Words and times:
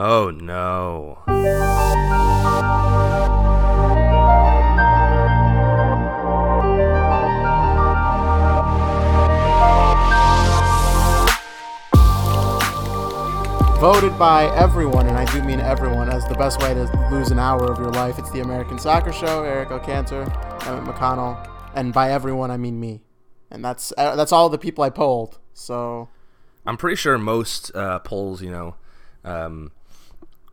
Oh 0.00 0.30
no. 0.30 1.18
voted 13.80 14.16
by 14.16 14.44
everyone, 14.56 15.08
and 15.08 15.16
I 15.16 15.24
do 15.32 15.42
mean 15.42 15.58
everyone, 15.58 16.08
as 16.08 16.24
the 16.28 16.34
best 16.34 16.60
way 16.60 16.74
to 16.74 17.08
lose 17.10 17.32
an 17.32 17.40
hour 17.40 17.64
of 17.64 17.78
your 17.80 17.90
life. 17.90 18.20
It's 18.20 18.30
the 18.30 18.40
American 18.40 18.78
Soccer 18.78 19.12
Show. 19.12 19.42
Eric 19.42 19.72
O'Cantor, 19.72 20.22
Emmett 20.66 20.94
McConnell, 20.94 21.44
and 21.74 21.92
by 21.92 22.12
everyone 22.12 22.52
I 22.52 22.56
mean 22.56 22.78
me, 22.78 23.02
and 23.50 23.64
that's 23.64 23.92
uh, 23.98 24.14
that's 24.14 24.30
all 24.30 24.48
the 24.48 24.58
people 24.58 24.84
I 24.84 24.90
polled. 24.90 25.40
So 25.54 26.08
I'm 26.64 26.76
pretty 26.76 26.94
sure 26.94 27.18
most 27.18 27.74
uh, 27.74 27.98
polls, 27.98 28.42
you 28.42 28.52
know, 28.52 28.76
um, 29.24 29.72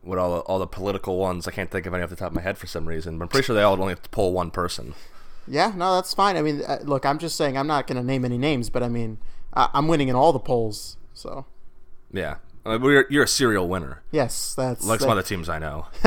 what 0.06 0.18
all 0.18 0.36
the, 0.36 0.40
all 0.42 0.60
the 0.60 0.68
political 0.68 1.18
ones. 1.18 1.48
I 1.48 1.52
can't 1.52 1.70
think 1.70 1.86
of 1.86 1.94
any 1.94 2.04
off 2.04 2.10
the 2.10 2.16
top 2.16 2.30
of 2.30 2.36
my 2.36 2.42
head 2.42 2.58
for 2.58 2.68
some 2.68 2.86
reason, 2.88 3.18
but 3.18 3.26
I'm 3.26 3.30
pretty 3.30 3.46
sure 3.46 3.56
they 3.56 3.64
all 3.64 3.74
only 3.74 3.90
have 3.94 4.04
to 4.04 4.10
poll 4.10 4.32
one 4.32 4.52
person. 4.52 4.94
Yeah, 5.48 5.74
no, 5.76 5.96
that's 5.96 6.14
fine. 6.14 6.38
I 6.38 6.42
mean, 6.42 6.62
uh, 6.66 6.80
look, 6.84 7.06
I'm 7.06 7.20
just 7.20 7.36
saying 7.36 7.58
I'm 7.58 7.68
not 7.68 7.86
going 7.88 7.98
to 7.98 8.04
name 8.04 8.24
any 8.26 8.38
names, 8.38 8.70
but 8.70 8.82
I 8.84 8.88
mean, 8.88 9.18
I- 9.54 9.70
I'm 9.74 9.88
winning 9.88 10.08
in 10.08 10.16
all 10.16 10.32
the 10.34 10.40
polls. 10.40 10.98
So 11.14 11.46
Yeah, 12.12 12.36
uh, 12.66 12.78
we're, 12.82 13.06
you're 13.10 13.24
a 13.26 13.28
serial 13.28 13.68
winner. 13.68 14.02
yes, 14.12 14.54
that's 14.56 14.86
Like 14.86 15.00
some 15.02 15.10
other 15.10 15.22
teams 15.24 15.50
I 15.50 15.60
know. 15.60 15.88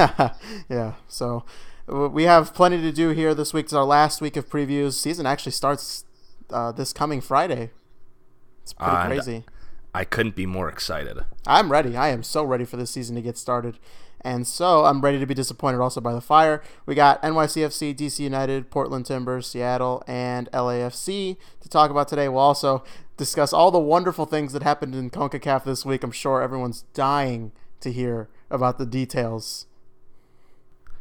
yeah. 0.68 0.94
So 1.08 1.44
we 1.86 2.24
have 2.24 2.52
plenty 2.54 2.80
to 2.82 2.92
do 2.92 3.10
here 3.10 3.34
this 3.34 3.52
week. 3.54 3.66
It's 3.66 3.72
our 3.72 3.84
last 3.84 4.20
week 4.20 4.36
of 4.36 4.48
previews. 4.48 4.94
Season 4.94 5.24
actually 5.26 5.52
starts 5.52 6.04
uh, 6.50 6.72
this 6.72 6.92
coming 6.92 7.20
Friday. 7.20 7.70
It's 8.62 8.72
pretty 8.72 9.06
crazy. 9.06 9.44
I 9.94 10.04
couldn't 10.04 10.36
be 10.36 10.46
more 10.46 10.68
excited. 10.68 11.24
I'm 11.46 11.72
ready. 11.72 11.96
I 11.96 12.08
am 12.08 12.22
so 12.22 12.44
ready 12.44 12.64
for 12.64 12.76
this 12.76 12.90
season 12.90 13.16
to 13.16 13.22
get 13.22 13.38
started. 13.38 13.78
And 14.20 14.46
so 14.46 14.84
I'm 14.84 15.00
ready 15.00 15.18
to 15.18 15.26
be 15.26 15.34
disappointed 15.34 15.80
also 15.80 16.00
by 16.00 16.12
the 16.12 16.20
fire. 16.20 16.62
We 16.86 16.94
got 16.94 17.22
NYCFC, 17.22 17.94
DC 17.94 18.18
United, 18.18 18.70
Portland 18.70 19.06
Timbers, 19.06 19.46
Seattle, 19.46 20.02
and 20.06 20.50
LAFC 20.50 21.36
to 21.60 21.68
talk 21.68 21.90
about 21.90 22.08
today. 22.08 22.28
We'll 22.28 22.40
also 22.40 22.84
discuss 23.16 23.52
all 23.52 23.70
the 23.70 23.78
wonderful 23.78 24.26
things 24.26 24.52
that 24.52 24.62
happened 24.62 24.94
in 24.94 25.10
CONCACAF 25.10 25.64
this 25.64 25.84
week. 25.84 26.02
I'm 26.02 26.10
sure 26.10 26.42
everyone's 26.42 26.82
dying 26.94 27.52
to 27.80 27.92
hear 27.92 28.28
about 28.50 28.78
the 28.78 28.86
details. 28.86 29.66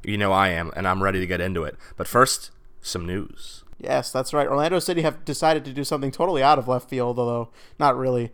You 0.03 0.17
know 0.17 0.31
I 0.31 0.49
am, 0.49 0.71
and 0.75 0.87
I'm 0.87 1.01
ready 1.01 1.19
to 1.19 1.27
get 1.27 1.41
into 1.41 1.63
it. 1.63 1.75
But 1.95 2.07
first, 2.07 2.51
some 2.81 3.05
news. 3.05 3.63
Yes, 3.79 4.11
that's 4.11 4.33
right. 4.33 4.47
Orlando 4.47 4.79
City 4.79 5.01
have 5.01 5.25
decided 5.25 5.65
to 5.65 5.73
do 5.73 5.83
something 5.83 6.11
totally 6.11 6.41
out 6.41 6.59
of 6.59 6.67
left 6.67 6.89
field, 6.89 7.19
although 7.19 7.49
not 7.79 7.97
really, 7.97 8.31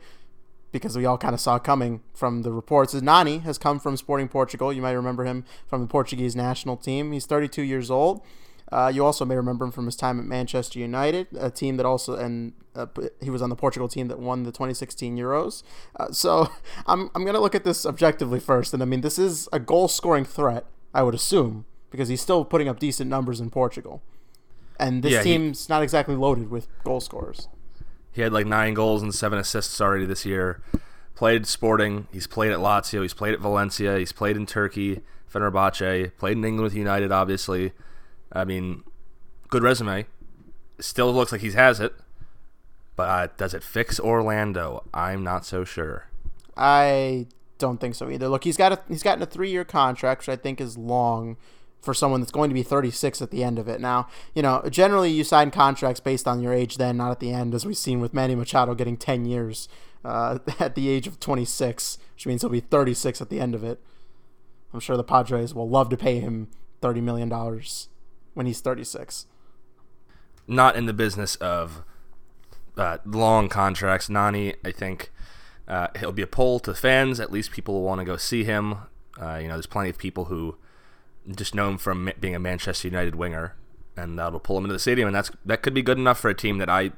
because 0.73 0.97
we 0.97 1.05
all 1.05 1.17
kind 1.17 1.33
of 1.33 1.39
saw 1.39 1.57
coming 1.57 2.01
from 2.13 2.41
the 2.41 2.51
reports. 2.51 2.93
Is 2.93 3.01
Nani 3.01 3.37
has 3.39 3.57
come 3.57 3.79
from 3.79 3.95
Sporting 3.95 4.27
Portugal. 4.27 4.73
You 4.73 4.81
might 4.81 4.91
remember 4.91 5.23
him 5.23 5.45
from 5.67 5.79
the 5.79 5.87
Portuguese 5.87 6.35
national 6.35 6.75
team. 6.75 7.13
He's 7.13 7.25
32 7.25 7.61
years 7.61 7.89
old. 7.89 8.21
Uh, 8.71 8.91
you 8.93 9.05
also 9.05 9.23
may 9.23 9.35
remember 9.35 9.65
him 9.65 9.71
from 9.71 9.85
his 9.85 9.95
time 9.95 10.19
at 10.19 10.25
Manchester 10.25 10.79
United, 10.79 11.27
a 11.39 11.51
team 11.51 11.77
that 11.77 11.85
also, 11.85 12.15
and 12.15 12.53
uh, 12.75 12.87
he 13.21 13.29
was 13.29 13.41
on 13.43 13.49
the 13.51 13.55
Portugal 13.55 13.87
team 13.87 14.07
that 14.07 14.17
won 14.17 14.43
the 14.43 14.51
2016 14.51 15.15
Euros. 15.15 15.61
Uh, 15.97 16.11
so 16.11 16.49
I'm, 16.87 17.11
I'm 17.13 17.21
going 17.23 17.35
to 17.35 17.39
look 17.39 17.53
at 17.55 17.63
this 17.63 17.85
objectively 17.85 18.39
first. 18.39 18.73
And 18.73 18.81
I 18.81 18.87
mean, 18.87 19.01
this 19.01 19.19
is 19.19 19.47
a 19.53 19.59
goal 19.59 19.87
scoring 19.87 20.25
threat, 20.25 20.65
I 20.91 21.03
would 21.03 21.13
assume, 21.13 21.65
because 21.91 22.07
he's 22.09 22.21
still 22.21 22.43
putting 22.43 22.67
up 22.67 22.79
decent 22.79 23.11
numbers 23.11 23.39
in 23.39 23.51
Portugal. 23.51 24.01
And 24.79 25.03
this 25.03 25.11
Yeah, 25.13 25.19
he- 25.21 25.31
team's 25.37 25.69
not 25.69 25.83
exactly 25.83 26.15
loaded 26.15 26.49
with 26.49 26.67
goal 26.83 26.99
scorers. 26.99 27.47
He 28.13 28.21
had 28.21 28.31
like 28.31 28.45
nine 28.45 28.73
goals 28.73 29.01
and 29.01 29.13
seven 29.13 29.39
assists 29.39 29.81
already 29.81 30.05
this 30.05 30.25
year. 30.25 30.61
Played 31.15 31.45
Sporting. 31.47 32.07
He's 32.11 32.27
played 32.27 32.51
at 32.51 32.59
Lazio. 32.59 33.01
He's 33.01 33.13
played 33.13 33.33
at 33.33 33.39
Valencia. 33.39 33.97
He's 33.97 34.11
played 34.11 34.37
in 34.37 34.45
Turkey, 34.45 35.01
Fenerbahce. 35.31 36.11
Played 36.17 36.37
in 36.37 36.45
England 36.45 36.63
with 36.63 36.75
United, 36.75 37.11
obviously. 37.11 37.73
I 38.31 38.45
mean, 38.45 38.83
good 39.49 39.63
resume. 39.63 40.05
Still 40.79 41.13
looks 41.13 41.31
like 41.31 41.41
he 41.41 41.51
has 41.51 41.79
it. 41.79 41.93
But 42.95 43.09
uh, 43.09 43.27
does 43.37 43.53
it 43.53 43.63
fix 43.63 43.99
Orlando? 43.99 44.83
I'm 44.93 45.23
not 45.23 45.45
so 45.45 45.63
sure. 45.63 46.07
I 46.55 47.27
don't 47.57 47.79
think 47.79 47.95
so 47.95 48.09
either. 48.09 48.27
Look, 48.27 48.43
he's 48.43 48.57
got 48.57 48.71
a 48.71 48.79
he's 48.87 49.03
gotten 49.03 49.23
a 49.23 49.25
three 49.25 49.49
year 49.49 49.65
contract, 49.65 50.21
which 50.21 50.29
I 50.29 50.35
think 50.35 50.61
is 50.61 50.77
long 50.77 51.37
for 51.83 51.93
someone 51.93 52.21
that's 52.21 52.31
going 52.31 52.49
to 52.49 52.53
be 52.53 52.63
36 52.63 53.21
at 53.21 53.29
the 53.29 53.43
end 53.43 53.59
of 53.59 53.67
it. 53.67 53.81
Now, 53.81 54.07
you 54.33 54.41
know, 54.41 54.63
generally 54.69 55.11
you 55.11 55.23
sign 55.23 55.51
contracts 55.51 55.99
based 55.99 56.27
on 56.27 56.41
your 56.41 56.53
age, 56.53 56.77
then 56.77 56.97
not 56.97 57.11
at 57.11 57.19
the 57.19 57.31
end, 57.31 57.53
as 57.53 57.65
we've 57.65 57.77
seen 57.77 57.99
with 57.99 58.13
Manny 58.13 58.35
Machado 58.35 58.73
getting 58.73 58.95
10 58.97 59.25
years 59.25 59.67
uh, 60.05 60.39
at 60.59 60.75
the 60.75 60.89
age 60.89 61.07
of 61.07 61.19
26, 61.19 61.97
which 62.15 62.25
means 62.25 62.41
he'll 62.41 62.49
be 62.49 62.61
36 62.61 63.21
at 63.21 63.29
the 63.29 63.39
end 63.41 63.53
of 63.53 63.63
it. 63.63 63.79
I'm 64.73 64.79
sure 64.79 64.97
the 64.97 65.03
Padres 65.03 65.53
will 65.53 65.69
love 65.69 65.89
to 65.89 65.97
pay 65.97 66.19
him 66.19 66.47
30 66.81 67.01
million 67.01 67.29
dollars 67.29 67.89
when 68.33 68.45
he's 68.47 68.59
36. 68.61 69.27
not 70.47 70.75
in 70.75 70.85
the 70.87 70.93
business 70.93 71.35
of 71.35 71.83
uh, 72.77 72.97
long 73.05 73.49
contracts. 73.49 74.09
Nani, 74.09 74.55
I 74.65 74.71
think 74.71 75.11
uh, 75.67 75.87
he'll 75.99 76.11
be 76.11 76.23
a 76.23 76.27
pull 76.27 76.59
to 76.61 76.73
fans. 76.73 77.19
At 77.19 77.31
least 77.31 77.51
people 77.51 77.75
will 77.75 77.83
want 77.83 77.99
to 77.99 78.05
go 78.05 78.17
see 78.17 78.43
him. 78.43 78.75
Uh, 79.21 79.35
you 79.35 79.47
know, 79.47 79.53
there's 79.53 79.67
plenty 79.67 79.89
of 79.91 79.97
people 79.97 80.25
who 80.25 80.57
just 81.29 81.55
know 81.55 81.69
him 81.69 81.77
from 81.77 82.11
being 82.19 82.35
a 82.35 82.39
Manchester 82.39 82.87
United 82.87 83.15
winger, 83.15 83.55
and 83.95 84.17
that'll 84.17 84.39
pull 84.39 84.57
him 84.57 84.65
into 84.65 84.73
the 84.73 84.79
stadium. 84.79 85.07
And 85.07 85.15
that's 85.15 85.31
that 85.45 85.61
could 85.61 85.73
be 85.73 85.81
good 85.81 85.97
enough 85.97 86.19
for 86.19 86.29
a 86.29 86.35
team 86.35 86.57
that 86.57 86.69
I 86.69 86.91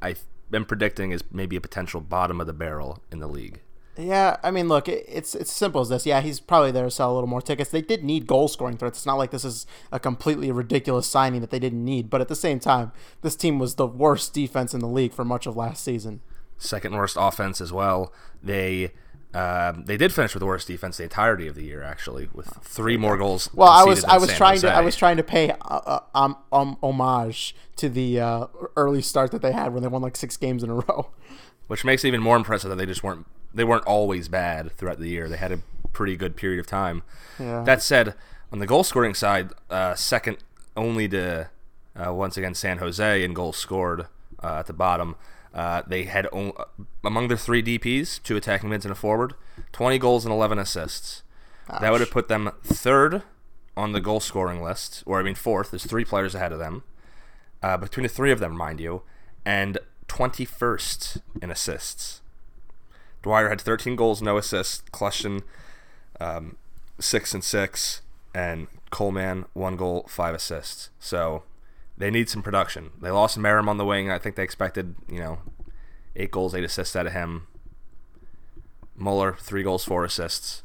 I've 0.00 0.24
been 0.50 0.64
predicting 0.64 1.12
is 1.12 1.24
maybe 1.32 1.56
a 1.56 1.60
potential 1.60 2.00
bottom 2.00 2.40
of 2.40 2.46
the 2.46 2.52
barrel 2.52 3.02
in 3.10 3.18
the 3.18 3.26
league. 3.26 3.60
Yeah, 3.96 4.36
I 4.42 4.50
mean, 4.50 4.68
look, 4.68 4.88
it's 4.88 5.34
it's 5.34 5.52
simple 5.52 5.82
as 5.82 5.90
this. 5.90 6.06
Yeah, 6.06 6.22
he's 6.22 6.40
probably 6.40 6.70
there 6.70 6.84
to 6.84 6.90
sell 6.90 7.12
a 7.12 7.14
little 7.14 7.28
more 7.28 7.42
tickets. 7.42 7.70
They 7.70 7.82
did 7.82 8.02
need 8.02 8.26
goal 8.26 8.48
scoring 8.48 8.78
threats. 8.78 9.00
It's 9.00 9.06
not 9.06 9.18
like 9.18 9.32
this 9.32 9.44
is 9.44 9.66
a 9.90 10.00
completely 10.00 10.50
ridiculous 10.50 11.06
signing 11.06 11.42
that 11.42 11.50
they 11.50 11.58
didn't 11.58 11.84
need. 11.84 12.08
But 12.08 12.22
at 12.22 12.28
the 12.28 12.36
same 12.36 12.58
time, 12.58 12.92
this 13.20 13.36
team 13.36 13.58
was 13.58 13.74
the 13.74 13.86
worst 13.86 14.32
defense 14.32 14.72
in 14.72 14.80
the 14.80 14.88
league 14.88 15.12
for 15.12 15.26
much 15.26 15.46
of 15.46 15.56
last 15.56 15.84
season. 15.84 16.22
Second 16.56 16.94
worst 16.94 17.16
offense 17.18 17.60
as 17.60 17.72
well. 17.72 18.12
They. 18.42 18.92
Um, 19.34 19.84
they 19.86 19.96
did 19.96 20.12
finish 20.12 20.34
with 20.34 20.40
the 20.40 20.46
worst 20.46 20.68
defense 20.68 20.98
the 20.98 21.04
entirety 21.04 21.46
of 21.46 21.54
the 21.54 21.64
year, 21.64 21.82
actually, 21.82 22.28
with 22.34 22.48
three 22.62 22.98
more 22.98 23.16
goals. 23.16 23.48
Well, 23.54 23.70
I 23.70 23.84
was 23.84 24.04
I 24.04 24.18
was 24.18 24.28
San 24.28 24.36
trying 24.36 24.60
to 24.60 24.72
I 24.72 24.80
was 24.82 24.94
trying 24.94 25.16
to 25.16 25.22
pay 25.22 25.50
uh, 25.50 25.56
uh, 25.64 26.00
um, 26.14 26.36
um 26.52 26.76
homage 26.82 27.54
to 27.76 27.88
the 27.88 28.20
uh, 28.20 28.46
early 28.76 29.00
start 29.00 29.30
that 29.30 29.40
they 29.40 29.52
had 29.52 29.72
when 29.72 29.82
they 29.82 29.88
won 29.88 30.02
like 30.02 30.16
six 30.16 30.36
games 30.36 30.62
in 30.62 30.70
a 30.70 30.74
row. 30.74 31.10
which 31.66 31.84
makes 31.84 32.04
it 32.04 32.08
even 32.08 32.20
more 32.20 32.36
impressive 32.36 32.68
that 32.68 32.76
they 32.76 32.84
just 32.84 33.02
weren't 33.02 33.26
they 33.54 33.64
weren't 33.64 33.84
always 33.86 34.28
bad 34.28 34.72
throughout 34.76 34.98
the 34.98 35.08
year. 35.08 35.28
They 35.28 35.38
had 35.38 35.52
a 35.52 35.60
pretty 35.92 36.16
good 36.16 36.36
period 36.36 36.60
of 36.60 36.66
time. 36.66 37.02
Yeah. 37.38 37.62
That 37.62 37.82
said, 37.82 38.14
on 38.52 38.58
the 38.58 38.66
goal 38.66 38.84
scoring 38.84 39.14
side, 39.14 39.50
uh, 39.70 39.94
second 39.94 40.38
only 40.76 41.08
to 41.08 41.48
uh, 41.96 42.12
once 42.12 42.36
again 42.36 42.54
San 42.54 42.78
Jose 42.78 43.24
in 43.24 43.34
goals 43.34 43.56
scored 43.56 44.06
uh, 44.42 44.58
at 44.58 44.66
the 44.66 44.72
bottom. 44.72 45.16
Uh, 45.54 45.82
they 45.86 46.04
had 46.04 46.26
o- 46.32 46.54
among 47.04 47.28
their 47.28 47.36
three 47.36 47.62
DPS, 47.62 48.22
two 48.22 48.36
attacking 48.36 48.70
mids 48.70 48.84
and 48.84 48.92
a 48.92 48.94
forward, 48.94 49.34
20 49.72 49.98
goals 49.98 50.24
and 50.24 50.32
11 50.32 50.58
assists. 50.58 51.22
That 51.80 51.90
would 51.92 52.00
have 52.00 52.10
put 52.10 52.28
them 52.28 52.50
third 52.62 53.22
on 53.76 53.92
the 53.92 54.00
goal 54.00 54.20
scoring 54.20 54.62
list, 54.62 55.02
or 55.06 55.18
I 55.18 55.22
mean 55.22 55.34
fourth. 55.34 55.70
There's 55.70 55.86
three 55.86 56.04
players 56.04 56.34
ahead 56.34 56.52
of 56.52 56.58
them, 56.58 56.82
uh, 57.62 57.76
between 57.76 58.02
the 58.02 58.08
three 58.08 58.32
of 58.32 58.40
them, 58.40 58.56
mind 58.56 58.80
you, 58.80 59.02
and 59.44 59.78
21st 60.08 61.22
in 61.42 61.50
assists. 61.50 62.20
Dwyer 63.22 63.48
had 63.48 63.60
13 63.60 63.96
goals, 63.96 64.20
no 64.20 64.36
assists. 64.36 64.82
Kljestan, 64.92 65.42
um, 66.20 66.56
six 66.98 67.32
and 67.34 67.44
six, 67.44 68.02
and 68.34 68.66
Colmán 68.90 69.46
one 69.52 69.76
goal, 69.76 70.04
five 70.08 70.34
assists. 70.34 70.90
So 70.98 71.44
they 71.96 72.10
need 72.10 72.28
some 72.28 72.42
production. 72.42 72.90
They 73.00 73.10
lost 73.10 73.38
Meram 73.38 73.68
on 73.68 73.78
the 73.78 73.84
wing. 73.84 74.10
I 74.10 74.18
think 74.18 74.36
they 74.36 74.42
expected 74.42 74.94
you 75.08 75.18
know 75.18 75.38
eight 76.16 76.30
goals, 76.30 76.54
eight 76.54 76.64
assists 76.64 76.96
out 76.96 77.06
of 77.06 77.12
him. 77.12 77.46
Mueller 78.96 79.36
three 79.40 79.62
goals, 79.62 79.84
four 79.84 80.04
assists. 80.04 80.62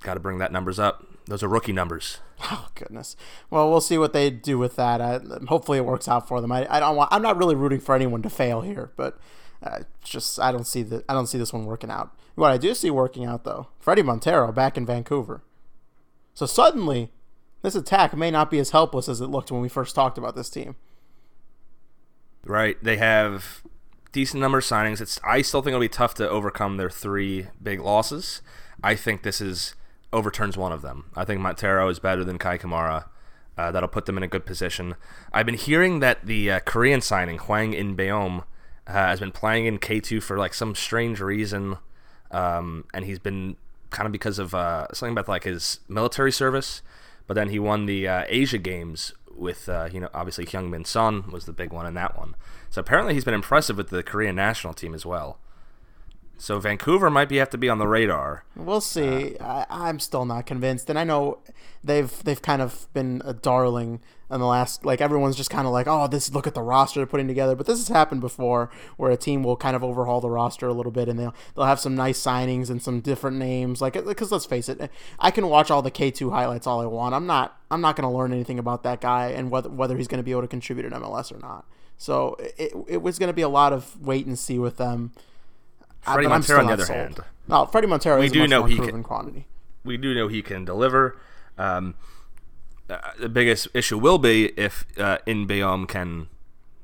Got 0.00 0.14
to 0.14 0.20
bring 0.20 0.38
that 0.38 0.52
numbers 0.52 0.78
up. 0.78 1.04
Those 1.26 1.42
are 1.42 1.48
rookie 1.48 1.72
numbers. 1.72 2.18
Oh 2.50 2.68
goodness. 2.74 3.16
Well, 3.48 3.70
we'll 3.70 3.80
see 3.80 3.96
what 3.96 4.12
they 4.12 4.28
do 4.28 4.58
with 4.58 4.76
that. 4.76 5.00
Uh, 5.00 5.20
hopefully, 5.48 5.78
it 5.78 5.86
works 5.86 6.06
out 6.06 6.28
for 6.28 6.42
them. 6.42 6.52
I, 6.52 6.66
I 6.68 6.80
don't 6.80 6.94
want. 6.94 7.08
I'm 7.10 7.22
not 7.22 7.38
really 7.38 7.54
rooting 7.54 7.80
for 7.80 7.94
anyone 7.94 8.20
to 8.20 8.28
fail 8.28 8.60
here, 8.60 8.92
but 8.94 9.18
uh, 9.62 9.80
just 10.04 10.38
I 10.38 10.52
don't 10.52 10.66
see 10.66 10.82
the 10.82 11.02
I 11.08 11.14
don't 11.14 11.28
see 11.28 11.38
this 11.38 11.54
one 11.54 11.64
working 11.64 11.90
out. 11.90 12.14
What 12.34 12.52
I 12.52 12.58
do 12.58 12.74
see 12.74 12.90
working 12.90 13.24
out 13.24 13.44
though, 13.44 13.68
Fredy 13.82 14.04
Montero 14.04 14.52
back 14.52 14.76
in 14.76 14.84
Vancouver. 14.84 15.42
So 16.34 16.44
suddenly, 16.44 17.10
this 17.66 17.74
attack 17.74 18.16
may 18.16 18.30
not 18.30 18.48
be 18.48 18.60
as 18.60 18.70
helpless 18.70 19.08
as 19.08 19.20
it 19.20 19.26
looked 19.26 19.50
when 19.50 19.60
we 19.60 19.68
first 19.68 19.92
talked 19.92 20.16
about 20.16 20.36
this 20.36 20.48
team. 20.48 20.76
Right. 22.44 22.76
They 22.80 22.96
have 22.96 23.64
decent 24.12 24.40
number 24.40 24.58
of 24.58 24.64
signings. 24.64 25.00
It's 25.00 25.18
I 25.24 25.42
still 25.42 25.62
think 25.62 25.72
it'll 25.72 25.80
be 25.80 25.88
tough 25.88 26.14
to 26.14 26.30
overcome 26.30 26.76
their 26.76 26.88
three 26.88 27.48
big 27.60 27.80
losses. 27.80 28.40
I 28.84 28.94
think 28.94 29.24
this 29.24 29.40
is 29.40 29.74
overturns 30.12 30.56
one 30.56 30.70
of 30.70 30.82
them. 30.82 31.06
I 31.16 31.24
think 31.24 31.40
Montero 31.40 31.88
is 31.88 31.98
better 31.98 32.22
than 32.22 32.38
Kei 32.38 32.56
Kamara. 32.56 33.06
Uh, 33.58 33.72
that'll 33.72 33.88
put 33.88 34.06
them 34.06 34.16
in 34.16 34.22
a 34.22 34.28
good 34.28 34.46
position. 34.46 34.94
I've 35.32 35.46
been 35.46 35.56
hearing 35.56 35.98
that 35.98 36.24
the 36.24 36.52
uh, 36.52 36.60
Korean 36.60 37.00
signing 37.00 37.38
Hwang 37.38 37.72
In 37.72 37.96
Beom 37.96 38.44
uh, 38.86 38.92
has 38.92 39.18
been 39.18 39.32
playing 39.32 39.66
in 39.66 39.80
K2 39.80 40.22
for 40.22 40.38
like 40.38 40.54
some 40.54 40.76
strange 40.76 41.20
reason, 41.20 41.78
um, 42.30 42.84
and 42.94 43.04
he's 43.04 43.18
been 43.18 43.56
kind 43.90 44.06
of 44.06 44.12
because 44.12 44.38
of 44.38 44.54
uh, 44.54 44.86
something 44.92 45.14
about 45.14 45.26
like 45.26 45.42
his 45.42 45.80
military 45.88 46.30
service. 46.30 46.80
But 47.26 47.34
then 47.34 47.48
he 47.48 47.58
won 47.58 47.86
the 47.86 48.06
uh, 48.06 48.24
Asia 48.28 48.58
Games 48.58 49.12
with 49.34 49.68
uh, 49.68 49.88
you 49.92 50.00
know 50.00 50.08
obviously 50.14 50.46
Heung 50.46 50.70
Min 50.70 50.84
Son 50.84 51.30
was 51.30 51.44
the 51.44 51.52
big 51.52 51.72
one 51.72 51.86
in 51.86 51.94
that 51.94 52.16
one. 52.18 52.34
So 52.70 52.80
apparently 52.80 53.14
he's 53.14 53.24
been 53.24 53.34
impressive 53.34 53.76
with 53.76 53.90
the 53.90 54.02
Korean 54.02 54.36
national 54.36 54.74
team 54.74 54.94
as 54.94 55.04
well. 55.04 55.38
So 56.38 56.58
Vancouver 56.58 57.08
might 57.10 57.28
be 57.28 57.36
have 57.36 57.50
to 57.50 57.58
be 57.58 57.68
on 57.68 57.78
the 57.78 57.86
radar. 57.86 58.44
We'll 58.54 58.80
see. 58.82 59.36
Uh, 59.36 59.64
I, 59.68 59.88
I'm 59.88 59.98
still 59.98 60.24
not 60.24 60.44
convinced, 60.46 60.90
and 60.90 60.98
I 60.98 61.04
know 61.04 61.38
they've 61.82 62.12
they've 62.24 62.40
kind 62.40 62.60
of 62.60 62.92
been 62.92 63.22
a 63.24 63.32
darling 63.32 64.00
in 64.30 64.40
the 64.40 64.46
last. 64.46 64.84
Like 64.84 65.00
everyone's 65.00 65.36
just 65.36 65.48
kind 65.48 65.66
of 65.66 65.72
like, 65.72 65.86
oh, 65.86 66.06
this 66.08 66.32
look 66.32 66.46
at 66.46 66.54
the 66.54 66.62
roster 66.62 67.00
they're 67.00 67.06
putting 67.06 67.28
together. 67.28 67.54
But 67.54 67.66
this 67.66 67.78
has 67.78 67.88
happened 67.88 68.20
before, 68.20 68.70
where 68.98 69.10
a 69.10 69.16
team 69.16 69.42
will 69.42 69.56
kind 69.56 69.74
of 69.74 69.82
overhaul 69.82 70.20
the 70.20 70.28
roster 70.28 70.68
a 70.68 70.74
little 70.74 70.92
bit, 70.92 71.08
and 71.08 71.18
they'll 71.18 71.34
they'll 71.54 71.64
have 71.64 71.80
some 71.80 71.94
nice 71.94 72.20
signings 72.20 72.68
and 72.68 72.82
some 72.82 73.00
different 73.00 73.38
names. 73.38 73.80
Like 73.80 73.94
because 74.04 74.30
let's 74.30 74.46
face 74.46 74.68
it, 74.68 74.90
I 75.18 75.30
can 75.30 75.48
watch 75.48 75.70
all 75.70 75.80
the 75.80 75.90
K2 75.90 76.30
highlights 76.30 76.66
all 76.66 76.80
I 76.80 76.86
want. 76.86 77.14
I'm 77.14 77.26
not 77.26 77.58
I'm 77.70 77.80
not 77.80 77.96
going 77.96 78.08
to 78.08 78.14
learn 78.14 78.32
anything 78.32 78.58
about 78.58 78.82
that 78.82 79.00
guy 79.00 79.28
and 79.28 79.50
whether 79.50 79.70
whether 79.70 79.96
he's 79.96 80.08
going 80.08 80.20
to 80.20 80.24
be 80.24 80.32
able 80.32 80.42
to 80.42 80.48
contribute 80.48 80.84
in 80.84 80.92
MLS 80.92 81.34
or 81.34 81.38
not. 81.38 81.64
So 81.98 82.36
it, 82.58 82.74
it 82.88 83.02
was 83.02 83.18
going 83.18 83.28
to 83.28 83.34
be 83.34 83.42
a 83.42 83.48
lot 83.48 83.72
of 83.72 83.98
wait 84.04 84.26
and 84.26 84.38
see 84.38 84.58
with 84.58 84.76
them. 84.76 85.12
Fredy 86.06 86.28
Montero, 86.28 86.60
on 86.60 86.66
the 86.66 86.72
other 86.72 86.84
sold. 86.84 86.98
hand, 86.98 87.20
no, 87.48 87.66
Fredy 87.66 87.88
Montero 87.88 88.18
we 88.18 88.28
do 88.28 88.46
know 88.46 88.64
he 88.64 88.76
can 88.78 89.02
quantity. 89.02 89.46
We 89.84 89.96
do 89.96 90.14
know 90.14 90.28
he 90.28 90.42
can 90.42 90.64
deliver. 90.64 91.18
Um, 91.58 91.94
uh, 92.88 92.98
the 93.18 93.28
biggest 93.28 93.68
issue 93.74 93.98
will 93.98 94.18
be 94.18 94.46
if 94.58 94.84
uh, 94.98 95.18
In 95.26 95.46
Beom 95.46 95.86
can 95.88 96.28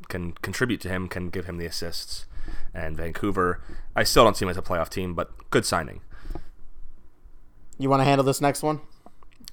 can 0.08 0.32
contribute 0.42 0.80
to 0.82 0.88
him, 0.88 1.08
can 1.08 1.30
give 1.30 1.46
him 1.46 1.58
the 1.58 1.66
assists. 1.66 2.26
And 2.74 2.96
Vancouver, 2.96 3.60
I 3.96 4.02
still 4.02 4.24
don't 4.24 4.36
see 4.36 4.44
him 4.44 4.50
as 4.50 4.56
a 4.56 4.62
playoff 4.62 4.88
team, 4.88 5.14
but 5.14 5.30
good 5.50 5.64
signing. 5.64 6.00
You 7.78 7.88
want 7.88 8.00
to 8.00 8.04
handle 8.04 8.24
this 8.24 8.40
next 8.40 8.62
one? 8.62 8.80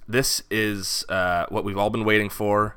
This 0.08 0.42
is 0.50 1.04
uh, 1.08 1.46
what 1.48 1.64
we've 1.64 1.78
all 1.78 1.90
been 1.90 2.04
waiting 2.04 2.28
for. 2.28 2.76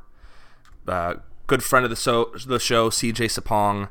Uh, 0.87 1.15
good 1.47 1.63
friend 1.63 1.83
of 1.83 1.89
the, 1.89 1.95
so- 1.95 2.31
the 2.45 2.59
show, 2.59 2.89
CJ 2.89 3.25
Sapong 3.39 3.89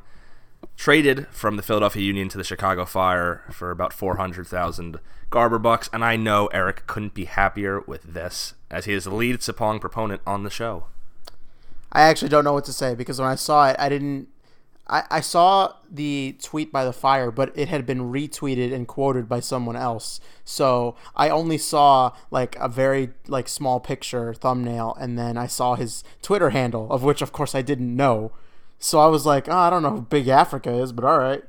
traded 0.75 1.27
from 1.27 1.55
the 1.55 1.63
Philadelphia 1.63 2.03
Union 2.03 2.29
to 2.29 2.37
the 2.37 2.43
Chicago 2.43 2.85
Fire 2.85 3.43
for 3.51 3.71
about 3.71 3.93
400,000 3.93 4.99
Garber 5.29 5.59
bucks, 5.59 5.89
and 5.91 6.03
I 6.03 6.15
know 6.15 6.47
Eric 6.47 6.85
couldn't 6.87 7.13
be 7.13 7.25
happier 7.25 7.81
with 7.81 8.03
this, 8.03 8.53
as 8.69 8.85
he 8.85 8.93
is 8.93 9.05
the 9.05 9.15
lead 9.15 9.39
Sapong 9.39 9.79
proponent 9.79 10.21
on 10.27 10.43
the 10.43 10.49
show. 10.49 10.85
I 11.91 12.01
actually 12.01 12.29
don't 12.29 12.43
know 12.43 12.53
what 12.53 12.65
to 12.65 12.73
say 12.73 12.95
because 12.95 13.19
when 13.19 13.29
I 13.29 13.35
saw 13.35 13.69
it, 13.69 13.75
I 13.79 13.87
didn't. 13.87 14.27
I, 14.87 15.03
I 15.09 15.21
saw 15.21 15.75
the 15.89 16.35
tweet 16.41 16.71
by 16.71 16.83
the 16.83 16.91
fire, 16.91 17.31
but 17.31 17.51
it 17.57 17.69
had 17.69 17.85
been 17.85 18.11
retweeted 18.11 18.73
and 18.73 18.87
quoted 18.87 19.29
by 19.29 19.39
someone 19.39 19.77
else. 19.77 20.19
So 20.43 20.95
I 21.15 21.29
only 21.29 21.57
saw 21.57 22.11
like 22.29 22.57
a 22.59 22.67
very 22.67 23.11
like 23.27 23.47
small 23.47 23.79
picture 23.79 24.33
thumbnail, 24.33 24.97
and 24.99 25.17
then 25.17 25.37
I 25.37 25.47
saw 25.47 25.75
his 25.75 26.03
Twitter 26.21 26.49
handle, 26.49 26.91
of 26.91 27.03
which 27.03 27.21
of 27.21 27.31
course 27.31 27.55
I 27.55 27.61
didn't 27.61 27.95
know. 27.95 28.31
So 28.83 28.99
I 28.99 29.07
was 29.07 29.25
like, 29.25 29.47
oh, 29.47 29.55
I 29.55 29.69
don't 29.69 29.81
know 29.81 29.91
who 29.91 30.01
Big 30.01 30.27
Africa 30.27 30.69
is, 30.69 30.91
but 30.91 31.05
all 31.05 31.17
right. 31.17 31.41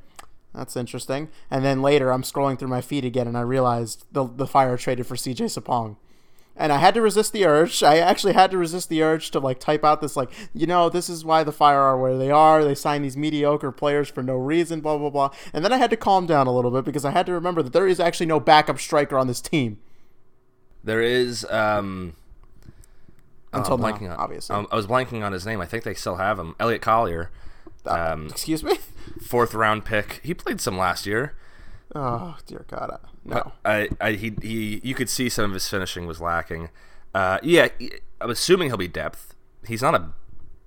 That's 0.55 0.77
interesting. 0.77 1.31
And 1.51 1.65
then 1.65 1.83
later, 1.83 2.13
I'm 2.13 2.23
scrolling 2.23 2.57
through 2.57 2.69
my 2.69 2.81
feed 2.81 3.05
again, 3.05 3.27
and 3.27 3.37
I 3.37 3.41
realized 3.41 4.05
the 4.13 4.25
the 4.25 4.47
fire 4.47 4.77
traded 4.77 5.09
for 5.09 5.17
CJ 5.17 5.47
Sapong, 5.47 5.97
and 6.57 6.73
I 6.73 6.79
had 6.79 6.95
to 6.95 7.03
resist 7.03 7.33
the 7.33 7.45
urge. 7.45 7.83
I 7.83 7.99
actually 7.99 8.35
had 8.35 8.53
to 8.53 8.59
resist 8.59 8.89
the 8.89 9.03
urge 9.03 9.33
to 9.33 9.41
like 9.41 9.59
type 9.59 9.83
out 9.85 10.01
this 10.01 10.15
like, 10.17 10.31
you 10.53 10.69
know, 10.69 10.89
this 10.89 11.09
is 11.09 11.25
why 11.25 11.43
the 11.43 11.51
fire 11.51 11.81
are 11.81 11.99
where 11.99 12.17
they 12.17 12.31
are. 12.31 12.63
They 12.63 12.77
sign 12.77 13.03
these 13.03 13.17
mediocre 13.17 13.73
players 13.73 14.09
for 14.09 14.23
no 14.23 14.37
reason, 14.37 14.81
blah 14.81 14.97
blah 14.97 15.11
blah. 15.11 15.31
And 15.53 15.65
then 15.65 15.73
I 15.73 15.79
had 15.79 15.91
to 15.91 15.97
calm 15.97 16.27
down 16.27 16.47
a 16.47 16.55
little 16.55 16.71
bit 16.71 16.85
because 16.85 17.05
I 17.05 17.11
had 17.11 17.27
to 17.27 17.33
remember 17.33 17.65
that 17.65 17.73
there 17.73 17.89
is 17.89 17.99
actually 17.99 18.27
no 18.27 18.39
backup 18.39 18.79
striker 18.79 19.19
on 19.19 19.27
this 19.27 19.41
team. 19.41 19.81
There 20.85 21.03
is. 21.03 21.45
um 21.47 22.15
until 23.55 23.75
oh, 23.75 23.77
now, 23.77 23.95
on, 23.95 24.17
obviously. 24.19 24.57
Um, 24.57 24.67
I 24.71 24.77
was 24.77 24.87
blanking 24.87 25.25
on 25.25 25.33
his 25.33 25.47
name. 25.47 25.61
I 25.61 25.67
think 25.67 25.85
they 25.85 25.95
still 25.95 26.17
have 26.17 26.39
him. 26.39 26.55
Elliot 26.59 26.83
Collier. 26.83 27.31
Uh, 27.87 28.13
um, 28.13 28.27
excuse 28.29 28.63
me. 28.63 28.79
fourth 29.23 29.55
round 29.55 29.85
pick. 29.85 30.21
He 30.23 30.35
played 30.35 30.61
some 30.61 30.77
last 30.77 31.07
year. 31.07 31.35
Oh 31.95 32.37
dear 32.47 32.65
God, 32.69 32.99
no. 33.25 33.53
I, 33.65 33.89
I, 34.01 34.13
he, 34.13 34.35
he, 34.43 34.81
you 34.83 34.95
could 34.95 35.09
see 35.09 35.29
some 35.29 35.47
of 35.47 35.55
his 35.55 35.69
finishing 35.69 36.07
was 36.07 36.21
lacking. 36.21 36.71
Uh, 37.15 37.39
yeah, 37.43 37.69
I'm 38.21 38.31
assuming 38.31 38.69
he'll 38.69 38.77
be 38.77 38.89
depth. 38.89 39.35
He's 39.67 39.83
not 39.83 39.95
a 39.95 40.11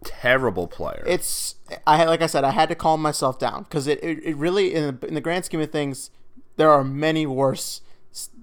terrible 0.04 0.68
player. 0.68 1.04
It's 1.06 1.56
I 1.86 2.06
like 2.06 2.22
I 2.22 2.28
said, 2.28 2.44
I 2.44 2.52
had 2.52 2.70
to 2.70 2.76
calm 2.76 3.02
myself 3.02 3.40
down 3.40 3.64
because 3.64 3.88
it, 3.88 4.02
it, 4.04 4.24
it 4.24 4.38
really 4.38 4.74
in 4.74 5.00
the, 5.00 5.08
in 5.08 5.14
the 5.16 5.22
grand 5.22 5.46
scheme 5.46 5.60
of 5.60 5.72
things, 5.72 6.12
there 6.56 6.72
are 6.72 6.84
many 6.84 7.26
worse 7.26 7.82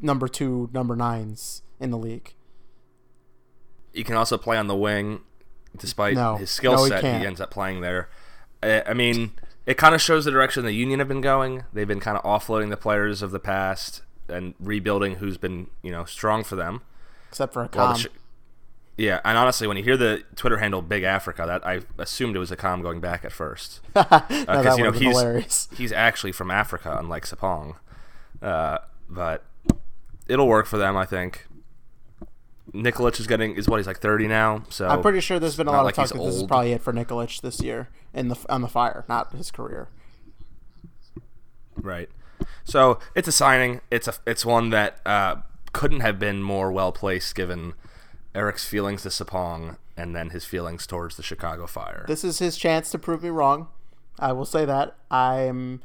number 0.03 0.29
two, 0.29 0.69
number 0.73 0.95
nines 0.95 1.63
in 1.81 1.91
the 1.91 1.99
league. 1.99 2.35
He 3.95 4.05
can 4.05 4.17
also 4.17 4.37
play 4.37 4.57
on 4.57 4.67
the 4.67 4.77
wing, 4.77 5.21
despite 5.77 6.15
no. 6.15 6.37
his 6.37 6.51
skill 6.51 6.77
no, 6.77 6.87
set. 6.87 7.03
He, 7.03 7.11
he, 7.11 7.27
ends 7.27 7.41
up 7.41 7.51
playing 7.51 7.81
there. 7.81 8.09
I, 8.63 8.83
I 8.83 8.95
mean, 8.95 9.33
it 9.67 9.77
kind 9.77 9.95
of 9.95 10.03
shows 10.03 10.25
the 10.25 10.31
direction 10.31 10.65
the 10.65 10.73
Union 10.73 10.99
have 10.99 11.09
been 11.09 11.21
going. 11.21 11.65
They've 11.73 11.89
been 11.89 12.01
kind 12.01 12.19
of 12.19 12.25
offloading 12.25 12.71
the 12.71 12.77
players 12.77 13.23
of 13.23 13.31
the 13.31 13.41
past 13.41 14.03
and 14.29 14.55
rebuilding 14.59 15.17
who's 15.17 15.37
been 15.39 15.69
you 15.83 15.91
know 15.91 16.05
strong 16.05 16.45
for 16.45 16.57
them. 16.57 16.83
Except 17.31 17.53
for 17.53 17.69
a 17.73 17.99
sh- 17.99 18.07
yeah, 18.97 19.21
and 19.25 19.37
honestly, 19.37 19.67
when 19.67 19.77
you 19.77 19.83
hear 19.83 19.97
the 19.97 20.23
Twitter 20.37 20.59
handle 20.59 20.81
"Big 20.81 21.03
Africa," 21.03 21.45
that 21.47 21.67
I 21.67 21.81
assumed 21.99 22.37
it 22.37 22.39
was 22.39 22.51
Accam 22.51 22.81
going 22.83 23.01
back 23.01 23.25
at 23.25 23.33
first, 23.33 23.81
because 23.93 24.47
uh, 24.49 24.75
you 24.77 24.85
know 24.85 24.93
he's 24.93 25.19
hilarious. 25.19 25.69
he's 25.77 25.91
actually 25.91 26.33
from 26.33 26.51
Africa, 26.51 26.97
unlike 26.99 27.27
Sapong. 27.27 27.77
Uh, 28.41 28.79
but 29.09 29.45
it'll 30.29 30.47
work 30.47 30.67
for 30.67 30.79
them, 30.79 30.97
I 30.97 31.07
think. 31.07 31.47
Nikolic 32.75 33.21
is 33.21 33.27
getting 33.27 33.55
is 33.55 33.69
what 33.69 33.79
he's 33.79 33.87
like 33.87 34.01
thirty 34.01 34.27
now. 34.27 34.65
So 34.69 34.89
I'm 34.89 35.01
pretty 35.01 35.21
sure 35.21 35.39
there's 35.39 35.57
been 35.57 35.69
a 35.69 35.73
lot 35.73 35.85
like 35.85 35.97
of 35.97 36.09
talk 36.09 36.19
that 36.19 36.25
this 36.25 36.35
is 36.35 36.43
probably 36.43 36.73
it 36.73 36.83
for 36.83 36.93
Nikolic 36.93 37.41
this 37.41 37.61
year 37.61 37.89
in 38.13 38.29
the 38.29 38.37
on 38.49 38.63
the 38.63 38.69
fire, 38.69 39.05
not 39.09 39.33
his 39.33 39.51
career. 39.51 39.89
Right. 41.77 42.09
So 42.65 42.99
it's 43.15 43.29
a 43.29 43.33
signing. 43.33 43.81
It's 43.91 44.09
a 44.09 44.15
it's 44.27 44.45
one 44.45 44.71
that 44.71 45.01
uh, 45.07 45.37
couldn't 45.73 46.01
have 46.01 46.19
been 46.19 46.43
more 46.43 46.73
well 46.73 46.91
placed 46.91 47.35
given 47.35 47.75
Eric's 48.35 48.67
feelings 48.67 49.03
to 49.03 49.09
Sapong 49.09 49.77
and 49.97 50.15
then 50.15 50.31
his 50.31 50.45
feelings 50.45 50.87
towards 50.87 51.17
the 51.17 51.23
Chicago 51.23 51.67
Fire. 51.67 52.05
This 52.09 52.25
is 52.25 52.41
his 52.41 52.57
chance 52.57 52.91
to 52.91 52.99
prove 52.99 53.23
me 53.23 53.29
wrong. 53.29 53.69
I 54.19 54.33
will 54.33 54.47
say 54.47 54.65
that 54.65 54.97
I'm. 55.11 55.81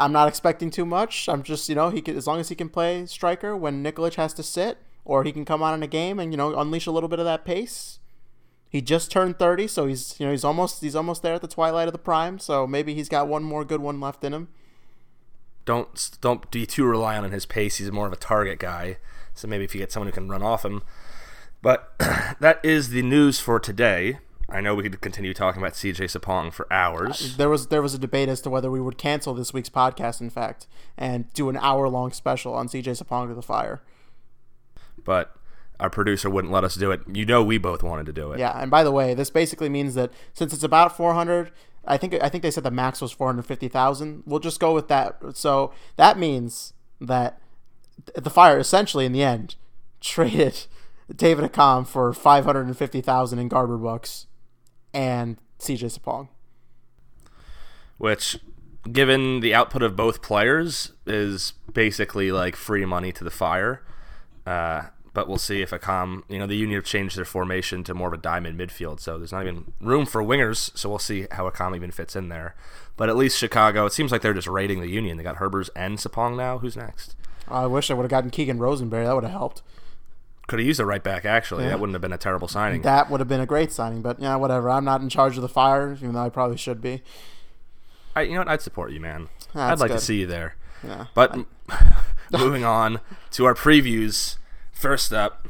I'm 0.00 0.12
not 0.12 0.28
expecting 0.28 0.70
too 0.70 0.86
much. 0.86 1.28
I'm 1.28 1.42
just, 1.42 1.68
you 1.68 1.74
know, 1.74 1.90
he 1.90 2.00
can, 2.00 2.16
as 2.16 2.24
long 2.24 2.38
as 2.38 2.48
he 2.50 2.54
can 2.54 2.68
play 2.68 3.04
striker 3.06 3.56
when 3.56 3.82
Nikolic 3.82 4.14
has 4.14 4.32
to 4.34 4.44
sit, 4.44 4.78
or 5.08 5.24
he 5.24 5.32
can 5.32 5.44
come 5.44 5.62
out 5.62 5.74
in 5.74 5.82
a 5.82 5.88
game 5.88 6.20
and 6.20 6.32
you 6.32 6.36
know 6.36 6.56
unleash 6.56 6.86
a 6.86 6.92
little 6.92 7.08
bit 7.08 7.18
of 7.18 7.24
that 7.24 7.44
pace. 7.44 7.98
He 8.68 8.82
just 8.82 9.10
turned 9.10 9.38
30, 9.38 9.66
so 9.66 9.86
he's 9.86 10.14
you 10.20 10.26
know 10.26 10.30
he's 10.30 10.44
almost 10.44 10.82
he's 10.82 10.94
almost 10.94 11.22
there 11.22 11.34
at 11.34 11.40
the 11.40 11.48
twilight 11.48 11.88
of 11.88 11.92
the 11.92 11.98
prime. 11.98 12.38
So 12.38 12.66
maybe 12.66 12.94
he's 12.94 13.08
got 13.08 13.26
one 13.26 13.42
more 13.42 13.64
good 13.64 13.80
one 13.80 14.00
left 14.00 14.22
in 14.22 14.32
him. 14.32 14.48
Don't 15.64 16.16
don't 16.20 16.48
be 16.52 16.66
too 16.66 16.84
reliant 16.84 17.24
on 17.24 17.32
his 17.32 17.46
pace. 17.46 17.78
He's 17.78 17.90
more 17.90 18.06
of 18.06 18.12
a 18.12 18.16
target 18.16 18.60
guy. 18.60 18.98
So 19.34 19.48
maybe 19.48 19.64
if 19.64 19.74
you 19.74 19.80
get 19.80 19.90
someone 19.90 20.08
who 20.08 20.12
can 20.12 20.28
run 20.28 20.42
off 20.42 20.64
him. 20.64 20.82
But 21.62 21.94
that 21.98 22.60
is 22.62 22.90
the 22.90 23.02
news 23.02 23.40
for 23.40 23.58
today. 23.58 24.18
I 24.50 24.60
know 24.60 24.74
we 24.74 24.82
could 24.82 25.00
continue 25.00 25.34
talking 25.34 25.60
about 25.60 25.74
CJ 25.74 26.04
Sapong 26.04 26.52
for 26.52 26.70
hours. 26.72 27.34
Uh, 27.34 27.36
there 27.38 27.48
was 27.48 27.68
there 27.68 27.82
was 27.82 27.94
a 27.94 27.98
debate 27.98 28.28
as 28.28 28.42
to 28.42 28.50
whether 28.50 28.70
we 28.70 28.80
would 28.80 28.98
cancel 28.98 29.32
this 29.32 29.54
week's 29.54 29.70
podcast, 29.70 30.20
in 30.20 30.28
fact, 30.28 30.66
and 30.98 31.32
do 31.32 31.48
an 31.48 31.56
hour 31.56 31.88
long 31.88 32.12
special 32.12 32.52
on 32.52 32.68
CJ 32.68 33.02
Sapong 33.02 33.28
to 33.28 33.34
the 33.34 33.42
fire 33.42 33.80
but 35.08 35.34
our 35.80 35.88
producer 35.88 36.28
wouldn't 36.28 36.52
let 36.52 36.64
us 36.64 36.74
do 36.74 36.90
it. 36.90 37.00
You 37.10 37.24
know, 37.24 37.42
we 37.42 37.56
both 37.56 37.82
wanted 37.82 38.04
to 38.06 38.12
do 38.12 38.30
it. 38.32 38.38
Yeah, 38.38 38.60
and 38.60 38.70
by 38.70 38.84
the 38.84 38.92
way, 38.92 39.14
this 39.14 39.30
basically 39.30 39.70
means 39.70 39.94
that 39.94 40.12
since 40.34 40.52
it's 40.52 40.62
about 40.62 40.94
400, 40.94 41.50
I 41.86 41.96
think 41.96 42.12
I 42.22 42.28
think 42.28 42.42
they 42.42 42.50
said 42.50 42.62
the 42.62 42.70
max 42.70 43.00
was 43.00 43.10
450,000. 43.10 44.24
We'll 44.26 44.38
just 44.38 44.60
go 44.60 44.74
with 44.74 44.88
that. 44.88 45.18
So 45.34 45.72
that 45.96 46.18
means 46.18 46.74
that 47.00 47.40
the 48.14 48.28
Fire 48.28 48.58
essentially 48.58 49.06
in 49.06 49.12
the 49.12 49.22
end 49.22 49.56
traded 50.02 50.66
David 51.16 51.50
Accam 51.50 51.86
for 51.86 52.12
550,000 52.12 53.38
in 53.38 53.48
Garber 53.48 53.78
bucks 53.78 54.26
and 54.92 55.38
CJ 55.58 55.98
Sapong. 55.98 56.28
Which 57.96 58.38
given 58.92 59.40
the 59.40 59.54
output 59.54 59.82
of 59.82 59.96
both 59.96 60.20
players 60.20 60.92
is 61.06 61.54
basically 61.72 62.30
like 62.30 62.56
free 62.56 62.84
money 62.84 63.10
to 63.12 63.24
the 63.24 63.30
Fire. 63.30 63.82
Uh, 64.46 64.88
but 65.14 65.28
we'll 65.28 65.38
see 65.38 65.62
if 65.62 65.70
Accam, 65.70 66.22
you 66.28 66.38
know, 66.38 66.46
the 66.46 66.56
Union 66.56 66.78
have 66.78 66.84
changed 66.84 67.16
their 67.16 67.24
formation 67.24 67.84
to 67.84 67.94
more 67.94 68.08
of 68.08 68.14
a 68.14 68.18
diamond 68.18 68.58
midfield, 68.58 69.00
so 69.00 69.18
there's 69.18 69.32
not 69.32 69.42
even 69.42 69.72
room 69.80 70.06
for 70.06 70.22
wingers. 70.22 70.76
So 70.76 70.88
we'll 70.88 70.98
see 70.98 71.26
how 71.32 71.48
Accam 71.48 71.74
even 71.74 71.90
fits 71.90 72.14
in 72.16 72.28
there. 72.28 72.54
But 72.96 73.08
at 73.08 73.16
least 73.16 73.38
Chicago, 73.38 73.86
it 73.86 73.92
seems 73.92 74.10
like 74.12 74.22
they're 74.22 74.34
just 74.34 74.48
raiding 74.48 74.80
the 74.80 74.88
Union. 74.88 75.16
They 75.16 75.22
got 75.22 75.36
Herbers 75.36 75.70
and 75.76 75.98
Sapong 75.98 76.36
now. 76.36 76.58
Who's 76.58 76.76
next? 76.76 77.14
I 77.46 77.66
wish 77.66 77.90
I 77.90 77.94
would 77.94 78.02
have 78.02 78.10
gotten 78.10 78.30
Keegan 78.30 78.58
Rosenberry. 78.58 79.06
That 79.06 79.14
would 79.14 79.24
have 79.24 79.32
helped. 79.32 79.62
Could 80.48 80.58
have 80.58 80.66
used 80.66 80.80
a 80.80 80.86
right 80.86 81.02
back 81.02 81.24
actually. 81.24 81.64
Yeah. 81.64 81.70
That 81.70 81.80
wouldn't 81.80 81.94
have 81.94 82.02
been 82.02 82.12
a 82.12 82.18
terrible 82.18 82.48
signing. 82.48 82.82
That 82.82 83.10
would 83.10 83.20
have 83.20 83.28
been 83.28 83.40
a 83.40 83.46
great 83.46 83.70
signing, 83.70 84.00
but 84.00 84.18
yeah, 84.18 84.34
whatever. 84.36 84.70
I'm 84.70 84.84
not 84.84 85.02
in 85.02 85.10
charge 85.10 85.36
of 85.36 85.42
the 85.42 85.48
fire, 85.48 85.92
even 85.92 86.12
though 86.12 86.24
I 86.24 86.30
probably 86.30 86.56
should 86.56 86.80
be. 86.80 87.02
I, 88.16 88.22
you 88.22 88.32
know 88.32 88.40
what? 88.40 88.48
I'd 88.48 88.62
support 88.62 88.92
you, 88.92 89.00
man. 89.00 89.28
That's 89.54 89.72
I'd 89.72 89.80
like 89.80 89.90
good. 89.90 89.98
to 89.98 90.04
see 90.04 90.20
you 90.20 90.26
there. 90.26 90.56
Yeah. 90.82 91.06
But 91.14 91.38
moving 92.32 92.64
on 92.64 93.00
to 93.32 93.44
our 93.44 93.54
previews. 93.54 94.38
First 94.78 95.12
up, 95.12 95.48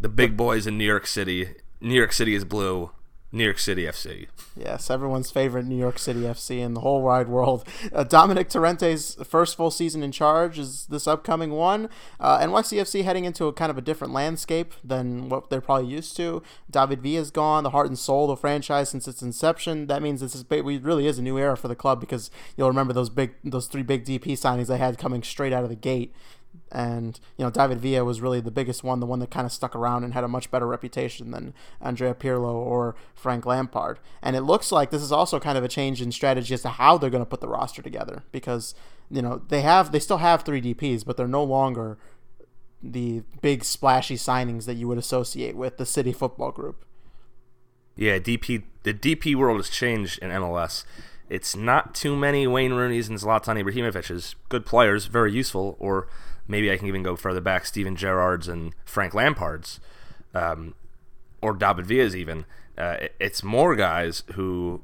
the 0.00 0.08
big 0.08 0.36
boys 0.36 0.66
in 0.66 0.76
New 0.76 0.84
York 0.84 1.06
City. 1.06 1.54
New 1.80 1.94
York 1.94 2.12
City 2.12 2.34
is 2.34 2.44
blue. 2.44 2.90
New 3.30 3.44
York 3.44 3.60
City 3.60 3.84
FC. 3.84 4.26
Yes, 4.56 4.90
everyone's 4.90 5.30
favorite 5.30 5.64
New 5.64 5.78
York 5.78 5.96
City 5.96 6.22
FC 6.22 6.58
in 6.58 6.74
the 6.74 6.80
whole 6.80 7.02
wide 7.02 7.28
world. 7.28 7.64
Uh, 7.92 8.02
Dominic 8.02 8.48
Torrente's 8.48 9.14
first 9.24 9.56
full 9.56 9.70
season 9.70 10.02
in 10.02 10.10
charge 10.10 10.58
is 10.58 10.86
this 10.86 11.06
upcoming 11.06 11.52
one. 11.52 11.88
Uh, 12.18 12.40
NYCFC 12.40 13.04
heading 13.04 13.24
into 13.24 13.46
a 13.46 13.52
kind 13.52 13.70
of 13.70 13.78
a 13.78 13.80
different 13.80 14.12
landscape 14.12 14.74
than 14.82 15.28
what 15.28 15.48
they're 15.48 15.60
probably 15.60 15.88
used 15.88 16.16
to. 16.16 16.42
David 16.68 17.00
Villa's 17.00 17.30
gone, 17.30 17.62
the 17.62 17.70
heart 17.70 17.86
and 17.86 17.98
soul 17.98 18.24
of 18.24 18.38
the 18.38 18.40
franchise 18.40 18.88
since 18.88 19.06
its 19.06 19.22
inception. 19.22 19.86
That 19.86 20.02
means 20.02 20.20
this 20.20 20.34
is 20.34 20.44
really 20.50 21.06
is 21.06 21.16
a 21.16 21.22
new 21.22 21.38
era 21.38 21.56
for 21.56 21.68
the 21.68 21.76
club 21.76 22.00
because 22.00 22.28
you'll 22.56 22.66
remember 22.66 22.92
those 22.92 23.08
big, 23.08 23.34
those 23.44 23.68
three 23.68 23.84
big 23.84 24.04
DP 24.04 24.32
signings 24.32 24.66
they 24.66 24.78
had 24.78 24.98
coming 24.98 25.22
straight 25.22 25.52
out 25.52 25.62
of 25.62 25.70
the 25.70 25.76
gate 25.76 26.12
and 26.72 27.20
you 27.36 27.44
know 27.44 27.50
David 27.50 27.80
Villa 27.80 28.04
was 28.04 28.20
really 28.20 28.40
the 28.40 28.50
biggest 28.50 28.82
one, 28.82 29.00
the 29.00 29.06
one 29.06 29.18
that 29.20 29.30
kind 29.30 29.46
of 29.46 29.52
stuck 29.52 29.76
around 29.76 30.04
and 30.04 30.14
had 30.14 30.24
a 30.24 30.28
much 30.28 30.50
better 30.50 30.66
reputation 30.66 31.30
than 31.30 31.54
Andrea 31.80 32.14
Pirlo 32.14 32.54
or 32.54 32.96
Frank 33.14 33.44
Lampard. 33.46 34.00
And 34.22 34.34
it 34.34 34.40
looks 34.40 34.72
like 34.72 34.90
this 34.90 35.02
is 35.02 35.12
also 35.12 35.38
kind 35.38 35.58
of 35.58 35.64
a 35.64 35.68
change 35.68 36.00
in 36.00 36.10
strategy 36.12 36.54
as 36.54 36.62
to 36.62 36.70
how 36.70 36.98
they're 36.98 37.10
going 37.10 37.22
to 37.22 37.28
put 37.28 37.40
the 37.40 37.48
roster 37.48 37.82
together 37.82 38.24
because 38.32 38.74
you 39.10 39.22
know 39.22 39.42
they 39.48 39.60
have 39.60 39.92
they 39.92 40.00
still 40.00 40.18
have 40.18 40.42
three 40.42 40.62
DPS, 40.62 41.04
but 41.04 41.16
they're 41.16 41.28
no 41.28 41.44
longer 41.44 41.98
the 42.82 43.22
big 43.40 43.64
splashy 43.64 44.16
signings 44.16 44.64
that 44.64 44.74
you 44.74 44.88
would 44.88 44.98
associate 44.98 45.56
with 45.56 45.76
the 45.76 45.86
City 45.86 46.12
Football 46.12 46.50
Group. 46.50 46.84
Yeah, 47.94 48.18
DP 48.18 48.64
the 48.82 48.94
DP 48.94 49.34
world 49.34 49.58
has 49.58 49.68
changed 49.68 50.18
in 50.20 50.30
MLS. 50.30 50.84
It's 51.28 51.56
not 51.56 51.94
too 51.94 52.14
many 52.14 52.46
Wayne 52.46 52.72
Rooney's 52.72 53.08
and 53.08 53.18
Zlatan 53.18 53.62
Ibrahimovic's, 53.62 54.34
good 54.50 54.66
players, 54.66 55.06
very 55.06 55.32
useful, 55.32 55.76
or 55.78 56.06
maybe 56.48 56.70
I 56.70 56.76
can 56.76 56.86
even 56.86 57.02
go 57.02 57.16
further 57.16 57.40
back, 57.40 57.66
Steven 57.66 57.96
Gerrard's 57.96 58.48
and 58.48 58.74
Frank 58.84 59.14
Lampard's, 59.14 59.80
um, 60.34 60.74
or 61.40 61.54
David 61.54 61.86
Villa's 61.86 62.16
even. 62.16 62.44
Uh, 62.76 62.96
it's 63.20 63.42
more 63.42 63.76
guys 63.76 64.22
who, 64.34 64.82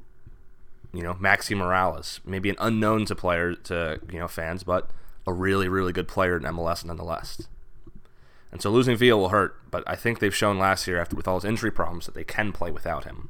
you 0.93 1.03
know, 1.03 1.15
Maxi 1.15 1.57
Moralez, 1.57 2.21
maybe 2.25 2.51
an 2.51 2.57
unknown 2.59 3.07
to 3.07 3.15
player 3.15 3.55
to 3.55 4.01
you 4.11 4.19
know 4.19 4.29
fans, 4.29 4.63
but 4.63 4.91
a 5.27 5.33
really 5.33 5.69
really 5.69 5.93
good 5.93 6.09
player 6.09 6.37
in 6.37 6.43
MLS 6.45 6.85
nonetheless. 6.85 7.49
And 8.51 8.63
so 8.63 8.71
losing 8.71 8.97
Villa 8.97 9.19
will 9.19 9.29
hurt, 9.29 9.57
but 9.71 9.85
I 9.87 9.95
think 9.95 10.19
they've 10.19 10.35
shown 10.35 10.59
last 10.59 10.87
year, 10.87 10.99
after 10.99 11.15
with 11.15 11.29
all 11.29 11.37
his 11.37 11.45
injury 11.45 11.71
problems, 11.71 12.07
that 12.07 12.15
they 12.15 12.25
can 12.25 12.53
play 12.53 12.71
without 12.71 13.05
him. 13.05 13.29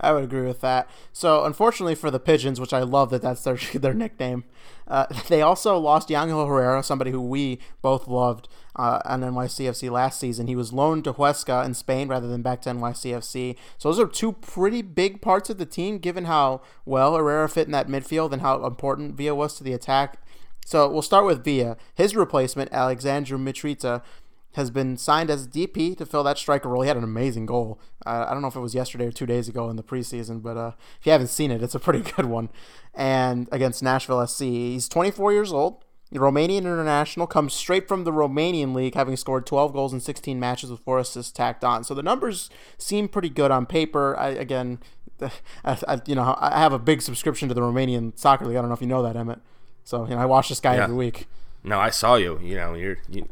I 0.00 0.12
would 0.12 0.24
agree 0.24 0.46
with 0.46 0.60
that. 0.62 0.90
So, 1.12 1.44
unfortunately 1.44 1.94
for 1.94 2.10
the 2.10 2.18
Pigeons, 2.18 2.58
which 2.58 2.72
I 2.72 2.82
love 2.82 3.10
that 3.10 3.22
that's 3.22 3.44
their 3.44 3.56
their 3.74 3.94
nickname, 3.94 4.44
uh, 4.92 5.06
they 5.28 5.40
also 5.40 5.78
lost 5.78 6.10
Yangel 6.10 6.46
Herrera, 6.46 6.82
somebody 6.82 7.10
who 7.10 7.20
we 7.20 7.58
both 7.80 8.06
loved 8.06 8.46
uh, 8.76 9.00
on 9.06 9.22
NYCFC 9.22 9.90
last 9.90 10.20
season. 10.20 10.46
He 10.46 10.54
was 10.54 10.72
loaned 10.72 11.04
to 11.04 11.14
Huesca 11.14 11.64
in 11.64 11.72
Spain 11.72 12.08
rather 12.08 12.28
than 12.28 12.42
back 12.42 12.60
to 12.62 12.70
NYCFC. 12.70 13.56
So 13.78 13.88
those 13.88 13.98
are 13.98 14.06
two 14.06 14.32
pretty 14.32 14.82
big 14.82 15.22
parts 15.22 15.48
of 15.48 15.56
the 15.56 15.66
team, 15.66 15.98
given 15.98 16.26
how 16.26 16.60
well 16.84 17.16
Herrera 17.16 17.48
fit 17.48 17.66
in 17.66 17.72
that 17.72 17.88
midfield 17.88 18.32
and 18.32 18.42
how 18.42 18.64
important 18.66 19.14
Villa 19.14 19.34
was 19.34 19.56
to 19.56 19.64
the 19.64 19.72
attack. 19.72 20.18
So 20.64 20.88
we'll 20.88 21.02
start 21.02 21.24
with 21.24 21.42
Villa. 21.42 21.76
His 21.94 22.14
replacement, 22.14 22.72
Alexandru 22.72 23.38
Mitrita, 23.38 24.02
has 24.52 24.70
been 24.70 24.96
signed 24.96 25.30
as 25.30 25.46
DP 25.46 25.96
to 25.98 26.06
fill 26.06 26.22
that 26.24 26.38
striker 26.38 26.68
role. 26.68 26.82
He 26.82 26.88
had 26.88 26.96
an 26.96 27.04
amazing 27.04 27.46
goal. 27.46 27.80
Uh, 28.04 28.26
I 28.28 28.32
don't 28.32 28.42
know 28.42 28.48
if 28.48 28.56
it 28.56 28.60
was 28.60 28.74
yesterday 28.74 29.06
or 29.06 29.12
two 29.12 29.26
days 29.26 29.48
ago 29.48 29.70
in 29.70 29.76
the 29.76 29.82
preseason, 29.82 30.42
but 30.42 30.56
uh, 30.56 30.72
if 31.00 31.06
you 31.06 31.12
haven't 31.12 31.28
seen 31.28 31.50
it, 31.50 31.62
it's 31.62 31.74
a 31.74 31.80
pretty 31.80 32.00
good 32.16 32.26
one. 32.26 32.50
And 32.94 33.48
against 33.52 33.82
Nashville 33.82 34.26
SC, 34.26 34.42
he's 34.42 34.88
24 34.88 35.32
years 35.32 35.52
old. 35.52 35.84
Romanian 36.12 36.58
international 36.58 37.26
comes 37.26 37.54
straight 37.54 37.88
from 37.88 38.04
the 38.04 38.12
Romanian 38.12 38.74
league, 38.74 38.94
having 38.94 39.16
scored 39.16 39.46
12 39.46 39.72
goals 39.72 39.92
in 39.94 40.00
16 40.00 40.38
matches 40.38 40.70
with 40.70 40.80
four 40.80 40.98
assists 40.98 41.32
tacked 41.32 41.64
on. 41.64 41.84
So 41.84 41.94
the 41.94 42.02
numbers 42.02 42.50
seem 42.76 43.08
pretty 43.08 43.30
good 43.30 43.50
on 43.50 43.64
paper. 43.64 44.14
I, 44.18 44.28
again, 44.28 44.78
I, 45.64 45.78
I, 45.88 46.00
you 46.06 46.14
know, 46.14 46.36
I 46.38 46.58
have 46.58 46.74
a 46.74 46.78
big 46.78 47.00
subscription 47.00 47.48
to 47.48 47.54
the 47.54 47.62
Romanian 47.62 48.18
soccer 48.18 48.44
league. 48.44 48.56
I 48.56 48.60
don't 48.60 48.68
know 48.68 48.74
if 48.74 48.82
you 48.82 48.88
know 48.88 49.02
that, 49.02 49.16
Emmett. 49.16 49.40
So 49.84 50.04
you 50.04 50.10
know, 50.10 50.18
I 50.18 50.26
watch 50.26 50.48
this 50.48 50.60
guy 50.60 50.76
yeah. 50.76 50.84
every 50.84 50.96
week. 50.96 51.26
No, 51.64 51.78
I 51.78 51.90
saw 51.90 52.16
you. 52.16 52.38
You 52.42 52.56
know, 52.56 52.74
you're 52.74 52.98
you, 53.08 53.28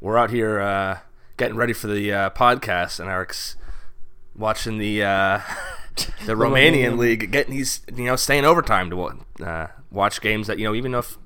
we're 0.00 0.16
out 0.16 0.30
here 0.30 0.60
uh, 0.60 0.98
getting 1.36 1.56
ready 1.56 1.72
for 1.72 1.86
the 1.86 2.12
uh, 2.12 2.30
podcast, 2.30 3.00
and 3.00 3.08
Eric's 3.08 3.56
watching 4.36 4.78
the 4.78 5.02
uh, 5.02 5.40
the 6.26 6.34
Romanian 6.34 6.98
league, 6.98 7.30
getting 7.30 7.54
he's 7.54 7.80
you 7.94 8.04
know 8.04 8.16
staying 8.16 8.44
overtime 8.44 8.90
to 8.90 9.44
uh, 9.44 9.68
watch 9.90 10.20
games 10.20 10.46
that 10.46 10.58
you 10.58 10.64
know 10.64 10.74
even 10.74 10.94
if 10.94 11.18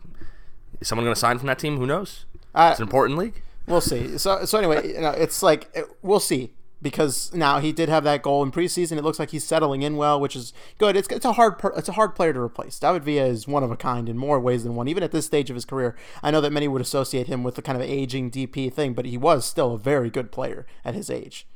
is 0.81 0.89
someone 0.89 1.05
going 1.05 1.15
to 1.15 1.21
sign 1.21 1.39
from 1.39 1.47
that 1.49 1.59
team, 1.59 1.77
who 1.77 1.87
knows? 1.87 2.25
Uh, 2.55 2.69
it's 2.71 2.81
an 2.81 2.87
important 2.87 3.19
league. 3.19 3.43
We'll 3.67 3.81
see. 3.81 4.19
So 4.19 4.45
so 4.45 4.59
anyway, 4.59 4.95
you 4.95 5.01
know, 5.01 5.11
it's 5.11 5.43
like 5.43 5.75
we'll 6.03 6.21
see 6.21 6.51
because 6.83 7.33
now 7.33 7.61
he 7.61 7.73
did 7.73 7.89
have 7.89 8.05
that 8.05 8.23
goal 8.23 8.43
in 8.43 8.51
preseason. 8.51 8.99
It 8.99 9.05
looks 9.05 9.19
like 9.19 9.31
he's 9.31 9.45
settling 9.45 9.83
in 9.83 9.97
well, 9.97 10.21
which 10.21 10.35
is 10.35 10.53
good. 10.79 10.97
It's, 10.97 11.09
it's 11.09 11.25
a 11.25 11.35
hard 11.35 11.55
it's 11.77 11.89
a 11.89 11.93
hard 11.93 12.15
player 12.15 12.33
to 12.33 12.41
replace. 12.41 12.79
David 12.79 13.05
Villa 13.05 13.27
is 13.27 13.47
one 13.47 13.63
of 13.63 13.71
a 13.71 13.77
kind 13.77 14.09
in 14.09 14.19
more 14.19 14.41
ways 14.41 14.65
than 14.65 14.75
one. 14.75 14.89
Even 14.89 15.05
at 15.05 15.13
this 15.13 15.27
stage 15.27 15.49
of 15.49 15.55
his 15.55 15.65
career, 15.65 15.97
I 16.23 16.31
know 16.31 16.41
that 16.41 16.53
many 16.53 16.67
would 16.67 16.83
associate 16.83 17.29
him 17.29 17.45
with 17.45 17.55
the 17.55 17.63
kind 17.63 17.81
of 17.81 17.89
aging 17.89 18.33
DP 18.33 18.73
thing, 18.73 18.95
but 18.95 19.07
he 19.07 19.17
was 19.17 19.47
still 19.47 19.73
a 19.73 19.79
very 19.79 20.11
good 20.11 20.33
player 20.33 20.67
at 20.85 20.95
his 20.95 21.09
age. 21.09 21.47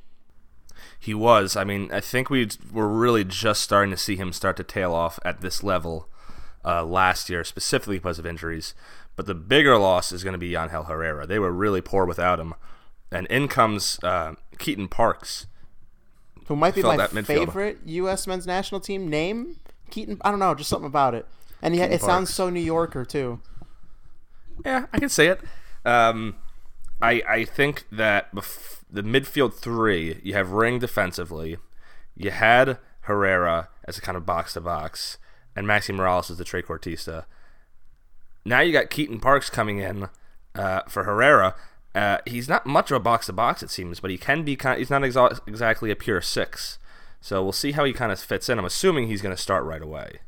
He 0.98 1.14
was. 1.14 1.56
I 1.56 1.64
mean, 1.64 1.90
I 1.92 2.00
think 2.00 2.30
we 2.30 2.48
were 2.72 2.88
really 2.88 3.24
just 3.24 3.62
starting 3.62 3.90
to 3.90 3.96
see 3.96 4.16
him 4.16 4.32
start 4.32 4.56
to 4.58 4.64
tail 4.64 4.94
off 4.94 5.18
at 5.24 5.40
this 5.40 5.62
level 5.62 6.08
uh, 6.64 6.84
last 6.84 7.28
year, 7.28 7.44
specifically 7.44 7.98
because 7.98 8.18
of 8.18 8.26
injuries. 8.26 8.74
But 9.16 9.26
the 9.26 9.34
bigger 9.34 9.76
loss 9.78 10.12
is 10.12 10.22
going 10.22 10.34
to 10.34 10.38
be 10.38 10.54
Angel 10.54 10.84
Herrera. 10.84 11.26
They 11.26 11.38
were 11.38 11.52
really 11.52 11.80
poor 11.80 12.04
without 12.04 12.38
him 12.38 12.54
and 13.10 13.26
in 13.28 13.48
comes 13.48 13.98
uh, 14.02 14.34
Keaton 14.58 14.88
Parks, 14.88 15.46
who 16.46 16.56
might 16.56 16.74
be 16.74 16.82
my 16.82 17.06
favorite 17.06 17.78
U.S. 17.84 18.26
men's 18.26 18.46
national 18.46 18.80
team 18.80 19.08
name. 19.08 19.58
Keaton, 19.90 20.18
I 20.22 20.30
don't 20.30 20.40
know, 20.40 20.54
just 20.54 20.70
something 20.70 20.86
about 20.86 21.14
it, 21.14 21.26
and 21.62 21.74
yeah, 21.76 21.84
it 21.84 22.00
Parks. 22.00 22.04
sounds 22.04 22.34
so 22.34 22.50
New 22.50 22.60
Yorker 22.60 23.04
too. 23.04 23.40
Yeah, 24.64 24.86
I 24.92 24.98
can 24.98 25.08
say 25.08 25.28
it. 25.28 25.40
Um, 25.84 26.36
I 27.00 27.22
I 27.28 27.44
think 27.44 27.86
that 27.92 28.34
bef- 28.34 28.80
the 28.90 29.02
midfield 29.02 29.54
three, 29.54 30.20
you 30.22 30.34
have 30.34 30.50
Ring 30.50 30.78
defensively, 30.78 31.58
you 32.16 32.30
had 32.30 32.78
Herrera 33.02 33.68
as 33.84 33.98
a 33.98 34.00
kind 34.00 34.16
of 34.16 34.26
box 34.26 34.54
to 34.54 34.60
box, 34.60 35.18
and 35.54 35.66
Maxi 35.66 35.94
Moralez 35.94 36.30
as 36.30 36.38
the 36.38 36.44
trequartista. 36.44 37.24
Now 38.44 38.60
you 38.60 38.72
got 38.72 38.90
Keaton 38.90 39.20
Parks 39.20 39.50
coming 39.50 39.78
in 39.78 40.08
uh, 40.54 40.82
for 40.88 41.04
Herrera 41.04 41.54
uh, 41.96 42.18
he's 42.26 42.46
not 42.46 42.66
much 42.66 42.90
of 42.90 42.96
a 42.96 43.00
box 43.00 43.26
to 43.26 43.32
box, 43.32 43.62
it 43.62 43.70
seems, 43.70 44.00
but 44.00 44.10
he 44.10 44.18
can 44.18 44.44
be 44.44 44.54
kind. 44.54 44.74
Of, 44.74 44.78
he's 44.80 44.90
not 44.90 45.00
exa- 45.00 45.40
exactly 45.48 45.90
a 45.90 45.96
pure 45.96 46.20
six. 46.20 46.78
So 47.22 47.42
we'll 47.42 47.52
see 47.52 47.72
how 47.72 47.84
he 47.84 47.94
kind 47.94 48.12
of 48.12 48.20
fits 48.20 48.50
in. 48.50 48.58
I'm 48.58 48.66
assuming 48.66 49.08
he's 49.08 49.22
going 49.22 49.34
to 49.34 49.40
start 49.40 49.64
right 49.64 49.80
away. 49.80 50.18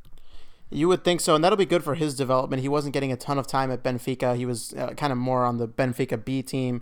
You 0.71 0.89
would 0.89 1.05
think 1.05 1.21
so, 1.21 1.35
and 1.35 1.45
that'll 1.45 1.59
be 1.59 1.67
good 1.67 1.85
for 1.85 1.95
his 1.95 2.15
development. 2.15 2.63
He 2.63 2.69
wasn't 2.69 2.95
getting 2.95 3.13
a 3.13 3.17
ton 3.17 3.39
of 3.39 3.47
time 3.47 3.71
at 3.71 3.83
Benfica. 3.83 4.35
He 4.35 4.47
was 4.47 4.73
uh, 4.75 4.95
kind 4.95 5.13
of 5.13 5.19
more 5.19 5.45
on 5.45 5.59
the 5.59 5.69
Benfica 5.69 6.23
B 6.23 6.43
team. 6.43 6.81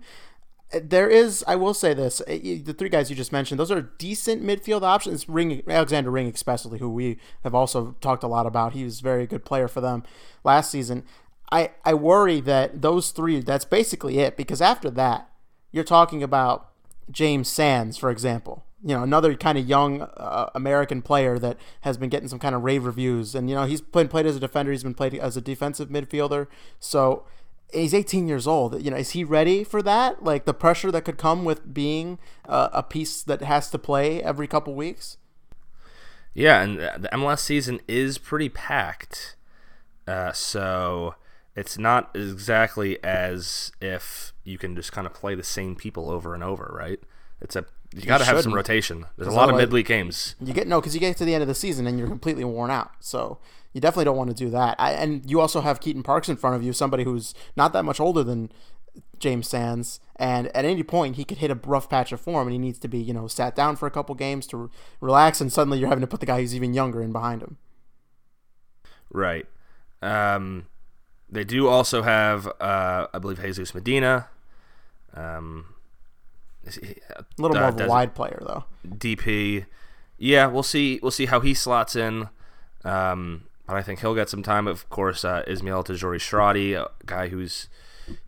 Uh, 0.73 0.79
there 0.83 1.09
is, 1.09 1.45
I 1.49 1.57
will 1.57 1.75
say 1.75 1.93
this: 1.93 2.21
uh, 2.21 2.25
the 2.27 2.75
three 2.77 2.89
guys 2.89 3.11
you 3.11 3.17
just 3.17 3.33
mentioned, 3.33 3.59
those 3.59 3.73
are 3.73 3.83
decent 3.83 4.45
midfield 4.45 4.83
options. 4.83 5.29
Ring 5.29 5.63
Alexander 5.69 6.13
Ring, 6.13 6.29
especially, 6.29 6.79
who 6.79 6.89
we 6.89 7.19
have 7.43 7.57
also 7.57 7.97
talked 8.01 8.23
a 8.23 8.29
lot 8.29 8.47
about. 8.47 8.73
He 8.73 8.85
was 8.85 9.01
a 9.01 9.03
very 9.03 9.27
good 9.27 9.45
player 9.45 9.67
for 9.67 9.81
them 9.81 10.05
last 10.45 10.71
season. 10.71 11.05
I, 11.51 11.71
I 11.85 11.95
worry 11.95 12.41
that 12.41 12.83
those 12.83 13.11
three, 13.11 13.41
that's 13.41 13.65
basically 13.65 14.19
it, 14.19 14.37
because 14.37 14.61
after 14.61 14.91
that, 14.91 15.31
you're 15.73 15.85
talking 15.85 16.23
about 16.23 16.71
James 17.11 17.49
Sands, 17.49 17.97
for 17.97 18.11
example. 18.11 18.65
You 18.83 18.95
know, 18.95 19.03
another 19.03 19.35
kind 19.35 19.57
of 19.59 19.67
young 19.67 20.03
uh, 20.03 20.51
American 20.55 21.03
player 21.03 21.39
that 21.39 21.57
has 21.81 21.97
been 21.97 22.09
getting 22.09 22.29
some 22.29 22.39
kind 22.39 22.55
of 22.55 22.63
rave 22.63 22.85
reviews. 22.85 23.35
And, 23.35 23.49
you 23.49 23.57
know, 23.57 23.65
he's 23.65 23.81
been 23.81 24.09
played 24.09 24.27
as 24.27 24.37
a 24.37 24.41
defender, 24.41 24.73
he's 24.73 24.83
been 24.83 24.95
played 24.95 25.15
as 25.15 25.37
a 25.37 25.41
defensive 25.41 25.89
midfielder. 25.89 26.47
So 26.79 27.25
he's 27.73 27.95
18 27.95 28.29
years 28.29 28.47
old. 28.47 28.81
You 28.83 28.91
know, 28.91 28.97
is 28.97 29.11
he 29.11 29.25
ready 29.25 29.65
for 29.65 29.83
that? 29.83 30.23
Like 30.23 30.45
the 30.45 30.55
pressure 30.55 30.91
that 30.93 31.05
could 31.05 31.19
come 31.19 31.45
with 31.45 31.73
being 31.73 32.19
uh, 32.49 32.69
a 32.73 32.83
piece 32.83 33.23
that 33.23 33.43
has 33.43 33.71
to 33.71 33.79
play 33.79 34.23
every 34.23 34.47
couple 34.47 34.75
weeks? 34.75 35.17
Yeah, 36.35 36.61
and 36.61 36.79
the 36.79 37.09
MLS 37.13 37.39
season 37.39 37.81
is 37.89 38.19
pretty 38.19 38.51
packed. 38.51 39.37
Uh, 40.07 40.33
so 40.33 41.15
it's 41.57 41.79
not 41.79 42.11
exactly 42.15 43.03
as 43.03 43.73
if 43.81 44.35
you 44.45 44.59
can 44.59 44.77
just 44.77 44.93
kind 44.93 45.07
of 45.07 45.15
play 45.15 45.35
the 45.35 45.43
same 45.43 45.75
people 45.75 46.11
over 46.11 46.35
and 46.35 46.45
over, 46.45 46.73
right? 46.79 47.01
It's 47.41 47.57
a 47.57 47.65
you 47.95 48.03
got 48.03 48.19
to 48.19 48.25
have 48.25 48.43
some 48.43 48.55
rotation. 48.55 49.07
There's 49.17 49.33
a 49.33 49.37
lot 49.37 49.49
of 49.49 49.57
midweek 49.57 49.87
games. 49.87 50.35
You 50.41 50.53
get 50.53 50.67
no 50.67 50.81
because 50.81 50.95
you 50.95 51.01
get 51.01 51.17
to 51.17 51.25
the 51.25 51.35
end 51.35 51.43
of 51.43 51.49
the 51.49 51.55
season 51.55 51.87
and 51.87 51.99
you're 51.99 52.09
completely 52.09 52.45
worn 52.45 52.71
out. 52.71 52.91
So 53.01 53.39
you 53.73 53.81
definitely 53.81 54.05
don't 54.05 54.17
want 54.17 54.31
to 54.31 54.37
do 54.37 54.51
that. 54.51 54.77
I, 54.79 54.93
and 54.93 55.29
you 55.29 55.41
also 55.41 55.63
have 55.63 55.81
Keaton 55.81 56.03
Parks 56.03 56.29
in 56.29 56.37
front 56.37 56.57
of 56.57 56.63
you, 56.63 56.73
somebody 56.73 57.05
who's 57.05 57.35
not 57.57 57.73
that 57.73 57.85
much 57.85 58.01
older 58.01 58.23
than 58.23 58.51
James 59.19 59.49
Sands, 59.49 60.01
and 60.17 60.49
at 60.49 60.65
any 60.65 60.83
point 60.83 61.17
he 61.17 61.25
could 61.25 61.39
hit 61.39 61.51
a 61.51 61.55
rough 61.55 61.89
patch 61.89 62.13
of 62.13 62.21
form, 62.21 62.47
and 62.49 62.53
he 62.53 62.59
needs 62.59 62.79
to 62.81 62.89
be 62.89 62.99
you 62.99 63.15
know 63.15 63.29
sat 63.29 63.55
down 63.55 63.77
for 63.77 63.87
a 63.87 63.91
couple 63.91 64.15
games 64.15 64.47
to 64.49 64.57
re- 64.57 64.69
relax, 65.01 65.41
and 65.41 65.51
suddenly 65.51 65.79
you're 65.79 65.89
having 65.89 66.03
to 66.03 66.07
put 66.07 66.21
the 66.21 66.27
guy 66.27 66.41
who's 66.41 66.55
even 66.55 66.75
younger 66.75 67.03
in 67.03 67.13
behind 67.13 67.43
him. 67.43 67.57
Right. 69.11 69.47
Um, 70.03 70.67
they 71.31 71.45
do 71.45 71.69
also 71.69 72.03
have, 72.03 72.47
uh, 72.61 73.07
I 73.13 73.19
believe, 73.19 73.41
Jesus 73.41 73.75
Medina. 73.75 74.29
Um, 75.15 75.75
he, 76.65 76.97
a 77.15 77.25
little 77.39 77.57
uh, 77.57 77.61
more 77.61 77.69
of 77.69 77.81
a 77.81 77.89
wide 77.89 78.15
player 78.15 78.43
though. 78.47 78.65
DP, 78.87 79.67
yeah, 80.19 80.47
we'll 80.47 80.63
see. 80.63 80.99
We'll 81.03 81.11
see 81.11 81.27
how 81.27 81.41
he 81.41 81.55
slots 81.55 81.97
in. 81.97 82.29
Um, 82.85 83.45
but 83.67 83.77
I 83.77 83.83
think 83.83 84.01
he'll 84.01 84.15
get 84.15 84.29
some 84.29 84.43
time. 84.43 84.67
Of 84.67 84.89
course, 84.89 85.25
uh, 85.25 85.43
Ismael 85.47 85.85
Tajouri 85.85 86.19
Shradi, 86.19 86.75
a 86.75 86.91
guy 87.05 87.29
who's 87.29 87.69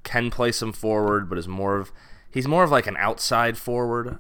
can 0.03 0.31
play 0.31 0.51
some 0.51 0.73
forward, 0.73 1.29
but 1.29 1.39
is 1.39 1.47
more 1.47 1.77
of 1.77 1.93
he's 2.31 2.49
more 2.49 2.65
of 2.65 2.71
like 2.71 2.87
an 2.87 2.97
outside 2.99 3.57
forward. 3.57 4.19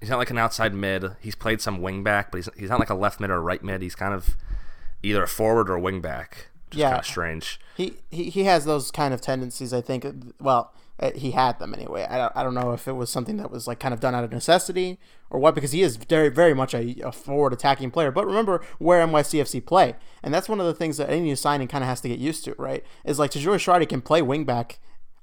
He's 0.00 0.10
not 0.10 0.18
like 0.18 0.30
an 0.30 0.38
outside 0.38 0.74
mid. 0.74 1.16
He's 1.20 1.34
played 1.34 1.60
some 1.60 1.80
wing 1.80 2.04
back, 2.04 2.30
but 2.30 2.38
he's 2.38 2.48
he's 2.56 2.70
not 2.70 2.78
like 2.78 2.90
a 2.90 2.94
left 2.94 3.18
mid 3.18 3.30
or 3.30 3.40
right 3.40 3.62
mid. 3.62 3.82
He's 3.82 3.96
kind 3.96 4.14
of 4.14 4.36
either 5.02 5.22
a 5.22 5.28
forward 5.28 5.68
or 5.68 5.74
a 5.74 5.80
wing 5.80 6.00
back. 6.00 6.48
Yeah, 6.72 6.90
kind 6.90 7.00
of 7.00 7.06
strange. 7.06 7.60
He, 7.76 7.94
he 8.10 8.24
he 8.30 8.44
has 8.44 8.64
those 8.64 8.90
kind 8.90 9.12
of 9.12 9.20
tendencies. 9.20 9.72
I 9.72 9.80
think. 9.80 10.06
Well, 10.40 10.72
uh, 10.98 11.10
he 11.14 11.32
had 11.32 11.58
them 11.58 11.74
anyway. 11.74 12.06
I 12.08 12.16
don't, 12.16 12.32
I 12.34 12.42
don't 12.42 12.54
know 12.54 12.72
if 12.72 12.88
it 12.88 12.92
was 12.92 13.10
something 13.10 13.36
that 13.36 13.50
was 13.50 13.66
like 13.66 13.78
kind 13.78 13.92
of 13.92 14.00
done 14.00 14.14
out 14.14 14.24
of 14.24 14.32
necessity 14.32 14.98
or 15.28 15.38
what, 15.38 15.54
because 15.54 15.72
he 15.72 15.82
is 15.82 15.96
very, 15.96 16.30
very 16.30 16.54
much 16.54 16.72
a, 16.74 16.96
a 17.02 17.12
forward 17.12 17.52
attacking 17.52 17.90
player. 17.90 18.10
But 18.10 18.26
remember 18.26 18.64
where 18.78 19.06
NYCFC 19.06 19.66
play, 19.66 19.96
and 20.22 20.32
that's 20.32 20.48
one 20.48 20.60
of 20.60 20.66
the 20.66 20.74
things 20.74 20.96
that 20.96 21.10
any 21.10 21.20
new 21.20 21.36
signing 21.36 21.68
kind 21.68 21.84
of 21.84 21.88
has 21.88 22.00
to 22.02 22.08
get 22.08 22.18
used 22.18 22.44
to, 22.44 22.54
right? 22.56 22.82
Is 23.04 23.18
like 23.18 23.32
Tajouri-Shradi 23.32 23.88
can 23.88 24.00
play 24.00 24.22
wingback 24.22 24.76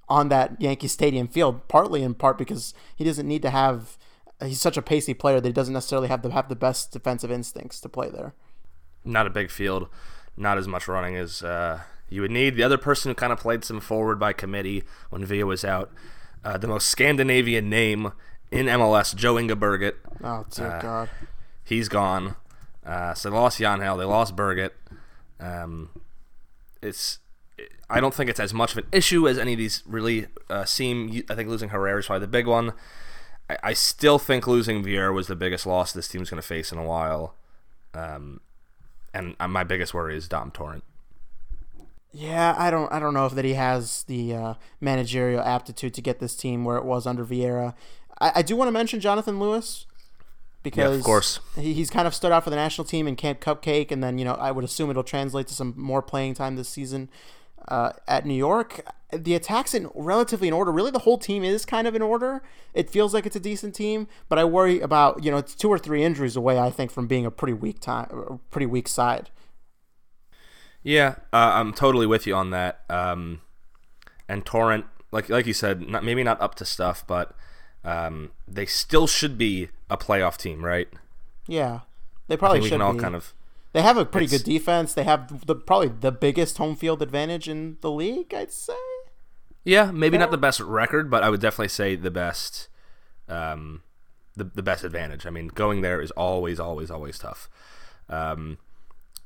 on 0.07 0.29
that 0.29 0.61
Yankee 0.61 0.87
Stadium 0.87 1.27
field, 1.27 1.67
partly 1.67 2.03
in 2.03 2.13
part 2.13 2.37
because 2.37 2.73
he 2.95 3.03
doesn't 3.03 3.27
need 3.27 3.41
to 3.41 3.49
have. 3.49 3.97
He's 4.43 4.61
such 4.61 4.77
a 4.77 4.81
pacey 4.81 5.13
player 5.13 5.39
that 5.39 5.47
he 5.47 5.53
doesn't 5.53 5.73
necessarily 5.73 6.09
have 6.09 6.21
to 6.23 6.29
have 6.29 6.49
the 6.49 6.55
best 6.55 6.91
defensive 6.91 7.31
instincts 7.31 7.79
to 7.79 7.89
play 7.89 8.09
there. 8.09 8.33
Not 9.05 9.25
a 9.25 9.29
big 9.29 9.49
field, 9.49 9.87
not 10.37 10.57
as 10.57 10.67
much 10.67 10.87
running 10.87 11.15
as. 11.15 11.43
Uh 11.43 11.81
you 12.13 12.21
would 12.21 12.31
need 12.31 12.55
the 12.55 12.61
other 12.63 12.77
person 12.77 13.09
who 13.09 13.15
kind 13.15 13.33
of 13.33 13.39
played 13.39 13.65
some 13.65 13.79
forward 13.79 14.19
by 14.19 14.33
committee 14.33 14.83
when 15.09 15.25
Villa 15.25 15.47
was 15.47 15.65
out. 15.65 15.91
Uh, 16.43 16.59
the 16.59 16.67
most 16.67 16.87
Scandinavian 16.87 17.71
name 17.71 18.11
in 18.51 18.67
MLS, 18.67 19.15
Jo 19.15 19.39
Inge 19.39 19.57
Berget. 19.59 19.95
Oh, 20.23 20.45
dear 20.51 20.67
uh, 20.67 20.81
God. 20.81 21.09
He's 21.63 21.89
gone. 21.89 22.35
Uh, 22.85 23.15
so 23.15 23.29
they 23.29 23.35
lost 23.35 23.57
Jan 23.57 23.81
Hale. 23.81 23.97
They 23.97 24.05
lost 24.05 24.35
Berget. 24.35 24.73
Um, 25.39 25.89
it's. 26.83 27.17
I 27.89 27.99
don't 27.99 28.13
think 28.13 28.29
it's 28.29 28.39
as 28.39 28.53
much 28.53 28.73
of 28.73 28.79
an 28.79 28.87
issue 28.91 29.27
as 29.27 29.39
any 29.39 29.53
of 29.53 29.57
these 29.57 29.81
really 29.87 30.27
uh, 30.49 30.65
seem. 30.65 31.23
I 31.29 31.35
think 31.35 31.49
losing 31.49 31.69
Herrera 31.69 31.99
is 31.99 32.05
probably 32.05 32.21
the 32.21 32.31
big 32.31 32.45
one. 32.45 32.73
I, 33.49 33.57
I 33.63 33.73
still 33.73 34.19
think 34.19 34.45
losing 34.45 34.83
Vieira 34.83 35.13
was 35.13 35.27
the 35.27 35.35
biggest 35.35 35.65
loss 35.65 35.91
this 35.93 36.07
team's 36.07 36.29
going 36.29 36.41
to 36.41 36.47
face 36.47 36.71
in 36.71 36.77
a 36.77 36.85
while. 36.85 37.33
Um, 37.95 38.41
and 39.13 39.35
uh, 39.39 39.47
my 39.47 39.63
biggest 39.63 39.93
worry 39.93 40.17
is 40.17 40.27
Dom 40.27 40.51
Torrent. 40.51 40.83
Yeah, 42.11 42.55
I 42.57 42.69
don't 42.69 42.91
I 42.91 42.99
don't 42.99 43.13
know 43.13 43.25
if 43.25 43.33
that 43.33 43.45
he 43.45 43.55
has 43.55 44.03
the 44.03 44.35
uh, 44.35 44.53
managerial 44.79 45.41
aptitude 45.41 45.93
to 45.95 46.01
get 46.01 46.19
this 46.19 46.35
team 46.35 46.63
where 46.63 46.77
it 46.77 46.85
was 46.85 47.07
under 47.07 47.25
Vieira. 47.25 47.73
I, 48.21 48.31
I 48.35 48.41
do 48.43 48.55
want 48.55 48.67
to 48.67 48.71
mention 48.71 48.99
Jonathan 48.99 49.39
Lewis 49.39 49.87
because 50.61 50.91
yeah, 50.91 50.97
of 50.97 51.03
course 51.03 51.39
he, 51.55 51.73
he's 51.73 51.89
kind 51.89 52.07
of 52.07 52.13
stood 52.13 52.31
out 52.31 52.43
for 52.43 52.51
the 52.51 52.55
national 52.55 52.85
team 52.85 53.07
in 53.07 53.15
Camp 53.15 53.39
Cupcake, 53.39 53.91
and 53.91 54.03
then 54.03 54.19
you 54.19 54.25
know 54.25 54.35
I 54.35 54.51
would 54.51 54.63
assume 54.63 54.91
it'll 54.91 55.03
translate 55.03 55.47
to 55.47 55.55
some 55.55 55.73
more 55.75 56.03
playing 56.03 56.35
time 56.35 56.55
this 56.55 56.69
season 56.69 57.09
uh, 57.67 57.93
at 58.07 58.25
New 58.25 58.35
York. 58.35 58.85
The 59.17 59.35
attacks 59.35 59.73
in 59.73 59.89
relatively 59.93 60.47
in 60.47 60.53
order. 60.53 60.71
Really, 60.71 60.91
the 60.91 60.99
whole 60.99 61.17
team 61.17 61.43
is 61.43 61.65
kind 61.65 61.87
of 61.87 61.95
in 61.95 62.01
order. 62.01 62.41
It 62.73 62.89
feels 62.89 63.13
like 63.13 63.25
it's 63.25 63.35
a 63.35 63.39
decent 63.39 63.75
team, 63.75 64.07
but 64.29 64.39
I 64.39 64.45
worry 64.45 64.79
about 64.79 65.23
you 65.23 65.31
know 65.31 65.37
it's 65.37 65.55
two 65.55 65.69
or 65.69 65.77
three 65.77 66.03
injuries 66.03 66.35
away. 66.35 66.59
I 66.59 66.69
think 66.69 66.91
from 66.91 67.07
being 67.07 67.25
a 67.25 67.31
pretty 67.31 67.53
weak 67.53 67.79
time, 67.79 68.39
pretty 68.51 68.65
weak 68.65 68.87
side. 68.87 69.29
Yeah, 70.83 71.15
uh, 71.31 71.51
I'm 71.53 71.73
totally 71.73 72.05
with 72.05 72.27
you 72.27 72.35
on 72.35 72.51
that. 72.51 72.81
Um, 72.89 73.41
and 74.27 74.45
Torrent, 74.45 74.85
like 75.11 75.29
like 75.29 75.45
you 75.45 75.53
said, 75.53 75.87
not, 75.87 76.03
maybe 76.03 76.23
not 76.23 76.41
up 76.41 76.55
to 76.55 76.65
stuff, 76.65 77.05
but 77.07 77.35
um, 77.83 78.31
they 78.47 78.65
still 78.65 79.07
should 79.07 79.37
be 79.37 79.69
a 79.89 79.97
playoff 79.97 80.37
team, 80.37 80.63
right? 80.63 80.89
Yeah, 81.47 81.81
they 82.27 82.37
probably 82.37 82.59
should. 82.59 82.65
We 82.65 82.69
can 82.71 82.81
all 82.81 82.93
be. 82.93 82.99
kind 82.99 83.15
of. 83.15 83.33
They 83.73 83.81
have 83.81 83.97
a 83.97 84.05
pretty 84.05 84.27
good 84.27 84.43
defense. 84.43 84.93
They 84.93 85.03
have 85.03 85.45
the 85.47 85.55
probably 85.55 85.87
the 85.87 86.11
biggest 86.11 86.57
home 86.57 86.75
field 86.75 87.01
advantage 87.01 87.49
in 87.49 87.77
the 87.81 87.91
league, 87.91 88.33
I'd 88.33 88.51
say. 88.51 88.73
Yeah, 89.63 89.91
maybe 89.91 90.17
not 90.17 90.31
the 90.31 90.37
best 90.37 90.59
record, 90.59 91.09
but 91.09 91.23
I 91.23 91.29
would 91.29 91.39
definitely 91.39 91.69
say 91.69 91.95
the 91.95 92.11
best, 92.11 92.67
um, 93.29 93.81
the 94.35 94.43
the 94.43 94.63
best 94.63 94.83
advantage. 94.83 95.25
I 95.25 95.29
mean, 95.29 95.47
going 95.47 95.81
there 95.81 96.01
is 96.01 96.11
always, 96.11 96.59
always, 96.59 96.91
always 96.91 97.17
tough. 97.17 97.49
Um, 98.09 98.57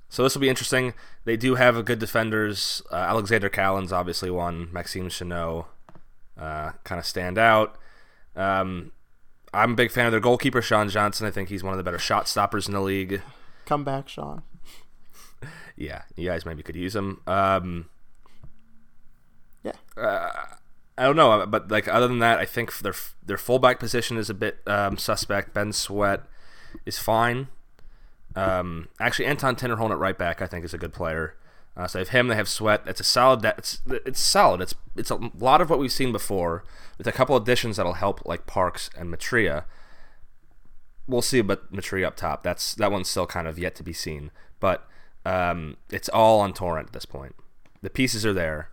so 0.10 0.23
this 0.23 0.36
will 0.36 0.41
be 0.41 0.50
interesting. 0.50 0.93
They 1.26 1.38
do 1.38 1.56
have 1.56 1.76
a 1.76 1.84
good 1.84 2.00
defenders. 2.00 2.82
Uh, 2.91 2.95
Alexander 2.95 3.50
Callens 3.50 3.91
obviously 3.91 4.30
one. 4.30 4.69
Maxime 4.71 5.10
Chanot 5.10 5.65
uh, 6.38 6.71
kind 6.84 7.00
of 7.00 7.06
stand 7.06 7.38
out. 7.38 7.78
Um, 8.36 8.91
I'm 9.54 9.71
a 9.71 9.76
big 9.76 9.91
fan 9.91 10.06
of 10.06 10.12
their 10.12 10.21
goalkeeper, 10.21 10.62
Sean 10.62 10.89
Johnson. 10.89 11.26
I 11.26 11.32
think 11.32 11.50
he's 11.50 11.63
one 11.63 11.73
of 11.73 11.78
the 11.78 11.84
better 11.84 12.00
shot 12.00 12.28
stoppers 12.28 12.67
in 12.67 12.73
the 12.73 12.82
league. 12.82 13.21
Come 13.65 13.84
back, 13.84 14.08
Sean. 14.08 14.43
yeah, 15.76 16.04
you 16.15 16.30
guys 16.30 16.45
maybe 16.45 16.63
could 16.63 16.76
use 16.76 16.95
him. 16.95 17.21
Um, 17.28 17.89
yeah. 19.63 19.74
Uh, 19.96 20.32
I 20.98 21.04
don't 21.04 21.15
know, 21.15 21.46
but 21.46 21.70
like 21.70 21.88
other 21.88 22.08
than 22.08 22.20
that, 22.20 22.39
I 22.39 22.46
think 22.46 22.80
their 22.80 22.96
their 23.24 23.38
fullback 23.38 23.80
position 23.80 24.17
is 24.17 24.30
a 24.30 24.34
bit 24.34 24.60
um, 24.65 24.98
suspect. 24.98 25.54
Ben 25.54 25.72
Sweat 25.72 26.24
is 26.86 26.98
fine. 26.98 27.50
Um, 28.36 28.88
actually, 29.00 29.26
Anton 29.26 29.56
Tinnerholm 29.56 29.91
at 29.91 29.98
right 29.98 30.17
back, 30.17 30.41
I 30.41 30.48
think, 30.48 30.65
is 30.65 30.74
a 30.74 30.78
good 30.78 30.93
player. 30.93 31.36
Uh, 31.76 31.86
so 31.88 32.00
they 32.00 32.02
have 32.06 32.10
him. 32.10 32.28
They 32.28 32.36
have 32.36 32.50
Sweat. 32.50 32.82
It's 32.88 33.00
a 33.00 33.04
solid. 33.04 33.46
It's 33.46 33.82
it's 33.88 34.20
solid. 34.20 34.62
It's 34.62 34.74
it's 34.96 35.12
a 35.12 35.32
lot 35.38 35.62
of 35.62 35.70
what 35.70 35.78
we've 35.78 35.91
seen 35.91 36.12
before, 36.12 36.63
with 36.98 37.06
a 37.06 37.12
couple 37.12 37.36
additions 37.36 37.78
that'll 37.78 37.93
help, 37.93 38.26
like 38.26 38.48
Parks 38.48 38.89
and 38.98 39.13
Mitrita. 39.13 39.65
We'll 41.08 41.22
see, 41.22 41.41
but 41.41 41.72
Mitrita 41.72 42.08
up 42.08 42.15
top. 42.15 42.41
That's 42.41 42.74
that 42.76 42.91
one's 42.91 43.08
still 43.08 43.28
kind 43.28 43.48
of 43.48 43.60
yet 43.60 43.76
to 43.76 43.84
be 43.84 43.93
seen. 43.93 44.32
But 44.60 44.88
um, 45.26 45.78
it's 45.91 46.10
all 46.10 46.39
on 46.39 46.54
Torrent 46.54 46.88
at 46.88 46.93
this 46.93 47.06
point. 47.06 47.36
The 47.84 47.91
pieces 47.91 48.26
are 48.26 48.34
there. 48.34 48.70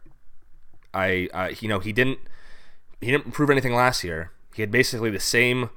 I, 0.94 1.28
uh, 1.34 1.50
you 1.60 1.68
know, 1.68 1.80
he 1.80 1.92
didn't 1.92 2.18
he 3.00 3.10
didn't 3.10 3.32
prove 3.32 3.50
anything 3.50 3.74
last 3.74 4.02
year. 4.04 4.30
He 4.54 4.62
had 4.62 4.70
basically 4.70 5.10
the 5.10 5.20
same 5.20 5.70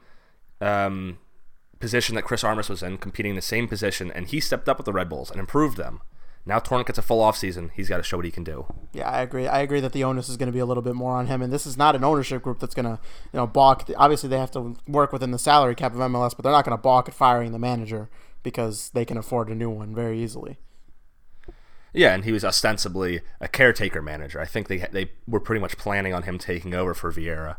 um, 0.62 1.18
position 1.80 2.16
that 2.16 2.24
Chris 2.24 2.44
Armas 2.44 2.70
was 2.70 2.84
in, 2.84 2.98
competing 2.98 3.32
in 3.32 3.36
the 3.36 3.42
same 3.42 3.68
position, 3.68 4.12
and 4.12 4.28
he 4.28 4.40
stepped 4.40 4.70
up 4.70 4.78
with 4.78 4.86
the 4.86 4.94
Red 4.94 5.10
Bulls 5.10 5.32
and 5.32 5.40
improved 5.40 5.78
them. 5.78 6.02
Now 6.46 6.60
Torrent 6.60 6.88
gets 6.88 6.98
a 6.98 7.02
full 7.02 7.22
offseason. 7.22 7.72
He's 7.76 7.90
got 7.90 7.98
to 7.98 8.04
show 8.04 8.18
what 8.18 8.26
he 8.26 8.32
can 8.32 8.46
do. 8.46 8.66
Yeah, 8.94 9.10
I 9.10 9.22
agree. 9.22 9.48
I 9.48 9.60
agree 9.60 9.82
that 9.82 9.92
the 9.92 10.06
onus 10.06 10.30
is 10.30 10.38
going 10.38 10.48
to 10.48 10.54
be 10.54 10.60
a 10.60 10.66
little 10.66 10.84
bit 10.84 10.96
more 10.96 11.12
on 11.14 11.28
him, 11.28 11.42
and 11.42 11.52
this 11.52 11.66
is 11.68 11.76
not 11.76 11.96
an 11.96 12.06
ownership 12.06 12.42
group 12.42 12.60
that's 12.60 12.74
going 12.74 12.86
to, 12.86 13.00
you 13.34 13.38
know, 13.38 13.46
balk. 13.46 13.90
Obviously, 13.98 14.30
they 14.30 14.40
have 14.40 14.52
to 14.52 14.76
work 14.88 15.12
within 15.12 15.32
the 15.32 15.40
salary 15.40 15.76
cap 15.76 15.94
of 15.94 16.00
MLS, 16.00 16.34
but 16.36 16.44
they're 16.44 16.52
not 16.54 16.64
going 16.64 16.78
to 16.78 16.82
balk 16.82 17.10
at 17.10 17.14
firing 17.14 17.52
the 17.52 17.60
manager 17.60 18.10
because 18.44 18.92
they 18.92 19.04
can 19.04 19.18
afford 19.18 19.50
a 19.50 19.56
new 19.56 19.70
one 19.70 19.94
very 19.94 20.24
easily. 20.24 20.58
Yeah, 21.94 22.14
and 22.14 22.26
he 22.26 22.32
was 22.32 22.46
ostensibly 22.46 23.22
a 23.40 23.48
caretaker 23.48 24.02
manager. 24.02 24.40
I 24.40 24.46
think 24.46 24.68
they 24.68 24.78
they 24.92 25.12
were 25.28 25.40
pretty 25.40 25.62
much 25.62 25.78
planning 25.78 26.14
on 26.14 26.24
him 26.24 26.38
taking 26.38 26.74
over 26.74 26.94
for 26.94 27.12
Vieira. 27.12 27.58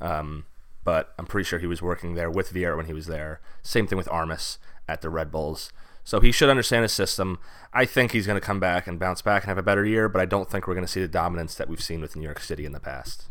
Um, 0.00 0.44
but 0.84 1.12
I'm 1.18 1.26
pretty 1.26 1.44
sure 1.44 1.58
he 1.58 1.66
was 1.66 1.82
working 1.82 2.14
there 2.14 2.30
with 2.30 2.52
Vieira 2.52 2.76
when 2.76 2.86
he 2.86 2.92
was 2.92 3.06
there. 3.06 3.40
Same 3.62 3.86
thing 3.86 3.98
with 3.98 4.10
Armas 4.10 4.58
at 4.88 5.02
the 5.02 5.10
Red 5.10 5.30
Bulls. 5.30 5.70
So 6.02 6.20
he 6.20 6.32
should 6.32 6.48
understand 6.48 6.82
his 6.84 6.92
system. 6.92 7.38
I 7.74 7.84
think 7.84 8.12
he's 8.12 8.26
going 8.26 8.40
to 8.40 8.46
come 8.46 8.58
back 8.58 8.86
and 8.86 8.98
bounce 8.98 9.20
back 9.20 9.42
and 9.42 9.48
have 9.48 9.58
a 9.58 9.62
better 9.62 9.84
year, 9.84 10.08
but 10.08 10.22
I 10.22 10.24
don't 10.24 10.48
think 10.48 10.66
we're 10.66 10.74
going 10.74 10.86
to 10.86 10.90
see 10.90 11.02
the 11.02 11.08
dominance 11.08 11.54
that 11.56 11.68
we've 11.68 11.82
seen 11.82 12.00
with 12.00 12.16
New 12.16 12.22
York 12.22 12.40
City 12.40 12.64
in 12.64 12.72
the 12.72 12.80
past. 12.80 13.26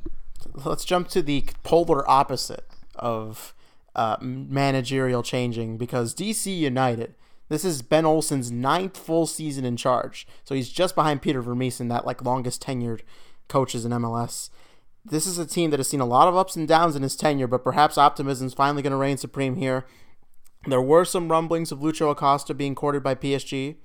Let's 0.53 0.85
jump 0.85 1.07
to 1.09 1.23
the 1.23 1.45
polar 1.63 2.07
opposite 2.07 2.65
of 2.95 3.55
uh, 3.95 4.17
managerial 4.21 5.23
changing 5.23 5.77
because 5.77 6.13
DC 6.13 6.55
United. 6.55 7.15
This 7.49 7.63
is 7.63 7.81
Ben 7.81 8.05
Olsen's 8.05 8.51
ninth 8.51 8.97
full 8.97 9.25
season 9.25 9.63
in 9.63 9.77
charge, 9.77 10.27
so 10.43 10.53
he's 10.53 10.69
just 10.69 10.95
behind 10.95 11.21
Peter 11.21 11.41
Vermes 11.41 11.77
that 11.77 12.05
like 12.05 12.23
longest 12.23 12.61
tenured 12.61 13.01
coaches 13.47 13.85
in 13.85 13.91
MLS. 13.91 14.49
This 15.05 15.25
is 15.25 15.37
a 15.37 15.45
team 15.45 15.69
that 15.69 15.79
has 15.79 15.87
seen 15.87 16.01
a 16.01 16.05
lot 16.05 16.27
of 16.27 16.35
ups 16.35 16.57
and 16.57 16.67
downs 16.67 16.95
in 16.95 17.03
his 17.03 17.15
tenure, 17.15 17.47
but 17.47 17.63
perhaps 17.63 17.97
optimism 17.97 18.47
is 18.47 18.53
finally 18.53 18.81
going 18.81 18.91
to 18.91 18.97
reign 18.97 19.17
supreme 19.17 19.55
here. 19.55 19.85
There 20.65 20.81
were 20.81 21.05
some 21.05 21.31
rumblings 21.31 21.71
of 21.71 21.79
Lucho 21.79 22.11
Acosta 22.11 22.53
being 22.53 22.75
courted 22.75 23.03
by 23.03 23.15
PSG 23.15 23.77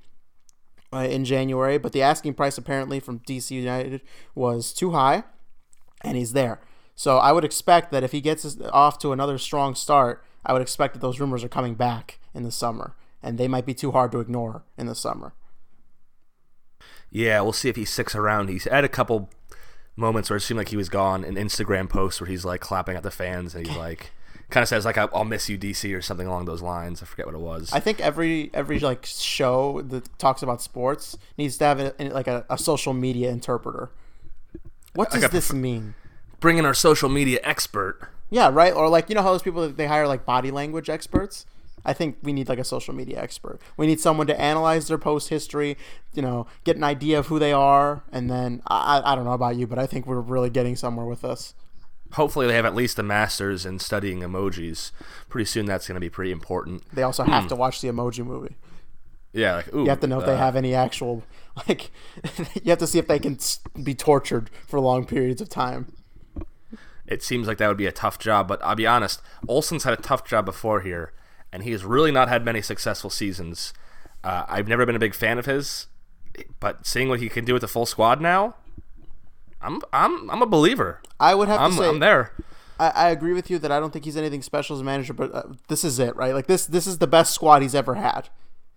uh, 0.93 0.99
in 0.99 1.25
January, 1.25 1.79
but 1.79 1.93
the 1.93 2.03
asking 2.03 2.35
price 2.35 2.59
apparently 2.59 2.99
from 2.99 3.21
DC 3.21 3.53
United 3.53 4.03
was 4.35 4.73
too 4.73 4.91
high, 4.91 5.23
and 6.03 6.17
he's 6.17 6.33
there. 6.33 6.61
So 6.97 7.19
I 7.19 7.31
would 7.31 7.45
expect 7.45 7.93
that 7.93 8.03
if 8.03 8.11
he 8.11 8.21
gets 8.21 8.57
off 8.73 8.99
to 8.99 9.13
another 9.13 9.39
strong 9.39 9.77
start, 9.77 10.25
I 10.45 10.53
would 10.53 10.63
expect 10.63 10.95
that 10.95 11.01
those 11.01 11.21
rumors 11.21 11.45
are 11.45 11.49
coming 11.49 11.75
back 11.75 12.19
in 12.35 12.43
the 12.43 12.51
summer, 12.51 12.97
and 13.23 13.39
they 13.39 13.49
might 13.49 13.67
be 13.67 13.75
too 13.75 13.93
hard 13.93 14.13
to 14.13 14.21
ignore 14.21 14.63
in 14.77 14.87
the 14.87 14.95
summer. 14.95 15.35
Yeah, 17.11 17.41
we'll 17.43 17.53
see 17.53 17.69
if 17.69 17.77
he 17.77 17.85
sticks 17.85 18.15
around. 18.15 18.49
He's 18.49 18.65
had 18.65 18.85
a 18.85 18.89
couple 18.89 19.29
moments 19.97 20.31
where 20.31 20.39
it 20.39 20.41
seemed 20.41 20.59
like 20.59 20.71
he 20.71 20.77
was 20.77 20.89
gone, 20.89 21.25
An 21.25 21.35
Instagram 21.37 21.89
post 21.89 22.21
where 22.21 22.29
he's 22.29 22.45
like 22.45 22.61
clapping 22.61 22.97
at 22.97 23.03
the 23.03 23.11
fans 23.11 23.55
and 23.55 23.67
he's 23.67 23.77
like 23.77 24.11
kind 24.51 24.63
of 24.63 24.69
says 24.69 24.85
like 24.85 24.99
I'll 24.99 25.25
miss 25.25 25.49
you 25.49 25.59
DC 25.59 25.97
or 25.97 26.03
something 26.03 26.27
along 26.27 26.45
those 26.45 26.63
lines. 26.63 27.03
I 27.03 27.07
forget 27.07 27.27
what 27.27 27.35
it 27.35 27.41
was. 27.41 27.73
I 27.73 27.81
think 27.81 28.01
every 28.01 28.51
every 28.55 28.79
like 28.79 29.05
show 29.07 29.83
that 29.83 30.19
talks 30.19 30.43
about 30.43 30.63
sports 30.63 31.17
needs 31.37 31.57
to 31.59 31.65
have 31.65 31.81
a, 31.81 31.95
like 32.11 32.29
a, 32.29 32.45
a 32.49 32.59
social 32.59 32.93
media 32.93 33.31
interpreter. 33.31 33.91
What 34.95 35.11
does 35.11 35.23
Like 35.23 35.33
this 35.33 35.53
mean? 35.53 35.95
Bring 36.41 36.59
in 36.59 36.67
our 36.67 36.75
social 36.75 37.09
media 37.09 37.41
expert. 37.43 38.09
Yeah, 38.31 38.51
right. 38.53 38.73
Or 38.73 38.89
like 38.89 39.09
you 39.09 39.15
know 39.15 39.23
how 39.23 39.33
those 39.33 39.43
people 39.43 39.69
they 39.69 39.87
hire 39.87 40.07
like 40.07 40.25
body 40.25 40.51
language 40.51 40.89
experts. 40.89 41.47
I 41.85 41.93
think 41.93 42.19
we 42.23 42.33
need 42.33 42.49
like 42.49 42.59
a 42.59 42.65
social 42.65 42.95
media 42.95 43.21
expert. 43.21 43.61
We 43.77 43.87
need 43.87 44.01
someone 44.01 44.27
to 44.29 44.41
analyze 44.41 44.89
their 44.89 44.99
post 44.99 45.29
history, 45.31 45.77
you 46.15 46.23
know, 46.23 46.47
get 46.65 46.77
an 46.77 46.85
idea 46.85 47.19
of 47.19 47.27
who 47.27 47.39
they 47.39 47.53
are, 47.53 48.05
and 48.13 48.31
then 48.31 48.63
I, 48.67 49.03
I- 49.05 49.15
don't 49.15 49.25
know 49.25 49.33
about 49.33 49.57
you, 49.57 49.67
but 49.67 49.79
I 49.79 49.87
think 49.87 50.07
we're 50.07 50.21
really 50.21 50.51
getting 50.51 50.77
somewhere 50.77 51.07
with 51.07 51.23
this. 51.23 51.55
Hopefully, 52.13 52.47
they 52.47 52.55
have 52.55 52.67
at 52.67 52.75
least 52.75 52.99
a 52.99 53.03
master's 53.03 53.65
in 53.65 53.79
studying 53.79 54.21
emojis. 54.21 54.91
Pretty 55.31 55.47
soon, 55.47 55.65
that's 55.65 55.89
going 55.89 55.95
to 55.97 56.01
be 56.01 56.11
pretty 56.11 56.31
important. 56.31 56.83
They 56.95 57.03
also 57.03 57.25
have 57.25 57.49
to 57.49 57.57
watch 57.57 57.81
the 57.81 57.89
Emoji 57.89 58.25
Movie. 58.25 58.57
Yeah, 59.33 59.55
like 59.57 59.75
ooh, 59.75 59.85
You 59.85 59.89
have 59.89 60.01
to 60.01 60.07
know 60.07 60.21
if 60.21 60.27
they 60.27 60.35
uh, 60.35 60.37
have 60.37 60.55
any 60.57 60.75
actual 60.75 61.23
like. 61.69 61.91
you 62.63 62.69
have 62.69 62.79
to 62.81 62.87
see 62.87 62.99
if 62.99 63.07
they 63.09 63.19
can 63.19 63.39
be 63.83 63.95
tortured 63.95 64.51
for 64.67 64.79
long 64.79 65.07
periods 65.07 65.41
of 65.41 65.49
time. 65.49 65.91
It 67.07 67.23
seems 67.23 67.47
like 67.49 67.59
that 67.59 67.69
would 67.69 67.77
be 67.77 67.87
a 67.87 67.93
tough 67.93 68.19
job, 68.19 68.47
but 68.47 68.63
I'll 68.63 68.75
be 68.75 68.87
honest. 68.87 69.21
Olsen's 69.49 69.85
had 69.85 69.93
a 69.95 70.03
tough 70.03 70.25
job 70.27 70.45
before 70.45 70.81
here, 70.83 71.13
and 71.53 71.63
he 71.63 71.73
has 71.73 71.85
really 71.85 72.11
not 72.11 72.29
had 72.29 72.45
many 72.45 72.63
successful 72.63 73.11
seasons. 73.11 73.73
Uh, 74.25 74.45
I've 74.49 74.69
never 74.69 74.87
been 74.87 74.97
a 74.97 75.01
big 75.01 75.15
fan 75.15 75.39
of 75.39 75.47
his, 75.47 75.87
but 76.61 76.87
seeing 76.87 77.09
what 77.09 77.21
he 77.21 77.29
can 77.29 77.45
do 77.45 77.53
with 77.53 77.63
the 77.63 77.69
full 77.69 77.87
squad 77.87 78.21
now, 78.21 78.55
I'm 79.61 79.81
I'm 79.93 80.31
I'm 80.31 80.43
a 80.43 80.47
believer. 80.47 81.01
I 81.21 81.35
would 81.35 81.49
have 81.49 81.61
I'm 81.61 81.73
to 81.73 81.77
say 81.77 81.89
I'm 81.89 81.99
there. 81.99 82.33
I, 82.79 82.89
I 82.89 83.11
agree 83.11 83.33
with 83.33 83.51
you 83.51 83.59
that 83.61 83.71
I 83.71 83.79
don't 83.79 83.93
think 83.93 84.05
he's 84.05 84.17
anything 84.17 84.43
special 84.43 84.75
as 84.75 84.81
a 84.81 84.85
manager, 84.85 85.13
but 85.13 85.33
uh, 85.35 85.43
this 85.69 85.85
is 85.85 85.99
it, 85.99 86.17
right? 86.17 86.35
Like 86.35 86.47
this, 86.47 86.67
this 86.67 86.87
is 86.87 86.99
the 86.99 87.07
best 87.07 87.33
squad 87.33 87.63
he's 87.63 87.75
ever 87.75 87.95
had. 87.95 88.29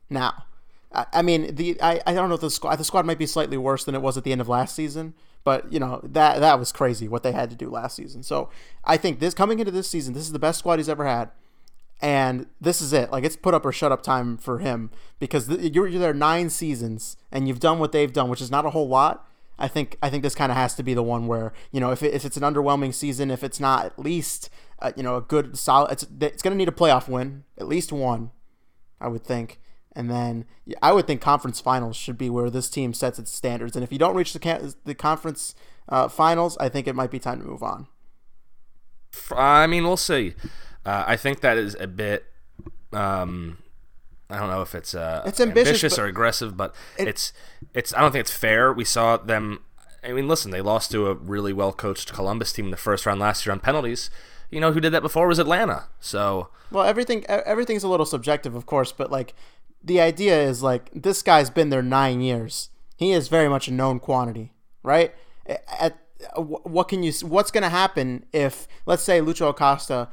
Now, 0.09 0.45
I, 0.93 1.05
I 1.13 1.21
mean, 1.21 1.55
the 1.55 1.81
I, 1.81 2.01
I 2.05 2.13
don't 2.13 2.29
know 2.29 2.35
if 2.35 2.41
the 2.41 2.51
squad 2.51 2.75
the 2.75 2.83
squad 2.83 3.05
might 3.05 3.17
be 3.17 3.25
slightly 3.25 3.57
worse 3.57 3.83
than 3.83 3.95
it 3.95 4.01
was 4.01 4.17
at 4.17 4.23
the 4.23 4.31
end 4.31 4.41
of 4.41 4.49
last 4.49 4.75
season, 4.75 5.13
but 5.43 5.71
you 5.71 5.79
know 5.79 6.01
that 6.03 6.39
that 6.39 6.59
was 6.59 6.71
crazy 6.71 7.07
what 7.07 7.23
they 7.23 7.31
had 7.31 7.49
to 7.49 7.55
do 7.55 7.69
last 7.69 7.95
season. 7.95 8.21
So 8.21 8.49
I 8.83 8.97
think 8.97 9.19
this 9.19 9.33
coming 9.33 9.59
into 9.59 9.71
this 9.71 9.89
season, 9.89 10.13
this 10.13 10.23
is 10.23 10.31
the 10.31 10.39
best 10.39 10.59
squad 10.59 10.77
he's 10.77 10.89
ever 10.89 11.05
had, 11.05 11.31
and 12.01 12.47
this 12.59 12.81
is 12.81 12.93
it. 12.93 13.11
Like 13.11 13.23
it's 13.23 13.35
put 13.35 13.53
up 13.53 13.65
or 13.65 13.71
shut 13.71 13.91
up 13.91 14.03
time 14.03 14.37
for 14.37 14.59
him 14.59 14.91
because 15.19 15.47
th- 15.47 15.73
you're, 15.73 15.87
you're 15.87 15.99
there 15.99 16.13
nine 16.13 16.49
seasons 16.49 17.17
and 17.31 17.47
you've 17.47 17.59
done 17.59 17.79
what 17.79 17.91
they've 17.91 18.11
done, 18.11 18.29
which 18.29 18.41
is 18.41 18.51
not 18.51 18.65
a 18.65 18.71
whole 18.71 18.87
lot. 18.87 19.27
I 19.57 19.67
think 19.67 19.97
I 20.01 20.09
think 20.09 20.23
this 20.23 20.35
kind 20.35 20.51
of 20.51 20.57
has 20.57 20.75
to 20.75 20.83
be 20.83 20.93
the 20.93 21.03
one 21.03 21.27
where 21.27 21.53
you 21.71 21.79
know 21.79 21.91
if, 21.91 22.03
it, 22.03 22.13
if 22.13 22.25
it's 22.25 22.37
an 22.37 22.43
underwhelming 22.43 22.93
season, 22.93 23.31
if 23.31 23.43
it's 23.43 23.59
not 23.59 23.85
at 23.85 23.97
least 23.97 24.49
uh, 24.79 24.91
you 24.97 25.03
know 25.03 25.15
a 25.15 25.21
good 25.21 25.57
solid, 25.57 25.93
it's 25.93 26.05
it's 26.19 26.43
going 26.43 26.51
to 26.51 26.57
need 26.57 26.67
a 26.67 26.73
playoff 26.73 27.07
win, 27.07 27.45
at 27.57 27.67
least 27.67 27.93
one, 27.93 28.31
I 28.99 29.07
would 29.07 29.23
think, 29.23 29.61
and 29.95 30.11
then 30.11 30.43
I 30.81 30.91
would 30.91 31.07
think 31.07 31.21
conference 31.21 31.61
finals 31.61 31.95
should 31.95 32.17
be 32.17 32.29
where 32.29 32.49
this 32.49 32.69
team 32.69 32.93
sets 32.93 33.17
its 33.17 33.31
standards. 33.31 33.77
And 33.77 33.83
if 33.83 33.93
you 33.93 33.97
don't 33.97 34.15
reach 34.15 34.33
the 34.33 34.39
ca- 34.39 34.73
the 34.83 34.93
conference 34.93 35.55
uh, 35.87 36.09
finals, 36.09 36.57
I 36.59 36.67
think 36.67 36.85
it 36.85 36.95
might 36.95 37.11
be 37.11 37.19
time 37.19 37.39
to 37.39 37.45
move 37.45 37.63
on. 37.63 37.87
I 39.31 39.67
mean, 39.67 39.85
we'll 39.85 39.95
see. 39.95 40.33
Uh, 40.85 41.03
I 41.07 41.17
think 41.17 41.41
that 41.41 41.57
is 41.57 41.75
a 41.79 41.87
bit. 41.87 42.25
Um, 42.93 43.57
I 44.29 44.39
don't 44.39 44.49
know 44.49 44.61
if 44.61 44.73
it's 44.75 44.93
uh, 44.95 45.23
It's 45.25 45.39
ambitious, 45.39 45.95
but- 45.95 46.03
or 46.03 46.05
aggressive, 46.05 46.55
but 46.57 46.73
it's 46.97 47.33
it's. 47.73 47.93
I 47.93 48.01
don't 48.01 48.11
think 48.11 48.21
it's 48.21 48.35
fair. 48.35 48.71
We 48.73 48.85
saw 48.85 49.17
them. 49.17 49.61
I 50.03 50.11
mean, 50.13 50.27
listen, 50.27 50.51
they 50.51 50.61
lost 50.61 50.91
to 50.91 51.07
a 51.07 51.15
really 51.15 51.53
well 51.53 51.73
coached 51.73 52.13
Columbus 52.13 52.53
team 52.53 52.65
in 52.65 52.71
the 52.71 52.77
first 52.77 53.05
round 53.05 53.19
last 53.19 53.45
year 53.45 53.53
on 53.53 53.59
penalties. 53.59 54.09
You 54.51 54.59
know 54.61 54.71
who 54.71 54.79
did 54.79 54.91
that 54.93 55.01
before 55.01 55.27
was 55.27 55.39
Atlanta. 55.39 55.85
So 55.99 56.49
Well, 56.71 56.83
everything 56.85 57.25
everything's 57.27 57.83
a 57.83 57.87
little 57.87 58.05
subjective, 58.05 58.53
of 58.55 58.65
course, 58.67 58.91
but 58.91 59.11
like 59.11 59.33
the 59.83 59.99
idea 59.99 60.39
is 60.41 60.61
like 60.61 60.89
this 60.93 61.21
guy's 61.23 61.49
been 61.49 61.69
there 61.69 61.81
nine 61.81 62.21
years. 62.21 62.69
He 62.97 63.11
is 63.11 63.27
very 63.27 63.49
much 63.49 63.67
a 63.67 63.73
known 63.73 63.99
quantity, 63.99 64.53
right? 64.83 65.13
At 65.47 65.97
wh- 66.35 66.65
what 66.65 66.87
can 66.87 67.01
you? 67.03 67.11
What's 67.23 67.51
going 67.51 67.63
to 67.63 67.69
happen 67.69 68.25
if, 68.31 68.67
let's 68.85 69.03
say, 69.03 69.19
Lucho 69.19 69.49
Acosta 69.49 70.07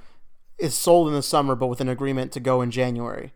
is 0.63 0.75
sold 0.75 1.09
in 1.09 1.15
the 1.15 1.23
summer, 1.23 1.55
but 1.55 1.67
with 1.67 1.81
an 1.81 1.89
agreement 1.89 2.33
to 2.33 2.41
go 2.41 2.63
in 2.63 2.71
January? 2.71 3.33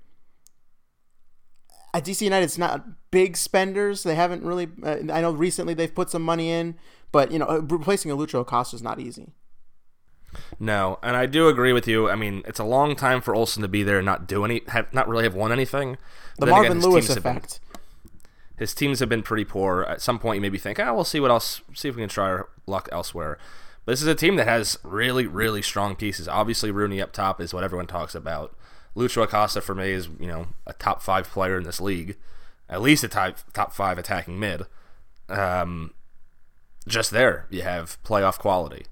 At 1.92 2.04
DC 2.04 2.22
United, 2.22 2.44
it's 2.44 2.58
not 2.58 2.84
big 3.10 3.36
spenders. 3.36 4.02
They 4.02 4.14
haven't 4.14 4.42
really. 4.42 4.68
Uh, 4.82 4.98
I 5.12 5.20
know 5.22 5.30
recently 5.30 5.72
they've 5.74 5.94
put 5.94 6.10
some 6.10 6.22
money 6.22 6.50
in, 6.50 6.76
but 7.10 7.30
you 7.32 7.38
know, 7.38 7.60
replacing 7.68 8.10
a 8.10 8.16
Lucho 8.16 8.40
Acosta 8.40 8.76
is 8.76 8.82
not 8.82 9.00
easy. 9.00 9.32
no, 10.60 10.98
and 11.02 11.16
I 11.16 11.24
do 11.24 11.48
agree 11.48 11.72
with 11.72 11.88
you. 11.88 12.10
I 12.10 12.14
mean, 12.14 12.42
it's 12.46 12.58
a 12.58 12.64
long 12.64 12.96
time 12.96 13.22
for 13.22 13.34
Olsen 13.34 13.62
to 13.62 13.68
be 13.68 13.82
there 13.82 13.98
and 13.98 14.04
not 14.06 14.26
do 14.28 14.44
any, 14.44 14.60
have 14.68 14.92
not 14.92 15.08
really 15.08 15.24
have 15.24 15.34
won 15.34 15.52
anything. 15.52 15.96
The 16.38 16.44
again, 16.46 16.50
Marvin 16.54 16.76
his 16.76 16.84
Lewis 16.86 17.08
have 17.08 17.22
been- 17.22 17.36
effect. 17.38 17.60
his 18.58 18.74
teams 18.74 19.00
have 19.00 19.08
been 19.08 19.22
pretty 19.22 19.44
poor. 19.46 19.82
At 19.88 20.02
some 20.02 20.18
point, 20.18 20.36
you 20.36 20.42
maybe 20.42 20.58
think, 20.58 20.78
ah, 20.78 20.92
we'll 20.92 21.04
see 21.04 21.20
what 21.20 21.30
else, 21.30 21.62
see 21.72 21.88
if 21.88 21.96
we 21.96 22.02
can 22.02 22.10
try 22.10 22.26
our 22.26 22.48
luck 22.66 22.90
elsewhere. 22.92 23.38
This 23.86 24.02
is 24.02 24.08
a 24.08 24.14
team 24.14 24.36
that 24.36 24.48
has 24.48 24.78
really, 24.82 25.26
really 25.26 25.62
strong 25.62 25.94
pieces. 25.94 26.28
Obviously, 26.28 26.70
Rooney 26.70 27.00
up 27.00 27.12
top 27.12 27.40
is 27.40 27.54
what 27.54 27.64
everyone 27.64 27.86
talks 27.86 28.14
about. 28.14 28.54
Lucho 28.96 29.22
Acosta 29.22 29.60
for 29.60 29.74
me 29.74 29.90
is, 29.90 30.08
you 30.18 30.26
know, 30.26 30.48
a 30.66 30.72
top 30.72 31.02
five 31.02 31.28
player 31.28 31.56
in 31.56 31.64
this 31.64 31.80
league, 31.80 32.16
at 32.68 32.82
least 32.82 33.04
a 33.04 33.08
top 33.08 33.38
top 33.52 33.72
five 33.72 33.98
attacking 33.98 34.38
mid. 34.38 34.62
Um, 35.28 35.92
just 36.88 37.10
there, 37.10 37.46
you 37.50 37.62
have 37.62 38.02
playoff 38.04 38.38
quality. 38.38 38.86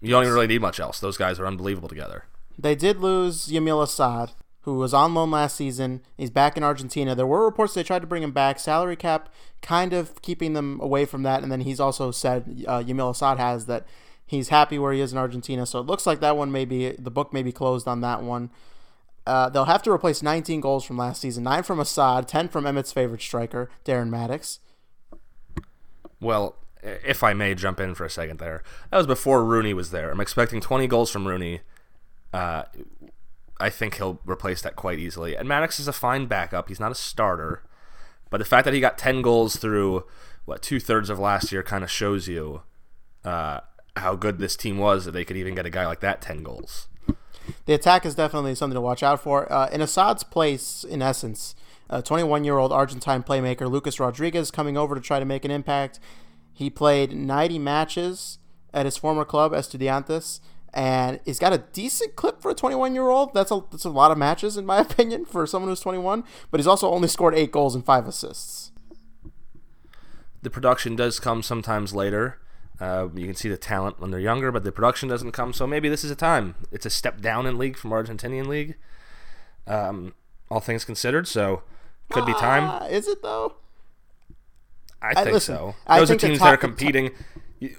You 0.00 0.10
don't 0.10 0.22
even 0.22 0.34
really 0.34 0.46
need 0.46 0.60
much 0.60 0.80
else. 0.80 1.00
Those 1.00 1.16
guys 1.16 1.38
are 1.40 1.46
unbelievable 1.46 1.88
together. 1.88 2.24
They 2.56 2.74
did 2.74 2.98
lose 2.98 3.48
Yamil 3.48 3.82
Asad, 3.82 4.32
who 4.62 4.74
was 4.74 4.94
on 4.94 5.14
loan 5.14 5.30
last 5.30 5.56
season. 5.56 6.02
He's 6.16 6.30
back 6.30 6.56
in 6.56 6.62
Argentina. 6.62 7.14
There 7.14 7.26
were 7.26 7.44
reports 7.44 7.74
they 7.74 7.82
tried 7.82 8.00
to 8.00 8.06
bring 8.06 8.22
him 8.22 8.32
back. 8.32 8.58
Salary 8.58 8.96
cap 8.96 9.28
kind 9.60 9.92
of 9.92 10.22
keeping 10.22 10.52
them 10.52 10.78
away 10.80 11.04
from 11.04 11.22
that. 11.24 11.42
And 11.42 11.50
then 11.50 11.62
he's 11.62 11.80
also 11.80 12.10
said, 12.12 12.64
uh, 12.68 12.80
Yamil 12.80 13.10
Asad 13.10 13.38
has, 13.38 13.66
that 13.66 13.86
he's 14.28 14.50
happy 14.50 14.78
where 14.78 14.92
he 14.92 15.00
is 15.00 15.10
in 15.10 15.18
Argentina. 15.18 15.66
So 15.66 15.80
it 15.80 15.86
looks 15.86 16.06
like 16.06 16.20
that 16.20 16.36
one 16.36 16.52
may 16.52 16.64
be, 16.64 16.92
the 16.92 17.10
book 17.10 17.32
may 17.32 17.42
be 17.42 17.50
closed 17.50 17.88
on 17.88 18.02
that 18.02 18.22
one. 18.22 18.50
Uh, 19.26 19.48
they'll 19.48 19.64
have 19.64 19.82
to 19.82 19.90
replace 19.90 20.22
19 20.22 20.60
goals 20.60 20.84
from 20.84 20.96
last 20.96 21.20
season 21.20 21.44
9 21.44 21.62
from 21.62 21.80
Asad, 21.80 22.28
10 22.28 22.48
from 22.48 22.66
Emmett's 22.66 22.92
favorite 22.92 23.20
striker, 23.20 23.68
Darren 23.84 24.08
Mattocks. 24.08 24.60
Well, 26.20 26.56
if 26.82 27.22
I 27.22 27.34
may 27.34 27.54
jump 27.54 27.80
in 27.80 27.94
for 27.94 28.04
a 28.04 28.10
second 28.10 28.38
there, 28.38 28.62
that 28.90 28.96
was 28.96 29.06
before 29.06 29.44
Rooney 29.44 29.74
was 29.74 29.90
there. 29.90 30.10
I'm 30.10 30.20
expecting 30.20 30.60
20 30.60 30.86
goals 30.86 31.10
from 31.10 31.26
Rooney. 31.26 31.60
Uh, 32.32 32.64
I 33.60 33.70
think 33.70 33.96
he'll 33.96 34.20
replace 34.24 34.62
that 34.62 34.76
quite 34.76 34.98
easily. 34.98 35.36
And 35.36 35.48
Mattocks 35.48 35.80
is 35.80 35.88
a 35.88 35.92
fine 35.92 36.26
backup. 36.26 36.68
He's 36.68 36.80
not 36.80 36.92
a 36.92 36.94
starter, 36.94 37.62
but 38.30 38.38
the 38.38 38.44
fact 38.44 38.64
that 38.66 38.74
he 38.74 38.80
got 38.80 38.98
10 38.98 39.22
goals 39.22 39.56
through 39.56 40.04
what 40.44 40.62
two 40.62 40.80
thirds 40.80 41.10
of 41.10 41.18
last 41.18 41.52
year 41.52 41.62
kind 41.62 41.84
of 41.84 41.90
shows 41.90 42.28
you 42.28 42.62
uh, 43.24 43.60
how 43.98 44.14
good 44.14 44.38
this 44.38 44.56
team 44.56 44.78
was 44.78 45.04
that 45.04 45.12
they 45.12 45.24
could 45.24 45.36
even 45.36 45.54
get 45.54 45.66
a 45.66 45.70
guy 45.70 45.86
like 45.86 46.00
that 46.00 46.20
10 46.20 46.42
goals. 46.42 46.88
The 47.66 47.74
attack 47.74 48.04
is 48.04 48.14
definitely 48.14 48.54
something 48.54 48.74
to 48.74 48.80
watch 48.80 49.02
out 49.02 49.22
for. 49.22 49.50
Uh, 49.52 49.68
in 49.70 49.80
Asad's 49.80 50.22
place, 50.22 50.84
in 50.84 51.02
essence, 51.02 51.54
21 52.04 52.44
year 52.44 52.58
old 52.58 52.72
Argentine 52.72 53.22
playmaker 53.22 53.70
Lucas 53.70 53.98
Rodriguez 53.98 54.50
coming 54.50 54.76
over 54.76 54.94
to 54.94 55.00
try 55.00 55.18
to 55.18 55.24
make 55.24 55.44
an 55.44 55.50
impact. 55.50 55.98
He 56.52 56.68
played 56.70 57.12
90 57.12 57.58
matches 57.58 58.38
at 58.74 58.84
his 58.84 58.96
former 58.96 59.24
club, 59.24 59.52
Estudiantes, 59.52 60.40
and 60.74 61.20
he's 61.24 61.38
got 61.38 61.52
a 61.52 61.58
decent 61.58 62.14
clip 62.16 62.42
for 62.42 62.50
a 62.50 62.54
21 62.54 62.94
year 62.94 63.08
old. 63.08 63.32
That's 63.32 63.50
a, 63.50 63.62
that's 63.70 63.84
a 63.84 63.90
lot 63.90 64.10
of 64.10 64.18
matches, 64.18 64.56
in 64.56 64.66
my 64.66 64.78
opinion, 64.80 65.24
for 65.24 65.46
someone 65.46 65.70
who's 65.70 65.80
21, 65.80 66.24
but 66.50 66.60
he's 66.60 66.66
also 66.66 66.90
only 66.90 67.08
scored 67.08 67.34
eight 67.34 67.52
goals 67.52 67.74
and 67.74 67.84
five 67.84 68.06
assists. 68.06 68.72
The 70.42 70.50
production 70.50 70.94
does 70.94 71.18
come 71.18 71.42
sometimes 71.42 71.94
later. 71.94 72.38
Uh, 72.80 73.08
you 73.14 73.26
can 73.26 73.34
see 73.34 73.48
the 73.48 73.56
talent 73.56 73.98
when 74.00 74.10
they're 74.10 74.20
younger, 74.20 74.52
but 74.52 74.62
the 74.64 74.70
production 74.70 75.08
doesn't 75.08 75.32
come. 75.32 75.52
So 75.52 75.66
maybe 75.66 75.88
this 75.88 76.04
is 76.04 76.10
a 76.10 76.16
time. 76.16 76.54
It's 76.70 76.86
a 76.86 76.90
step 76.90 77.20
down 77.20 77.46
in 77.46 77.58
league 77.58 77.76
from 77.76 77.90
Argentinian 77.90 78.46
league. 78.46 78.76
Um, 79.66 80.14
all 80.50 80.60
things 80.60 80.84
considered, 80.84 81.26
so 81.26 81.62
could 82.10 82.24
be 82.24 82.32
time. 82.34 82.64
Ah, 82.64 82.86
is 82.86 83.08
it, 83.08 83.22
though? 83.22 83.56
I 85.02 85.14
think 85.14 85.32
listen, 85.34 85.56
so. 85.56 85.74
Those 85.88 86.02
are 86.02 86.06
think 86.06 86.20
the 86.20 86.26
teams 86.28 86.38
top- 86.38 86.46
that 86.46 86.48
are 86.48 86.56
the 86.56 86.56
top- 86.56 86.78
competing. 86.78 87.10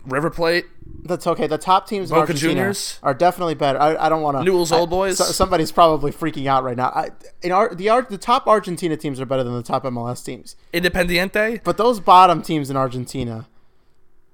River 0.05 0.29
Plate, 0.29 0.65
That's 1.03 1.25
okay. 1.25 1.47
The 1.47 1.57
top 1.57 1.87
teams 1.87 2.11
in 2.11 2.15
Boca 2.15 2.31
Argentina 2.31 2.53
Juniors? 2.53 2.99
are 3.01 3.13
definitely 3.13 3.55
better. 3.55 3.79
I, 3.79 3.95
I 3.95 4.09
don't 4.09 4.21
want 4.21 4.37
to. 4.37 4.43
Newell's 4.43 4.73
Old 4.73 4.89
Boys? 4.89 5.17
somebody's 5.33 5.71
probably 5.71 6.11
freaking 6.11 6.47
out 6.47 6.65
right 6.65 6.75
now. 6.75 6.87
I, 6.89 7.09
in 7.41 7.53
our, 7.53 7.73
the 7.73 8.05
the 8.09 8.17
top 8.17 8.45
Argentina 8.45 8.97
teams 8.97 9.21
are 9.21 9.25
better 9.25 9.43
than 9.43 9.53
the 9.55 9.63
top 9.63 9.85
MLS 9.85 10.23
teams, 10.23 10.57
Independiente, 10.73 11.63
but 11.63 11.77
those 11.77 12.01
bottom 12.01 12.41
teams 12.41 12.69
in 12.69 12.75
Argentina, 12.75 13.47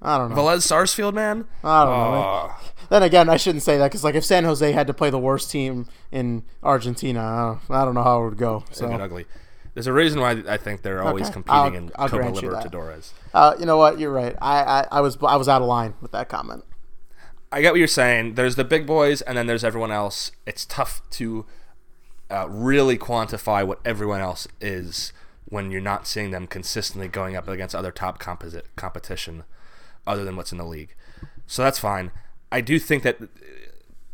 I 0.01 0.17
don't 0.17 0.29
know. 0.29 0.35
Velez 0.35 0.61
Sarsfield, 0.61 1.15
man. 1.15 1.45
I 1.63 1.83
don't 1.85 1.93
know. 1.97 2.11
man. 2.11 2.23
Oh, 2.25 2.59
Then 2.89 3.03
again, 3.03 3.29
I 3.29 3.37
shouldn't 3.37 3.63
say 3.63 3.77
that 3.77 3.85
because 3.89 4.03
like 4.03 4.15
if 4.15 4.23
San 4.25 4.43
Jose 4.43 4.71
had 4.71 4.87
to 4.87 4.93
play 4.93 5.09
the 5.09 5.17
worst 5.19 5.49
team 5.49 5.87
in 6.11 6.43
Argentina, 6.61 7.21
I 7.21 7.45
don't, 7.67 7.75
I 7.77 7.85
don't 7.85 7.95
know 7.95 8.03
how 8.03 8.21
it 8.21 8.25
would 8.29 8.37
go. 8.37 8.63
So 8.71 8.91
ugly. 8.91 9.25
There's 9.73 9.87
a 9.87 9.93
reason 9.93 10.21
why 10.21 10.41
I 10.47 10.57
think 10.57 10.83
they're 10.83 11.03
always 11.03 11.25
Okay, 11.25 11.33
competing 11.33 11.57
I'll- 11.59 11.73
in 11.75 11.91
I'll 11.95 12.07
Copa 12.09 12.21
grant 12.31 12.41
you. 12.41 12.49
Libertadores. 12.49 13.11
uh, 13.33 13.55
you 13.59 13.65
know 13.65 13.77
what? 13.77 13.99
You're 13.99 14.11
right. 14.13 14.35
I, 14.41 14.61
I, 14.63 14.87
I 14.91 15.01
was 15.01 15.17
I 15.21 15.35
was 15.37 15.49
out 15.49 15.61
of 15.61 15.67
line 15.67 15.95
with 16.01 16.11
that 16.11 16.29
comment. 16.29 16.63
I 17.51 17.61
get 17.61 17.71
what 17.73 17.79
you're 17.79 17.87
saying. 17.87 18.35
There's 18.35 18.55
the 18.55 18.63
big 18.63 18.85
boys, 18.85 19.21
and 19.21 19.37
then 19.37 19.47
there's 19.47 19.63
everyone 19.63 19.91
else. 19.91 20.31
It's 20.45 20.65
tough 20.65 21.01
to 21.11 21.45
uh, 22.29 22.47
really 22.49 22.97
quantify 22.97 23.65
what 23.65 23.79
everyone 23.85 24.19
else 24.21 24.47
is 24.61 25.13
when 25.45 25.71
you're 25.71 25.79
not 25.81 26.07
seeing 26.07 26.31
them 26.31 26.47
consistently 26.47 27.07
going 27.07 27.35
up 27.35 27.47
against 27.47 27.73
other 27.75 27.91
top 27.91 28.17
composite 28.19 28.65
competition 28.75 29.43
other 30.07 30.23
than 30.25 30.35
what's 30.35 30.51
in 30.51 30.57
the 30.57 30.65
league. 30.65 30.95
So 31.47 31.63
that's 31.63 31.79
fine. 31.79 32.11
I 32.51 32.61
do 32.61 32.79
think 32.79 33.03
that 33.03 33.17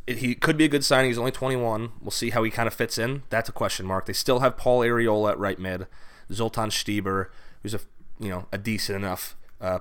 it, 0.08 0.18
he 0.18 0.36
could 0.36 0.58
be 0.58 0.66
a 0.66 0.70
good 0.70 0.84
signing. 0.84 1.10
He's 1.10 1.18
only 1.18 1.32
21. 1.32 1.92
We'll 2.02 2.12
see 2.12 2.32
how 2.32 2.44
he 2.44 2.52
kind 2.52 2.68
of 2.68 2.74
fits 2.74 2.98
in. 2.98 3.24
That's 3.30 3.50
a 3.50 3.54
question 3.54 3.86
mark. 3.86 4.06
They 4.06 4.14
still 4.14 4.40
have 4.40 4.58
Paul 4.58 4.82
Arriola 4.82 5.32
at 5.32 5.40
right 5.40 5.60
mid, 5.60 5.88
Zoltan 6.32 6.70
Stieber, 6.70 7.28
who's 7.62 7.74
a 7.74 7.80
you 8.20 8.30
know 8.30 8.46
a 8.52 8.58
decent 8.58 8.96
enough 8.98 9.36
uh, 9.60 9.80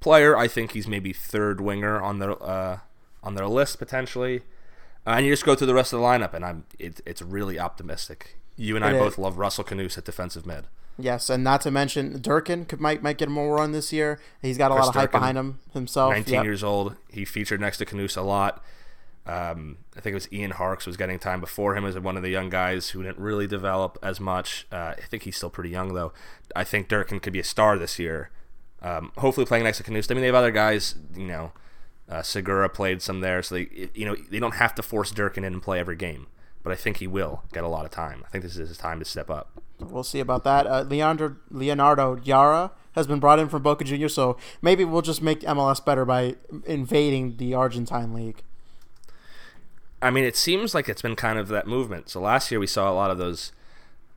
player. 0.00 0.36
I 0.36 0.48
think 0.48 0.72
he's 0.72 0.86
maybe 0.86 1.12
third 1.12 1.60
winger 1.60 2.00
on 2.00 2.18
their 2.18 2.42
uh, 2.42 2.78
on 3.22 3.34
their 3.34 3.46
list 3.48 3.78
potentially. 3.78 4.42
Uh, 5.06 5.10
and 5.16 5.26
you 5.26 5.32
just 5.32 5.44
go 5.44 5.54
through 5.54 5.66
the 5.66 5.74
rest 5.74 5.92
of 5.92 6.00
the 6.00 6.04
lineup, 6.04 6.32
and 6.34 6.44
I'm 6.44 6.64
it, 6.78 7.00
it's 7.06 7.20
really 7.22 7.58
optimistic. 7.58 8.36
You 8.56 8.76
and 8.76 8.84
I 8.84 8.92
It 8.92 8.98
both 8.98 9.14
is. 9.14 9.18
love 9.18 9.38
Russell 9.38 9.64
Canouse 9.64 9.98
at 9.98 10.04
defensive 10.04 10.46
mid. 10.46 10.66
Yes, 10.98 11.28
and 11.28 11.42
not 11.42 11.60
to 11.62 11.70
mention 11.70 12.20
Durkin 12.20 12.66
could 12.66 12.80
might 12.80 13.02
might 13.02 13.18
get 13.18 13.28
more 13.28 13.56
run 13.56 13.72
this 13.72 13.92
year. 13.92 14.20
He's 14.40 14.56
got 14.58 14.70
a 14.70 14.74
Chris 14.74 14.86
lot 14.86 14.94
of 14.96 15.00
hype 15.00 15.10
behind 15.12 15.36
him 15.36 15.58
himself. 15.72 16.12
19 16.12 16.34
Yep. 16.34 16.44
years 16.44 16.62
old. 16.64 16.94
He 17.10 17.24
featured 17.24 17.60
next 17.60 17.78
to 17.78 17.84
Canouse 17.84 18.16
a 18.16 18.20
lot. 18.22 18.62
Um, 19.26 19.78
I 19.96 20.00
think 20.00 20.12
it 20.12 20.14
was 20.14 20.32
Ian 20.32 20.50
Harkes 20.52 20.86
was 20.86 20.96
getting 20.98 21.18
time 21.18 21.40
before 21.40 21.74
him 21.76 21.84
as 21.86 21.98
one 21.98 22.16
of 22.16 22.22
the 22.22 22.28
young 22.28 22.50
guys 22.50 22.90
who 22.90 23.02
didn't 23.02 23.18
really 23.18 23.46
develop 23.46 23.98
as 24.02 24.20
much. 24.20 24.66
Uh, 24.70 24.94
I 24.98 25.00
think 25.10 25.22
he's 25.22 25.36
still 25.36 25.48
pretty 25.50 25.70
young 25.70 25.94
though. 25.94 26.12
I 26.54 26.62
think 26.62 26.88
Durkin 26.88 27.20
could 27.20 27.32
be 27.32 27.40
a 27.40 27.44
star 27.44 27.78
this 27.78 27.98
year. 27.98 28.30
Um, 28.82 29.12
hopefully 29.16 29.46
playing 29.46 29.64
next 29.64 29.78
to 29.78 29.82
Canouse. 29.82 30.10
I 30.10 30.14
mean, 30.14 30.20
they 30.20 30.26
have 30.26 30.34
other 30.34 30.50
guys. 30.50 30.94
You 31.16 31.26
know, 31.26 31.52
uh, 32.08 32.20
Segura 32.22 32.68
played 32.68 33.00
some 33.00 33.20
there, 33.20 33.42
so 33.42 33.54
they 33.54 33.88
you 33.94 34.04
know 34.04 34.14
they 34.30 34.38
don't 34.38 34.56
have 34.56 34.74
to 34.74 34.82
force 34.82 35.10
Durkin 35.10 35.42
in 35.42 35.54
and 35.54 35.62
play 35.62 35.80
every 35.80 35.96
game. 35.96 36.26
But 36.62 36.72
I 36.72 36.76
think 36.76 36.98
he 36.98 37.06
will 37.06 37.42
get 37.52 37.64
a 37.64 37.68
lot 37.68 37.84
of 37.86 37.90
time. 37.90 38.22
I 38.26 38.28
think 38.28 38.44
this 38.44 38.56
is 38.56 38.68
his 38.68 38.78
time 38.78 38.98
to 38.98 39.04
step 39.06 39.30
up. 39.30 39.50
We'll 39.90 40.04
see 40.04 40.20
about 40.20 40.44
that. 40.44 40.66
Uh, 40.66 40.82
Leandro 40.82 41.36
Leonardo 41.50 42.16
Jara 42.16 42.72
has 42.92 43.06
been 43.06 43.18
brought 43.20 43.38
in 43.38 43.48
from 43.48 43.62
Boca 43.62 43.84
Juniors, 43.84 44.14
so 44.14 44.36
maybe 44.62 44.84
we'll 44.84 45.02
just 45.02 45.22
make 45.22 45.40
MLS 45.40 45.84
better 45.84 46.04
by 46.04 46.36
invading 46.64 47.36
the 47.38 47.54
Argentine 47.54 48.12
league. 48.14 48.42
I 50.00 50.10
mean, 50.10 50.24
it 50.24 50.36
seems 50.36 50.74
like 50.74 50.88
it's 50.88 51.02
been 51.02 51.16
kind 51.16 51.38
of 51.38 51.48
that 51.48 51.66
movement. 51.66 52.08
So 52.10 52.20
last 52.20 52.50
year 52.50 52.60
we 52.60 52.66
saw 52.66 52.90
a 52.90 52.94
lot 52.94 53.10
of 53.10 53.18
those 53.18 53.52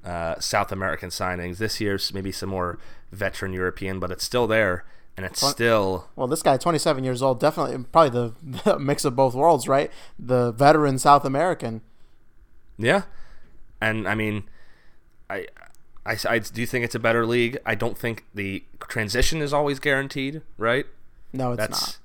uh, 0.04 0.40
South 0.40 0.72
American 0.72 1.10
signings. 1.10 1.58
This 1.58 1.80
year's 1.82 2.14
maybe 2.14 2.32
some 2.32 2.50
more 2.50 2.78
veteran 3.12 3.54
European, 3.54 4.00
but 4.00 4.12
it's 4.12 4.24
still 4.24 4.48
there, 4.48 4.84
and 5.16 5.26
it's 5.26 5.46
still 5.46 6.10
Well, 6.16 6.28
this 6.28 6.44
guy, 6.44 6.58
27 6.58 7.04
years 7.04 7.22
old, 7.22 7.40
definitely 7.40 7.86
probably 7.92 8.10
the, 8.10 8.62
the 8.64 8.80
mix 8.80 9.06
of 9.06 9.16
both 9.16 9.34
worlds, 9.34 9.68
right? 9.68 9.90
The 10.20 10.52
veteran 10.52 11.00
South 11.00 11.26
American. 11.26 11.82
yeah. 12.78 13.04
And 13.80 14.08
I 14.08 14.16
mean, 14.16 14.44
I, 15.30 15.48
I, 16.06 16.18
I 16.28 16.40
do 16.40 16.66
think 16.66 16.86
it's 16.86 16.96
a 16.96 17.00
better 17.00 17.26
league. 17.26 17.58
I 17.66 17.76
don't 17.76 17.98
think 17.98 18.26
the 18.34 18.64
transition 18.88 19.42
is 19.42 19.54
always 19.54 19.80
guaranteed, 19.80 20.42
right? 20.58 20.86
No, 21.34 21.52
it's 21.52 21.60
That's 21.60 22.00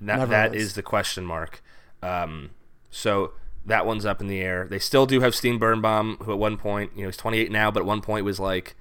not. 0.00 0.18
that, 0.18 0.28
that 0.28 0.54
is. 0.54 0.62
is 0.62 0.74
the 0.74 0.82
question 0.82 1.24
mark. 1.24 1.62
Um, 2.02 2.50
so 2.90 3.32
that 3.64 3.86
one's 3.86 4.06
up 4.06 4.20
in 4.20 4.28
the 4.28 4.40
air. 4.40 4.66
They 4.68 4.78
still 4.78 5.06
do 5.06 5.20
have 5.20 5.34
Steve 5.34 5.58
Birnbaum, 5.58 6.18
who 6.22 6.32
at 6.32 6.38
one 6.38 6.56
point, 6.56 6.92
you 6.94 7.02
know, 7.02 7.08
he's 7.08 7.16
28 7.16 7.50
now, 7.50 7.70
but 7.70 7.80
at 7.80 7.86
one 7.86 8.00
point 8.00 8.24
was 8.24 8.38
like, 8.38 8.76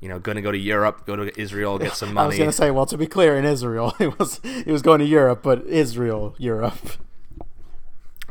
you 0.00 0.08
know, 0.08 0.18
going 0.18 0.36
to 0.36 0.42
go 0.42 0.52
to 0.52 0.58
Europe, 0.58 1.06
go 1.06 1.16
to 1.16 1.40
Israel, 1.40 1.78
get 1.78 1.94
some 1.94 2.12
money. 2.12 2.24
I 2.24 2.28
was 2.28 2.38
gonna 2.38 2.52
say, 2.52 2.70
well, 2.70 2.86
to 2.86 2.98
be 2.98 3.06
clear, 3.06 3.36
in 3.36 3.44
Israel, 3.44 3.90
he 3.98 4.08
was 4.08 4.40
he 4.42 4.70
was 4.70 4.82
going 4.82 5.00
to 5.00 5.06
Europe, 5.06 5.42
but 5.42 5.66
Israel, 5.66 6.34
Europe. 6.38 6.92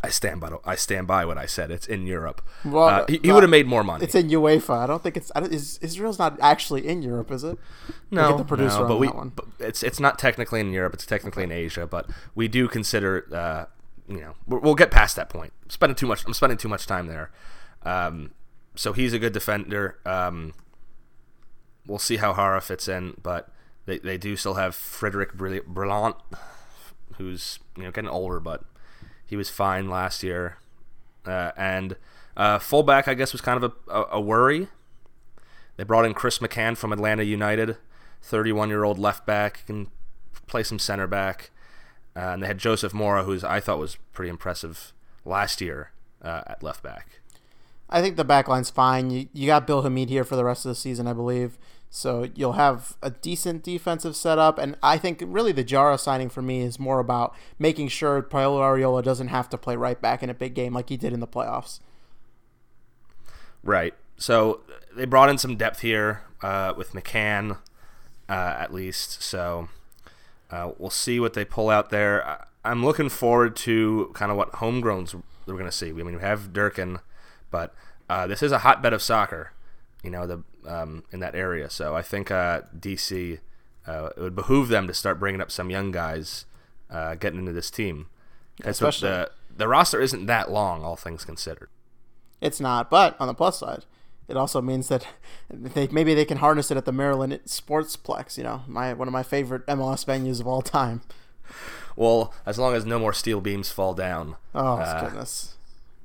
I 0.05 0.09
stand 0.09 0.41
by. 0.41 0.51
I 0.63 0.75
stand 0.75 1.07
by 1.07 1.25
what 1.25 1.37
I 1.37 1.45
said. 1.45 1.71
It's 1.71 1.87
in 1.87 2.05
Europe. 2.05 2.41
Well, 2.63 2.87
uh, 2.87 3.05
he, 3.07 3.19
he 3.23 3.31
would 3.31 3.43
have 3.43 3.49
made 3.49 3.67
more 3.67 3.83
money. 3.83 4.03
It's 4.03 4.15
in 4.15 4.29
UEFA. 4.29 4.77
I 4.77 4.87
don't 4.87 5.01
think 5.01 5.17
it's. 5.17 5.31
I 5.35 5.39
don't, 5.39 5.53
is, 5.53 5.79
Israel's 5.81 6.19
not 6.19 6.39
actually 6.41 6.87
in 6.87 7.01
Europe, 7.01 7.31
is 7.31 7.43
it? 7.43 7.57
no, 8.11 8.29
get 8.29 8.37
the 8.37 8.43
producer 8.45 8.77
no, 8.77 8.83
on 8.83 8.87
but 8.87 8.97
we. 8.97 9.07
that 9.07 9.15
one. 9.15 9.29
But 9.35 9.45
it's 9.59 9.83
it's 9.83 9.99
not 9.99 10.19
technically 10.19 10.59
in 10.59 10.71
Europe. 10.71 10.93
It's 10.93 11.05
technically 11.05 11.43
in 11.43 11.51
Asia, 11.51 11.87
but 11.87 12.09
we 12.35 12.47
do 12.47 12.67
consider. 12.67 13.27
Uh, 13.31 13.65
you 14.07 14.19
know, 14.19 14.35
we'll 14.45 14.75
get 14.75 14.91
past 14.91 15.15
that 15.15 15.29
point. 15.29 15.51
I'm 15.63 15.69
spending 15.71 15.95
too 15.95 16.07
much. 16.07 16.25
I'm 16.25 16.33
spending 16.33 16.57
too 16.57 16.69
much 16.69 16.85
time 16.85 17.07
there. 17.07 17.31
Um, 17.83 18.31
so 18.75 18.93
he's 18.93 19.13
a 19.13 19.19
good 19.19 19.33
defender. 19.33 19.97
Um, 20.05 20.53
we'll 21.87 21.99
see 21.99 22.17
how 22.17 22.33
Jara 22.33 22.61
fits 22.61 22.87
in, 22.87 23.15
but 23.21 23.49
they, 23.85 23.99
they 23.99 24.17
do 24.17 24.35
still 24.35 24.55
have 24.55 24.75
Frederick 24.75 25.33
Brillant, 25.33 26.15
who's 27.17 27.59
you 27.75 27.83
know 27.83 27.91
getting 27.91 28.09
older, 28.09 28.39
but 28.39 28.63
he 29.25 29.35
was 29.35 29.49
fine 29.49 29.89
last 29.89 30.23
year. 30.23 30.57
Uh, 31.25 31.51
and 31.57 31.95
uh, 32.37 32.59
fullback, 32.59 33.07
I 33.07 33.13
guess, 33.13 33.31
was 33.31 33.41
kind 33.41 33.63
of 33.63 33.73
a, 33.87 34.03
a, 34.11 34.21
worry. 34.21 34.67
They 35.77 35.83
brought 35.83 36.05
in 36.05 36.13
Chris 36.13 36.39
McCann 36.39 36.77
from 36.77 36.93
Atlanta 36.93 37.23
United, 37.23 37.77
31 38.21 38.69
year 38.69 38.83
old 38.83 38.99
left 38.99 39.25
back, 39.25 39.65
can 39.65 39.87
play 40.47 40.63
some 40.63 40.79
center 40.79 41.07
back. 41.07 41.51
Uh, 42.15 42.19
and 42.19 42.43
they 42.43 42.47
had 42.47 42.57
Joseph 42.57 42.93
Mora, 42.93 43.23
who's 43.23 43.43
I 43.43 43.59
thought 43.59 43.79
was 43.79 43.97
pretty 44.13 44.29
impressive 44.29 44.93
last 45.25 45.59
year 45.59 45.91
uh, 46.21 46.43
at 46.47 46.63
left 46.63 46.83
back. 46.83 47.19
I 47.89 48.01
think 48.01 48.15
the 48.15 48.23
back 48.23 48.47
line's 48.47 48.69
fine. 48.69 49.09
You, 49.09 49.27
you 49.33 49.47
got 49.47 49.67
Bill 49.67 49.81
Hamid 49.81 50.09
here 50.09 50.23
for 50.23 50.35
the 50.35 50.45
rest 50.45 50.65
of 50.65 50.69
the 50.69 50.75
season, 50.75 51.07
I 51.07 51.13
believe. 51.13 51.57
So 51.89 52.29
you'll 52.35 52.53
have 52.53 52.97
a 53.01 53.09
decent 53.09 53.63
defensive 53.63 54.15
setup. 54.15 54.57
And 54.57 54.75
I 54.83 54.97
think 54.97 55.23
really 55.25 55.51
the 55.51 55.63
Jara 55.63 55.97
signing 55.97 56.29
for 56.29 56.41
me 56.41 56.61
is 56.61 56.77
more 56.77 56.99
about 56.99 57.33
making 57.57 57.87
sure 57.87 58.21
Paolo 58.21 58.61
Arriola 58.61 59.03
doesn't 59.03 59.29
have 59.29 59.49
to 59.49 59.57
play 59.57 59.75
right 59.75 59.99
back 59.99 60.21
in 60.21 60.29
a 60.29 60.33
big 60.33 60.53
game 60.53 60.73
like 60.73 60.89
he 60.89 60.97
did 60.97 61.13
in 61.13 61.21
the 61.21 61.27
playoffs. 61.27 61.79
Right. 63.63 63.93
So 64.17 64.61
they 64.95 65.05
brought 65.05 65.29
in 65.29 65.37
some 65.37 65.55
depth 65.55 65.81
here 65.81 66.23
uh, 66.41 66.73
with 66.75 66.91
McCann, 66.91 67.57
uh, 68.29 68.55
at 68.59 68.73
least. 68.73 69.21
So 69.21 69.69
uh, 70.51 70.71
we'll 70.77 70.89
see 70.89 71.19
what 71.19 71.33
they 71.33 71.45
pull 71.45 71.69
out 71.69 71.89
there. 71.89 72.45
I'm 72.63 72.83
looking 72.83 73.09
forward 73.09 73.55
to 73.57 74.11
kind 74.13 74.31
of 74.31 74.37
what 74.37 74.53
homegrowns 74.53 75.21
we're 75.45 75.53
going 75.53 75.65
to 75.65 75.71
see. 75.71 75.89
I 75.89 75.93
mean, 75.93 76.15
we 76.15 76.21
have 76.21 76.51
Durkin, 76.51 76.99
but 77.51 77.73
uh, 78.09 78.27
this 78.27 78.41
is 78.41 78.51
a 78.51 78.59
hotbed 78.59 78.93
of 78.93 79.01
soccer, 79.01 79.51
you 80.03 80.09
know, 80.09 80.25
the 80.27 80.43
um, 80.67 81.03
in 81.11 81.19
that 81.19 81.35
area. 81.35 81.69
So 81.69 81.95
I 81.95 82.01
think 82.01 82.31
uh, 82.31 82.61
DC 82.77 83.39
uh, 83.87 84.09
it 84.17 84.21
would 84.21 84.35
behoove 84.35 84.67
them 84.69 84.87
to 84.87 84.93
start 84.93 85.19
bringing 85.19 85.41
up 85.41 85.51
some 85.51 85.69
young 85.69 85.91
guys 85.91 86.45
uh, 86.89 87.15
getting 87.15 87.39
into 87.39 87.53
this 87.53 87.69
team. 87.71 88.07
Especially- 88.63 89.09
the 89.09 89.31
the 89.57 89.67
roster 89.67 90.01
isn't 90.01 90.25
that 90.25 90.51
long, 90.51 90.83
all 90.83 90.95
things 90.97 91.23
considered. 91.23 91.69
It's 92.41 92.59
not, 92.59 92.89
but 92.89 93.15
on 93.19 93.27
the 93.27 93.33
plus 93.33 93.59
side, 93.59 93.85
it 94.27 94.35
also 94.35 94.61
means 94.61 94.87
that 94.89 95.07
they 95.49 95.87
maybe 95.87 96.13
they 96.13 96.25
can 96.25 96.37
harness 96.39 96.71
it 96.71 96.77
at 96.77 96.85
the 96.85 96.91
Maryland 96.91 97.39
Sportsplex. 97.47 98.37
You 98.37 98.43
know, 98.43 98.63
my 98.67 98.93
one 98.93 99.07
of 99.07 99.11
my 99.13 99.23
favorite 99.23 99.65
MLS 99.67 100.05
venues 100.05 100.39
of 100.41 100.47
all 100.47 100.61
time. 100.61 101.01
Well, 101.95 102.33
as 102.45 102.57
long 102.59 102.73
as 102.75 102.85
no 102.85 102.99
more 102.99 103.13
steel 103.13 103.39
beams 103.39 103.69
fall 103.69 103.93
down 103.93 104.35
Oh 104.53 104.77
Uh, 104.79 105.01
goodness! 105.05 105.55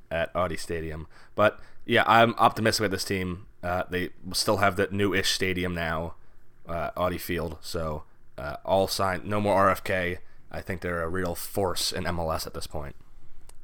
at 0.09 0.29
Audi 0.35 0.55
Stadium. 0.55 1.07
But 1.35 1.59
yeah, 1.85 2.03
I'm 2.07 2.33
optimistic 2.37 2.83
with 2.83 2.91
this 2.91 3.03
team. 3.03 3.47
Uh, 3.63 3.83
they 3.89 4.09
still 4.33 4.57
have 4.57 4.75
that 4.75 4.91
new-ish 4.91 5.31
stadium 5.31 5.75
now, 5.75 6.15
uh, 6.67 6.91
Audi 6.97 7.17
Field. 7.17 7.57
So 7.61 8.03
uh, 8.37 8.57
all 8.65 8.87
signed, 8.87 9.25
no 9.25 9.39
more 9.39 9.73
RFK. 9.73 10.17
I 10.51 10.61
think 10.61 10.81
they're 10.81 11.03
a 11.03 11.09
real 11.09 11.35
force 11.35 11.91
in 11.91 12.05
MLS 12.05 12.45
at 12.47 12.53
this 12.53 12.67
point. 12.67 12.95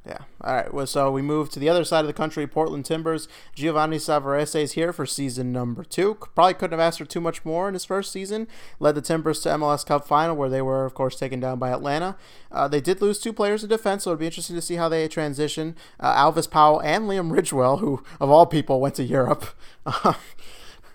Yeah. 0.08 0.18
All 0.40 0.54
right. 0.54 0.72
Well, 0.72 0.86
so 0.86 1.10
we 1.10 1.20
move 1.20 1.50
to 1.50 1.58
the 1.58 1.68
other 1.68 1.84
side 1.84 2.00
of 2.00 2.06
the 2.06 2.14
country, 2.14 2.46
Portland 2.46 2.86
Timbers. 2.86 3.28
Giovanni 3.54 3.98
Savarese 3.98 4.62
is 4.62 4.72
here 4.72 4.90
for 4.90 5.04
season 5.04 5.52
number 5.52 5.84
two. 5.84 6.14
Probably 6.34 6.54
couldn't 6.54 6.78
have 6.78 6.86
asked 6.86 6.98
for 6.98 7.04
too 7.04 7.20
much 7.20 7.44
more 7.44 7.68
in 7.68 7.74
his 7.74 7.84
first 7.84 8.10
season. 8.10 8.48
Led 8.80 8.94
the 8.94 9.02
Timbers 9.02 9.40
to 9.40 9.50
MLS 9.50 9.84
Cup 9.84 10.06
final, 10.06 10.34
where 10.34 10.48
they 10.48 10.62
were, 10.62 10.86
of 10.86 10.94
course, 10.94 11.18
taken 11.18 11.40
down 11.40 11.58
by 11.58 11.70
Atlanta. 11.70 12.16
Uh, 12.50 12.66
they 12.66 12.80
did 12.80 13.02
lose 13.02 13.18
two 13.18 13.34
players 13.34 13.62
in 13.62 13.68
defense, 13.68 14.04
so 14.04 14.10
it'd 14.10 14.20
be 14.20 14.26
interesting 14.26 14.56
to 14.56 14.62
see 14.62 14.76
how 14.76 14.88
they 14.88 15.06
transition. 15.08 15.76
Uh, 16.00 16.14
Alvas 16.14 16.50
Powell 16.50 16.80
and 16.80 17.04
Liam 17.04 17.30
Ridgewell, 17.30 17.80
who 17.80 18.02
of 18.18 18.30
all 18.30 18.46
people 18.46 18.80
went 18.80 18.94
to 18.94 19.04
Europe. 19.04 19.46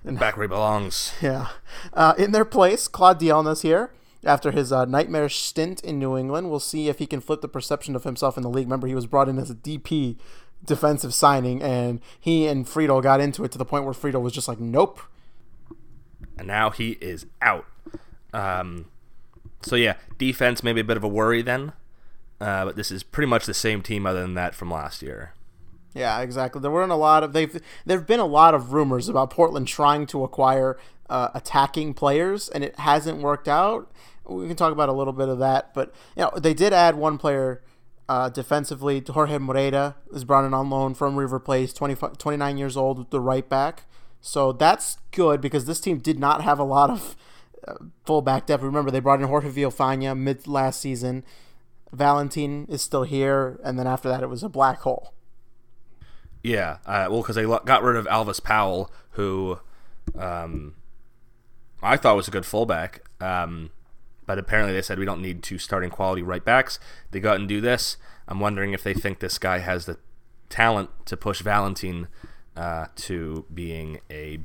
And 0.06 0.20
back 0.20 0.36
where 0.36 0.44
he 0.44 0.50
belongs. 0.50 1.14
Yeah. 1.22 1.48
Uh, 1.94 2.14
in 2.18 2.34
their 2.34 2.44
place, 2.44 2.90
Claude 2.90 3.20
Dielna's 3.20 3.62
here 3.62 3.90
after 4.26 4.52
his 4.52 4.72
uh, 4.72 4.86
nightmarish 4.86 5.40
stint 5.40 5.84
in 5.84 6.00
New 6.00 6.18
England. 6.18 6.50
We'll 6.50 6.60
see 6.60 6.88
if 6.88 7.00
he 7.00 7.06
can 7.06 7.22
flip 7.22 7.42
the 7.42 7.48
perception 7.48 7.96
of 7.96 8.04
himself 8.04 8.38
in 8.38 8.44
the 8.44 8.50
league. 8.50 8.68
Remember, 8.68 8.88
he 8.88 8.96
was 8.96 9.06
brought 9.06 9.30
in 9.30 9.38
as 9.38 9.50
a 9.50 9.56
DP 9.56 10.18
defensive 10.66 11.14
signing, 11.14 11.62
and 11.62 12.00
he 12.20 12.48
and 12.48 12.68
Friedel 12.68 13.02
got 13.02 13.20
into 13.20 13.44
it 13.44 13.52
to 13.52 13.58
the 13.58 13.66
point 13.66 13.86
where 13.86 13.94
Friedel 13.94 14.22
was 14.22 14.34
just 14.34 14.48
like, 14.48 14.60
nope. 14.60 15.00
and 16.38 16.48
now 16.48 16.70
he 16.70 16.98
is 17.02 17.26
out. 17.42 17.66
Um, 18.34 18.86
so 19.62 19.76
yeah, 19.76 19.96
defense 20.18 20.64
maybe 20.64 20.82
a 20.82 20.84
bit 20.84 20.98
of 20.98 21.04
a 21.04 21.08
worry 21.08 21.42
then, 21.42 21.74
uh, 22.42 22.66
but 22.66 22.76
this 22.76 22.92
is 22.92 23.04
pretty 23.04 23.28
much 23.28 23.46
the 23.46 23.54
same 23.54 23.82
team 23.82 24.06
other 24.06 24.22
than 24.22 24.34
that 24.34 24.56
from 24.56 24.72
last 24.72 25.02
year. 25.02 25.34
Yeah, 25.94 26.20
exactly. 26.22 26.60
There 26.60 26.72
weren't 26.72 26.92
a 26.92 26.96
lot 26.96 27.24
of 27.24 27.34
they've 27.34 27.62
there've 27.86 28.08
been 28.08 28.20
a 28.20 28.26
lot 28.26 28.56
of 28.56 28.74
rumors 28.74 29.08
about 29.10 29.30
Portland 29.30 29.68
trying 29.68 30.08
to 30.08 30.24
acquire 30.24 30.78
uh, 31.10 31.30
attacking 31.36 31.94
players, 31.94 32.50
and 32.50 32.64
it 32.64 32.80
hasn't 32.80 33.20
worked 33.20 33.48
out. 33.48 33.92
We 34.26 34.48
can 34.48 34.56
talk 34.56 34.72
about 34.72 34.90
a 34.90 34.94
little 34.94 35.14
bit 35.14 35.30
of 35.30 35.40
that. 35.40 35.74
But 35.74 35.94
you 36.16 36.24
know, 36.24 36.32
they 36.38 36.54
did 36.54 36.74
add 36.74 36.96
one 36.96 37.18
player 37.18 37.62
uh, 38.08 38.30
defensively. 38.30 39.04
Jorge 39.08 39.38
Moreira 39.38 39.96
is 40.14 40.24
brought 40.24 40.46
in 40.46 40.54
on 40.54 40.70
loan 40.70 40.94
from 40.94 41.16
River 41.16 41.40
Plate, 41.40 41.74
20, 41.74 41.96
29 41.96 42.58
years 42.58 42.78
old, 42.78 43.10
the 43.12 43.20
right 43.20 43.48
back. 43.48 43.84
So 44.22 44.54
that's 44.54 44.98
good 45.12 45.42
because 45.42 45.66
this 45.66 45.82
team 45.82 45.98
did 45.98 46.20
not 46.20 46.44
have 46.44 46.58
a 46.58 46.64
lot 46.64 46.90
of 46.90 47.16
uh, 47.68 47.76
fullback 48.06 48.46
depth. 48.46 48.64
Remember, 48.64 48.90
they 48.90 49.02
brought 49.02 49.22
in 49.22 49.28
Jorge 49.28 49.50
Villafaña 49.50 50.18
mid 50.18 50.48
last 50.48 50.80
season. 50.80 51.24
Valentin 51.92 52.66
is 52.70 52.82
still 52.82 53.04
here, 53.04 53.60
and 53.64 53.78
then 53.78 53.86
after 53.86 54.10
that, 54.10 54.24
it 54.24 54.30
was 54.30 54.42
a 54.42 54.50
black 54.50 54.80
hole. 54.80 55.14
Yeah, 56.42 56.78
uh, 56.86 57.08
well, 57.10 57.22
because 57.22 57.36
they 57.36 57.44
got 57.44 57.84
rid 57.84 57.96
of 57.96 58.06
Alvas 58.08 58.44
Powell, 58.44 58.92
who 59.12 59.60
um, 60.18 60.76
I 61.82 61.98
thought 61.98 62.16
was 62.16 62.28
a 62.28 62.32
good 62.32 62.46
fullback. 62.46 63.02
Um, 63.22 63.70
but 64.26 64.38
apparently 64.38 64.74
they 64.74 64.82
said 64.82 65.00
we 65.00 65.06
don't 65.06 65.22
need 65.22 65.44
two 65.44 65.58
starting 65.58 65.90
quality 65.90 66.22
right 66.22 66.44
backs. 66.44 66.80
They 67.12 67.20
go 67.20 67.32
out 67.32 67.40
and 67.40 67.48
do 67.48 67.62
this. 67.62 67.98
I'm 68.28 68.40
wondering 68.40 68.74
if 68.74 68.84
they 68.84 68.94
think 68.94 69.20
this 69.20 69.38
guy 69.38 69.60
has 69.60 69.86
the 69.86 69.98
talent 70.50 70.90
to 71.06 71.18
push 71.18 71.42
Valentin 71.42 72.08
uh, 72.56 72.88
to 72.96 73.46
being 73.54 74.00
a, 74.10 74.40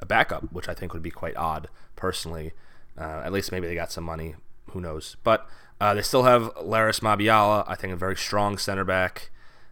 a 0.00 0.06
backup, 0.06 0.52
which 0.52 0.68
I 0.68 0.74
think 0.74 0.92
would 0.92 1.02
be 1.02 1.10
quite 1.10 1.36
odd, 1.36 1.68
personally. 1.96 2.52
Uh, 2.98 3.22
at 3.24 3.32
least 3.32 3.52
maybe 3.52 3.66
they 3.66 3.74
got 3.74 3.92
some 3.92 4.04
money. 4.04 4.34
Who 4.70 4.80
knows? 4.80 5.16
But 5.22 5.46
uh, 5.80 5.94
they 5.94 6.02
still 6.02 6.22
have 6.22 6.54
Larrys 6.56 7.00
Mabiala, 7.00 7.64
I 7.66 7.74
think 7.74 7.92
a 7.92 7.96
very 7.96 8.16
strong 8.16 8.58
center 8.58 8.84
back 8.84 9.30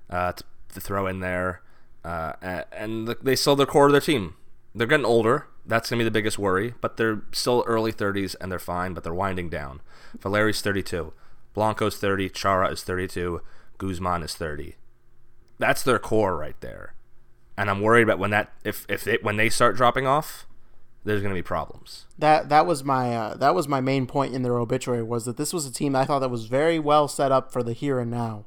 uh, 0.09 0.33
to, 0.33 0.45
to, 0.75 0.81
throw 0.81 1.07
in 1.07 1.21
there. 1.21 1.63
Uh, 2.05 2.33
and 2.73 3.09
they 3.23 3.37
still 3.37 3.57
the 3.57 3.67
core 3.67 3.87
of 3.87 3.93
their 3.93 4.01
team. 4.01 4.35
They're 4.75 4.87
getting 4.87 5.07
older. 5.07 5.47
That's 5.71 5.89
going 5.89 6.01
to 6.01 6.03
be 6.03 6.05
the 6.05 6.11
biggest 6.11 6.37
worry, 6.37 6.75
but 6.81 6.97
they're 6.97 7.23
still 7.31 7.63
early 7.65 7.93
30s 7.93 8.35
and 8.41 8.51
they're 8.51 8.59
fine, 8.59 8.93
but 8.93 9.05
they're 9.05 9.15
winding 9.15 9.49
down. 9.49 9.81
Valeri's 10.19 10.61
32. 10.61 11.13
Blanco's 11.55 11.97
30. 11.97 12.29
Chara 12.31 12.73
is 12.73 12.83
32. 12.83 13.41
Guzman 13.79 14.25
is 14.25 14.35
30. 14.35 14.75
That's 15.61 15.85
their 15.85 16.01
core 16.01 16.37
right 16.37 16.61
there. 16.61 16.95
And 17.57 17.71
I'm 17.71 17.83
worried 17.83 18.03
about 18.03 18.19
when 18.19 18.31
that 18.31 18.53
if 18.65 18.85
if 18.89 19.07
it, 19.07 19.23
when 19.23 19.37
they 19.37 19.49
start 19.49 19.77
dropping 19.77 20.09
off, 20.09 20.45
there's 21.05 21.21
going 21.21 21.33
to 21.33 21.39
be 21.39 21.43
problems. 21.43 22.07
That 22.19 22.49
that 22.49 22.67
was 22.67 22.83
my 22.83 23.15
uh, 23.15 23.35
that 23.35 23.55
was 23.55 23.69
my 23.69 23.81
main 23.81 24.09
point 24.09 24.35
in 24.35 24.43
their 24.43 24.59
obituary 24.59 25.05
was 25.05 25.25
that 25.27 25.37
this 25.37 25.53
was 25.53 25.67
a 25.67 25.73
team 25.73 25.95
I 25.95 26.05
thought 26.05 26.19
that 26.19 26.31
was 26.31 26.47
very 26.47 26.81
well 26.81 27.07
set 27.07 27.31
up 27.31 27.53
for 27.53 27.63
the 27.63 27.75
here 27.75 28.01
and 28.01 28.11
now. 28.11 28.45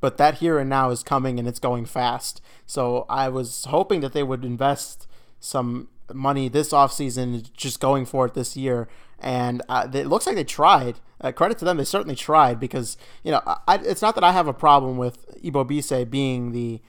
But 0.00 0.16
that 0.16 0.36
here 0.36 0.58
and 0.58 0.68
now 0.68 0.90
is 0.90 1.04
coming 1.04 1.38
and 1.38 1.46
it's 1.46 1.60
going 1.60 1.86
fast. 1.86 2.40
So 2.66 3.06
I 3.08 3.28
was 3.28 3.66
hoping 3.66 4.00
that 4.00 4.12
they 4.12 4.24
would 4.24 4.44
invest 4.44 5.06
some 5.38 5.88
money 6.12 6.48
this 6.48 6.70
offseason 6.72 7.52
just 7.54 7.80
going 7.80 8.06
for 8.06 8.26
it 8.26 8.34
this 8.34 8.56
year. 8.56 8.88
And 9.18 9.62
uh, 9.68 9.88
it 9.92 10.06
looks 10.06 10.26
like 10.26 10.36
they 10.36 10.44
tried. 10.44 11.00
Uh, 11.20 11.32
credit 11.32 11.56
to 11.56 11.64
them 11.64 11.78
they 11.78 11.84
certainly 11.84 12.16
tried 12.16 12.60
because 12.60 12.98
you 13.22 13.30
know 13.30 13.40
I, 13.46 13.76
it's 13.76 14.02
not 14.02 14.14
that 14.16 14.24
i 14.24 14.32
have 14.32 14.46
a 14.46 14.52
problem 14.52 14.98
with 14.98 15.40
Ebobisse 15.42 16.10
being 16.10 16.52
the 16.52 16.82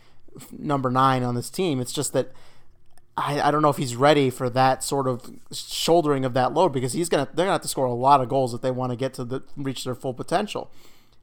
number 0.52 0.90
nine 0.90 1.24
on 1.24 1.36
this 1.36 1.50
team. 1.50 1.80
It's 1.80 1.94
just 1.94 2.14
that 2.14 2.32
I, 3.18 3.42
I 3.42 3.52
don't 3.52 3.62
know 3.62 3.70
if 3.70 3.78
he's 3.78 3.96
ready 3.96 4.30
for 4.30 4.50
that 4.50 4.84
sort 4.84 5.08
of 5.08 5.32
shouldering 5.52 6.26
of 6.26 6.34
that 6.34 6.54
load 6.54 6.70
because 6.70 6.94
he's 6.94 7.10
gonna 7.10 7.28
they're 7.34 7.46
gonna 7.46 7.54
have 7.54 7.62
to 7.62 7.68
score 7.68 7.86
a 7.86 7.94
lot 7.94 8.22
of 8.22 8.30
goals 8.30 8.54
if 8.54 8.62
they 8.62 8.72
want 8.72 8.92
to 8.92 8.96
get 8.96 9.14
to 9.16 9.24
the 9.24 9.44
reach 9.56 9.84
their 9.84 9.96
full 9.96 10.14
potential. 10.14 10.72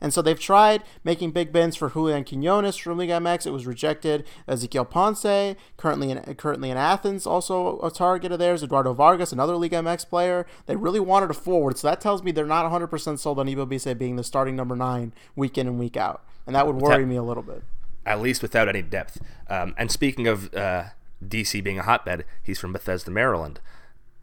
And 0.02 0.12
so 0.12 0.20
they've 0.20 0.38
tried 0.38 0.82
making 1.04 1.30
big 1.30 1.52
bins 1.52 1.76
for 1.76 1.88
Julian 1.88 2.24
Quinones 2.24 2.76
from 2.76 2.98
Liga 2.98 3.14
MX. 3.14 3.46
It 3.46 3.52
was 3.52 3.66
rejected. 3.66 4.26
Ezequiel 4.48 4.90
Ponce, 4.90 5.56
currently 5.76 6.10
in 6.10 6.18
currently 6.34 6.70
in 6.70 6.76
Athens, 6.76 7.24
also 7.24 7.80
a 7.80 7.90
target 7.90 8.32
of 8.32 8.40
theirs. 8.40 8.64
Eduardo 8.64 8.92
Vargas, 8.92 9.32
another 9.32 9.56
Liga 9.56 9.76
MX 9.76 10.08
player. 10.08 10.44
They 10.66 10.74
really 10.74 10.98
wanted 10.98 11.30
a 11.30 11.34
forward, 11.34 11.78
so 11.78 11.86
that 11.86 12.00
tells 12.00 12.24
me 12.24 12.32
they're 12.32 12.44
not 12.44 12.70
100% 12.70 13.18
sold 13.20 13.38
on 13.38 13.46
Ebobisse 13.46 13.96
being 13.96 14.16
the 14.16 14.24
starting 14.24 14.56
number 14.56 14.74
nine 14.74 15.12
week 15.36 15.56
in 15.56 15.68
and 15.68 15.78
week 15.78 15.96
out, 15.96 16.24
and 16.46 16.56
that 16.56 16.66
would 16.66 16.76
worry 16.76 17.06
me 17.06 17.14
a 17.14 17.22
little 17.22 17.44
bit. 17.44 17.62
At 18.04 18.20
least 18.20 18.42
without 18.42 18.68
any 18.68 18.82
depth. 18.82 19.20
Um, 19.48 19.76
and 19.78 19.88
speaking 19.92 20.26
of 20.26 20.52
uh, 20.52 20.86
DC 21.24 21.62
being 21.62 21.78
a 21.78 21.84
hotbed, 21.84 22.24
he's 22.42 22.58
from 22.58 22.72
Bethesda, 22.72 23.12
Maryland. 23.12 23.60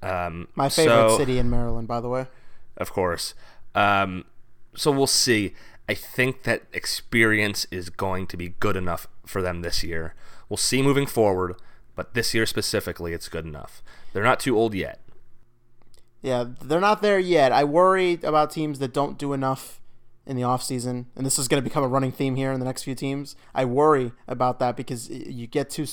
Um, 0.02 0.50
My 0.56 0.68
favorite 0.68 1.12
so, 1.12 1.18
city 1.18 1.40
in 1.40 1.50
Maryland, 1.50 1.88
by 1.88 2.02
the 2.02 2.10
way. 2.10 2.28
Of 2.76 2.92
course. 2.92 3.34
Um, 3.74 4.26
so 4.76 4.92
we'll 4.92 5.08
see. 5.08 5.54
I 5.88 5.94
think 5.94 6.44
that 6.44 6.64
experience 6.72 7.66
is 7.72 7.90
going 7.90 8.28
to 8.28 8.38
be 8.38 8.50
good 8.60 8.76
enough 8.76 9.08
for 9.26 9.42
them 9.42 9.62
this 9.62 9.84
year. 9.84 10.14
We'll 10.48 10.58
see 10.58 10.82
moving 10.82 11.08
forward, 11.08 11.56
but 11.96 12.14
this 12.14 12.34
year 12.34 12.46
specifically, 12.46 13.14
it's 13.14 13.30
good 13.30 13.46
enough. 13.46 13.82
They're 14.14 14.24
not 14.24 14.40
too 14.40 14.58
old 14.58 14.74
yet. 14.74 15.00
Yeah, 16.22 16.46
they're 16.62 16.80
not 16.80 17.02
there 17.02 17.20
yet. 17.20 17.52
I 17.52 17.64
worry 17.64 18.20
about 18.24 18.52
teams 18.52 18.80
that 18.80 18.94
don't 18.94 19.18
do 19.18 19.34
enough 19.34 19.80
in 20.26 20.36
the 20.36 20.42
offseason, 20.44 21.06
and 21.16 21.26
this 21.26 21.40
is 21.40 21.48
going 21.48 21.62
to 21.62 21.68
become 21.68 21.84
a 21.84 21.88
running 21.88 22.12
theme 22.12 22.36
here 22.36 22.52
in 22.52 22.60
the 22.60 22.66
next 22.66 22.84
few 22.84 22.94
teams. 22.94 23.36
I 23.56 23.66
worry 23.66 24.12
about 24.28 24.60
that 24.60 24.76
because 24.76 25.10
you 25.10 25.48
get 25.48 25.70
too 25.70 25.88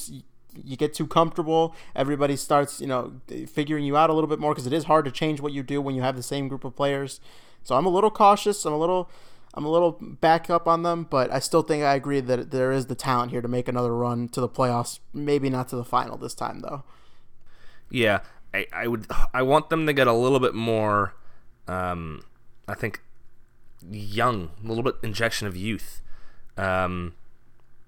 you 0.64 0.76
get 0.76 0.94
too 0.94 1.06
comfortable. 1.06 1.74
Everybody 1.94 2.36
starts, 2.36 2.80
you 2.80 2.86
know, 2.86 3.14
figuring 3.46 3.84
you 3.84 3.96
out 3.96 4.10
a 4.10 4.12
little 4.12 4.28
bit 4.28 4.38
more 4.38 4.52
because 4.52 4.66
it 4.66 4.72
is 4.72 4.84
hard 4.84 5.04
to 5.04 5.10
change 5.10 5.40
what 5.40 5.52
you 5.52 5.62
do 5.62 5.80
when 5.80 5.94
you 5.94 6.02
have 6.02 6.16
the 6.16 6.22
same 6.22 6.48
group 6.48 6.64
of 6.64 6.74
players. 6.74 7.20
So 7.66 7.74
I'm 7.74 7.84
a 7.84 7.90
little 7.90 8.12
cautious. 8.12 8.64
I'm 8.64 8.72
a 8.72 8.78
little 8.78 9.10
I'm 9.52 9.64
a 9.64 9.70
little 9.70 9.98
back 10.00 10.48
up 10.48 10.68
on 10.68 10.84
them, 10.84 11.06
but 11.08 11.32
I 11.32 11.40
still 11.40 11.62
think 11.62 11.82
I 11.82 11.94
agree 11.94 12.20
that 12.20 12.52
there 12.52 12.70
is 12.70 12.86
the 12.86 12.94
talent 12.94 13.32
here 13.32 13.40
to 13.40 13.48
make 13.48 13.66
another 13.66 13.96
run 13.96 14.28
to 14.28 14.40
the 14.40 14.48
playoffs. 14.48 15.00
Maybe 15.12 15.50
not 15.50 15.68
to 15.70 15.76
the 15.76 15.84
final 15.84 16.16
this 16.16 16.34
time, 16.34 16.60
though. 16.60 16.84
Yeah, 17.90 18.20
I, 18.54 18.66
I 18.72 18.86
would. 18.86 19.06
I 19.34 19.42
want 19.42 19.70
them 19.70 19.86
to 19.86 19.92
get 19.92 20.06
a 20.06 20.12
little 20.12 20.38
bit 20.38 20.54
more. 20.54 21.14
Um, 21.66 22.22
I 22.68 22.74
think 22.74 23.00
young, 23.90 24.50
a 24.62 24.68
little 24.68 24.84
bit 24.84 24.96
injection 25.02 25.48
of 25.48 25.56
youth. 25.56 26.02
Um, 26.56 27.14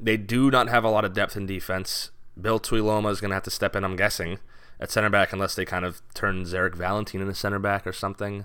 they 0.01 0.17
do 0.17 0.51
not 0.51 0.69
have 0.69 0.83
a 0.83 0.91
lot 0.91 1.05
of 1.05 1.12
depth 1.12 1.37
in 1.37 1.47
defense. 1.47 2.11
Bill 2.41 2.59
Tuiloma 2.59 3.12
is 3.12 3.21
going 3.21 3.31
to 3.31 3.35
have 3.35 3.45
to 3.45 3.51
step 3.51 3.77
in, 3.77 3.85
I'm 3.85 3.97
guessing, 3.97 4.38
at 4.81 4.91
center 4.91 5.11
back, 5.11 5.33
unless 5.33 5.55
they 5.55 5.64
kind 5.64 5.85
of 5.85 6.03
turn 6.14 6.45
Zarek 6.45 6.75
Valentin 6.75 7.21
into 7.21 7.35
center 7.35 7.59
back 7.61 7.87
or 7.87 7.93
something. 7.93 8.45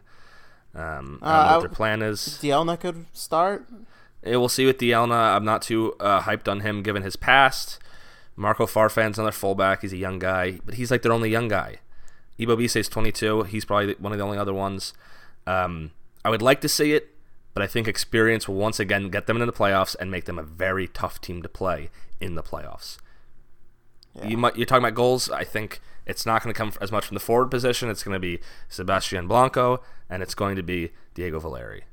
Um, 0.75 1.19
I 1.21 1.31
don't 1.31 1.39
uh, 1.39 1.45
know 1.45 1.55
what 1.57 1.61
their 1.61 1.69
plan 1.69 2.01
is. 2.01 2.39
Dielna 2.41 2.79
could 2.79 3.05
start. 3.13 3.67
Yeah, 4.25 4.37
we'll 4.37 4.49
see 4.49 4.65
with 4.65 4.77
Dielna. 4.77 5.35
I'm 5.35 5.45
not 5.45 5.61
too 5.61 5.93
uh, 5.99 6.21
hyped 6.21 6.47
on 6.47 6.61
him 6.61 6.81
given 6.81 7.03
his 7.03 7.15
past. 7.15 7.79
Marco 8.35 8.65
Farfan's 8.65 9.19
another 9.19 9.31
fullback. 9.31 9.81
He's 9.81 9.93
a 9.93 9.97
young 9.97 10.19
guy, 10.19 10.59
but 10.65 10.75
he's 10.75 10.89
like 10.89 11.01
their 11.01 11.11
only 11.11 11.29
young 11.29 11.47
guy. 11.47 11.77
Ibo 12.39 12.59
is 12.59 12.89
22. 12.89 13.43
He's 13.43 13.65
probably 13.65 13.93
one 13.95 14.11
of 14.11 14.17
the 14.17 14.23
only 14.23 14.37
other 14.37 14.53
ones. 14.53 14.93
Um, 15.45 15.91
I 16.25 16.29
would 16.29 16.41
like 16.41 16.61
to 16.61 16.69
see 16.69 16.93
it, 16.93 17.09
but 17.53 17.61
I 17.61 17.67
think 17.67 17.87
experience 17.87 18.47
will 18.47 18.55
once 18.55 18.79
again 18.79 19.09
get 19.09 19.27
them 19.27 19.37
into 19.37 19.45
the 19.45 19.51
playoffs 19.51 19.95
and 19.99 20.09
make 20.09 20.25
them 20.25 20.39
a 20.39 20.43
very 20.43 20.87
tough 20.87 21.21
team 21.21 21.43
to 21.43 21.49
play 21.49 21.89
in 22.19 22.35
the 22.35 22.43
playoffs. 22.43 22.97
Yeah. 24.15 24.27
You 24.27 24.37
might, 24.37 24.55
you're 24.55 24.65
talking 24.65 24.83
about 24.83 24.95
goals. 24.95 25.29
I 25.29 25.43
think 25.43 25.79
it's 26.05 26.25
not 26.25 26.43
going 26.43 26.53
to 26.53 26.57
come 26.57 26.73
as 26.81 26.91
much 26.91 27.05
from 27.05 27.15
the 27.15 27.21
forward 27.21 27.49
position. 27.49 27.89
It's 27.89 28.03
going 28.03 28.15
to 28.15 28.19
be 28.19 28.39
Sebastian 28.69 29.27
Blanco 29.27 29.81
and 30.09 30.21
it's 30.21 30.35
going 30.35 30.55
to 30.55 30.63
be 30.63 30.91
Diego 31.13 31.39
Valeri. 31.39 31.83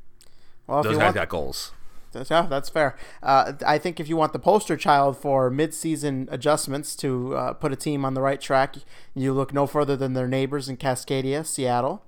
Well, 0.66 0.82
those 0.82 0.96
guys 0.96 1.02
want, 1.04 1.14
got 1.14 1.28
goals. 1.28 1.72
That's, 2.12 2.30
yeah, 2.30 2.42
that's 2.42 2.68
fair. 2.68 2.96
Uh, 3.22 3.52
I 3.66 3.78
think 3.78 4.00
if 4.00 4.08
you 4.08 4.16
want 4.16 4.32
the 4.32 4.38
poster 4.38 4.76
child 4.76 5.16
for 5.16 5.50
mid-season 5.50 6.28
adjustments 6.30 6.96
to 6.96 7.36
uh, 7.36 7.52
put 7.54 7.72
a 7.72 7.76
team 7.76 8.04
on 8.04 8.14
the 8.14 8.20
right 8.20 8.40
track, 8.40 8.76
you 9.14 9.32
look 9.32 9.52
no 9.54 9.66
further 9.66 9.96
than 9.96 10.14
their 10.14 10.28
neighbors 10.28 10.68
in 10.68 10.76
Cascadia, 10.76 11.46
Seattle. 11.46 12.02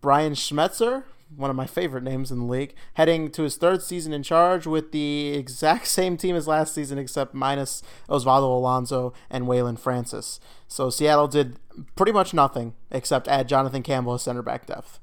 Brian 0.00 0.32
Schmetzer 0.32 1.04
one 1.36 1.50
of 1.50 1.56
my 1.56 1.66
favorite 1.66 2.02
names 2.02 2.30
in 2.30 2.38
the 2.38 2.44
league, 2.44 2.74
heading 2.94 3.30
to 3.32 3.42
his 3.42 3.56
third 3.56 3.82
season 3.82 4.12
in 4.12 4.22
charge 4.22 4.66
with 4.66 4.92
the 4.92 5.28
exact 5.28 5.86
same 5.88 6.16
team 6.16 6.34
as 6.34 6.46
last 6.48 6.74
season, 6.74 6.98
except 6.98 7.34
minus 7.34 7.82
Osvaldo 8.08 8.44
Alonso 8.44 9.12
and 9.30 9.46
Waylon 9.46 9.78
Francis. 9.78 10.40
So 10.66 10.90
Seattle 10.90 11.28
did 11.28 11.58
pretty 11.96 12.12
much 12.12 12.34
nothing 12.34 12.74
except 12.90 13.28
add 13.28 13.48
Jonathan 13.48 13.82
Campbell 13.82 14.14
as 14.14 14.22
center 14.22 14.42
back 14.42 14.66
depth. 14.66 14.98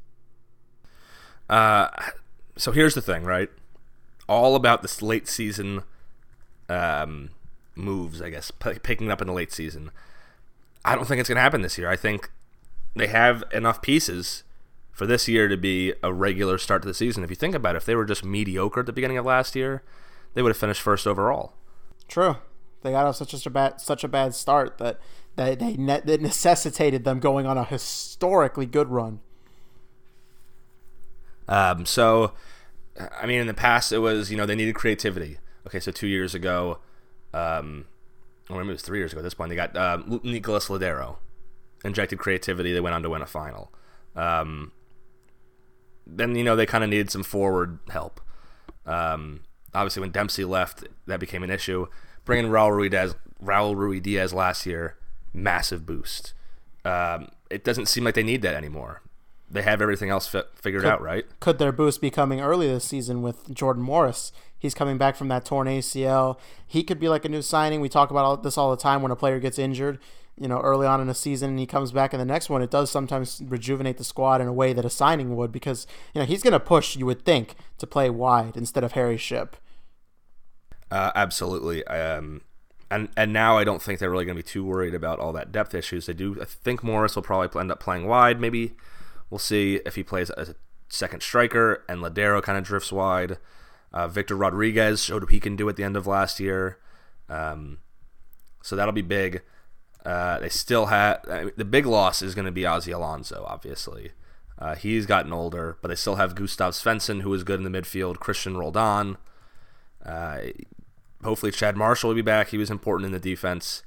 Uh, 1.49 1.89
so 2.57 2.71
here's 2.71 2.95
the 2.95 3.01
thing, 3.01 3.23
right? 3.23 3.49
All 4.27 4.55
about 4.55 4.81
this 4.81 5.01
late 5.01 5.27
season 5.27 5.83
um, 6.69 7.29
moves, 7.75 8.21
I 8.21 8.29
guess, 8.29 8.51
p- 8.51 8.79
picking 8.81 9.11
up 9.11 9.21
in 9.21 9.27
the 9.27 9.33
late 9.33 9.51
season. 9.51 9.91
I 10.83 10.95
don't 10.95 11.05
think 11.05 11.19
it's 11.19 11.29
going 11.29 11.35
to 11.35 11.41
happen 11.41 11.61
this 11.61 11.77
year. 11.77 11.89
I 11.89 11.95
think 11.95 12.31
they 12.95 13.07
have 13.07 13.43
enough 13.51 13.81
pieces 13.81 14.43
for 14.95 15.05
this 15.05 15.27
year 15.27 15.49
to 15.49 15.57
be 15.57 15.93
a 16.01 16.11
regular 16.11 16.57
start 16.57 16.81
to 16.81 16.87
the 16.87 16.93
season. 16.93 17.23
If 17.23 17.29
you 17.29 17.35
think 17.35 17.53
about 17.53 17.75
it, 17.75 17.79
if 17.79 17.85
they 17.85 17.95
were 17.95 18.05
just 18.05 18.23
mediocre 18.23 18.79
at 18.79 18.85
the 18.85 18.93
beginning 18.93 19.17
of 19.17 19.25
last 19.25 19.53
year, 19.53 19.83
they 20.33 20.41
would 20.41 20.49
have 20.49 20.57
finished 20.57 20.81
first 20.81 21.05
overall. 21.05 21.53
True. 22.07 22.37
They 22.81 22.91
got 22.91 23.05
off 23.05 23.17
such 23.17 23.45
a 23.45 23.49
bad 23.49 23.81
such 23.81 24.03
a 24.03 24.07
bad 24.07 24.33
start 24.33 24.77
that 24.77 24.99
they 25.35 25.53
they 25.55 25.75
ne- 25.75 26.01
that 26.05 26.21
necessitated 26.21 27.03
them 27.03 27.19
going 27.19 27.45
on 27.45 27.57
a 27.57 27.65
historically 27.65 28.65
good 28.65 28.87
run. 28.87 29.19
Um, 31.47 31.85
so, 31.85 32.33
I 33.19 33.25
mean, 33.25 33.41
in 33.41 33.47
the 33.47 33.53
past, 33.53 33.91
it 33.91 33.99
was 33.99 34.31
you 34.31 34.37
know 34.37 34.45
they 34.45 34.55
needed 34.55 34.75
creativity. 34.75 35.39
Okay, 35.67 35.79
so 35.79 35.91
two 35.91 36.07
years 36.07 36.33
ago, 36.33 36.77
um, 37.33 37.85
or 38.49 38.57
maybe 38.57 38.69
it 38.69 38.73
was 38.73 38.81
three 38.81 38.99
years 38.99 39.11
ago. 39.11 39.19
At 39.19 39.23
this 39.23 39.33
point, 39.33 39.49
they 39.49 39.55
got 39.55 39.75
um, 39.75 40.21
Nicolas 40.23 40.69
Lodeiro 40.69 41.17
injected 41.83 42.19
creativity. 42.19 42.71
They 42.71 42.79
went 42.79 42.95
on 42.95 43.03
to 43.03 43.09
win 43.09 43.21
a 43.21 43.27
final. 43.27 43.73
Um, 44.15 44.71
then 46.07 46.35
you 46.35 46.43
know 46.43 46.55
they 46.55 46.65
kind 46.65 46.83
of 46.83 46.89
needed 46.89 47.09
some 47.11 47.23
forward 47.23 47.79
help. 47.89 48.21
Um, 48.85 49.41
obviously, 49.73 50.01
when 50.01 50.11
Dempsey 50.11 50.45
left, 50.45 50.83
that 51.07 51.19
became 51.19 51.43
an 51.43 51.49
issue. 51.49 51.87
Bringing 52.23 52.51
Raul 52.51 52.71
Ruidiaz, 52.71 53.15
Raul 53.43 53.75
Ruidiaz 53.75 54.33
last 54.33 54.65
year, 54.65 54.97
massive 55.33 55.85
boost. 55.85 56.33
Um, 56.83 57.29
it 57.49 57.63
doesn't 57.63 57.87
seem 57.87 58.03
like 58.03 58.15
they 58.15 58.23
need 58.23 58.41
that 58.41 58.55
anymore. 58.55 59.01
They 59.49 59.61
have 59.61 59.81
everything 59.81 60.09
else 60.09 60.27
fi- 60.27 60.43
figured 60.55 60.83
Could- 60.83 60.91
out, 60.91 61.01
right? 61.01 61.25
Could 61.39 61.59
their 61.59 61.71
boost 61.71 62.01
be 62.01 62.09
coming 62.09 62.41
early 62.41 62.67
this 62.67 62.85
season 62.85 63.21
with 63.21 63.53
Jordan 63.53 63.83
Morris? 63.83 64.31
He's 64.57 64.73
coming 64.73 64.97
back 64.97 65.15
from 65.15 65.27
that 65.27 65.45
torn 65.45 65.67
ACL. 65.67 66.39
He 66.65 66.83
could 66.83 66.99
be 66.99 67.07
like 67.09 67.25
a 67.25 67.29
new 67.29 67.43
signing. 67.43 67.81
We 67.81 67.89
talk 67.89 68.09
about 68.09 68.25
all, 68.25 68.37
this 68.37 68.57
all 68.57 68.71
the 68.71 68.81
time 68.81 69.03
when 69.03 69.11
a 69.11 69.15
player 69.15 69.39
gets 69.39 69.59
injured, 69.59 69.99
you 70.39 70.47
know, 70.47 70.59
early 70.59 70.85
on 70.85 70.99
in 71.01 71.09
a 71.09 71.13
season 71.13 71.51
and 71.51 71.59
he 71.59 71.65
comes 71.65 71.91
back 71.91 72.13
in 72.13 72.19
the 72.19 72.25
next 72.25 72.49
one. 72.49 72.61
It 72.61 72.71
does 72.71 72.91
sometimes 72.91 73.41
rejuvenate 73.45 73.97
the 73.97 74.03
squad 74.03 74.41
in 74.41 74.47
a 74.47 74.53
way 74.53 74.73
that 74.73 74.85
a 74.85 74.89
signing 74.89 75.35
would 75.35 75.51
because, 75.51 75.87
you 76.13 76.19
know, 76.19 76.25
he's 76.25 76.43
going 76.43 76.53
to 76.53 76.59
push, 76.59 76.95
you 76.95 77.05
would 77.05 77.23
think, 77.23 77.55
to 77.77 77.87
play 77.87 78.09
wide 78.09 78.57
instead 78.57 78.83
of 78.83 78.93
Harry 78.93 79.17
Shipp. 79.17 79.55
Uh, 80.91 81.11
absolutely. 81.15 81.85
Um, 81.87 82.41
and 82.91 83.09
and 83.17 83.33
now 83.33 83.57
I 83.57 83.63
don't 83.63 83.81
think 83.81 83.99
they're 83.99 84.11
really 84.11 84.25
going 84.25 84.37
to 84.37 84.43
be 84.43 84.47
too 84.47 84.63
worried 84.63 84.93
about 84.93 85.19
all 85.19 85.33
that 85.33 85.51
depth 85.51 85.73
issues. 85.73 86.05
They 86.05 86.13
do. 86.13 86.39
I 86.41 86.45
think 86.45 86.83
Morris 86.83 87.15
will 87.15 87.23
probably 87.23 87.59
end 87.59 87.71
up 87.71 87.79
playing 87.79 88.07
wide. 88.07 88.39
Maybe 88.39 88.75
we'll 89.29 89.39
see 89.39 89.81
if 89.85 89.95
he 89.95 90.03
plays 90.03 90.29
as 90.31 90.49
a 90.49 90.55
second 90.89 91.21
striker, 91.21 91.83
and 91.89 92.01
Lodeiro 92.01 92.41
kind 92.41 92.57
of 92.57 92.63
drifts 92.63 92.91
wide. 92.91 93.37
Uh, 93.91 94.07
Victor 94.07 94.35
Rodriguez 94.35 95.03
showed 95.03 95.23
what 95.23 95.31
he 95.31 95.39
can 95.39 95.55
do 95.55 95.67
at 95.69 95.77
the 95.77 95.83
end 95.83 95.95
of 95.95 96.05
last 96.05 96.39
year, 96.39 96.77
um, 97.29 97.79
so 98.61 98.75
that'll 98.75 98.91
be 98.91 99.01
big. 99.01 99.41
Uh, 100.05 100.39
they 100.39 100.49
still 100.49 100.87
have 100.87 101.19
I 101.29 101.45
mean, 101.45 101.51
the 101.57 101.65
big 101.65 101.85
loss 101.85 102.21
is 102.21 102.35
going 102.35 102.45
to 102.45 102.51
be 102.51 102.61
Ozzy 102.61 102.93
Alonso. 102.93 103.43
Obviously, 103.47 104.11
uh, 104.59 104.75
he's 104.75 105.05
gotten 105.05 105.33
older, 105.33 105.77
but 105.81 105.87
they 105.87 105.95
still 105.95 106.15
have 106.15 106.35
Gustav 106.35 106.73
Svensson, 106.73 107.21
who 107.21 107.33
is 107.33 107.43
good 107.43 107.59
in 107.59 107.69
the 107.69 107.81
midfield. 107.81 108.19
Christian 108.19 108.55
Roldan. 108.55 109.17
Uh, 110.05 110.41
hopefully 111.23 111.51
Chad 111.51 111.75
Marshall 111.75 112.09
will 112.09 112.15
be 112.15 112.21
back. 112.21 112.49
He 112.49 112.57
was 112.57 112.69
important 112.69 113.07
in 113.07 113.11
the 113.11 113.19
defense. 113.19 113.83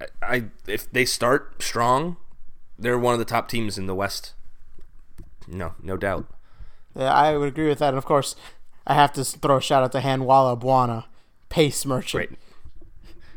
I, 0.00 0.06
I 0.22 0.44
if 0.66 0.90
they 0.90 1.04
start 1.04 1.62
strong, 1.62 2.16
they're 2.78 2.98
one 2.98 3.14
of 3.14 3.20
the 3.20 3.24
top 3.24 3.48
teams 3.48 3.78
in 3.78 3.86
the 3.86 3.94
West. 3.94 4.34
No, 5.46 5.74
no 5.82 5.96
doubt. 5.96 6.26
Yeah, 6.96 7.12
I 7.12 7.36
would 7.36 7.48
agree 7.48 7.68
with 7.68 7.78
that. 7.78 7.90
And 7.90 7.98
of 7.98 8.04
course, 8.04 8.34
I 8.86 8.94
have 8.94 9.12
to 9.14 9.24
throw 9.24 9.56
a 9.56 9.60
shout 9.60 9.82
out 9.82 9.92
to 9.92 10.00
Handwalla 10.00 10.60
Bwana, 10.60 11.04
pace 11.48 11.86
merchant. 11.86 12.28
Great, 12.28 12.38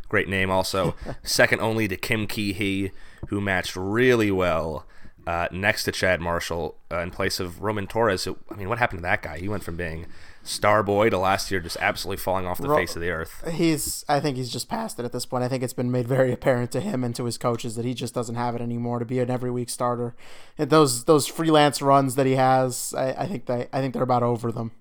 great 0.10 0.28
name. 0.28 0.50
Also, 0.50 0.96
second 1.24 1.62
only 1.62 1.88
to 1.88 1.98
Kim 1.98 2.28
Ki 2.28 2.54
Hee, 2.54 2.92
who 3.28 3.42
matched 3.42 3.76
really 3.76 4.32
well 4.32 4.86
uh, 5.26 5.48
next 5.52 5.84
to 5.84 5.92
Chad 5.92 6.22
Marshall 6.22 6.78
uh, 6.92 7.00
in 7.00 7.12
place 7.12 7.40
of 7.40 7.62
Roman 7.62 7.86
Torres. 7.86 8.24
Who, 8.24 8.38
I 8.50 8.56
mean, 8.56 8.70
what 8.70 8.78
happened 8.78 9.00
to 9.00 9.04
that 9.04 9.22
guy? 9.22 9.40
He 9.40 9.50
went 9.50 9.64
from 9.64 9.76
being 9.76 10.08
star 10.44 10.82
boy 10.82 11.10
to 11.10 11.18
last 11.18 11.52
year 11.52 11.60
just 11.60 11.76
absolutely 11.82 12.22
falling 12.22 12.46
off 12.46 12.60
the 12.60 12.70
Ro- 12.70 12.78
face 12.78 12.96
of 12.96 13.02
the 13.02 13.10
earth. 13.10 13.44
He's, 13.52 14.06
I 14.08 14.22
think 14.22 14.38
he's 14.38 14.50
just 14.50 14.70
past 14.70 14.98
it 14.98 15.04
at 15.04 15.12
this 15.12 15.26
point. 15.26 15.44
I 15.44 15.50
think 15.50 15.64
it's 15.64 15.74
been 15.74 15.92
made 15.92 16.08
very 16.08 16.32
apparent 16.32 16.72
to 16.72 16.80
him 16.80 17.04
and 17.04 17.14
to 17.16 17.26
his 17.26 17.38
coaches 17.38 17.76
that 17.76 17.84
he 17.84 17.94
just 17.94 18.14
doesn't 18.14 18.36
have 18.36 18.56
it 18.56 18.62
anymore 18.62 19.00
to 19.00 19.06
be 19.06 19.20
an 19.20 19.30
every 19.30 19.52
week 19.52 19.70
starter. 19.70 20.16
And 20.58 20.70
those 20.70 21.04
those 21.04 21.28
freelance 21.28 21.82
runs 21.82 22.16
that 22.16 22.26
he 22.26 22.34
has, 22.36 22.94
I, 22.98 23.12
I 23.12 23.28
think 23.28 23.48
they, 23.48 23.68
I 23.74 23.82
think 23.82 23.94
they're 23.94 24.04
about 24.04 24.24
over 24.24 24.52
them. 24.52 24.72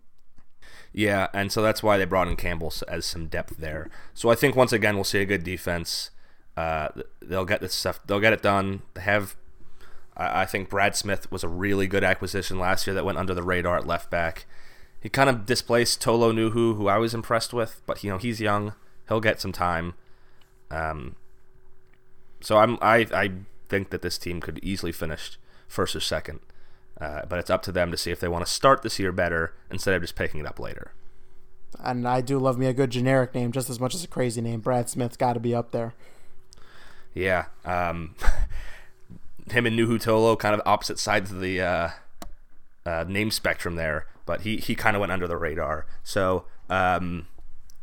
Yeah, 0.96 1.26
and 1.34 1.52
so 1.52 1.60
that's 1.60 1.82
why 1.82 1.98
they 1.98 2.06
brought 2.06 2.26
in 2.26 2.36
Campbell 2.36 2.72
as 2.88 3.04
some 3.04 3.26
depth 3.26 3.58
there. 3.58 3.90
So 4.14 4.30
I 4.30 4.34
think 4.34 4.56
once 4.56 4.72
again 4.72 4.94
we'll 4.94 5.04
see 5.04 5.20
a 5.20 5.26
good 5.26 5.44
defense. 5.44 6.10
Uh, 6.56 6.88
they'll 7.20 7.44
get 7.44 7.60
this 7.60 7.74
stuff. 7.74 8.00
They'll 8.06 8.18
get 8.18 8.32
it 8.32 8.40
done. 8.40 8.80
They 8.94 9.02
have. 9.02 9.36
I, 10.16 10.46
think 10.46 10.70
Brad 10.70 10.96
Smith 10.96 11.30
was 11.30 11.44
a 11.44 11.48
really 11.48 11.86
good 11.86 12.02
acquisition 12.02 12.58
last 12.58 12.86
year 12.86 12.94
that 12.94 13.04
went 13.04 13.18
under 13.18 13.34
the 13.34 13.42
radar 13.42 13.76
at 13.76 13.86
left 13.86 14.10
back. 14.10 14.46
He 14.98 15.10
kind 15.10 15.28
of 15.28 15.44
displaced 15.44 16.02
Tolo 16.02 16.32
Nouhou, 16.32 16.78
who 16.78 16.88
I 16.88 16.96
was 16.96 17.12
impressed 17.12 17.52
with, 17.52 17.82
but 17.84 18.02
you 18.02 18.08
know 18.08 18.16
he's 18.16 18.40
young. 18.40 18.72
He'll 19.06 19.20
get 19.20 19.38
some 19.38 19.52
time. 19.52 19.92
Um. 20.70 21.16
So 22.40 22.56
I'm 22.56 22.78
I 22.80 23.06
I 23.12 23.32
think 23.68 23.90
that 23.90 24.00
this 24.00 24.16
team 24.16 24.40
could 24.40 24.60
easily 24.62 24.92
finish 24.92 25.38
first 25.68 25.94
or 25.94 26.00
second. 26.00 26.40
Uh, 27.00 27.22
but 27.28 27.38
it's 27.38 27.50
up 27.50 27.62
to 27.62 27.72
them 27.72 27.90
to 27.90 27.96
see 27.96 28.10
if 28.10 28.20
they 28.20 28.28
want 28.28 28.44
to 28.44 28.50
start 28.50 28.82
this 28.82 28.98
year 28.98 29.12
better 29.12 29.52
instead 29.70 29.94
of 29.94 30.02
just 30.02 30.16
picking 30.16 30.40
it 30.40 30.46
up 30.46 30.58
later. 30.58 30.92
And 31.78 32.08
I 32.08 32.20
do 32.22 32.38
love 32.38 32.58
me 32.58 32.66
a 32.66 32.72
good 32.72 32.90
generic 32.90 33.34
name 33.34 33.52
just 33.52 33.68
as 33.68 33.78
much 33.78 33.94
as 33.94 34.02
a 34.02 34.08
crazy 34.08 34.40
name. 34.40 34.60
Brad 34.60 34.88
Smith's 34.88 35.16
got 35.16 35.34
to 35.34 35.40
be 35.40 35.54
up 35.54 35.72
there. 35.72 35.94
Yeah. 37.12 37.46
Um, 37.64 38.14
him 39.50 39.66
and 39.66 39.78
Nouhou 39.78 40.02
Tolo 40.02 40.38
kind 40.38 40.54
of 40.54 40.62
opposite 40.64 40.98
sides 40.98 41.30
of 41.30 41.40
the 41.40 41.60
uh, 41.60 41.88
uh, 42.84 43.04
name 43.06 43.30
spectrum 43.30 43.76
there, 43.76 44.06
but 44.24 44.42
he, 44.42 44.56
he 44.56 44.74
kind 44.74 44.96
of 44.96 45.00
went 45.00 45.12
under 45.12 45.26
the 45.26 45.36
radar. 45.36 45.86
So 46.02 46.44
um, 46.70 47.26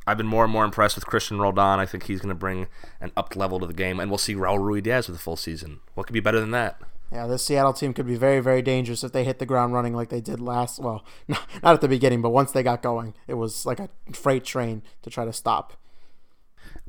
I've 0.07 0.17
been 0.17 0.27
more 0.27 0.43
and 0.43 0.51
more 0.51 0.65
impressed 0.65 0.95
with 0.95 1.05
Christian 1.05 1.39
Roldan. 1.39 1.79
I 1.79 1.85
think 1.85 2.03
he's 2.03 2.19
going 2.19 2.29
to 2.29 2.35
bring 2.35 2.67
an 2.99 3.11
upped 3.15 3.35
level 3.35 3.59
to 3.59 3.67
the 3.67 3.73
game, 3.73 3.99
and 3.99 4.09
we'll 4.09 4.17
see 4.17 4.35
Raul 4.35 4.59
Ruidiaz 4.59 5.07
with 5.07 5.17
a 5.17 5.21
full 5.21 5.37
season. 5.37 5.79
What 5.93 6.07
could 6.07 6.13
be 6.13 6.19
better 6.19 6.39
than 6.39 6.51
that? 6.51 6.81
Yeah, 7.13 7.27
this 7.27 7.45
Seattle 7.45 7.73
team 7.73 7.93
could 7.93 8.07
be 8.07 8.15
very, 8.15 8.39
very 8.39 8.63
dangerous 8.63 9.03
if 9.03 9.11
they 9.11 9.23
hit 9.23 9.37
the 9.37 9.45
ground 9.45 9.71
running 9.71 9.93
like 9.93 10.09
they 10.09 10.19
did 10.19 10.39
last. 10.39 10.79
Well, 10.79 11.05
not 11.27 11.47
at 11.63 11.81
the 11.81 11.87
beginning, 11.87 12.23
but 12.23 12.31
once 12.31 12.51
they 12.51 12.63
got 12.63 12.81
going, 12.81 13.13
it 13.27 13.35
was 13.35 13.67
like 13.67 13.79
a 13.79 13.89
freight 14.13 14.43
train 14.43 14.81
to 15.03 15.11
try 15.11 15.23
to 15.23 15.31
stop. 15.31 15.73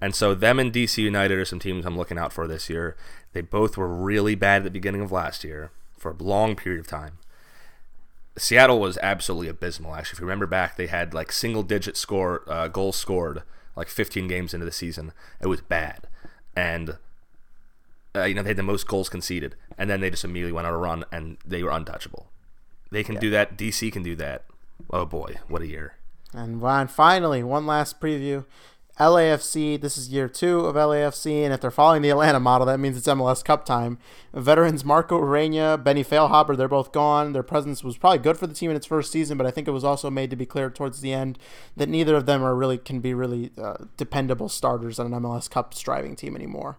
And 0.01 0.15
so 0.15 0.35
them 0.35 0.59
and 0.59 0.73
DC 0.73 0.97
United 0.97 1.39
are 1.39 1.45
some 1.45 1.59
teams 1.59 1.85
I'm 1.85 1.99
looking 1.99 2.19
out 2.19 2.33
for 2.33 2.47
this 2.47 2.71
year. 2.71 2.97
They 3.35 3.43
both 3.43 3.77
were 3.77 3.95
really 3.95 4.35
bad 4.35 4.59
at 4.59 4.65
the 4.65 4.71
beginning 4.71 5.03
of 5.03 5.13
last 5.13 5.45
year 5.45 5.71
for 5.99 6.13
a 6.13 6.23
long 6.23 6.57
period 6.57 6.81
of 6.81 6.87
time. 6.87 7.19
Seattle 8.37 8.81
was 8.81 8.99
absolutely 9.03 9.49
abysmal. 9.49 9.95
Actually, 9.95 10.17
if 10.17 10.21
you 10.21 10.27
remember 10.27 10.47
back, 10.47 10.77
they 10.77 10.87
had 10.87 11.13
like 11.13 11.33
single-digit 11.33 11.99
score 11.99 12.43
uh, 12.49 12.69
goals 12.69 12.97
scored 12.97 13.43
like 13.77 13.89
15 13.89 14.27
games 14.27 14.55
into 14.55 14.65
the 14.65 14.73
season. 14.73 15.13
It 15.41 15.49
was 15.49 15.61
bad, 15.61 16.09
and 16.57 16.97
uh, 18.15 18.25
you 18.25 18.35
know 18.35 18.43
they 18.43 18.51
had 18.51 18.57
the 18.57 18.63
most 18.63 18.87
goals 18.87 19.09
conceded, 19.09 19.57
and 19.77 19.91
then 19.91 20.01
they 20.01 20.11
just 20.11 20.25
immediately 20.25 20.53
went 20.53 20.67
on 20.67 20.75
a 20.75 20.79
run 20.79 21.05
and 21.11 21.37
they 21.45 21.63
were 21.63 21.71
untouchable. 21.71 22.31
They 22.91 23.03
can 23.03 23.17
do 23.17 23.31
that. 23.31 23.57
DC 23.57 23.93
can 23.93 24.03
do 24.03 24.15
that. 24.17 24.45
Oh 24.91 25.05
boy, 25.05 25.37
what 25.49 25.63
a 25.63 25.67
year! 25.67 25.97
And 26.33 26.61
finally, 26.91 27.43
one 27.43 27.67
last 27.67 28.01
preview. 28.01 28.45
LAFC, 29.01 29.81
this 29.81 29.99
is 29.99 30.11
year 30.11 30.29
two 30.29 30.61
of 30.61 30.77
LAFC, 30.77 31.43
and 31.43 31.53
if 31.53 31.61
they're 31.61 31.73
following 31.73 32.01
the 32.01 32.11
Atlanta 32.11 32.39
model, 32.39 32.65
that 32.69 32.79
means 32.79 32.97
it's 32.97 33.09
MLS 33.09 33.45
Cup 33.45 33.67
time. 33.67 33.99
Veterans 34.33 34.85
Marco 34.85 35.21
Ureña, 35.21 35.83
Benny 35.83 36.05
Feilhaber, 36.05 36.57
they're 36.57 36.69
both 36.69 36.93
gone. 36.93 37.33
Their 37.33 37.43
presence 37.43 37.83
was 37.83 37.97
probably 37.97 38.21
good 38.21 38.39
for 38.39 38.47
the 38.47 38.55
team 38.55 38.71
in 38.71 38.77
its 38.77 38.87
first 38.87 39.11
season, 39.11 39.37
but 39.37 39.49
I 39.49 39.51
think 39.51 39.67
it 39.67 39.73
was 39.73 39.83
also 39.83 40.11
made 40.11 40.31
to 40.31 40.37
be 40.37 40.47
clear 40.47 40.71
towards 40.71 41.01
the 41.01 41.13
end 41.13 41.41
that 41.77 41.89
neither 41.89 42.15
of 42.15 42.27
them 42.27 42.45
are 42.45 42.55
really 42.55 42.79
can 42.79 43.01
be 43.01 43.15
really 43.15 43.51
uh, 43.61 43.79
dependable 43.97 44.49
starters 44.49 45.01
on 45.01 45.13
an 45.13 45.23
MLS 45.23 45.51
Cup 45.51 45.75
striving 45.75 46.15
team 46.15 46.37
anymore. 46.37 46.79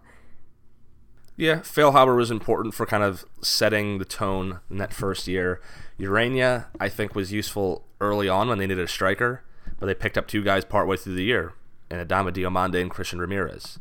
Yeah, 1.36 1.56
Feilhaber 1.56 2.16
was 2.16 2.30
important 2.30 2.74
for 2.74 2.86
kind 2.86 3.02
of 3.02 3.24
setting 3.42 3.98
the 3.98 4.06
tone 4.06 4.60
in 4.70 4.78
that 4.78 4.94
first 4.94 5.28
year. 5.28 5.60
Ureña, 5.98 6.66
I 6.80 6.88
think, 6.88 7.14
was 7.14 7.32
useful 7.32 7.84
early 8.00 8.28
on 8.28 8.48
when 8.48 8.58
they 8.58 8.66
needed 8.66 8.84
a 8.84 8.88
striker, 8.88 9.44
but 9.78 9.86
they 9.86 9.94
picked 9.94 10.16
up 10.16 10.26
two 10.26 10.42
guys 10.42 10.64
partway 10.64 10.96
through 10.96 11.14
the 11.14 11.24
year, 11.24 11.52
in 11.90 11.98
Adama 11.98 12.32
Diomande 12.32 12.80
and 12.80 12.90
Christian 12.90 13.18
Ramirez. 13.18 13.78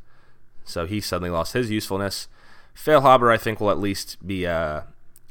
So 0.65 0.85
he 0.85 0.99
suddenly 0.99 1.29
lost 1.29 1.53
his 1.53 1.71
usefulness. 1.71 2.27
Feilhaber, 2.75 3.31
I 3.31 3.37
think, 3.37 3.61
will 3.61 3.71
at 3.71 3.79
least 3.79 4.25
be 4.25 4.45
uh, 4.45 4.81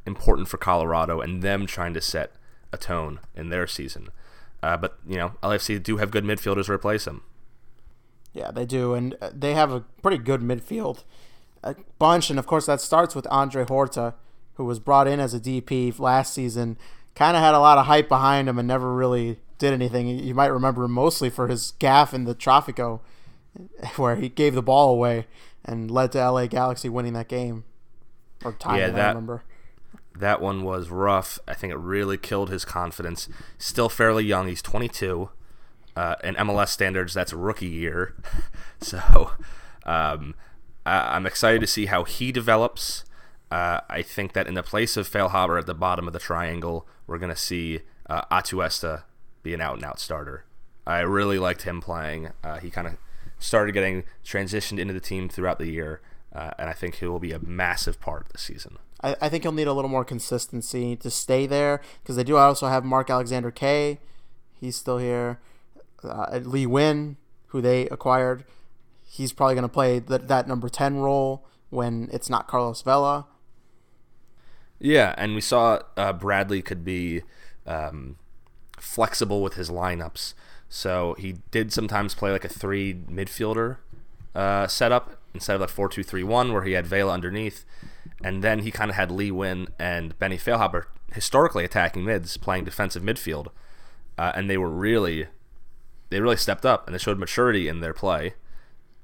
important 0.07 0.49
for 0.49 0.57
Colorado 0.57 1.21
and 1.21 1.43
them 1.43 1.67
trying 1.67 1.93
to 1.95 2.01
set 2.01 2.33
a 2.73 2.79
tone 2.79 3.21
in 3.35 3.51
their 3.51 3.67
season. 3.67 4.09
Uh, 4.63 4.79
but, 4.79 4.99
you 5.07 5.17
know, 5.17 5.35
LFC 5.43 5.83
do 5.83 5.99
have 5.99 6.11
good 6.11 6.25
midfielders 6.25 6.67
to 6.67 6.73
replace 6.73 7.07
him. 7.07 7.23
Yeah, 8.33 8.51
they 8.51 8.65
do, 8.65 8.95
and 8.95 9.15
uh, 9.21 9.31
they 9.33 9.55
have 9.55 9.71
a 9.71 9.81
pretty 10.03 10.19
good 10.19 10.41
midfield, 10.41 11.05
a 11.65 11.75
bunch, 11.99 12.31
and 12.31 12.39
of 12.39 12.47
course 12.47 12.67
that 12.67 12.81
starts 12.81 13.15
with 13.15 13.27
Andre 13.31 13.65
Horta, 13.65 14.15
who 14.55 14.65
was 14.65 14.79
brought 14.79 15.09
in 15.09 15.19
as 15.19 15.35
a 15.35 15.41
DP 15.41 15.99
last 15.99 16.33
season. 16.33 16.79
Kind 17.15 17.37
of 17.37 17.43
had 17.43 17.55
a 17.55 17.61
lot 17.61 17.79
of 17.79 17.87
hype 17.87 18.09
behind 18.09 18.49
him 18.49 18.59
and 18.59 18.69
never 18.69 18.95
really 18.95 19.39
did 19.59 19.73
anything. 19.73 20.09
You 20.09 20.35
might 20.35 20.53
remember 20.53 20.85
him 20.85 20.93
mostly 20.93 21.31
for 21.31 21.49
his 21.49 21.73
gaff 21.79 22.13
in 22.13 22.25
the 22.25 22.35
Trafico, 22.35 23.01
where 23.97 24.17
he 24.17 24.29
gave 24.29 24.55
the 24.55 24.63
ball 24.63 24.91
away 24.91 25.27
and 25.65 25.91
led 25.91 26.13
to 26.13 26.19
LA 26.19 26.47
Galaxy 26.47 26.89
winning 26.89 27.15
that 27.15 27.29
game. 27.29 27.65
Or 28.45 28.53
time 28.53 28.79
Yeah, 28.79 28.91
that, 28.91 29.05
I 29.05 29.09
remember. 29.09 29.45
That 30.17 30.41
one 30.41 30.63
was 30.63 30.91
rough. 30.91 31.39
I 31.49 31.55
think 31.55 31.73
it 31.73 31.79
really 31.79 32.19
killed 32.19 32.51
his 32.51 32.65
confidence. 32.65 33.29
Still 33.59 33.89
fairly 33.89 34.25
young. 34.25 34.49
He's 34.49 34.63
22. 34.63 35.31
Uh, 35.97 36.17
in 36.25 36.35
MLS 36.35 36.69
standards, 36.69 37.15
that's 37.15 37.33
rookie 37.33 37.67
year. 37.67 38.15
so 38.81 39.31
um, 39.87 40.35
I- 40.87 41.17
I'm 41.17 41.27
excited 41.27 41.61
to 41.61 41.67
see 41.67 41.87
how 41.87 42.05
he 42.05 42.33
develops. 42.33 43.05
Uh, 43.51 43.81
I 43.89 44.03
think 44.03 44.33
that 44.33 44.47
in 44.47 44.55
the 44.55 44.63
place 44.63 44.97
of 44.97 45.09
Feilhaber 45.09 45.59
at 45.59 45.67
the 45.67 45.75
bottom 45.75 46.07
of 46.07 46.13
the 46.13 46.19
triangle, 46.19 46.87
we're 47.07 47.19
going 47.19 47.31
to 47.33 47.37
see 47.41 47.81
uh, 48.09 48.23
Atuesta 48.31 49.05
be 49.43 49.55
an 49.55 49.61
out 49.61 49.75
and 49.77 49.85
out 49.85 50.01
starter. 50.01 50.45
I 50.87 51.01
really 51.01 51.39
liked 51.39 51.63
him 51.63 51.81
playing. 51.81 52.31
Uh, 52.43 52.59
he 52.59 52.71
kind 52.71 52.87
of 52.87 52.95
started 53.39 53.73
getting 53.73 54.05
transitioned 54.25 54.79
into 54.79 54.93
the 54.95 55.01
team 55.01 55.29
throughout 55.29 55.59
the 55.59 55.69
year. 55.71 56.01
uh, 56.35 56.51
and 56.59 56.69
I 56.69 56.73
think 56.73 56.97
he 56.97 57.07
will 57.07 57.21
be 57.21 57.31
a 57.33 57.39
massive 57.39 58.01
part 58.01 58.27
this 58.33 58.43
season. 58.43 58.79
I, 59.03 59.15
I 59.21 59.29
think 59.29 59.45
he'll 59.45 59.53
need 59.53 59.69
a 59.69 59.73
little 59.73 59.91
more 59.91 60.05
consistency 60.05 60.97
to 60.97 61.09
stay 61.11 61.47
there 61.47 61.81
because 62.03 62.17
they 62.17 62.25
do 62.25 62.37
also 62.37 62.67
have 62.67 62.85
Mark 62.85 63.09
Alexander 63.09 63.53
Kaye. 63.53 64.01
He's 64.61 64.75
still 64.77 64.99
here. 64.99 65.39
Uh, 66.03 66.41
Lee 66.43 66.67
Nguyen, 66.67 67.17
who 67.49 67.61
they 67.61 67.87
acquired, 67.89 68.45
he's 69.15 69.33
probably 69.33 69.55
going 69.55 69.63
to 69.63 69.69
play 69.69 70.01
that 70.01 70.27
that 70.27 70.49
number 70.49 70.69
ten 70.69 70.97
role 70.97 71.47
when 71.71 72.09
it's 72.13 72.29
not 72.29 72.49
Carlos 72.49 72.83
Vela. 72.83 73.27
Yeah, 74.81 75.15
and 75.17 75.35
we 75.35 75.41
saw 75.41 75.81
uh, 75.97 76.13
Bradley 76.13 76.61
could 76.61 76.85
be 76.85 77.23
um, 77.67 78.17
flexible 78.79 79.41
with 79.41 79.55
his 79.55 79.71
lineups. 79.71 80.35
So 80.69 81.15
he 81.19 81.37
did 81.53 81.73
sometimes 81.73 82.15
play 82.15 82.33
like 82.33 82.45
a 82.45 82.49
three 82.49 82.93
midfielder 82.93 83.77
uh, 84.35 84.67
setup 84.67 85.17
instead 85.33 85.55
of 85.55 85.61
like 85.61 85.71
four 85.71 85.89
two 85.89 86.03
three 86.03 86.25
one, 86.25 86.53
where 86.53 86.65
he 86.65 86.73
had 86.73 86.87
Vela 86.87 87.13
underneath, 87.13 87.65
and 88.23 88.43
then 88.43 88.61
he 88.61 88.71
kind 88.71 88.91
of 88.91 88.97
had 88.97 89.11
Lee 89.11 89.31
Nguyen 89.31 89.69
and 89.79 90.19
Benny 90.19 90.37
Feilhaber 90.37 90.87
historically 91.13 91.65
attacking 91.65 92.05
mids, 92.05 92.37
playing 92.37 92.65
defensive 92.65 93.03
midfield, 93.03 93.49
uh, 94.19 94.33
and 94.35 94.51
they 94.51 94.59
were 94.59 94.71
really, 94.71 95.29
they 96.11 96.21
really 96.21 96.37
stepped 96.37 96.67
up 96.67 96.87
and 96.87 96.95
they 96.95 96.99
showed 96.99 97.19
maturity 97.19 97.69
in 97.69 97.79
their 97.79 97.95
play. 97.95 98.35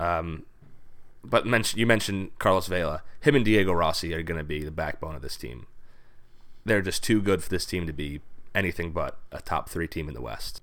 Um, 0.01 0.47
but 1.23 1.47
mention, 1.47 1.79
you 1.79 1.87
mentioned 1.87 2.31
Carlos 2.39 2.67
Vela. 2.67 3.03
Him 3.21 3.37
and 3.37 3.45
Diego 3.45 3.73
Rossi 3.73 4.15
are 4.15 4.23
going 4.23 4.39
to 4.39 4.45
be 4.45 4.65
the 4.65 4.71
backbone 4.71 5.15
of 5.15 5.23
this 5.23 5.37
team. 5.37 5.67
They're 6.65 6.81
just 6.81 7.05
too 7.05 7.21
good 7.21 7.43
for 7.43 7.51
this 7.51 7.67
team 7.67 7.87
to 7.87 7.93
be 7.93 8.23
anything 8.55 8.93
but 8.93 9.19
a 9.31 9.41
top 9.43 9.69
three 9.69 9.87
team 9.87 10.09
in 10.09 10.15
the 10.15 10.23
West. 10.23 10.63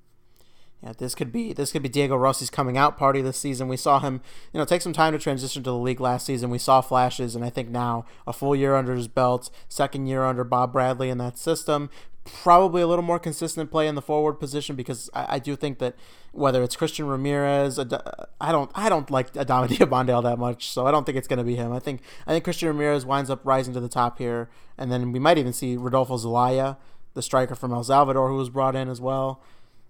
Yeah, 0.84 0.94
this 0.96 1.16
could 1.16 1.32
be 1.32 1.54
this 1.54 1.72
could 1.72 1.82
be 1.82 1.90
Diego 1.90 2.16
Rossi's 2.16 2.52
coming 2.52 2.78
out 2.78 2.98
party 2.98 3.22
this 3.22 3.38
season. 3.38 3.68
We 3.68 3.78
saw 3.78 4.00
him, 4.00 4.22
you 4.54 4.60
know, 4.60 4.66
take 4.66 4.84
some 4.84 4.94
time 4.94 5.14
to 5.14 5.20
transition 5.20 5.64
to 5.64 5.72
the 5.72 5.78
league 5.78 6.00
last 6.00 6.28
season. 6.28 6.52
We 6.52 6.60
saw 6.60 6.82
flashes, 6.82 7.36
and 7.36 7.44
I 7.44 7.50
think 7.50 7.70
now 7.70 8.06
a 8.28 8.34
full 8.34 8.56
year 8.56 8.76
under 8.76 8.94
his 8.94 9.08
belt, 9.08 9.50
second 9.70 10.06
year 10.06 10.24
under 10.24 10.44
Bob 10.44 10.74
Bradley 10.74 11.10
in 11.10 11.18
that 11.18 11.40
system, 11.40 11.90
probably 12.28 12.82
a 12.82 12.88
little 12.88 13.04
more 13.04 13.20
consistent 13.20 13.72
play 13.72 13.88
in 13.88 13.96
the 13.96 14.02
forward 14.02 14.34
position 14.34 14.76
because 14.76 15.10
I, 15.14 15.36
I 15.36 15.40
do 15.40 15.56
think 15.56 15.80
that 15.80 15.96
whether 16.32 16.62
it's 16.62 16.76
Christian 16.76 17.08
Ramirez, 17.08 17.80
I 17.80 18.52
don't 18.52 18.72
I 18.76 18.90
don't 18.90 19.10
like 19.10 19.34
Adama 19.34 19.68
Diomande 19.70 20.22
that 20.24 20.38
much, 20.38 20.70
so 20.70 20.86
I 20.86 20.92
don't 20.92 21.06
think 21.06 21.18
it's 21.18 21.28
going 21.28 21.40
to 21.40 21.46
be 21.46 21.56
him. 21.56 21.72
I 21.72 21.80
think 21.80 22.02
I 22.26 22.32
think 22.32 22.44
Christian 22.44 22.68
Ramirez 22.68 23.06
winds 23.06 23.30
up 23.30 23.42
rising 23.44 23.74
to 23.74 23.80
the 23.80 23.90
top 23.90 24.20
here, 24.20 24.50
and 24.78 24.92
then 24.92 25.12
we 25.12 25.20
might 25.20 25.38
even 25.38 25.54
see 25.54 25.78
Rodolfo 25.78 26.18
Zelaya, 26.18 26.78
the 27.14 27.22
striker 27.22 27.56
from 27.56 27.74
El 27.74 27.84
Salvador, 27.84 28.30
who 28.30 28.36
was 28.36 28.50
brought 28.50 28.76
in 28.76 28.90
as 28.90 29.02
well. 29.02 29.42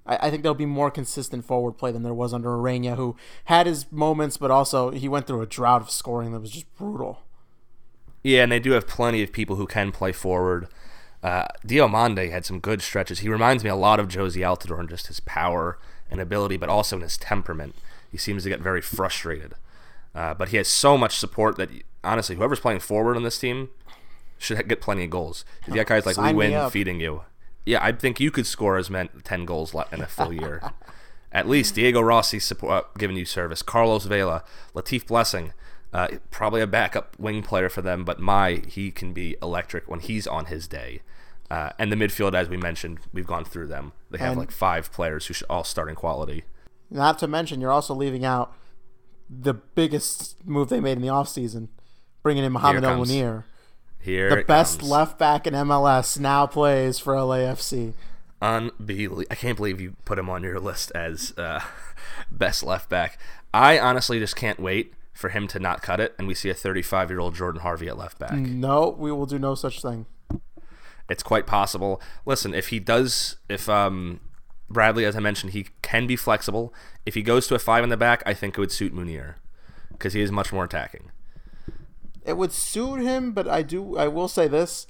I, 0.06 0.28
I 0.28 0.30
think 0.32 0.44
there'll 0.44 0.56
be 0.56 0.66
more 0.66 0.90
consistent 0.90 1.46
forward 1.46 1.74
play 1.74 1.92
than 1.92 2.04
there 2.04 2.14
was 2.14 2.34
under 2.34 2.50
Ureña, 2.50 2.96
who 2.96 3.16
had 3.46 3.68
his 3.68 3.92
moments, 3.92 4.38
but 4.38 4.52
also 4.52 4.92
he 4.92 5.08
went 5.08 5.28
through 5.28 5.42
a 5.42 5.46
drought 5.46 5.82
of 5.82 5.92
scoring 5.92 6.32
that 6.32 6.40
was 6.40 6.52
just 6.52 6.74
brutal. 6.76 7.22
Yeah, 8.24 8.44
and 8.44 8.52
they 8.52 8.60
do 8.60 8.72
have 8.72 8.88
plenty 8.88 9.24
of 9.24 9.32
people 9.32 9.56
who 9.56 9.68
can 9.68 9.92
play 9.92 10.12
forward. 10.12 10.68
Uh, 11.24 11.46
Diomande 11.66 12.32
had 12.32 12.46
some 12.46 12.60
good 12.60 12.82
stretches. 12.82 13.20
He 13.20 13.30
reminds 13.30 13.64
me 13.64 13.70
a 13.70 13.76
lot 13.76 14.00
of 14.00 14.08
Jozy 14.08 14.42
Altidore 14.42 14.80
in 14.80 14.88
just 14.88 15.08
his 15.08 15.20
power 15.22 15.78
and 16.10 16.22
ability, 16.22 16.58
but 16.58 16.70
also 16.70 16.96
in 16.96 17.02
his 17.02 17.18
temperament. 17.18 17.76
He 18.12 18.18
seems 18.18 18.44
to 18.44 18.50
get 18.50 18.60
very 18.62 18.82
frustrated. 18.82 19.54
Uh, 20.16 20.34
but 20.34 20.50
he 20.50 20.58
has 20.58 20.68
so 20.68 20.98
much 20.98 21.18
support 21.18 21.58
that, 21.58 21.70
honestly, 22.04 22.36
whoever's 22.36 22.60
playing 22.60 22.80
forward 22.80 23.16
on 23.16 23.24
this 23.24 23.38
team 23.40 23.70
should 24.38 24.68
get 24.68 24.82
plenty 24.82 25.04
of 25.06 25.10
goals. 25.10 25.44
You 25.68 25.76
got 25.76 25.88
guys 25.88 26.06
like 26.06 26.16
Sign 26.16 26.36
Nguyen 26.36 26.54
up. 26.54 26.72
feeding 26.72 27.00
you. 27.00 27.24
Yeah, 27.66 27.84
I 27.84 27.92
think 27.92 28.20
you 28.20 28.32
could 28.32 28.48
score 28.48 28.78
as 28.78 28.90
many, 28.90 29.10
10 29.24 29.46
goals 29.46 29.76
in 29.92 30.02
a 30.02 30.08
full 30.08 30.32
year. 30.32 30.62
At 31.32 31.48
least 31.48 31.76
Diego 31.76 32.00
Rossi 32.00 32.40
support, 32.40 32.72
uh, 32.72 32.88
giving 32.98 33.18
you 33.18 33.26
service. 33.26 33.62
Carlos 33.62 34.06
Vela, 34.06 34.44
Latif 34.74 35.06
Blessing, 35.08 35.52
uh, 35.94 36.08
probably 36.32 36.62
a 36.62 36.68
backup 36.68 37.18
wing 37.20 37.42
player 37.44 37.70
for 37.70 37.82
them, 37.82 38.04
but 38.04 38.20
my 38.20 38.62
he 38.68 38.92
can 38.92 39.14
be 39.14 39.36
electric 39.42 39.88
when 39.90 40.00
he's 40.00 40.28
on 40.28 40.46
his 40.46 40.68
day. 40.68 41.02
Uh, 41.50 41.70
and 41.80 41.92
the 41.92 41.96
midfield, 41.96 42.34
as 42.34 42.50
we 42.50 42.58
mentioned, 42.58 43.00
we've 43.14 43.26
gone 43.28 43.46
through 43.46 43.68
them. 43.68 43.94
They 44.12 44.18
have 44.18 44.32
And- 44.32 44.40
like 44.40 44.52
five 44.52 44.92
players 44.92 45.28
who 45.28 45.34
should 45.34 45.48
all 45.50 45.64
starting 45.64 45.96
quality. 45.96 46.44
Not 46.90 47.20
to 47.20 47.28
mention, 47.28 47.62
you're 47.62 47.72
also 47.72 47.94
leaving 47.94 48.26
out 48.26 48.54
the 49.30 49.54
biggest 49.54 50.46
move 50.46 50.70
they 50.70 50.80
made 50.80 50.94
in 50.98 51.02
the 51.02 51.08
offseason, 51.10 51.68
bringing 52.24 52.44
in 52.44 52.52
Mohamed 52.54 52.84
El 52.84 52.96
comes. 52.96 53.12
Munir. 53.12 53.44
Here, 54.00 54.30
The 54.34 54.44
best 54.44 54.80
comes. 54.80 54.92
left 54.92 55.18
back 55.20 55.48
in 55.48 55.54
MLS 55.54 56.18
now 56.20 56.46
plays 56.48 56.98
for 57.00 57.14
LAFC. 57.14 57.94
unbelievable. 58.42 59.24
I 59.32 59.36
can't 59.36 59.58
believe 59.58 59.82
you 59.82 59.96
put 60.06 60.20
him 60.20 60.30
on 60.30 60.44
your 60.44 60.60
list 60.60 60.92
as 60.96 61.34
uh, 61.38 61.62
best 62.32 62.64
left 62.64 62.90
back. 62.90 63.18
I 63.54 63.80
honestly 63.80 64.20
just 64.20 64.36
can't 64.36 64.60
wait 64.60 64.94
for 65.18 65.30
him 65.30 65.48
to 65.48 65.60
not 65.60 65.82
cut 65.82 66.00
it, 66.00 66.14
and 66.20 66.28
we 66.28 66.36
see 66.36 66.50
a 66.50 66.54
35 66.54 67.10
year 67.10 67.20
old 67.20 67.34
Jordan 67.34 67.62
Harvey 67.62 67.88
at 67.88 67.98
left 67.98 68.20
back. 68.20 68.34
No, 68.34 68.96
we 68.98 69.12
will 69.12 69.26
do 69.26 69.40
no 69.40 69.56
such 69.56 69.82
thing. 69.82 70.06
It's 71.10 71.24
quite 71.24 71.48
possible. 71.48 72.02
Listen, 72.26 72.54
if 72.54 72.68
he 72.68 72.80
does, 72.80 73.38
if 73.50 73.68
um, 73.68 74.20
Bradley, 74.70 75.06
as 75.06 75.16
I 75.16 75.20
mentioned, 75.20 75.54
he 75.54 75.68
can 75.82 76.06
be 76.06 76.16
flexible. 76.16 76.74
If 77.06 77.16
he 77.16 77.24
goes 77.24 77.48
to 77.48 77.56
a 77.56 77.60
five 77.60 77.84
in 77.84 77.90
the 77.90 77.98
back, 77.98 78.22
I 78.26 78.34
think 78.34 78.58
it 78.58 78.60
would 78.60 78.72
suit 78.72 78.94
Munir 78.94 79.36
because 79.92 80.14
he 80.14 80.22
is 80.22 80.32
much 80.32 80.54
more 80.54 80.66
attacking. 80.66 81.12
It 82.24 82.38
would 82.38 82.52
suit 82.52 83.00
him, 83.00 83.32
but 83.32 83.48
I 83.48 83.64
do. 83.64 83.98
I 83.98 84.08
will 84.10 84.28
say 84.28 84.48
this: 84.48 84.86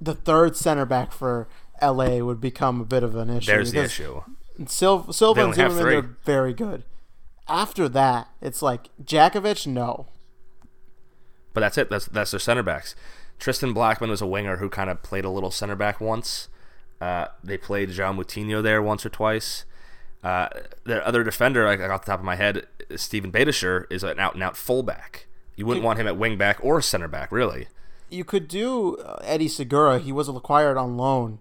the 0.00 0.14
third 0.14 0.56
center 0.56 0.84
back 0.84 1.12
for 1.12 1.48
LA 1.80 2.18
would 2.18 2.40
become 2.40 2.80
a 2.80 2.84
bit 2.84 3.02
of 3.02 3.14
an 3.14 3.30
issue. 3.30 3.50
There's 3.50 3.72
the 3.72 3.84
issue. 3.84 4.22
Sil- 4.68 5.12
Silva 5.12 5.46
and 5.46 5.54
Zimmerman 5.54 5.94
are 5.94 6.16
very 6.24 6.52
good. 6.52 6.84
After 7.50 7.88
that, 7.88 8.28
it's 8.40 8.62
like 8.62 8.88
Jakovic. 9.04 9.66
No, 9.66 10.06
But 11.52 11.60
that's 11.60 11.76
it. 11.76 11.90
That's 11.90 12.06
that's 12.06 12.30
their 12.30 12.40
center 12.40 12.62
backs. 12.62 12.94
Tristan 13.38 13.74
Blackmon 13.74 14.08
was 14.08 14.22
a 14.22 14.26
winger 14.26 14.58
who 14.58 14.68
kind 14.68 14.88
of 14.90 15.02
played 15.02 15.24
a 15.24 15.30
little 15.30 15.50
center 15.50 15.74
back 15.76 16.00
once. 16.00 16.48
Uh, 17.00 17.26
they 17.42 17.56
played 17.56 17.88
João 17.90 18.16
Moutinho 18.16 18.62
there 18.62 18.80
once 18.82 19.04
or 19.04 19.08
twice. 19.08 19.64
Uh, 20.22 20.48
the 20.84 21.04
other 21.06 21.24
defender, 21.24 21.64
like 21.64 21.80
off 21.80 22.04
the 22.04 22.12
top 22.12 22.20
of 22.20 22.24
my 22.24 22.36
head, 22.36 22.66
Steven 22.94 23.32
Beitashour, 23.32 23.86
is 23.90 24.04
an 24.04 24.20
out 24.20 24.34
and 24.34 24.42
out 24.42 24.56
fullback. 24.56 25.26
You 25.56 25.64
wouldn't 25.66 25.84
want 25.84 25.98
him 25.98 26.06
at 26.06 26.16
wing 26.18 26.36
back 26.38 26.58
or 26.62 26.80
center 26.82 27.08
back, 27.08 27.32
really. 27.32 27.68
you 28.10 28.24
could 28.24 28.46
do 28.48 28.96
uh, 28.96 29.18
Eddie 29.24 29.48
Segura. 29.48 29.98
He 29.98 30.12
was 30.12 30.28
acquired 30.28 30.76
on 30.76 30.96
loan 30.96 31.38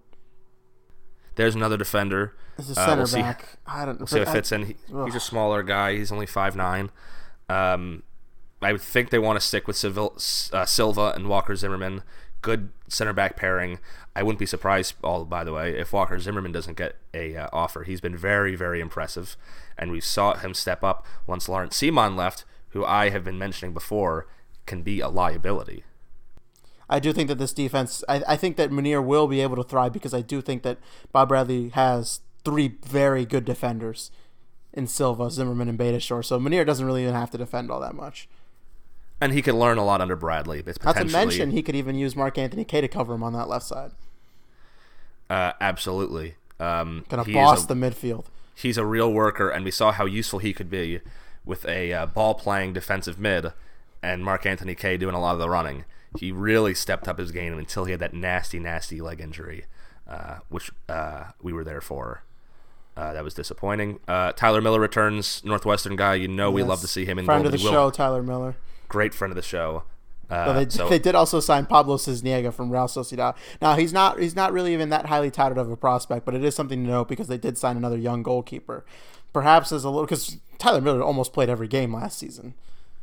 There's 1.40 1.56
another 1.56 1.78
defender. 1.78 2.36
as 2.58 2.78
a 2.78 2.82
Uh, 2.82 2.96
we'll 2.98 3.08
see- 3.08 3.22
back. 3.22 3.46
I 3.66 3.86
don't. 3.86 3.98
We'll 3.98 4.08
see 4.08 4.20
if 4.20 4.28
it 4.28 4.32
fits 4.34 4.52
in. 4.52 4.66
He, 4.66 4.76
he's 5.06 5.16
a 5.16 5.22
smaller 5.22 5.64
guy. 5.64 5.96
He's 5.96 6.12
only 6.12 6.26
five 6.26 6.54
nine. 6.54 6.92
Um, 7.48 8.04
I 8.62 8.74
would 8.74 8.82
think 8.82 9.10
they 9.10 9.20
want 9.20 9.40
to 9.40 9.46
stick 9.46 9.66
with 9.66 9.78
Seville, 9.78 10.16
uh, 10.52 10.66
Silva 10.66 11.14
and 11.16 11.30
Walker 11.30 11.56
Zimmerman. 11.56 12.04
Good 12.42 12.72
center 12.90 13.14
back 13.14 13.38
pairing. 13.38 13.80
I 14.18 14.22
wouldn't 14.22 14.40
be 14.40 14.46
surprised, 14.46 14.96
all 15.02 15.24
by 15.24 15.46
the 15.46 15.54
way, 15.54 15.78
if 15.80 15.94
Walker 15.94 16.20
Zimmerman 16.20 16.52
doesn't 16.52 16.76
get 16.76 16.98
a 17.14 17.38
uh, 17.38 17.48
offer. 17.54 17.86
He's 17.86 18.02
been 18.02 18.18
very, 18.18 18.58
very 18.58 18.82
impressive, 18.82 19.38
and 19.78 19.92
we 19.92 20.02
saw 20.02 20.36
him 20.36 20.54
step 20.54 20.84
up 20.84 21.06
once 21.26 21.48
Laurent 21.48 21.72
Ciman 21.72 22.18
left, 22.18 22.44
who 22.72 22.84
I 22.84 23.12
have 23.12 23.24
been 23.24 23.38
mentioning 23.38 23.74
before 23.74 24.28
can 24.66 24.82
be 24.82 25.00
a 25.00 25.08
liability. 25.08 25.86
I 26.90 27.00
do 27.00 27.14
think 27.14 27.28
that 27.28 27.38
this 27.38 27.54
defense. 27.54 28.04
I, 28.10 28.24
I 28.28 28.36
think 28.36 28.58
that 28.58 28.72
Munir 28.72 29.04
will 29.04 29.28
be 29.28 29.42
able 29.42 29.56
to 29.58 29.64
thrive 29.64 29.94
because 29.94 30.14
I 30.14 30.22
do 30.22 30.42
think 30.42 30.64
that 30.64 30.78
Bob 31.12 31.30
Bradley 31.30 31.70
has 31.70 32.22
three 32.44 32.76
very 32.86 33.26
good 33.26 33.46
defenders 33.46 34.12
in 34.74 34.88
Silva, 34.88 35.30
Zimmerman, 35.30 35.70
and 35.70 35.78
Beta 35.78 36.00
So 36.00 36.40
Munir 36.40 36.66
doesn't 36.66 36.86
really 36.86 37.04
even 37.04 37.14
have 37.14 37.32
to 37.32 37.38
defend 37.38 37.70
all 37.70 37.80
that 37.80 37.94
much. 37.96 38.28
And 39.22 39.34
he 39.34 39.42
can 39.42 39.60
learn 39.60 39.78
a 39.78 39.84
lot 39.84 40.00
under 40.02 40.16
Bradley. 40.16 40.64
It's 40.66 40.82
Not 40.84 40.96
to 40.96 41.06
mention, 41.06 41.52
he 41.52 41.62
could 41.62 41.76
even 41.76 41.96
use 41.96 42.16
Mark 42.16 42.38
Anthony 42.38 42.64
Kaye 42.64 42.82
to 42.82 42.88
cover 42.88 43.14
him 43.14 43.24
on 43.24 43.34
that 43.34 43.50
left 43.50 43.66
side. 43.66 43.92
uh, 45.30 45.54
absolutely. 45.60 46.36
Um, 46.60 47.06
Gonna 47.10 47.26
boss 47.26 47.64
a- 47.66 47.68
the 47.68 47.74
midfield. 47.74 48.26
he's 48.56 48.78
a 48.78 48.86
real 48.86 49.12
worker, 49.12 49.50
and 49.50 49.64
we 49.64 49.72
saw 49.72 49.92
how 49.92 50.06
useful 50.06 50.40
he 50.40 50.54
could 50.54 50.70
be 50.70 51.02
with 51.46 51.66
a 51.68 51.94
uh, 51.94 52.06
ball 52.06 52.34
playing 52.34 52.74
defensive 52.74 53.20
mid 53.20 53.54
and 54.02 54.24
Mark 54.24 54.46
Anthony 54.46 54.76
Kaye 54.76 54.98
doing 54.98 55.16
a 55.16 55.20
lot 55.22 55.34
of 55.34 55.40
the 55.40 55.50
running. 55.50 55.86
He 56.18 56.32
really 56.32 56.74
stepped 56.74 57.08
up 57.08 57.20
his 57.20 57.32
game 57.32 57.58
until 57.58 57.86
he 57.86 57.92
had 57.92 58.00
that 58.00 58.14
nasty, 58.14 58.60
nasty 58.60 59.00
leg 59.02 59.22
injury, 59.22 59.66
uh, 60.08 60.40
which 60.50 60.72
uh, 60.88 61.26
we 61.42 61.54
were 61.54 61.64
there 61.64 61.82
for. 61.82 62.24
Uh, 62.98 63.14
that 63.14 63.24
was 63.24 63.34
disappointing. 63.34 64.00
Uh, 64.08 64.32
Tyler 64.34 64.60
Miller 64.60 64.80
returns, 64.80 65.42
Northwestern 65.46 65.96
guy. 65.96 66.16
You 66.16 66.28
know 66.28 66.52
we 66.52 66.62
Yes. 66.62 66.70
love 66.70 66.82
to 66.82 66.88
see 66.88 67.06
him 67.06 67.18
in 67.20 67.26
the 67.26 67.32
world. 67.32 67.42
friend 67.44 67.44
goal. 67.44 67.54
of 67.56 67.62
the 67.62 67.72
show, 67.72 67.90
Tyler 67.92 68.24
Miller. 68.24 68.56
Great 68.90 69.14
friend 69.14 69.32
of 69.32 69.36
the 69.36 69.42
show. 69.42 69.84
Uh, 70.30 70.54
they, 70.64 70.70
so 70.70 70.90
they 70.90 71.00
did 71.00 71.16
also 71.16 71.40
sign 71.40 71.66
Pablo 71.66 71.96
Sisniega 71.98 72.52
from 72.54 72.70
Real 72.72 72.88
Sociedad. 72.88 73.36
Now 73.62 73.76
he's 73.76 73.94
not 73.94 74.20
he's 74.20 74.36
not 74.36 74.52
really 74.52 74.74
even 74.74 74.90
that 74.90 75.06
highly 75.06 75.32
touted 75.32 75.58
of 75.58 75.72
a 75.72 75.78
prospect, 75.78 76.26
but 76.26 76.36
it 76.36 76.44
is 76.44 76.56
something 76.56 76.84
to 76.84 76.90
note 76.90 77.08
because 77.08 77.28
they 77.28 77.38
did 77.38 77.58
sign 77.58 77.78
another 77.78 77.98
young 77.98 78.22
goalkeeper. 78.24 78.84
Perhaps 79.32 79.72
as 79.72 79.84
a 79.84 79.90
little 79.90 80.06
because 80.06 80.38
Tyler 80.58 80.82
Miller 80.82 81.02
almost 81.04 81.32
played 81.34 81.50
every 81.50 81.68
game 81.68 81.94
last 81.94 82.18
season. 82.18 82.54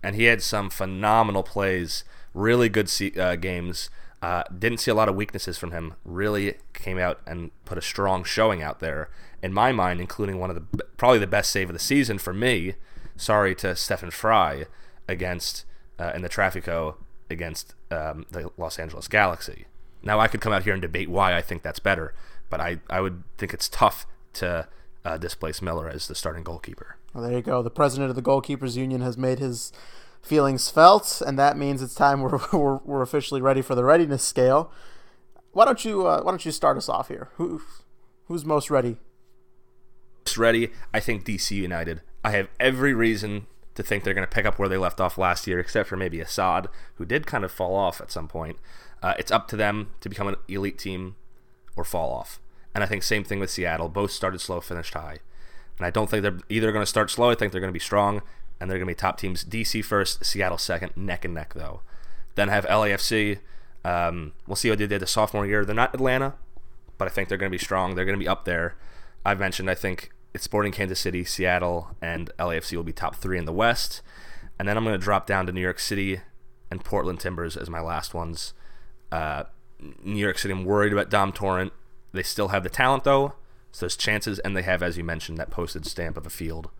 and 0.03 0.15
he 0.17 0.25
had 0.25 0.43
some 0.43 0.69
phenomenal 0.71 1.43
plays, 1.43 2.05
really 2.37 2.68
good 2.68 2.91
uh, 3.18 3.37
games. 3.37 3.91
Uh, 4.22 4.43
didn't 4.57 4.78
see 4.78 4.91
a 4.91 4.95
lot 4.95 5.09
of 5.09 5.14
weaknesses 5.14 5.59
from 5.59 5.72
him. 5.72 5.95
Really 6.05 6.55
came 6.72 6.99
out 6.99 7.20
and 7.26 7.51
put 7.64 7.78
a 7.78 7.82
strong 7.82 8.24
showing 8.24 8.62
out 8.62 8.80
there. 8.80 9.09
In 9.43 9.53
my 9.53 9.72
mind, 9.72 10.01
including 10.01 10.39
one 10.39 10.51
of 10.51 10.57
the 10.57 10.84
probably 10.97 11.18
the 11.18 11.26
best 11.26 11.51
save 11.51 11.68
of 11.68 11.74
the 11.74 11.78
season 11.78 12.18
for 12.18 12.32
me. 12.32 12.74
Sorry 13.16 13.55
to 13.57 13.74
Stefan 13.76 14.11
Frei. 14.11 14.66
against 15.09 15.64
uh, 15.99 16.12
in 16.14 16.22
the 16.22 16.28
Trafico 16.28 16.97
against 17.30 17.74
um, 17.91 18.26
the 18.30 18.51
Los 18.57 18.78
Angeles 18.78 19.09
Galaxy. 19.09 19.66
Now 20.03 20.20
I 20.20 20.28
could 20.28 20.41
come 20.41 20.53
out 20.53 20.62
here 20.64 20.72
and 20.72 20.82
debate 20.82 21.09
why 21.09 21.37
I 21.37 21.43
think 21.43 21.62
that's 21.62 21.78
better, 21.78 22.14
but 22.51 22.61
I, 22.61 22.80
I 22.89 23.01
would 23.01 23.24
think 23.39 23.53
it's 23.53 23.68
tough 23.68 24.07
to 24.34 24.68
uh, 25.05 25.16
displace 25.18 25.61
Miller 25.62 25.89
as 25.89 26.07
the 26.07 26.14
starting 26.14 26.45
goalkeeper. 26.45 26.97
Well, 27.12 27.24
there 27.24 27.32
you 27.32 27.43
go. 27.43 27.62
The 27.62 27.70
president 27.70 28.11
of 28.11 28.16
the 28.16 28.22
goalkeepers 28.22 28.76
union 28.76 29.01
has 29.01 29.16
made 29.16 29.39
his 29.39 29.72
feelings 30.27 30.70
felt, 30.70 31.22
and 31.24 31.39
that 31.39 31.57
means 31.57 31.83
it's 31.83 31.95
time 31.95 32.20
we're, 32.20 32.39
we're, 32.53 32.77
we're 32.79 33.03
officially 33.03 33.41
ready 33.41 33.62
for 33.62 33.74
the 33.74 33.85
readiness 33.85 34.22
scale. 34.22 34.70
Why 35.53 35.64
don't 35.64 35.85
you 35.85 36.07
uh, 36.07 36.22
Why 36.22 36.33
don't 36.33 36.45
you 36.45 36.53
start 36.53 36.77
us 36.77 36.89
off 36.89 37.09
here? 37.09 37.31
Who 37.37 37.62
Who's 38.27 38.45
most 38.45 38.70
ready? 38.70 38.97
Most 40.27 40.37
ready, 40.37 40.72
I 40.93 41.01
think 41.01 41.24
DC 41.24 41.53
United. 41.53 42.03
I 42.24 42.33
have 42.33 42.49
every 42.59 42.93
reason 42.93 43.47
to 43.77 43.83
think 43.83 44.03
they're 44.03 44.14
going 44.14 44.27
to 44.27 44.35
pick 44.35 44.45
up 44.45 44.59
where 44.59 44.68
they 44.68 44.77
left 44.77 45.01
off 45.01 45.16
last 45.16 45.47
year, 45.47 45.61
except 45.61 45.89
for 45.89 45.97
maybe 45.97 46.20
Asad, 46.20 46.68
who 46.97 47.05
did 47.05 47.27
kind 47.27 47.45
of 47.45 47.53
fall 47.53 47.77
off 47.77 48.01
at 48.01 48.11
some 48.11 48.27
point. 48.27 48.59
Uh, 49.03 49.14
it's 49.18 49.31
up 49.31 49.47
to 49.49 49.57
them 49.57 49.91
to 50.01 50.09
become 50.09 50.27
an 50.27 50.37
elite 50.49 50.79
team 50.79 51.14
or 51.77 51.85
fall 51.85 52.12
off. 52.12 52.41
And 52.74 52.83
I 52.83 52.87
think 52.87 53.03
same 53.03 53.22
thing 53.22 53.39
with 53.39 53.51
Seattle. 53.51 53.89
Both 53.89 54.11
started 54.11 54.41
slow, 54.41 54.61
finished 54.61 54.95
high. 54.95 55.18
And 55.79 55.87
I 55.87 55.91
don't 55.91 56.11
think 56.11 56.22
they're 56.22 56.39
either 56.49 56.72
going 56.72 56.83
to 56.83 56.87
start 56.87 57.11
slow. 57.11 57.31
I 57.31 57.35
think 57.35 57.53
they're 57.53 57.61
going 57.61 57.72
to 57.72 57.72
be 57.72 57.79
strong, 57.79 58.22
and 58.61 58.71
they're 58.71 58.79
going 58.79 58.87
to 58.87 58.91
be 58.91 58.95
top 58.95 59.19
teams. 59.19 59.45
DC 59.45 59.85
first, 59.85 60.25
Seattle 60.25 60.59
second, 60.59 60.97
neck 60.97 61.25
and 61.25 61.35
neck 61.35 61.55
though. 61.55 61.81
Then 62.35 62.49
have 62.49 62.67
LAFC. 62.67 63.39
Um, 63.85 64.33
we'll 64.47 64.57
see 64.57 64.71
what 64.71 64.79
they 64.79 64.87
did 64.87 65.01
the 65.01 65.07
sophomore 65.07 65.47
year. 65.47 65.65
They're 65.65 65.75
not 65.75 65.95
Atlanta, 65.95 66.35
but 66.99 67.07
I 67.07 67.11
think 67.11 67.29
they're 67.29 67.39
going 67.39 67.51
to 67.51 67.59
be 67.59 67.63
strong. 67.65 67.95
They're 67.95 68.05
going 68.05 68.19
to 68.19 68.23
be 68.23 68.29
up 68.29 68.45
there. 68.45 68.77
I've 69.25 69.41
mentioned 69.41 69.71
I 69.71 69.75
think 69.75 70.11
it's 70.35 70.45
Sporting 70.45 70.73
Kansas 70.73 71.01
City, 71.01 71.25
Seattle, 71.25 71.97
and 72.03 72.31
LAFC 72.39 72.77
will 72.77 72.83
be 72.83 72.93
top 72.93 73.17
three 73.17 73.39
in 73.39 73.45
the 73.45 73.53
West. 73.53 74.03
And 74.59 74.69
then 74.69 74.77
I'm 74.77 74.85
going 74.85 74.99
to 74.99 75.03
drop 75.03 75.27
down 75.27 75.47
to 75.47 75.53
New 75.53 75.61
York 75.61 75.79
City 75.79 76.21
and 76.71 76.85
Portland 76.85 77.21
Timbers 77.21 77.57
as 77.57 77.71
my 77.71 77.81
last 77.81 78.15
ones. 78.15 78.53
Uh, 79.13 79.45
New 80.03 80.21
York 80.21 80.39
City, 80.39 80.53
I'm 80.53 80.65
worried 80.65 80.93
about 80.93 81.11
Dome 81.11 81.33
Torrent. 81.33 81.73
They 82.13 82.23
still 82.23 82.49
have 82.49 82.63
the 82.63 82.69
talent, 82.69 83.05
though, 83.05 83.35
so 83.73 83.87
there's 83.87 83.97
chances, 83.97 84.39
and 84.41 84.57
they 84.57 84.63
have, 84.63 84.83
as 84.83 84.97
you 84.97 85.05
mentioned, 85.05 85.39
that 85.39 85.51
postage 85.51 85.87
stamp 85.87 86.17
of 86.17 86.27
a 86.27 86.31
field. 86.31 86.71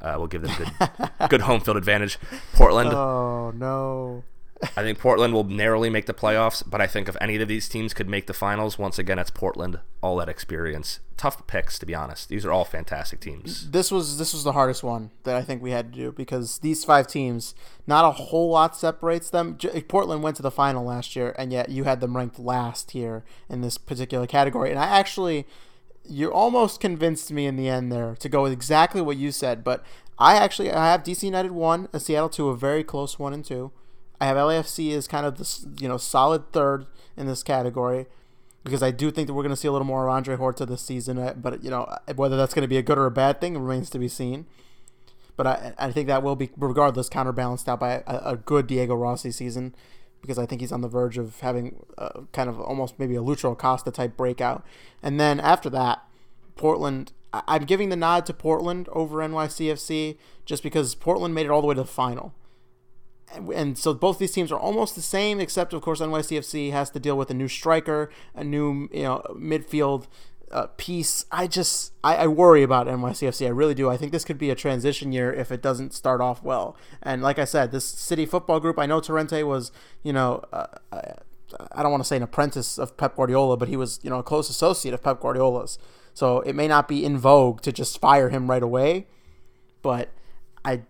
Uh, 0.00 0.16
will 0.18 0.26
give 0.26 0.42
them 0.42 0.52
good, 0.56 1.28
good 1.28 1.40
home 1.42 1.60
field 1.60 1.76
advantage. 1.76 2.18
Portland. 2.54 2.90
Oh 3.00 3.52
no. 3.54 4.22
I 4.62 4.82
think 4.82 4.98
Portland 4.98 5.32
will 5.32 5.44
narrowly 5.44 5.88
make 5.88 6.04
the 6.06 6.12
playoffs, 6.14 6.62
but 6.66 6.80
I 6.82 6.86
think 6.86 7.08
if 7.08 7.16
any 7.20 7.36
of 7.36 7.48
these 7.48 7.68
teams 7.68 7.94
could 7.94 8.08
make 8.08 8.26
the 8.26 8.34
finals, 8.34 8.78
once 8.78 8.98
again, 8.98 9.18
it's 9.18 9.30
Portland. 9.30 9.80
All 10.02 10.16
that 10.16 10.28
experience, 10.28 11.00
tough 11.16 11.46
picks 11.46 11.78
to 11.78 11.86
be 11.86 11.94
honest. 11.94 12.28
These 12.28 12.44
are 12.44 12.52
all 12.52 12.64
fantastic 12.66 13.20
teams. 13.20 13.70
This 13.70 13.90
was 13.90 14.18
this 14.18 14.32
was 14.32 14.44
the 14.44 14.52
hardest 14.52 14.82
one 14.82 15.10
that 15.24 15.34
I 15.36 15.42
think 15.42 15.62
we 15.62 15.70
had 15.70 15.92
to 15.92 15.98
do 15.98 16.12
because 16.12 16.58
these 16.58 16.84
five 16.84 17.06
teams, 17.06 17.54
not 17.86 18.04
a 18.04 18.10
whole 18.10 18.50
lot 18.50 18.76
separates 18.76 19.30
them. 19.30 19.56
Portland 19.88 20.22
went 20.22 20.36
to 20.36 20.42
the 20.42 20.50
final 20.50 20.84
last 20.84 21.16
year, 21.16 21.34
and 21.38 21.52
yet 21.52 21.70
you 21.70 21.84
had 21.84 22.00
them 22.00 22.16
ranked 22.16 22.38
last 22.38 22.90
here 22.90 23.24
in 23.48 23.62
this 23.62 23.78
particular 23.78 24.26
category. 24.26 24.70
And 24.70 24.78
I 24.78 24.86
actually, 24.86 25.46
you 26.10 26.32
almost 26.32 26.80
convinced 26.80 27.30
me 27.30 27.46
in 27.46 27.56
the 27.56 27.68
end 27.68 27.92
there 27.92 28.16
to 28.16 28.28
go 28.28 28.42
with 28.42 28.52
exactly 28.52 29.00
what 29.00 29.16
you 29.16 29.30
said, 29.30 29.62
but 29.62 29.84
I 30.18 30.34
actually 30.36 30.72
I 30.72 30.90
have 30.90 31.02
DC 31.02 31.22
United 31.22 31.52
one, 31.52 31.88
a 31.92 32.00
Seattle 32.00 32.28
two, 32.28 32.48
a 32.48 32.56
very 32.56 32.84
close 32.84 33.18
one 33.18 33.32
and 33.32 33.44
two. 33.44 33.72
I 34.20 34.26
have 34.26 34.36
LAFC 34.36 34.94
as 34.94 35.06
kind 35.06 35.24
of 35.24 35.38
the 35.38 35.82
you 35.82 35.88
know 35.88 35.96
solid 35.96 36.52
third 36.52 36.86
in 37.16 37.26
this 37.26 37.42
category 37.42 38.06
because 38.64 38.82
I 38.82 38.90
do 38.90 39.10
think 39.10 39.26
that 39.28 39.34
we're 39.34 39.42
going 39.42 39.54
to 39.54 39.56
see 39.56 39.68
a 39.68 39.72
little 39.72 39.86
more 39.86 40.06
of 40.06 40.12
Andre 40.12 40.36
Horta 40.36 40.66
this 40.66 40.82
season. 40.82 41.18
Uh, 41.18 41.34
but 41.34 41.64
you 41.64 41.70
know 41.70 41.88
whether 42.16 42.36
that's 42.36 42.52
going 42.52 42.62
to 42.62 42.68
be 42.68 42.76
a 42.76 42.82
good 42.82 42.98
or 42.98 43.06
a 43.06 43.10
bad 43.10 43.40
thing 43.40 43.56
remains 43.56 43.88
to 43.90 43.98
be 43.98 44.08
seen. 44.08 44.46
But 45.36 45.46
I, 45.46 45.72
I 45.78 45.92
think 45.92 46.06
that 46.08 46.22
will 46.22 46.36
be 46.36 46.50
regardless 46.56 47.08
counterbalanced 47.08 47.66
out 47.68 47.80
by 47.80 48.02
a, 48.06 48.20
a 48.32 48.36
good 48.36 48.66
Diego 48.66 48.94
Rossi 48.94 49.30
season 49.30 49.74
because 50.20 50.38
I 50.38 50.46
think 50.46 50.60
he's 50.60 50.72
on 50.72 50.80
the 50.80 50.88
verge 50.88 51.18
of 51.18 51.40
having 51.40 51.84
a, 51.98 52.22
kind 52.32 52.48
of 52.48 52.60
almost 52.60 52.98
maybe 52.98 53.16
a 53.16 53.20
Lucho 53.20 53.52
Acosta 53.52 53.90
type 53.90 54.16
breakout. 54.16 54.64
And 55.02 55.18
then 55.18 55.40
after 55.40 55.70
that, 55.70 56.04
Portland. 56.56 57.12
I'm 57.32 57.64
giving 57.64 57.90
the 57.90 57.96
nod 57.96 58.26
to 58.26 58.34
Portland 58.34 58.88
over 58.90 59.18
NYCFC 59.18 60.16
just 60.44 60.64
because 60.64 60.96
Portland 60.96 61.32
made 61.32 61.46
it 61.46 61.50
all 61.52 61.60
the 61.60 61.68
way 61.68 61.76
to 61.76 61.82
the 61.82 61.86
final 61.86 62.34
and 63.54 63.78
so 63.78 63.94
both 63.94 64.18
these 64.18 64.32
teams 64.32 64.50
are 64.50 64.58
almost 64.58 64.94
the 64.94 65.02
same, 65.02 65.40
except 65.40 65.72
of 65.72 65.82
course 65.82 66.00
NYCFC 66.00 66.72
has 66.72 66.90
to 66.90 67.00
deal 67.00 67.16
with 67.16 67.30
a 67.30 67.34
new 67.34 67.48
striker, 67.48 68.10
a 68.34 68.42
new 68.42 68.88
you 68.92 69.02
know 69.02 69.22
midfield 69.34 70.06
uh, 70.50 70.66
piece. 70.76 71.26
I 71.30 71.46
just 71.46 71.92
I, 72.02 72.16
I, 72.16 72.26
worry 72.26 72.62
about 72.62 72.86
NYCFC. 72.86 73.46
I 73.46 73.50
really 73.50 73.74
do. 73.74 73.88
I 73.88 73.96
think 73.96 74.12
this 74.12 74.24
could 74.24 74.38
be 74.38 74.50
a 74.50 74.54
transition 74.54 75.12
year 75.12 75.32
if 75.32 75.52
it 75.52 75.62
doesn't 75.62 75.92
start 75.94 76.20
off 76.20 76.42
well. 76.42 76.76
And 77.02 77.22
like 77.22 77.38
I 77.38 77.44
said, 77.44 77.70
this 77.72 77.84
City 77.84 78.26
Football 78.26 78.60
Group. 78.60 78.78
I 78.78 78.86
know 78.86 79.00
Torrente 79.00 79.46
was 79.46 79.72
you 80.02 80.12
know. 80.12 80.42
Uh, 80.52 80.66
I 81.72 81.82
don't 81.82 81.90
want 81.90 82.02
to 82.02 82.06
say 82.06 82.16
an 82.16 82.22
apprentice 82.22 82.78
of 82.78 82.96
Pep 82.96 83.16
Guardiola, 83.16 83.56
but 83.56 83.68
he 83.68 83.76
was, 83.76 83.98
you 84.04 84.10
know, 84.10 84.20
a 84.20 84.22
close 84.22 84.48
associate 84.48 84.94
of 84.94 85.02
Pep 85.02 85.20
Guardiola's. 85.20 85.78
So 86.14 86.40
it 86.40 86.54
may 86.54 86.68
not 86.68 86.86
be 86.86 87.04
in 87.04 87.18
vogue 87.18 87.60
to 87.62 87.72
just 87.72 88.00
fire 88.00 88.28
him 88.28 88.48
right 88.48 88.62
away, 88.62 89.06
but 89.82 90.10
I 90.64 90.82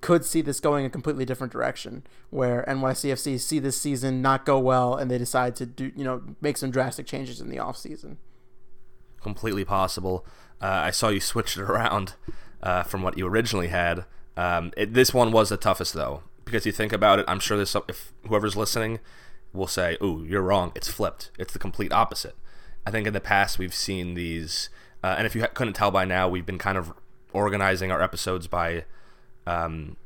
could 0.00 0.24
see 0.24 0.40
this 0.40 0.60
going 0.60 0.84
a 0.84 0.90
completely 0.90 1.24
different 1.24 1.52
direction 1.52 2.04
where 2.30 2.64
NYCFC 2.68 3.40
see 3.40 3.58
this 3.58 3.80
season 3.80 4.22
not 4.22 4.46
go 4.46 4.58
well 4.58 4.94
and 4.94 5.10
they 5.10 5.18
decide 5.18 5.56
to 5.56 5.66
do 5.66 5.90
you 5.96 6.04
know 6.04 6.22
make 6.40 6.56
some 6.56 6.70
drastic 6.70 7.06
changes 7.06 7.40
in 7.40 7.48
the 7.48 7.58
off 7.58 7.76
season. 7.76 8.18
Completely 9.22 9.64
possible. 9.64 10.24
Uh, 10.60 10.66
I 10.66 10.90
saw 10.90 11.08
you 11.08 11.20
switch 11.20 11.56
it 11.56 11.62
around 11.62 12.14
uh, 12.62 12.82
from 12.82 13.02
what 13.02 13.16
you 13.16 13.26
originally 13.26 13.68
had. 13.68 14.04
Um, 14.36 14.72
it, 14.76 14.94
this 14.94 15.12
one 15.12 15.32
was 15.32 15.48
the 15.48 15.56
toughest 15.56 15.94
though 15.94 16.22
because 16.44 16.64
you 16.64 16.72
think 16.72 16.92
about 16.92 17.18
it. 17.18 17.24
I'm 17.28 17.40
sure 17.40 17.56
there's 17.56 17.70
some, 17.70 17.82
if 17.88 18.12
whoever's 18.26 18.56
listening 18.56 19.00
will 19.52 19.66
say, 19.66 19.96
"Ooh, 20.02 20.24
you're 20.26 20.42
wrong. 20.42 20.72
It's 20.74 20.88
flipped. 20.88 21.30
It's 21.38 21.52
the 21.52 21.58
complete 21.58 21.92
opposite." 21.92 22.36
I 22.86 22.90
think 22.90 23.06
in 23.06 23.12
the 23.12 23.20
past 23.20 23.58
we've 23.58 23.74
seen 23.74 24.14
these, 24.14 24.70
uh, 25.02 25.14
and 25.18 25.26
if 25.26 25.34
you 25.34 25.46
couldn't 25.54 25.74
tell 25.74 25.90
by 25.90 26.04
now, 26.04 26.28
we've 26.28 26.46
been 26.46 26.58
kind 26.58 26.78
of 26.78 26.92
organizing 27.32 27.92
our 27.92 28.00
episodes 28.00 28.46
by 28.46 28.84
um, 29.46 29.96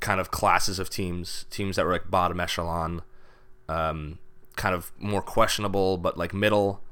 kind 0.00 0.20
of 0.20 0.30
classes 0.30 0.78
of 0.78 0.90
teams, 0.90 1.46
teams 1.50 1.76
that 1.76 1.84
were 1.84 1.92
like 1.92 2.10
bottom 2.10 2.40
echelon, 2.40 3.02
um, 3.68 4.18
kind 4.56 4.74
of 4.74 4.92
more 4.98 5.22
questionable, 5.22 5.96
but 5.96 6.16
like 6.18 6.34
middle, 6.34 6.82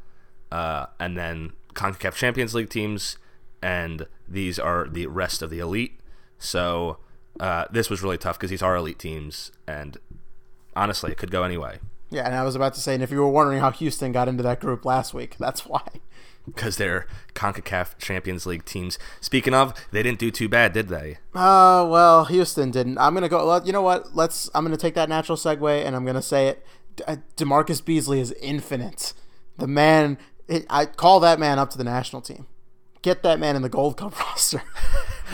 uh, 0.57 0.87
and 0.99 1.19
then 1.19 1.53
CONCACAF 1.75 2.15
Champions 2.15 2.55
League 2.55 2.71
teams, 2.71 3.19
and 3.61 4.07
these 4.27 4.59
are 4.59 4.89
the 4.89 5.07
rest 5.07 5.43
of 5.43 5.51
the 5.51 5.59
elite. 5.59 6.01
So 6.39 6.97
uh, 7.39 7.67
this 7.71 7.91
was 7.91 8.03
really 8.03 8.17
tough 8.17 8.39
because 8.39 8.49
these 8.49 8.63
are 8.63 8.75
elite 8.75 8.99
teams, 8.99 9.53
and 9.69 9.99
honestly, 10.75 11.13
it 11.13 11.19
could 11.19 11.31
go 11.31 11.43
anyway. 11.43 11.79
Yeah, 12.09 12.25
and 12.25 12.35
I 12.35 12.43
was 12.43 12.55
about 12.55 12.73
to 12.75 12.81
say, 12.81 12.95
and 12.95 13.03
if 13.03 13.11
you 13.11 13.19
were 13.19 13.29
wondering 13.29 13.61
how 13.61 13.71
Houston 13.71 14.13
got 14.13 14.29
into 14.29 14.43
that 14.45 14.61
group 14.61 14.87
last 14.87 15.13
week, 15.13 15.37
that's 15.39 15.67
why 15.67 15.83
because 16.47 16.77
they're 16.77 17.07
CONCACAF 17.35 17.99
Champions 17.99 18.47
League 18.47 18.65
teams. 18.65 18.99
Speaking 19.21 19.53
of, 19.53 19.75
they 19.91 20.03
didn't 20.03 20.21
do 20.21 20.31
too 20.31 20.49
bad, 20.49 20.73
did 20.73 20.89
they? 20.89 21.19
Uh, 21.35 21.85
well, 21.91 22.25
Houston 22.27 22.71
didn't. 22.71 22.97
I'm 22.97 23.13
gonna 23.13 23.29
go. 23.29 23.63
You 23.63 23.73
know 23.73 23.83
what? 23.83 24.17
Let's. 24.17 24.49
I'm 24.55 24.65
gonna 24.65 24.79
take 24.79 24.95
that 24.95 25.11
natural 25.11 25.37
segue, 25.37 25.85
and 25.85 25.95
I'm 25.95 26.07
gonna 26.07 26.23
say 26.23 26.49
it. 26.49 26.65
Uh, 27.07 27.17
DaMarcus 27.37 27.85
Beasley 27.85 28.21
is 28.21 28.33
infinite. 28.41 29.13
The 29.59 29.67
man. 29.67 30.17
I 30.71 30.87
call 30.87 31.21
that 31.21 31.39
man 31.39 31.59
up 31.59 31.71
to 31.71 31.79
the 31.79 31.85
national 31.85 32.23
team. 32.23 32.47
Get 33.03 33.23
that 33.23 33.39
man 33.39 33.57
in 33.57 33.63
the 33.63 33.69
Gold 33.69 33.97
Cup 33.97 34.19
roster. 34.21 34.63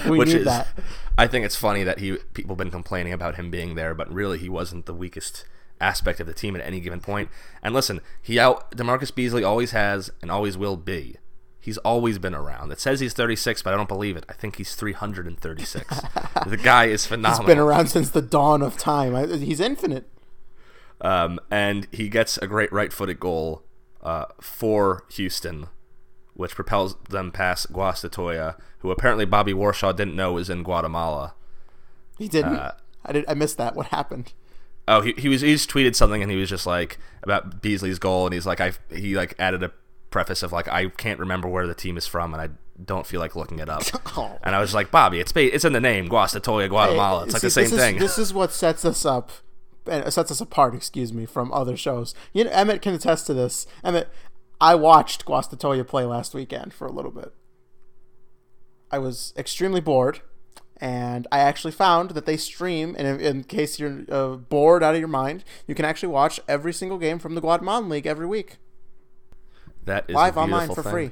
we 0.09 0.19
Which 0.19 0.29
need 0.29 0.39
is, 0.39 0.45
that. 0.45 0.69
I 1.17 1.27
think 1.27 1.45
it's 1.45 1.57
funny 1.57 1.85
that 1.85 1.99
he 1.99 2.17
people 2.35 2.55
have 2.55 2.59
been 2.59 2.71
complaining 2.71 3.13
about 3.13 3.37
him 3.37 3.51
being 3.51 3.75
there, 3.75 3.95
but 3.95 4.13
really 4.13 4.39
he 4.39 4.49
wasn't 4.49 4.87
the 4.87 4.95
weakest 4.95 5.45
aspect 5.81 6.21
of 6.21 6.27
the 6.27 6.35
team 6.35 6.55
at 6.57 6.65
any 6.65 6.81
given 6.81 7.01
point. 7.01 7.29
And 7.63 7.75
listen, 7.75 8.01
he 8.21 8.39
out 8.39 8.71
DaMarcus 8.73 9.15
Beasley 9.15 9.45
always 9.45 9.73
has 9.73 10.11
and 10.21 10.31
always 10.31 10.57
will 10.57 10.77
be. 10.77 11.17
He's 11.61 11.79
always 11.79 12.19
been 12.19 12.35
around. 12.35 12.73
It 12.73 12.81
says 12.81 12.99
he's 12.99 13.13
36, 13.13 13.63
but 13.63 13.73
I 13.73 13.77
don't 13.77 13.89
believe 13.89 14.17
it. 14.17 14.25
I 14.29 14.33
think 14.33 14.57
he's 14.57 14.75
336. 14.75 16.01
the 16.47 16.57
guy 16.57 16.87
is 16.87 17.07
phenomenal. 17.07 17.45
He's 17.45 17.47
been 17.47 17.59
around 17.59 17.87
since 17.87 18.11
the 18.11 18.23
dawn 18.23 18.63
of 18.63 18.77
time. 18.77 19.15
He's 19.41 19.61
infinite. 19.61 20.09
Um, 21.01 21.39
and 21.53 21.87
he 21.93 22.09
gets 22.09 22.37
a 22.39 22.49
great 22.49 22.73
right-footed 22.73 23.21
goal 23.21 23.63
uh, 24.03 24.27
for 24.41 25.05
Houston, 25.13 25.67
which 26.35 26.55
propels 26.55 26.97
them 27.09 27.31
past 27.31 27.73
Guastatoya, 27.73 28.57
who 28.79 28.91
apparently 28.91 29.25
Bobby 29.25 29.53
Warshaw 29.53 29.95
didn't 29.95 30.17
know 30.17 30.33
was 30.33 30.51
in 30.51 30.63
Guatemala. 30.63 31.35
He 32.19 32.29
didn't. 32.29 32.57
Uh, 32.57 32.73
I 33.05 33.13
did. 33.13 33.25
I 33.29 33.35
missed 33.35 33.57
that. 33.59 33.75
What 33.75 33.87
happened? 33.87 34.33
Oh, 34.89 35.01
he, 35.01 35.13
he 35.17 35.29
was 35.29 35.43
he 35.43 35.53
just 35.53 35.71
tweeted 35.71 35.95
something 35.95 36.23
and 36.23 36.31
he 36.31 36.37
was 36.37 36.49
just 36.49 36.67
like 36.67 36.99
about 37.23 37.63
Beasley's 37.63 37.99
goal 37.99 38.27
and 38.27 38.35
he's 38.35 38.47
like 38.47 38.61
I 38.61 38.73
he 38.91 39.15
like 39.15 39.35
added 39.39 39.63
a 39.63 39.71
preface 40.11 40.43
of 40.43 40.53
like 40.53 40.67
I 40.69 40.89
can't 40.89 41.21
remember 41.21 41.49
where 41.49 41.67
the 41.67 41.75
team 41.75 41.97
is 41.97 42.07
from 42.07 42.35
and 42.35 42.43
I 42.43 42.49
don't 42.85 43.07
feel 43.07 43.21
like 43.21 43.37
looking 43.37 43.61
it 43.61 43.69
up. 43.69 43.85
oh. 44.17 44.39
And 44.43 44.57
I 44.57 44.61
was 44.61 44.75
like, 44.75 44.91
Bobby, 44.91 45.21
it's 45.21 45.33
it's 45.37 45.65
in 45.65 45.73
the 45.73 45.81
name, 45.81 46.09
Guastatoya, 46.09 46.69
Guatemala. 46.69 47.21
Hey, 47.21 47.25
it's 47.27 47.33
like 47.35 47.41
see, 47.43 47.47
the 47.47 47.51
same 47.51 47.71
this 47.71 47.81
thing. 47.81 47.99
This 47.99 48.19
is 48.19 48.35
what 48.35 48.53
sets 48.53 48.85
us 48.85 49.05
up 49.05 49.31
and 49.87 50.13
sets 50.13 50.31
us 50.31 50.41
apart, 50.41 50.75
excuse 50.75 51.13
me, 51.13 51.27
from 51.27 51.53
other 51.53 51.77
shows. 51.77 52.15
You 52.33 52.45
know, 52.45 52.51
Emmett 52.51 52.83
can 52.83 52.95
attest 52.95 53.27
to 53.27 53.35
this. 53.35 53.67
Emmett, 53.83 54.09
I 54.61 54.75
watched 54.75 55.25
Guastatoya 55.25 55.87
play 55.87 56.05
last 56.05 56.35
weekend 56.35 56.73
for 56.73 56.87
a 56.87 56.93
little 56.93 57.11
bit. 57.11 57.33
I 58.91 58.99
was 58.99 59.33
extremely 59.37 59.81
bored 59.81 60.21
And 60.83 61.29
I 61.31 61.39
actually 61.39 61.71
found 61.71 62.11
that 62.11 62.27
they 62.27 62.37
stream, 62.37 62.97
and 62.99 63.07
in, 63.07 63.21
in 63.21 63.45
case 63.45 63.79
you're 63.79 64.03
uh, 64.11 64.35
bored 64.35 64.83
out 64.83 64.95
of 64.95 64.99
your 64.99 65.07
mind, 65.09 65.45
you 65.69 65.77
can 65.77 65.85
actually 65.85 66.09
watch 66.09 66.41
every 66.49 66.73
single 66.73 66.99
game 66.99 67.21
from 67.21 67.37
the 67.37 67.41
Guatemalan 67.41 67.89
League 67.89 68.05
every 68.05 68.27
week. 68.27 68.57
That 69.85 70.07
is 70.09 70.15
Live 70.17 70.37
online 70.37 70.71
for 70.71 70.83
thing. 70.83 70.93
free. 70.93 71.11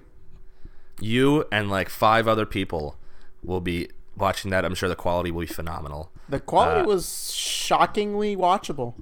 You 1.01 1.45
and 1.53 1.71
like 1.71 1.89
five 1.89 2.27
other 2.27 2.47
people 2.47 2.97
will 3.45 3.61
be 3.61 3.89
watching 4.16 4.51
that. 4.51 4.64
I'm 4.64 4.75
sure 4.75 4.89
the 4.89 4.97
quality 4.97 5.31
will 5.31 5.43
be 5.43 5.47
phenomenal. 5.47 6.11
The 6.31 6.41
quality 6.41 6.81
Uh, 6.81 6.85
was 6.87 7.33
shockingly 7.35 8.37
watchable. 8.37 8.95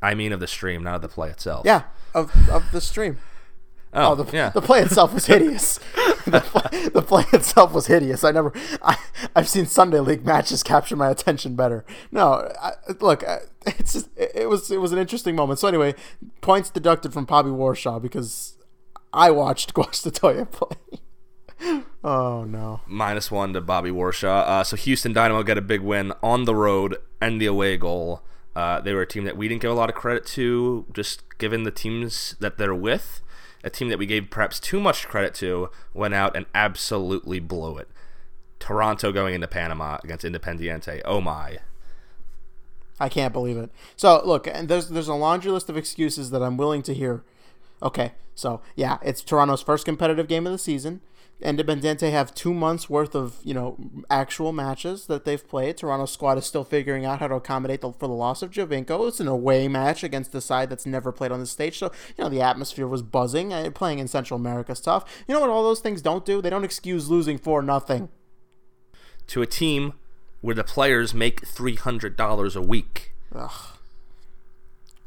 I 0.00 0.14
mean, 0.14 0.32
of 0.32 0.40
the 0.40 0.46
stream, 0.46 0.82
not 0.84 0.96
of 0.96 1.02
the 1.02 1.08
play 1.08 1.28
itself. 1.30 1.66
Yeah, 1.66 1.82
of, 2.14 2.30
of 2.48 2.70
the 2.72 2.80
stream. 2.80 3.18
Oh, 3.92 4.12
Oh, 4.12 4.14
the, 4.14 4.36
yeah. 4.36 4.50
the 4.50 4.60
play 4.60 4.80
itself 4.80 5.12
was 5.14 5.26
hideous. 5.34 5.78
the, 6.26 6.40
play, 6.40 6.88
the 6.88 7.02
play 7.02 7.24
itself 7.32 7.72
was 7.72 7.86
hideous. 7.86 8.22
I 8.22 8.30
never, 8.32 8.52
I, 8.82 8.96
I've 9.34 9.48
seen 9.48 9.64
Sunday 9.66 9.98
League 10.00 10.24
matches 10.26 10.62
capture 10.62 10.94
my 10.94 11.08
attention 11.10 11.56
better. 11.56 11.84
No, 12.12 12.48
I, 12.60 12.72
look, 13.00 13.26
I- 13.26 13.40
it's 13.66 13.94
just, 13.94 14.08
it, 14.16 14.30
it 14.34 14.48
was 14.48 14.70
it 14.70 14.80
was 14.80 14.92
an 14.92 14.98
interesting 14.98 15.34
moment. 15.34 15.58
So 15.58 15.68
anyway, 15.68 15.94
points 16.42 16.70
deducted 16.70 17.12
from 17.12 17.24
Bobby 17.24 17.50
Warshaw 17.50 18.00
because 18.00 18.56
I 19.12 19.30
watched 19.30 19.74
Guastatoya 19.74 20.50
play. 20.50 21.00
oh 22.04 22.44
no! 22.44 22.80
minus 22.86 23.30
one 23.30 23.52
to 23.52 23.60
Bobby 23.60 23.90
Warshaw. 23.90 24.46
Uh, 24.46 24.64
so 24.64 24.76
Houston 24.76 25.12
Dynamo 25.12 25.42
got 25.42 25.58
a 25.58 25.62
big 25.62 25.80
win 25.80 26.12
on 26.22 26.44
the 26.44 26.54
road 26.54 26.96
and 27.20 27.40
the 27.40 27.46
away 27.46 27.76
goal. 27.76 28.22
Uh, 28.54 28.80
they 28.80 28.92
were 28.92 29.02
a 29.02 29.06
team 29.06 29.24
that 29.24 29.36
we 29.36 29.46
didn't 29.48 29.62
give 29.62 29.70
a 29.70 29.74
lot 29.74 29.88
of 29.88 29.94
credit 29.94 30.26
to, 30.26 30.84
just 30.92 31.22
given 31.38 31.62
the 31.62 31.70
teams 31.70 32.34
that 32.40 32.58
they're 32.58 32.74
with. 32.74 33.20
A 33.64 33.70
team 33.70 33.88
that 33.88 33.98
we 33.98 34.06
gave 34.06 34.30
perhaps 34.30 34.58
too 34.58 34.80
much 34.80 35.06
credit 35.08 35.34
to 35.34 35.70
went 35.92 36.14
out 36.14 36.36
and 36.36 36.46
absolutely 36.54 37.40
blew 37.40 37.76
it. 37.76 37.88
Toronto 38.58 39.12
going 39.12 39.34
into 39.34 39.48
Panama 39.48 39.98
against 40.02 40.24
Independiente. 40.24 41.00
Oh 41.04 41.20
my. 41.20 41.58
I 43.00 43.08
can't 43.08 43.32
believe 43.32 43.56
it. 43.56 43.70
So 43.96 44.20
look, 44.24 44.46
and 44.46 44.68
there's 44.68 44.88
there's 44.88 45.08
a 45.08 45.14
laundry 45.14 45.52
list 45.52 45.68
of 45.68 45.76
excuses 45.76 46.30
that 46.30 46.42
I'm 46.42 46.56
willing 46.56 46.82
to 46.82 46.94
hear. 46.94 47.22
Okay, 47.82 48.12
so 48.34 48.60
yeah, 48.76 48.98
it's 49.02 49.22
Toronto's 49.22 49.62
first 49.62 49.84
competitive 49.84 50.28
game 50.28 50.46
of 50.46 50.52
the 50.52 50.58
season. 50.58 51.00
Independiente 51.40 52.10
have 52.10 52.34
two 52.34 52.52
months 52.52 52.90
worth 52.90 53.14
of 53.14 53.36
you 53.44 53.54
know 53.54 53.76
actual 54.10 54.52
matches 54.52 55.06
that 55.06 55.24
they've 55.24 55.46
played. 55.48 55.76
Toronto's 55.76 56.10
squad 56.12 56.36
is 56.36 56.44
still 56.44 56.64
figuring 56.64 57.04
out 57.06 57.20
how 57.20 57.28
to 57.28 57.36
accommodate 57.36 57.80
the, 57.80 57.92
for 57.92 58.08
the 58.08 58.14
loss 58.14 58.42
of 58.42 58.50
Giovinco. 58.50 59.06
It's 59.06 59.20
an 59.20 59.28
away 59.28 59.68
match 59.68 60.02
against 60.02 60.32
the 60.32 60.40
side 60.40 60.68
that's 60.68 60.84
never 60.84 61.12
played 61.12 61.30
on 61.30 61.38
the 61.38 61.46
stage, 61.46 61.78
so 61.78 61.92
you 62.16 62.24
know 62.24 62.28
the 62.28 62.40
atmosphere 62.42 62.88
was 62.88 63.02
buzzing. 63.02 63.50
Playing 63.72 64.00
in 64.00 64.08
Central 64.08 64.40
America 64.40 64.72
is 64.72 64.80
tough. 64.80 65.04
You 65.28 65.34
know 65.34 65.40
what 65.40 65.50
all 65.50 65.62
those 65.62 65.78
things 65.78 66.02
don't 66.02 66.24
do? 66.24 66.42
They 66.42 66.50
don't 66.50 66.64
excuse 66.64 67.08
losing 67.08 67.38
for 67.38 67.62
nothing. 67.62 68.08
To 69.28 69.40
a 69.40 69.46
team 69.46 69.92
where 70.40 70.56
the 70.56 70.64
players 70.64 71.14
make 71.14 71.42
$300 71.42 72.56
a 72.56 72.60
week. 72.62 73.12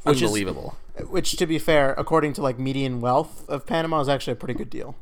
Which 0.03 0.17
is- 0.17 0.24
Unbelievable. 0.24 0.78
Which, 1.07 1.31
to 1.37 1.45
be 1.45 1.57
fair, 1.57 1.93
according 1.93 2.33
to 2.33 2.41
like 2.41 2.59
median 2.59 2.99
wealth 3.01 3.47
of 3.49 3.65
Panama, 3.65 4.01
is 4.01 4.09
actually 4.09 4.33
a 4.33 4.37
pretty 4.37 4.53
good 4.53 4.69
deal. 4.69 4.95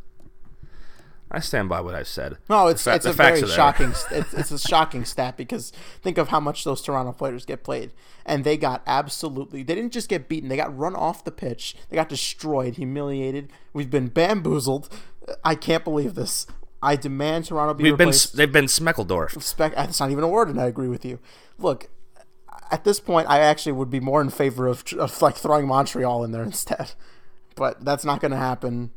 I 1.32 1.40
stand 1.40 1.70
by 1.70 1.80
what 1.82 1.94
I 1.94 2.02
said. 2.04 2.38
No, 2.50 2.68
it's 2.68 2.84
fa- 2.84 2.96
it's 2.96 3.06
a 3.06 3.14
very 3.14 3.46
shocking. 3.48 3.94
It's, 4.12 4.34
it's 4.34 4.52
a 4.52 4.58
shocking 4.58 5.06
stat 5.06 5.38
because 5.38 5.72
think 6.02 6.18
of 6.18 6.30
how 6.30 6.40
much 6.40 6.64
those 6.64 6.82
Toronto 6.82 7.12
players 7.12 7.46
get 7.46 7.64
played, 7.64 7.92
and 8.26 8.44
they 8.44 8.58
got 8.58 8.82
absolutely. 8.88 9.62
They 9.62 9.76
didn't 9.76 9.94
just 9.94 10.10
get 10.10 10.28
beaten; 10.28 10.50
they 10.50 10.58
got 10.58 10.76
run 10.76 10.96
off 10.96 11.24
the 11.24 11.32
pitch. 11.32 11.76
They 11.90 11.96
got 11.96 12.10
destroyed, 12.10 12.76
humiliated. 12.76 13.52
We've 13.74 13.92
been 13.92 14.08
bamboozled. 14.08 14.90
I 15.44 15.54
can't 15.54 15.84
believe 15.84 16.16
this. 16.16 16.48
I 16.82 16.96
demand 16.96 17.46
Toronto 17.46 17.74
be 17.76 17.84
We've 17.84 17.98
been 17.98 18.08
replaced. 18.08 18.36
they've 18.36 18.52
been 18.52 18.66
Smeckledorf. 18.66 19.40
spec. 19.44 19.76
That's 19.76 20.00
not 20.00 20.10
even 20.10 20.24
a 20.24 20.28
word, 20.28 20.50
and 20.50 20.60
I 20.60 20.66
agree 20.66 20.88
with 20.88 21.06
you. 21.06 21.20
Look, 21.60 21.90
at 22.72 22.84
this 22.84 23.00
point, 23.00 23.28
I 23.30 23.40
actually 23.40 23.72
would 23.74 23.90
be 23.90 24.00
more 24.00 24.22
in 24.22 24.30
favor 24.30 24.68
of, 24.68 24.84
of 24.94 25.22
like 25.22 25.36
throwing 25.36 25.68
Montreal 25.68 26.24
in 26.24 26.32
there 26.32 26.44
instead, 26.52 26.94
but 27.56 27.84
that's 27.84 28.06
not 28.06 28.22
going 28.22 28.32
to 28.32 28.38
happen. 28.38 28.92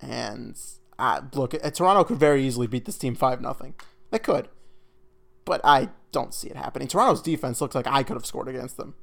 And 0.00 0.58
uh, 0.98 1.22
look, 1.32 1.54
uh, 1.54 1.70
Toronto 1.70 2.04
could 2.04 2.18
very 2.18 2.44
easily 2.44 2.66
beat 2.66 2.84
this 2.84 2.98
team 2.98 3.14
five 3.14 3.40
nothing. 3.40 3.74
They 4.10 4.18
could, 4.18 4.48
but 5.44 5.60
I 5.64 5.90
don't 6.12 6.34
see 6.34 6.48
it 6.48 6.56
happening. 6.56 6.88
Toronto's 6.88 7.22
defense 7.22 7.60
looks 7.60 7.74
like 7.74 7.86
I 7.86 8.02
could 8.02 8.14
have 8.14 8.26
scored 8.26 8.48
against 8.48 8.76
them. 8.76 8.94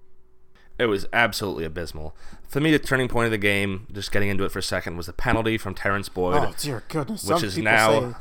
It 0.80 0.86
was 0.86 1.06
absolutely 1.12 1.66
abysmal. 1.66 2.16
For 2.48 2.60
me, 2.60 2.72
the 2.72 2.80
turning 2.80 3.08
point 3.08 3.26
of 3.26 3.32
the 3.32 3.38
game, 3.38 3.88
just 3.92 4.12
getting 4.12 4.30
into 4.30 4.46
it 4.46 4.52
for 4.52 4.60
a 4.60 4.64
second, 4.64 4.98
was 4.98 5.06
the 5.06 5.14
penalty 5.14 5.58
from 5.58 5.76
Terrence 5.76 6.10
Boyd, 6.10 6.38
Oh 6.38 6.54
dear 6.58 6.84
goodness! 6.88 7.24
which 7.24 7.40
Some 7.40 7.46
is 7.46 7.58
now 7.58 8.12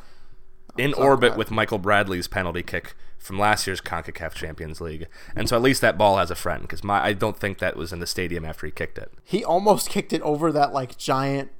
say, 0.77 0.85
in 0.85 0.93
orbit 0.95 1.37
with 1.37 1.51
Michael 1.51 1.79
Bradley's 1.79 2.29
penalty 2.29 2.63
kick 2.63 2.95
from 3.21 3.39
last 3.39 3.67
year's 3.67 3.81
CONCACAF 3.81 4.33
Champions 4.35 4.81
League. 4.81 5.07
And 5.37 5.49
so 5.49 5.55
at 5.55 5.63
least 5.63 5.81
that 5.83 5.97
ball 5.97 6.17
has 6.17 6.31
a 6.31 6.35
friend, 6.35 6.63
because 6.63 6.83
my 6.83 7.01
I 7.05 7.13
don't 7.13 7.39
think 7.39 7.59
that 7.59 7.77
was 7.77 7.93
in 7.93 8.01
the 8.01 8.07
stadium 8.07 8.45
after 8.45 8.67
he 8.67 8.73
kicked 8.73 8.99
it. 8.99 9.13
he 9.23 9.45
almost 9.45 9.89
kicked 9.91 10.13
it 10.13 10.23
over 10.23 10.51
that 10.53 10.73
like 10.73 10.97
giant, 10.97 11.51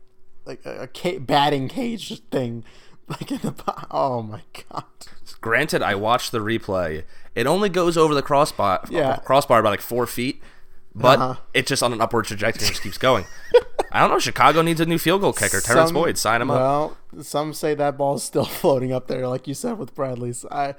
like 0.47 0.65
a, 0.65 0.89
batting 1.19 1.69
cage 1.69 2.21
thing, 2.31 2.65
like 3.09 3.31
in 3.31 3.39
the. 3.39 3.55
Oh 3.91 4.23
my 4.23 4.41
god! 4.71 4.85
Granted, 5.41 5.83
I 5.83 5.95
watched 5.95 6.33
the 6.33 6.39
replay. 6.41 7.05
It 7.35 7.47
only 7.47 7.69
goes 7.69 7.97
over 7.97 8.15
the 8.15 8.23
crossbar, 8.23 8.85
Yeah. 8.91 9.17
crossbar 9.25 9.63
by 9.63 9.69
like 9.71 9.81
four 9.81 10.07
feet, 10.07 10.43
but 10.95 11.19
Uh-huh. 11.19 11.41
it's 11.55 11.69
just 11.69 11.83
on 11.83 11.93
an 11.93 12.01
upward 12.01 12.25
trajectory 12.25 12.65
and 12.67 12.73
just 12.73 12.83
keeps 12.83 12.99
going. 12.99 13.25
I 13.93 14.01
don't 14.01 14.11
know. 14.11 14.19
Chicago 14.19 14.63
needs 14.63 14.81
a 14.81 14.87
new 14.87 14.99
field 14.99 15.21
goal 15.21 15.33
kicker. 15.33 15.61
Terrence 15.61 15.89
Some- 15.89 15.95
Boyd, 15.95 16.17
sign 16.17 16.43
him 16.43 16.51
up. 16.51 16.61
Well, 16.61 17.23
some 17.23 17.53
say 17.53 17.75
that 17.75 17.97
ball's 17.97 18.23
still 18.23 18.45
floating 18.61 18.93
up 18.93 19.09
there, 19.09 19.27
like 19.27 19.49
you 19.49 19.55
said 19.55 19.79
with 19.79 19.95
Bradley's. 19.95 20.45
I, 20.51 20.75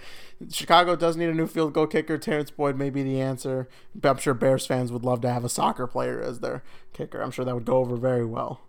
Chicago 0.49 0.95
does 0.95 1.17
need 1.17 1.29
a 1.29 1.33
new 1.33 1.47
field 1.47 1.73
goal 1.73 1.87
kicker. 1.87 2.17
Terrence 2.17 2.51
Boyd 2.51 2.77
may 2.77 2.89
be 2.89 3.03
the 3.03 3.19
answer. 3.19 3.67
I'm 4.01 4.17
sure 4.17 4.33
Bears 4.33 4.65
fans 4.65 4.91
would 4.91 5.03
love 5.03 5.21
to 5.21 5.29
have 5.29 5.43
a 5.43 5.49
soccer 5.49 5.87
player 5.87 6.21
as 6.21 6.39
their 6.39 6.63
kicker. 6.93 7.21
I'm 7.21 7.31
sure 7.31 7.43
that 7.43 7.53
would 7.55 7.65
go 7.65 7.77
over 7.77 7.97
very 7.97 8.25
well. 8.25 8.61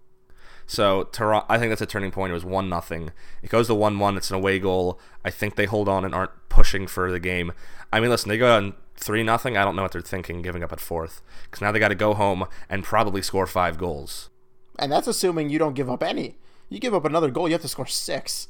So 0.67 1.05
Toronto, 1.13 1.47
I 1.49 1.59
think 1.59 1.71
that's 1.71 1.83
a 1.83 1.87
turning 1.87 2.11
point. 2.11 2.31
It 2.31 2.35
was 2.35 2.45
one 2.45 2.69
nothing. 2.69 3.11
It 3.43 3.51
goes 3.51 3.67
to 3.67 3.75
one 3.75 3.99
one. 3.99 4.17
It's 4.17 4.31
an 4.31 4.37
away 4.37 4.59
goal. 4.59 4.99
I 5.25 5.31
think 5.31 5.57
they 5.57 5.67
hold 5.67 5.89
on 5.89 6.05
and 6.05 6.15
aren't 6.15 6.31
pushing 6.49 6.87
for 6.87 7.11
the 7.11 7.21
game. 7.21 7.53
I 7.93 8.01
mean, 8.01 8.11
listen, 8.11 8.29
they 8.29 8.39
go 8.39 8.57
on 8.57 8.75
three 8.97 9.23
nothing. 9.23 9.57
I 9.57 9.65
don't 9.65 9.77
know 9.77 9.83
what 9.83 9.93
they're 9.93 10.01
thinking, 10.01 10.43
giving 10.43 10.63
up 10.63 10.73
at 10.73 10.81
fourth, 10.81 11.21
because 11.45 11.61
now 11.61 11.73
they 11.73 11.79
got 11.79 11.89
to 11.89 11.95
go 11.95 12.15
home 12.15 12.47
and 12.69 12.85
probably 12.85 13.23
score 13.23 13.47
five 13.47 13.77
goals. 13.77 14.31
And 14.79 14.91
that's 14.91 15.07
assuming 15.07 15.51
you 15.51 15.59
don't 15.59 15.75
give 15.75 15.91
up 15.91 16.03
any. 16.03 16.37
You 16.69 16.79
give 16.79 16.95
up 16.95 17.05
another 17.05 17.31
goal, 17.31 17.49
you 17.49 17.55
have 17.55 17.63
to 17.63 17.69
score 17.69 17.87
six. 17.87 18.49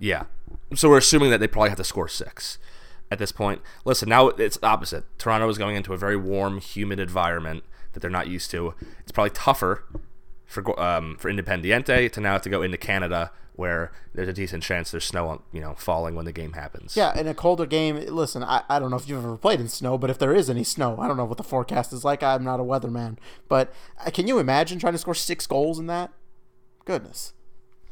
Yeah. 0.00 0.24
So 0.74 0.88
we're 0.88 0.98
assuming 0.98 1.30
that 1.30 1.38
they 1.38 1.46
probably 1.46 1.68
have 1.68 1.78
to 1.78 1.84
score 1.84 2.08
six 2.08 2.58
at 3.10 3.18
this 3.18 3.32
point. 3.32 3.60
Listen, 3.84 4.08
now 4.08 4.28
it's 4.28 4.58
opposite. 4.62 5.04
Toronto 5.18 5.48
is 5.48 5.58
going 5.58 5.76
into 5.76 5.92
a 5.92 5.96
very 5.96 6.16
warm, 6.16 6.58
humid 6.58 6.98
environment 6.98 7.62
that 7.92 8.00
they're 8.00 8.10
not 8.10 8.26
used 8.26 8.50
to. 8.50 8.74
It's 9.00 9.12
probably 9.12 9.30
tougher 9.30 9.84
for 10.46 10.78
um, 10.80 11.16
for 11.18 11.30
Independiente 11.30 12.10
to 12.12 12.20
now 12.20 12.32
have 12.32 12.42
to 12.42 12.50
go 12.50 12.62
into 12.62 12.76
Canada, 12.78 13.30
where 13.56 13.92
there's 14.14 14.28
a 14.28 14.32
decent 14.32 14.62
chance 14.62 14.90
there's 14.90 15.04
snow, 15.04 15.28
on, 15.28 15.42
you 15.52 15.60
know, 15.60 15.74
falling 15.76 16.14
when 16.14 16.24
the 16.24 16.32
game 16.32 16.52
happens. 16.52 16.96
Yeah, 16.96 17.18
in 17.18 17.26
a 17.28 17.34
colder 17.34 17.66
game, 17.66 17.96
listen, 18.08 18.42
I, 18.44 18.62
I 18.68 18.78
don't 18.78 18.90
know 18.90 18.96
if 18.96 19.08
you've 19.08 19.18
ever 19.24 19.36
played 19.36 19.60
in 19.60 19.68
snow, 19.68 19.96
but 19.98 20.10
if 20.10 20.18
there 20.18 20.34
is 20.34 20.50
any 20.50 20.64
snow, 20.64 20.98
I 20.98 21.06
don't 21.08 21.16
know 21.16 21.24
what 21.24 21.38
the 21.38 21.44
forecast 21.44 21.92
is 21.92 22.04
like. 22.04 22.22
I'm 22.22 22.44
not 22.44 22.60
a 22.60 22.64
weatherman. 22.64 23.16
But 23.48 23.72
uh, 24.04 24.10
can 24.10 24.26
you 24.28 24.38
imagine 24.38 24.78
trying 24.78 24.92
to 24.94 24.98
score 24.98 25.14
six 25.14 25.46
goals 25.46 25.78
in 25.78 25.86
that? 25.86 26.12
Goodness. 26.84 27.32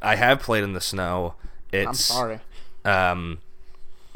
I 0.00 0.16
have 0.16 0.40
played 0.40 0.64
in 0.64 0.72
the 0.72 0.80
snow. 0.80 1.34
It's 1.72 1.86
I'm 1.88 1.94
sorry. 1.94 2.40
Um, 2.84 3.38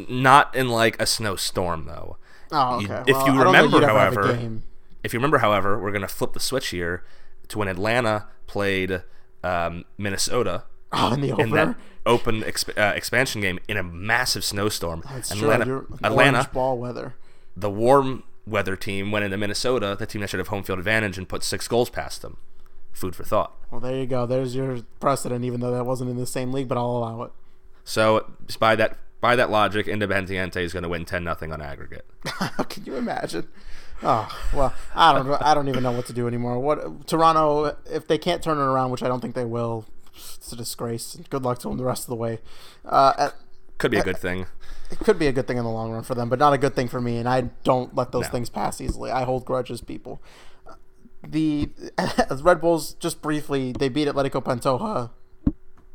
not 0.08 0.54
in 0.54 0.68
like 0.68 1.00
a 1.00 1.06
snowstorm 1.06 1.86
though. 1.86 2.16
Oh, 2.52 2.80
You- 2.80 2.86
okay. 2.86 3.10
if 3.10 3.16
Well, 3.16 3.26
you 3.26 3.32
I 3.40 3.44
don't 3.44 3.44
think 3.44 3.46
remember, 3.46 3.76
you'd 3.76 3.84
ever 3.84 3.98
have 3.98 4.12
a 4.16 4.20
however. 4.26 4.60
If 5.02 5.12
you 5.14 5.18
remember, 5.18 5.38
however, 5.38 5.78
we're 5.80 5.92
gonna 5.92 6.08
flip 6.08 6.32
the 6.32 6.40
switch 6.40 6.68
here 6.68 7.04
to 7.48 7.58
when 7.58 7.68
Atlanta 7.68 8.26
played 8.46 9.02
um, 9.44 9.84
Minnesota 9.98 10.64
Oh, 10.92 11.12
in 11.12 11.20
the 11.20 11.34
in 11.36 11.50
that 11.50 11.76
open 12.06 12.42
exp- 12.42 12.76
uh, 12.78 12.94
expansion 12.94 13.40
game 13.40 13.58
in 13.68 13.76
a 13.76 13.82
massive 13.82 14.44
snowstorm. 14.44 15.02
That's 15.10 15.32
Atlanta, 15.32 15.64
true. 15.64 15.86
You're- 15.90 15.98
Atlanta, 16.04 16.48
ball 16.52 16.78
weather. 16.78 17.14
the 17.56 17.70
warm 17.70 18.22
weather 18.46 18.76
team 18.76 19.10
went 19.10 19.24
into 19.24 19.36
Minnesota, 19.36 19.96
the 19.98 20.06
team 20.06 20.20
that 20.20 20.30
should 20.30 20.38
have 20.38 20.48
home 20.48 20.62
field 20.62 20.78
advantage, 20.78 21.18
and 21.18 21.28
put 21.28 21.42
six 21.42 21.66
goals 21.66 21.90
past 21.90 22.22
them. 22.22 22.36
Food 22.92 23.14
for 23.16 23.24
thought. 23.24 23.52
Well, 23.70 23.80
there 23.80 23.96
you 23.96 24.06
go. 24.06 24.24
There's 24.24 24.54
your 24.54 24.78
precedent, 25.00 25.44
even 25.44 25.60
though 25.60 25.72
that 25.72 25.84
wasn't 25.84 26.08
in 26.10 26.16
the 26.16 26.26
same 26.26 26.52
league, 26.52 26.68
but 26.68 26.78
I'll 26.78 26.96
allow 26.96 27.22
it. 27.24 27.32
So 27.84 28.32
by 28.58 28.76
that 28.76 28.96
by 29.20 29.34
that 29.36 29.50
logic, 29.50 29.86
Independiente 29.86 30.56
is 30.58 30.72
going 30.72 30.84
to 30.84 30.88
win 30.88 31.04
ten 31.04 31.24
nothing 31.24 31.52
on 31.52 31.60
aggregate. 31.60 32.06
Can 32.68 32.84
you 32.84 32.94
imagine? 32.94 33.48
Oh 34.02 34.28
well, 34.54 34.74
I 34.94 35.12
don't. 35.14 35.30
I 35.42 35.54
don't 35.54 35.68
even 35.68 35.82
know 35.82 35.92
what 35.92 36.06
to 36.06 36.12
do 36.12 36.26
anymore. 36.28 36.58
What 36.60 37.06
Toronto, 37.06 37.76
if 37.90 38.06
they 38.06 38.18
can't 38.18 38.42
turn 38.42 38.58
it 38.58 38.62
around, 38.62 38.90
which 38.90 39.02
I 39.02 39.08
don't 39.08 39.20
think 39.20 39.34
they 39.34 39.44
will, 39.44 39.86
it's 40.14 40.52
a 40.52 40.56
disgrace. 40.56 41.16
Good 41.30 41.42
luck 41.42 41.58
to 41.60 41.68
them 41.68 41.76
the 41.78 41.84
rest 41.84 42.02
of 42.04 42.08
the 42.08 42.16
way. 42.16 42.40
Uh, 42.84 43.12
at- 43.18 43.34
Could 43.78 43.90
be 43.90 43.98
a 43.98 44.04
good 44.04 44.18
thing. 44.18 44.46
it 44.90 44.98
could 44.98 45.18
be 45.18 45.26
a 45.26 45.32
good 45.32 45.46
thing 45.46 45.56
in 45.56 45.64
the 45.64 45.70
long 45.70 45.90
run 45.92 46.02
for 46.02 46.14
them, 46.14 46.28
but 46.28 46.38
not 46.38 46.52
a 46.52 46.58
good 46.58 46.74
thing 46.76 46.88
for 46.88 47.00
me. 47.00 47.16
And 47.16 47.28
I 47.28 47.42
don't 47.64 47.94
let 47.96 48.12
those 48.12 48.24
No. 48.24 48.30
things 48.30 48.50
pass 48.50 48.80
easily. 48.80 49.10
I 49.10 49.24
hold 49.24 49.44
grudges, 49.46 49.80
people. 49.80 50.20
The 51.26 51.70
Red 52.42 52.60
Bulls 52.60 52.92
just 52.94 53.20
briefly 53.22 53.72
they 53.72 53.88
beat 53.88 54.06
Atletico 54.08 54.44
Pantoja 54.44 55.10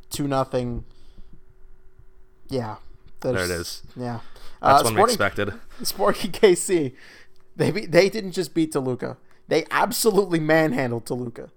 two 0.09 0.27
nothing. 0.27 0.83
Yeah, 2.49 2.77
There 3.21 3.35
it 3.37 3.49
is. 3.49 3.81
Yeah. 3.95 4.19
That's 4.61 4.81
Uh, 4.81 4.85
one 4.85 4.95
we 4.95 5.03
expected. 5.03 5.53
Sporting 5.83 6.31
KC, 6.31 6.93
they 7.55 7.71
be, 7.71 7.85
they 7.85 8.09
didn't 8.09 8.31
just 8.31 8.53
beat 8.53 8.71
Toluca. 8.71 9.17
They 9.47 9.65
absolutely 9.71 10.39
manhandled 10.39 11.05
Toluca. 11.05 11.49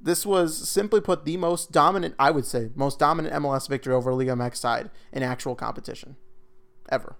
This 0.00 0.26
was 0.26 0.68
simply 0.68 1.00
put 1.00 1.24
the 1.24 1.36
most 1.36 1.72
dominant, 1.72 2.14
I 2.18 2.30
would 2.30 2.44
say, 2.44 2.70
most 2.74 2.98
dominant 2.98 3.34
MLS 3.34 3.68
victory 3.68 3.94
over 3.94 4.12
Liga 4.12 4.32
MX 4.32 4.56
side 4.56 4.90
in 5.12 5.22
actual 5.22 5.54
competition 5.54 6.16
ever. 6.90 7.16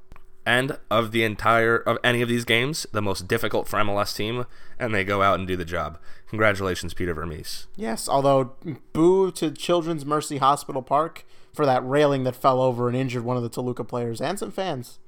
And 0.46 0.78
of 0.90 1.10
the 1.12 1.24
entire 1.24 1.76
of 1.76 1.96
any 2.04 2.20
of 2.20 2.28
these 2.28 2.44
games, 2.44 2.86
the 2.92 3.00
most 3.00 3.26
difficult 3.26 3.66
for 3.66 3.78
MLS 3.78 4.14
team, 4.14 4.44
and 4.78 4.94
they 4.94 5.02
go 5.02 5.22
out 5.22 5.38
and 5.38 5.48
do 5.48 5.56
the 5.56 5.64
job. 5.64 5.98
Congratulations, 6.28 6.92
Peter 6.92 7.14
Vermes. 7.14 7.66
Yes, 7.76 8.08
although 8.08 8.54
boo 8.92 9.30
to 9.32 9.50
Children's 9.50 10.04
Mercy 10.04 10.36
Hospital 10.36 10.82
Park 10.82 11.24
for 11.54 11.64
that 11.64 11.86
railing 11.86 12.24
that 12.24 12.36
fell 12.36 12.60
over 12.60 12.88
and 12.88 12.96
injured 12.96 13.24
one 13.24 13.38
of 13.38 13.42
the 13.42 13.48
Toluca 13.48 13.84
players 13.84 14.20
and 14.20 14.38
some 14.38 14.50
fans. 14.50 14.98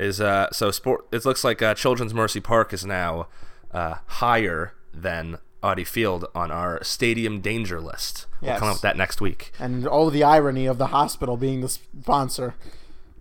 Is 0.00 0.20
uh 0.20 0.48
so 0.50 0.70
sport? 0.70 1.06
It 1.12 1.24
looks 1.24 1.44
like 1.44 1.60
uh, 1.60 1.74
Children's 1.74 2.14
Mercy 2.14 2.40
Park 2.40 2.72
is 2.72 2.86
now 2.86 3.28
uh, 3.70 3.96
higher 4.06 4.72
than 4.94 5.38
Audi 5.62 5.84
Field 5.84 6.24
on 6.34 6.50
our 6.50 6.82
stadium 6.82 7.40
danger 7.40 7.80
list. 7.80 8.26
We'll 8.40 8.56
come 8.58 8.68
up 8.68 8.76
with 8.76 8.82
that 8.82 8.96
next 8.96 9.20
week. 9.20 9.52
And 9.58 9.86
oh, 9.90 10.08
the 10.08 10.24
irony 10.24 10.64
of 10.64 10.78
the 10.78 10.86
hospital 10.88 11.36
being 11.36 11.60
the 11.60 11.68
sponsor. 11.68 12.54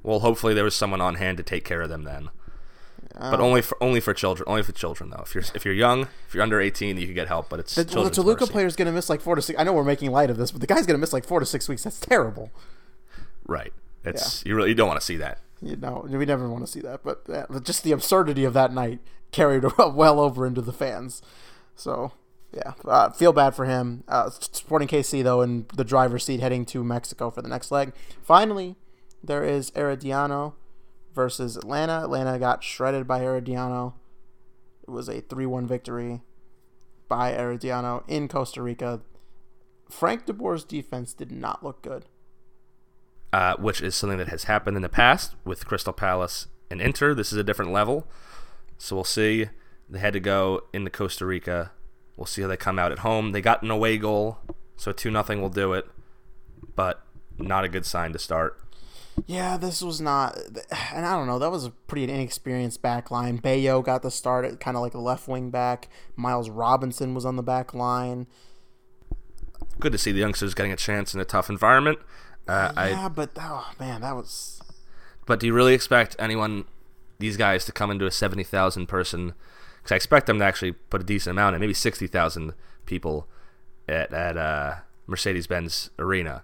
Well, 0.04 0.22
hopefully 0.22 0.54
there 0.54 0.64
was 0.64 0.74
someone 0.74 1.02
on 1.02 1.16
hand 1.16 1.36
to 1.38 1.44
take 1.44 1.66
care 1.66 1.82
of 1.82 1.90
them 1.90 2.04
then. 2.04 2.30
but 3.14 3.42
only 3.42 3.62
for 3.62 3.78
only 3.84 4.00
for 4.00 4.14
children. 4.14 4.48
Only 4.48 4.64
for 4.64 4.72
children 4.72 5.10
though. 5.10 5.24
If 5.24 5.36
you're 5.36 5.44
if 5.54 5.66
you're 5.66 5.74
young, 5.74 6.08
if 6.28 6.34
you're 6.34 6.44
under 6.44 6.62
18, 6.62 6.96
you 6.98 7.06
can 7.08 7.14
get 7.14 7.28
help. 7.28 7.50
But 7.50 7.60
it's 7.60 7.76
The, 7.76 7.86
well, 7.94 8.06
the 8.06 8.10
Toluca 8.10 8.44
mercy. 8.44 8.52
player's 8.54 8.76
going 8.78 8.86
to 8.86 8.94
miss 8.94 9.10
like 9.10 9.20
four 9.20 9.36
to 9.36 9.42
six. 9.42 9.60
I 9.60 9.64
know 9.66 9.74
we're 9.74 9.84
making 9.84 10.12
light 10.12 10.30
of 10.30 10.38
this, 10.38 10.52
but 10.52 10.62
the 10.62 10.68
guy's 10.68 10.86
going 10.86 10.98
to 10.98 11.02
miss 11.02 11.12
like 11.12 11.26
four 11.26 11.42
to 11.42 11.46
six 11.46 11.68
weeks. 11.68 11.84
That's 11.84 12.00
terrible. 12.00 12.52
Right. 13.46 13.74
It's 14.06 14.46
you 14.46 14.56
really 14.56 14.70
you 14.70 14.76
don't 14.76 14.88
want 14.88 15.00
to 15.02 15.06
see 15.06 15.18
that. 15.18 15.40
You 15.62 15.76
know, 15.76 16.05
we 16.10 16.26
never 16.26 16.49
want 16.49 16.66
to 16.66 16.72
see 16.72 16.80
that. 16.82 17.03
But 17.03 17.30
uh, 17.30 17.60
just 17.60 17.84
the 17.84 17.91
absurdity 17.91 18.45
of 18.45 18.53
that 18.53 18.74
night 18.74 18.99
carried 19.32 19.66
well 19.78 20.20
over 20.20 20.45
into 20.45 20.62
the 20.62 20.74
fans. 20.74 21.22
So, 21.76 22.14
yeah, 22.53 22.74
uh, 22.86 23.10
feel 23.12 23.34
bad 23.34 23.55
for 23.55 23.66
him. 23.66 24.03
Uh, 24.07 24.30
Sporting 24.30 24.88
KC, 24.88 25.24
though, 25.24 25.41
in 25.41 25.66
the 25.76 25.84
driver's 25.84 26.26
seat 26.26 26.39
heading 26.39 26.66
to 26.68 26.84
Mexico 26.84 27.30
for 27.30 27.41
the 27.41 27.49
next 27.49 27.72
leg. 27.72 27.93
Finally, 28.22 28.76
there 29.24 29.43
is 29.43 29.72
Herediano 29.72 30.53
versus 31.14 31.57
Atlanta. 31.57 32.03
Atlanta 32.03 32.39
got 32.39 32.64
shredded 32.64 33.07
by 33.07 33.20
Herediano. 33.20 33.93
It 34.84 34.91
was 34.91 35.10
a 35.10 35.22
3 35.22 35.45
1 35.45 35.68
victory 35.68 36.22
by 37.07 37.34
Herediano 37.34 38.03
in 38.07 38.28
Costa 38.28 38.62
Rica. 38.62 39.01
Frank 39.89 40.26
de 40.26 40.34
Boer's 40.34 40.64
defense 40.64 41.14
did 41.14 41.32
not 41.32 41.64
look 41.64 41.82
good. 41.82 42.05
Uh, 43.32 43.56
which 43.58 43.82
is 43.82 43.96
something 43.96 44.18
that 44.18 44.30
has 44.30 44.46
happened 44.46 44.76
in 44.76 44.82
the 44.82 44.90
past 44.90 45.36
with 45.46 45.66
Crystal 45.66 45.94
Palace 45.94 46.48
and 46.70 46.82
Inter. 46.82 47.14
This 47.14 47.32
is 47.32 47.38
a 47.38 47.44
different 47.44 47.72
level, 47.72 48.08
so 48.78 48.96
we'll 48.96 49.04
see. 49.04 49.48
They 49.90 50.00
had 50.00 50.14
to 50.14 50.20
go 50.20 50.62
into 50.74 50.90
Costa 50.90 51.26
Rica. 51.26 51.72
We'll 52.16 52.26
see 52.26 52.42
how 52.42 52.48
they 52.48 52.58
come 52.58 52.78
out 52.80 52.92
at 52.92 53.00
home. 53.00 53.32
They 53.32 53.42
got 53.42 53.64
an 53.64 53.72
away 53.72 53.98
goal, 53.98 54.40
so 54.76 54.92
two 54.92 55.12
nothing 55.12 55.42
will 55.42 55.50
do 55.50 55.74
it, 55.74 55.88
but 56.76 57.02
not 57.38 57.64
a 57.64 57.70
good 57.70 57.86
sign 57.86 58.14
to 58.14 58.20
start. 58.20 58.60
Yeah, 59.26 59.58
this 59.58 59.82
was 59.82 60.00
not, 60.00 60.38
and 60.94 61.06
I 61.06 61.16
don't 61.16 61.28
know. 61.28 61.40
That 61.40 61.52
was 61.52 61.66
a 61.66 61.72
pretty 61.72 62.12
inexperienced 62.12 62.82
back 62.82 63.12
line. 63.12 63.38
Bayo 63.38 63.82
got 63.82 64.02
the 64.02 64.12
start 64.12 64.46
at 64.46 64.60
kind 64.60 64.78
of 64.78 64.82
like 64.82 64.94
a 64.94 65.00
left 65.00 65.28
wing 65.28 65.50
back. 65.50 65.90
Miles 66.16 66.50
Robinson 66.50 67.14
was 67.14 67.26
on 67.26 67.36
the 67.36 67.44
back 67.44 67.74
line. 67.74 68.28
Good 69.80 69.92
to 69.92 69.98
see 69.98 70.12
the 70.12 70.20
youngsters 70.20 70.54
getting 70.54 70.72
a 70.72 70.78
chance 70.78 71.14
in 71.14 71.20
a 71.20 71.26
tough 71.26 71.50
environment. 71.50 72.00
Uh, 72.50 72.74
I 72.76 72.89
yeah, 72.89 73.10
but 73.10 73.32
oh 73.38 73.72
man, 73.80 74.02
that 74.02 74.16
was 74.16 74.62
But 75.26 75.39
do 75.39 75.47
you 75.47 75.54
really 75.54 75.74
expect 75.74 76.16
anyone, 76.20 76.66
these 77.20 77.38
guys, 77.38 77.66
to 77.66 77.72
come 77.72 77.91
into 77.91 78.06
a 78.06 78.12
70,000 78.12 78.88
person? 78.88 79.34
Because 79.78 79.91
I 79.91 79.95
expect 79.95 80.26
them 80.28 80.39
to 80.39 80.45
actually 80.45 80.72
put 80.74 81.02
a 81.02 81.04
decent 81.04 81.32
amount 81.38 81.56
in, 81.56 81.60
maybe 81.62 81.74
60,000 81.74 82.54
people 82.86 83.28
at, 83.88 84.12
at 84.14 84.38
uh, 84.38 84.76
Mercedes 85.08 85.47
Benz 85.47 85.89
Arena 86.00 86.43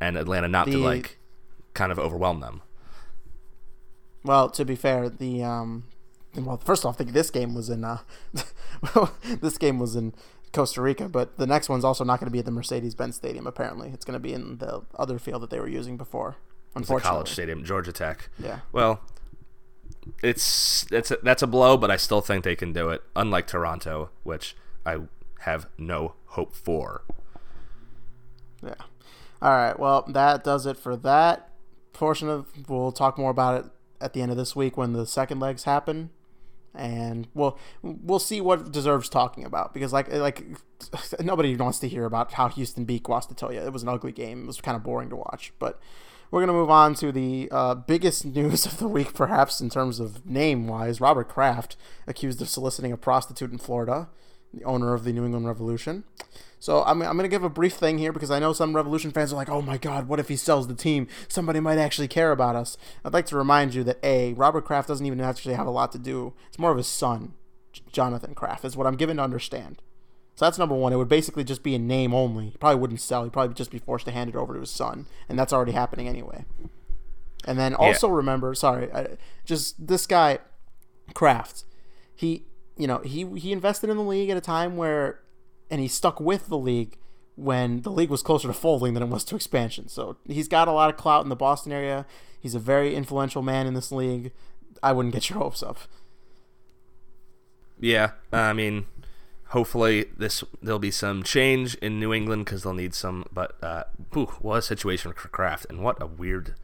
and 0.00 0.16
Atlanta 0.16 0.48
not 0.48 0.66
to, 0.66 0.72
The- 0.72 0.78
like, 0.78 1.18
kind 1.74 1.90
of 1.92 1.98
overwhelm 1.98 2.40
them. 2.40 2.62
well. 4.24 4.50
To 4.50 4.64
be 4.64 4.76
fair, 4.76 5.08
the 5.08 5.42
um, 5.42 5.84
well, 6.36 6.58
first 6.58 6.84
off, 6.84 6.96
I 6.96 6.98
think 6.98 7.12
this 7.12 7.30
game 7.30 7.54
was 7.54 7.70
in 7.70 7.84
uh, 7.84 7.98
this 9.40 9.58
game 9.58 9.78
was 9.78 9.96
in 9.96 10.12
Costa 10.52 10.82
Rica, 10.82 11.08
but 11.08 11.38
the 11.38 11.46
next 11.46 11.68
one's 11.68 11.84
also 11.84 12.04
not 12.04 12.18
going 12.18 12.26
to 12.26 12.32
be 12.32 12.40
at 12.40 12.44
the 12.44 12.50
Mercedes 12.50 12.94
Benz 12.94 13.16
Stadium. 13.16 13.46
Apparently, 13.46 13.90
it's 13.90 14.04
going 14.04 14.14
to 14.14 14.20
be 14.20 14.32
in 14.32 14.58
the 14.58 14.82
other 14.96 15.18
field 15.18 15.42
that 15.42 15.50
they 15.50 15.60
were 15.60 15.68
using 15.68 15.96
before. 15.96 16.36
It's 16.76 16.90
a 16.90 17.00
college 17.00 17.30
stadium, 17.30 17.64
Georgia 17.64 17.92
Tech. 17.92 18.28
yeah. 18.38 18.60
Well, 18.72 19.00
it's 20.22 20.86
it's 20.90 21.10
a, 21.10 21.18
that's 21.22 21.42
a 21.42 21.46
blow, 21.46 21.76
but 21.76 21.90
I 21.90 21.96
still 21.96 22.20
think 22.20 22.44
they 22.44 22.56
can 22.56 22.72
do 22.72 22.90
it. 22.90 23.02
Unlike 23.16 23.48
Toronto, 23.48 24.10
which 24.22 24.56
I 24.86 24.98
have 25.40 25.66
no 25.78 26.14
hope 26.26 26.54
for. 26.54 27.02
Yeah. 28.62 28.74
All 29.42 29.50
right. 29.52 29.78
Well, 29.78 30.04
that 30.08 30.44
does 30.44 30.66
it 30.66 30.76
for 30.76 30.96
that 30.96 31.50
portion 31.92 32.28
of. 32.28 32.46
We'll 32.68 32.92
talk 32.92 33.18
more 33.18 33.30
about 33.30 33.64
it 33.64 33.70
at 34.00 34.12
the 34.12 34.22
end 34.22 34.30
of 34.30 34.36
this 34.36 34.54
week 34.54 34.76
when 34.76 34.92
the 34.92 35.06
second 35.06 35.40
legs 35.40 35.64
happen, 35.64 36.10
and 36.74 37.26
we'll 37.34 37.58
we'll 37.82 38.18
see 38.18 38.40
what 38.40 38.70
deserves 38.70 39.08
talking 39.08 39.44
about 39.44 39.74
because 39.74 39.92
like 39.92 40.12
like 40.12 40.44
nobody 41.20 41.56
wants 41.56 41.78
to 41.80 41.88
hear 41.88 42.04
about 42.04 42.32
how 42.32 42.48
Houston 42.48 42.84
beat 42.84 43.04
Guastatoya. 43.04 43.66
It 43.66 43.72
was 43.72 43.82
an 43.82 43.88
ugly 43.88 44.12
game. 44.12 44.44
It 44.44 44.46
was 44.46 44.60
kind 44.60 44.76
of 44.76 44.82
boring 44.82 45.10
to 45.10 45.16
watch, 45.16 45.52
but. 45.58 45.80
We're 46.32 46.38
gonna 46.42 46.52
move 46.52 46.70
on 46.70 46.94
to 46.94 47.10
the 47.10 47.48
uh, 47.50 47.74
biggest 47.74 48.24
news 48.36 48.64
of 48.64 48.78
the 48.78 48.86
week, 48.86 49.14
perhaps 49.14 49.60
in 49.60 49.68
terms 49.68 49.98
of 49.98 50.24
name-wise. 50.24 51.00
Robert 51.00 51.28
Kraft 51.28 51.76
accused 52.06 52.40
of 52.40 52.48
soliciting 52.48 52.92
a 52.92 52.96
prostitute 52.96 53.50
in 53.50 53.58
Florida, 53.58 54.08
the 54.52 54.64
owner 54.64 54.94
of 54.94 55.04
the 55.04 55.12
New 55.12 55.24
England 55.24 55.46
Revolution. 55.46 56.04
So 56.58 56.82
I'm, 56.84 57.00
I'm 57.02 57.16
going 57.16 57.22
to 57.22 57.28
give 57.28 57.42
a 57.42 57.48
brief 57.48 57.74
thing 57.74 57.96
here 57.96 58.12
because 58.12 58.30
I 58.30 58.38
know 58.38 58.52
some 58.52 58.76
Revolution 58.76 59.10
fans 59.12 59.32
are 59.32 59.36
like, 59.36 59.48
oh 59.48 59.62
my 59.62 59.78
God, 59.78 60.08
what 60.08 60.20
if 60.20 60.28
he 60.28 60.36
sells 60.36 60.68
the 60.68 60.74
team? 60.74 61.08
Somebody 61.26 61.58
might 61.58 61.78
actually 61.78 62.08
care 62.08 62.32
about 62.32 62.54
us. 62.54 62.76
I'd 63.02 63.14
like 63.14 63.26
to 63.26 63.36
remind 63.36 63.74
you 63.74 63.82
that 63.84 63.98
A, 64.02 64.34
Robert 64.34 64.66
Kraft 64.66 64.88
doesn't 64.88 65.06
even 65.06 65.20
actually 65.20 65.54
have 65.54 65.66
a 65.66 65.70
lot 65.70 65.90
to 65.92 65.98
do. 65.98 66.34
It's 66.48 66.58
more 66.58 66.70
of 66.70 66.76
his 66.76 66.86
son, 66.86 67.32
Jonathan 67.92 68.34
Kraft, 68.34 68.64
is 68.66 68.76
what 68.76 68.86
I'm 68.86 68.96
given 68.96 69.16
to 69.16 69.22
understand. 69.22 69.80
So 70.34 70.44
that's 70.44 70.58
number 70.58 70.74
one. 70.74 70.92
It 70.92 70.96
would 70.96 71.08
basically 71.08 71.44
just 71.44 71.62
be 71.62 71.74
a 71.74 71.78
name 71.78 72.14
only. 72.14 72.50
He 72.50 72.58
probably 72.58 72.80
wouldn't 72.80 73.00
sell. 73.00 73.24
He'd 73.24 73.32
probably 73.32 73.54
just 73.54 73.70
be 73.70 73.78
forced 73.78 74.04
to 74.06 74.12
hand 74.12 74.28
it 74.28 74.36
over 74.36 74.54
to 74.54 74.60
his 74.60 74.70
son. 74.70 75.06
And 75.28 75.38
that's 75.38 75.52
already 75.52 75.72
happening 75.72 76.08
anyway. 76.08 76.44
And 77.46 77.58
then 77.58 77.74
also 77.74 78.08
remember, 78.08 78.54
sorry, 78.54 78.92
I, 78.92 79.16
just 79.46 79.86
this 79.86 80.06
guy, 80.06 80.38
Kraft, 81.14 81.64
he, 82.14 82.44
you 82.80 82.86
know, 82.86 82.98
he 82.98 83.26
he 83.38 83.52
invested 83.52 83.90
in 83.90 83.98
the 83.98 84.02
league 84.02 84.30
at 84.30 84.36
a 84.38 84.40
time 84.40 84.76
where, 84.76 85.20
and 85.70 85.80
he 85.80 85.88
stuck 85.88 86.18
with 86.18 86.48
the 86.48 86.56
league 86.56 86.96
when 87.36 87.82
the 87.82 87.90
league 87.90 88.08
was 88.08 88.22
closer 88.22 88.48
to 88.48 88.54
folding 88.54 88.94
than 88.94 89.02
it 89.02 89.08
was 89.08 89.22
to 89.24 89.36
expansion. 89.36 89.88
So 89.88 90.16
he's 90.26 90.48
got 90.48 90.66
a 90.66 90.72
lot 90.72 90.88
of 90.88 90.96
clout 90.96 91.22
in 91.22 91.28
the 91.28 91.36
Boston 91.36 91.72
area. 91.72 92.06
He's 92.40 92.54
a 92.54 92.58
very 92.58 92.94
influential 92.94 93.42
man 93.42 93.66
in 93.66 93.74
this 93.74 93.92
league. 93.92 94.32
I 94.82 94.92
wouldn't 94.92 95.14
get 95.14 95.28
your 95.28 95.38
hopes 95.38 95.62
up. 95.62 95.78
Yeah, 97.78 98.12
I 98.32 98.54
mean, 98.54 98.86
hopefully 99.48 100.06
this 100.16 100.42
there'll 100.62 100.78
be 100.78 100.90
some 100.90 101.22
change 101.22 101.74
in 101.76 102.00
New 102.00 102.14
England 102.14 102.46
because 102.46 102.62
they'll 102.62 102.72
need 102.72 102.94
some. 102.94 103.26
But 103.30 103.62
uh, 103.62 103.84
whew, 104.12 104.32
what 104.40 104.56
a 104.56 104.62
situation 104.62 105.12
for 105.12 105.28
Kraft, 105.28 105.66
and 105.68 105.82
what 105.82 106.00
a 106.00 106.06
weird. 106.06 106.54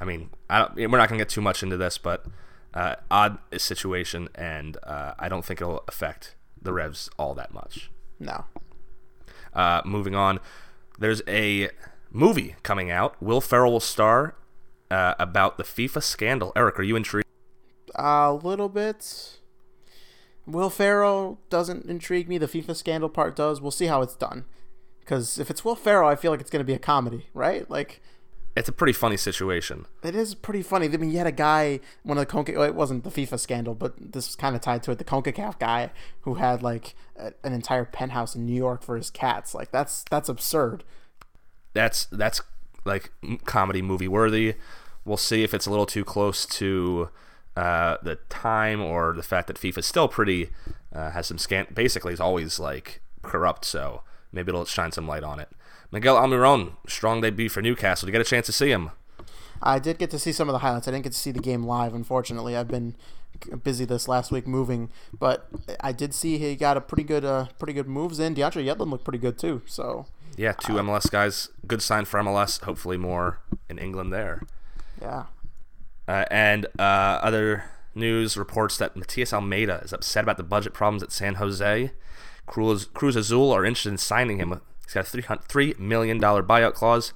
I 0.00 0.04
mean, 0.04 0.30
I 0.48 0.68
we're 0.76 0.86
not 0.86 1.08
gonna 1.08 1.18
get 1.18 1.28
too 1.28 1.40
much 1.40 1.64
into 1.64 1.76
this, 1.76 1.98
but 1.98 2.26
uh, 2.74 2.96
odd 3.10 3.38
situation, 3.56 4.28
and 4.34 4.76
uh, 4.82 5.14
I 5.18 5.28
don't 5.28 5.44
think 5.44 5.60
it'll 5.60 5.84
affect 5.88 6.34
the 6.60 6.72
Revs 6.72 7.08
all 7.18 7.34
that 7.34 7.52
much. 7.52 7.90
No. 8.18 8.44
Uh, 9.54 9.82
moving 9.84 10.14
on, 10.14 10.40
there's 10.98 11.22
a 11.28 11.70
movie 12.10 12.56
coming 12.62 12.90
out. 12.90 13.20
Will 13.22 13.40
Ferrell 13.40 13.72
will 13.72 13.80
star 13.80 14.34
uh, 14.90 15.14
about 15.18 15.56
the 15.58 15.64
FIFA 15.64 16.02
scandal. 16.02 16.52
Eric, 16.56 16.78
are 16.78 16.82
you 16.82 16.96
intrigued? 16.96 17.26
A 17.94 18.32
little 18.32 18.68
bit. 18.68 19.38
Will 20.46 20.70
Ferrell 20.70 21.38
doesn't 21.50 21.86
intrigue 21.86 22.28
me. 22.28 22.38
The 22.38 22.46
FIFA 22.46 22.76
scandal 22.76 23.08
part 23.08 23.36
does. 23.36 23.60
We'll 23.60 23.70
see 23.70 23.86
how 23.86 24.02
it's 24.02 24.16
done. 24.16 24.44
Because 25.00 25.38
if 25.38 25.50
it's 25.50 25.64
Will 25.64 25.74
Ferrell, 25.74 26.08
I 26.08 26.16
feel 26.16 26.30
like 26.30 26.40
it's 26.40 26.50
going 26.50 26.60
to 26.60 26.66
be 26.66 26.74
a 26.74 26.78
comedy, 26.78 27.28
right? 27.34 27.68
Like, 27.70 28.00
It's 28.58 28.68
a 28.68 28.72
pretty 28.72 28.92
funny 28.92 29.16
situation. 29.16 29.86
it 30.02 30.16
is 30.16 30.34
pretty 30.34 30.62
funny. 30.62 30.86
I 30.86 30.96
mean, 30.96 31.10
you 31.12 31.18
had 31.18 31.28
a 31.28 31.32
guy, 31.32 31.78
one 32.02 32.18
of 32.18 32.26
the 32.26 32.32
Conca, 32.32 32.54
well, 32.56 32.64
it 32.64 32.74
wasn't 32.74 33.04
the 33.04 33.10
FIFA 33.10 33.38
scandal, 33.38 33.74
but 33.74 33.94
this 33.98 34.26
was 34.26 34.34
kind 34.34 34.56
of 34.56 34.60
tied 34.62 34.82
to 34.82 34.90
it. 34.90 34.98
The 34.98 35.04
CONCACAF 35.04 35.60
guy 35.60 35.90
who 36.22 36.34
had 36.34 36.60
like 36.60 36.96
a, 37.16 37.32
an 37.44 37.52
entire 37.52 37.84
penthouse 37.84 38.34
in 38.34 38.44
New 38.46 38.56
York 38.56 38.82
for 38.82 38.96
his 38.96 39.10
cats. 39.10 39.54
Like, 39.54 39.70
that's 39.70 40.04
that's 40.10 40.28
absurd. 40.28 40.82
that's 41.72 42.06
that's 42.06 42.40
like 42.84 43.12
comedy 43.44 43.80
movie 43.80 44.08
worthy. 44.08 44.54
We'll 45.04 45.16
see 45.16 45.44
if 45.44 45.54
it's 45.54 45.66
a 45.66 45.70
little 45.70 45.86
too 45.86 46.04
close 46.04 46.44
to 46.46 47.10
uh, 47.56 47.98
the 48.02 48.16
time 48.28 48.80
or 48.82 49.12
the 49.14 49.22
fact 49.22 49.46
that 49.46 49.56
FIFA's 49.56 49.86
still 49.86 50.08
pretty 50.08 50.50
uh, 50.92 51.10
has 51.10 51.28
some 51.28 51.38
scant. 51.38 51.76
Basically, 51.76 52.12
is 52.12 52.20
always 52.20 52.58
like 52.58 53.02
corrupt. 53.22 53.64
So 53.64 54.02
maybe 54.32 54.48
it'll 54.50 54.64
shine 54.64 54.90
some 54.90 55.06
light 55.06 55.22
on 55.22 55.38
it. 55.38 55.48
Miguel 55.90 56.16
Almiron, 56.16 56.72
strong 56.86 57.20
debut 57.20 57.48
for 57.48 57.62
Newcastle. 57.62 58.06
Did 58.06 58.12
you 58.12 58.18
get 58.18 58.26
a 58.26 58.30
chance 58.30 58.46
to 58.46 58.52
see 58.52 58.70
him? 58.70 58.90
I 59.62 59.78
did 59.78 59.98
get 59.98 60.10
to 60.10 60.18
see 60.18 60.32
some 60.32 60.48
of 60.48 60.52
the 60.52 60.58
highlights. 60.58 60.86
I 60.86 60.92
didn't 60.92 61.04
get 61.04 61.12
to 61.12 61.18
see 61.18 61.30
the 61.30 61.40
game 61.40 61.64
live, 61.64 61.94
unfortunately. 61.94 62.56
I've 62.56 62.68
been 62.68 62.94
busy 63.62 63.84
this 63.84 64.06
last 64.08 64.30
week 64.30 64.46
moving, 64.46 64.90
but 65.18 65.48
I 65.80 65.92
did 65.92 66.14
see 66.14 66.38
he 66.38 66.54
got 66.56 66.76
a 66.76 66.80
pretty 66.80 67.04
good, 67.04 67.24
uh, 67.24 67.46
pretty 67.58 67.72
good 67.72 67.88
moves 67.88 68.18
in. 68.18 68.34
DeAndre 68.34 68.64
Yedlin 68.64 68.90
looked 68.90 69.04
pretty 69.04 69.18
good 69.18 69.38
too. 69.38 69.62
So 69.66 70.06
yeah, 70.36 70.52
two 70.52 70.74
MLS 70.74 71.10
guys. 71.10 71.48
Good 71.66 71.82
sign 71.82 72.04
for 72.04 72.20
MLS. 72.20 72.62
Hopefully 72.62 72.96
more 72.96 73.40
in 73.68 73.78
England 73.78 74.12
there. 74.12 74.42
Yeah. 75.00 75.24
Uh, 76.06 76.24
and 76.30 76.66
uh, 76.78 77.18
other 77.22 77.64
news 77.94 78.36
reports 78.36 78.78
that 78.78 78.96
Matias 78.96 79.32
Almeyda 79.32 79.80
is 79.84 79.92
upset 79.92 80.22
about 80.22 80.36
the 80.36 80.42
budget 80.42 80.72
problems 80.72 81.02
at 81.02 81.12
San 81.12 81.34
Jose. 81.34 81.90
Cruz, 82.46 82.86
Cruz 82.86 83.16
Azul 83.16 83.52
are 83.52 83.64
interested 83.64 83.90
in 83.90 83.98
signing 83.98 84.38
him. 84.38 84.60
He's 84.88 84.94
got 84.94 85.04
a 85.04 85.48
$3 85.48 85.78
million 85.78 86.18
buyout 86.18 86.72
clause. 86.72 87.12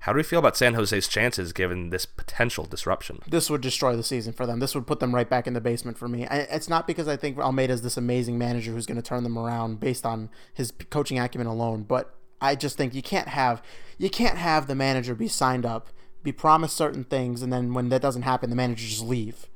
How 0.00 0.12
do 0.12 0.18
we 0.18 0.22
feel 0.22 0.38
about 0.38 0.56
San 0.56 0.74
Jose's 0.74 1.08
chances 1.08 1.52
given 1.52 1.90
this 1.90 2.06
potential 2.06 2.64
disruption? 2.64 3.20
This 3.26 3.50
would 3.50 3.60
destroy 3.60 3.96
the 3.96 4.04
season 4.04 4.32
for 4.32 4.46
them. 4.46 4.60
This 4.60 4.76
would 4.76 4.86
put 4.86 5.00
them 5.00 5.12
right 5.12 5.28
back 5.28 5.48
in 5.48 5.52
the 5.52 5.60
basement 5.60 5.98
for 5.98 6.06
me. 6.06 6.28
It's 6.30 6.68
not 6.68 6.86
because 6.86 7.08
I 7.08 7.16
think 7.16 7.36
Almeyda 7.38 7.72
is 7.72 7.82
this 7.82 7.96
amazing 7.96 8.38
manager 8.38 8.70
who's 8.70 8.86
going 8.86 8.96
to 8.96 9.02
turn 9.02 9.24
them 9.24 9.36
around 9.36 9.80
based 9.80 10.06
on 10.06 10.30
his 10.54 10.72
coaching 10.90 11.18
acumen 11.18 11.48
alone, 11.48 11.82
but 11.82 12.14
I 12.40 12.54
just 12.54 12.76
think 12.76 12.94
you 12.94 13.02
can't 13.02 13.28
have 13.28 13.60
you 13.98 14.10
can't 14.10 14.38
have 14.38 14.66
the 14.66 14.74
manager 14.74 15.14
be 15.14 15.26
signed 15.26 15.66
up, 15.66 15.88
be 16.22 16.30
promised 16.30 16.76
certain 16.76 17.02
things, 17.02 17.42
and 17.42 17.52
then 17.52 17.74
when 17.74 17.88
that 17.88 18.02
doesn't 18.02 18.22
happen, 18.22 18.50
the 18.50 18.56
manager 18.56 18.86
just 18.86 19.02
leave. 19.02 19.46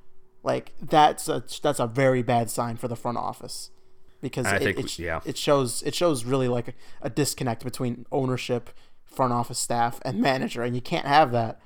Like 0.43 0.73
that's 0.81 1.29
a 1.29 1.45
that's 1.63 1.79
a 1.79 1.87
very 1.87 2.23
bad 2.23 2.51
sign 2.51 2.77
for 2.77 2.89
the 2.89 2.97
front 2.97 3.19
office 3.19 3.71
because 4.21 4.47
it, 4.47 4.63
think, 4.63 4.79
it, 4.79 4.99
yeah. 4.99 5.21
it 5.25 5.37
shows 5.37 5.83
it 5.83 5.95
shows 5.95 6.25
really 6.25 6.49
like 6.49 6.75
a, 7.03 7.11
disconnect 7.11 7.65
between 7.65 8.07
ownership, 8.13 8.71
front 9.05 9.33
office 9.33 9.59
staff, 9.59 10.01
and 10.05 10.21
manager, 10.21 10.63
and 10.63 10.75
you 10.75 10.83
can't 10.83 11.07
have 11.07 11.33
that. 11.33 11.61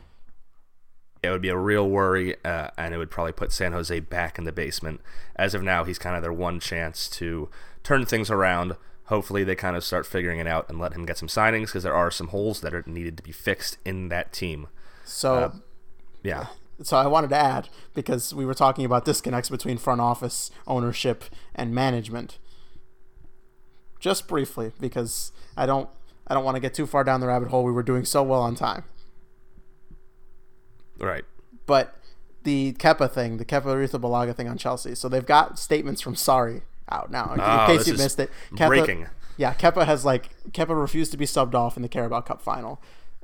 It 1.23 1.31
would 1.31 1.43
be 1.43 1.49
a 1.49 1.57
real 1.57 1.89
worry, 1.89 2.37
uh, 2.45 2.69
and 2.77 2.93
it 2.93 2.99
would 2.99 3.11
probably 3.11 3.33
put 3.33 3.51
San 3.51 3.73
Jose 3.73 3.99
back 4.01 4.39
in 4.39 4.45
the 4.45 4.53
basement. 4.53 5.01
As 5.37 5.55
of 5.55 5.63
now, 5.63 5.85
he's 5.85 5.99
kind 5.99 6.17
of 6.17 6.23
their 6.23 6.33
one 6.33 6.61
chance 6.61 7.09
to 7.11 7.49
turn 7.83 8.05
things 8.05 8.31
around. 8.31 8.77
Hopefully, 9.05 9.43
they 9.43 9.55
kind 9.55 9.77
of 9.77 9.85
start 9.85 10.07
figuring 10.07 10.39
it 10.39 10.47
out 10.47 10.69
and 10.69 10.79
let 10.79 10.93
him 10.93 11.07
get 11.07 11.19
some 11.19 11.29
signings 11.29 11.67
because 11.67 11.83
there 11.83 11.95
are 11.95 12.11
some 12.11 12.29
holes 12.29 12.61
that 12.61 12.75
are 12.75 12.85
needed 12.87 13.17
to 13.17 13.23
be 13.23 13.33
fixed 13.33 13.79
in 13.85 14.09
that 14.09 14.33
team. 14.33 14.67
So, 15.05 15.35
uh, 15.35 15.53
yeah, 16.23 16.47
so 16.83 16.97
I 16.97 17.07
wanted 17.07 17.31
to 17.31 17.37
add 17.37 17.69
because 17.95 18.35
we 18.35 18.45
were 18.45 18.55
talking 18.55 18.85
about 18.85 19.05
disconnects 19.05 19.49
between 19.49 19.79
front 19.79 20.01
office 20.01 20.51
ownership 20.67 21.25
and 21.55 21.75
management. 21.75 22.39
Just 24.05 24.29
briefly, 24.29 24.71
because 24.79 25.33
I 25.57 25.65
don't 25.65 25.89
I 26.27 26.35
don't 26.35 26.45
want 26.45 26.57
to 26.57 26.61
get 26.61 26.75
too 26.75 26.87
far 26.87 27.05
down 27.05 27.21
the 27.21 27.27
rabbit 27.27 27.49
hole. 27.49 27.65
We 27.65 27.73
were 27.73 27.83
doing 27.83 28.05
so 28.05 28.23
well 28.23 28.43
on 28.43 28.55
time. 28.55 28.85
Right. 30.99 31.25
But 31.65 31.97
the 32.43 32.75
Kepa 32.75 33.11
thing, 33.11 33.39
the 33.39 33.47
Kepa 33.47 33.63
Arrizabalaga 33.63 34.37
thing 34.37 34.47
on 34.47 34.59
Chelsea. 34.59 34.95
So 34.95 35.09
they've 35.09 35.25
got 35.25 35.59
statements 35.59 36.03
from 36.03 36.17
Sarri 36.17 36.61
out 36.91 37.11
now. 37.11 37.33
In 37.33 37.41
oh, 37.41 37.65
case 37.67 37.89
you 37.89 37.95
missed 37.95 38.21
it, 38.21 38.31
Kepa, 38.53 38.67
breaking. 38.67 39.07
Yeah, 39.39 39.55
Kepa 39.55 39.87
has 39.87 40.05
like 40.05 40.29
Kepa 40.51 40.79
refused 40.79 41.11
to 41.13 41.17
be 41.17 41.25
subbed 41.25 41.55
off 41.55 41.79
in 41.79 41.83
the 41.83 41.89
Carabao 41.89 42.21
Cup 42.21 42.43
final 42.43 42.83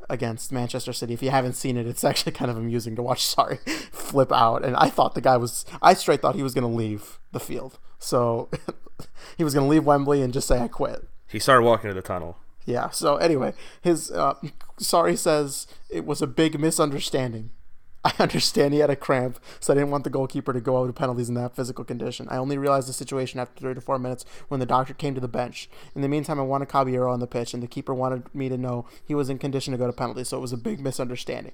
against 0.08 0.50
Manchester 0.50 0.94
City. 0.94 1.12
If 1.12 1.22
you 1.22 1.28
haven't 1.28 1.56
seen 1.56 1.76
it, 1.76 1.86
it's 1.86 2.04
actually 2.10 2.32
kind 2.32 2.50
of 2.50 2.56
amusing 2.56 2.96
to 2.96 3.02
watch 3.02 3.26
Sarri 3.26 3.58
flip 3.92 4.32
out. 4.32 4.64
And 4.64 4.74
I 4.76 4.88
thought 4.88 5.14
the 5.14 5.20
guy 5.20 5.36
was, 5.36 5.66
I 5.82 5.92
straight 5.92 6.22
thought 6.22 6.36
he 6.36 6.42
was 6.42 6.54
going 6.54 6.66
to 6.66 6.74
leave 6.74 7.18
the 7.32 7.38
field. 7.38 7.78
So 8.00 8.48
he 9.36 9.44
was 9.44 9.54
going 9.54 9.66
to 9.66 9.70
leave 9.70 9.84
Wembley 9.84 10.22
and 10.22 10.32
just 10.32 10.48
say, 10.48 10.58
I 10.58 10.66
quit. 10.66 11.06
He 11.28 11.38
started 11.38 11.62
walking 11.62 11.88
to 11.88 11.94
the 11.94 12.02
tunnel. 12.02 12.36
Yeah. 12.66 12.90
So 12.90 13.16
anyway, 13.16 13.54
his 13.80 14.10
uh, 14.10 14.34
Sarri 14.80 15.16
says 15.16 15.68
it 15.88 16.04
was 16.04 16.20
a 16.20 16.26
big 16.26 16.58
misunderstanding. 16.58 17.50
I 18.04 18.12
understand 18.18 18.72
he 18.72 18.80
had 18.80 18.88
a 18.88 18.96
cramp, 18.96 19.38
so 19.60 19.72
I 19.72 19.76
didn't 19.76 19.90
want 19.90 20.04
the 20.04 20.10
goalkeeper 20.10 20.54
to 20.54 20.60
go 20.60 20.78
out 20.78 20.86
to 20.86 20.92
penalties 20.94 21.28
in 21.28 21.34
that 21.34 21.54
physical 21.54 21.84
condition. 21.84 22.26
I 22.30 22.38
only 22.38 22.56
realized 22.56 22.88
the 22.88 22.94
situation 22.94 23.38
after 23.38 23.60
three 23.60 23.74
to 23.74 23.80
four 23.80 23.98
minutes 23.98 24.24
when 24.48 24.58
the 24.58 24.66
doctor 24.66 24.94
came 24.94 25.14
to 25.14 25.20
the 25.20 25.28
bench. 25.28 25.68
In 25.94 26.00
the 26.00 26.08
meantime, 26.08 26.40
I 26.40 26.44
wanted 26.44 26.70
Caballero 26.70 27.12
on 27.12 27.20
the 27.20 27.26
pitch, 27.26 27.52
and 27.52 27.62
the 27.62 27.66
keeper 27.66 27.92
wanted 27.92 28.34
me 28.34 28.48
to 28.48 28.56
know 28.56 28.86
he 29.04 29.14
was 29.14 29.28
in 29.28 29.38
condition 29.38 29.72
to 29.72 29.78
go 29.78 29.86
to 29.86 29.92
penalties, 29.92 30.28
so 30.28 30.38
it 30.38 30.40
was 30.40 30.52
a 30.52 30.56
big 30.56 30.80
misunderstanding. 30.80 31.52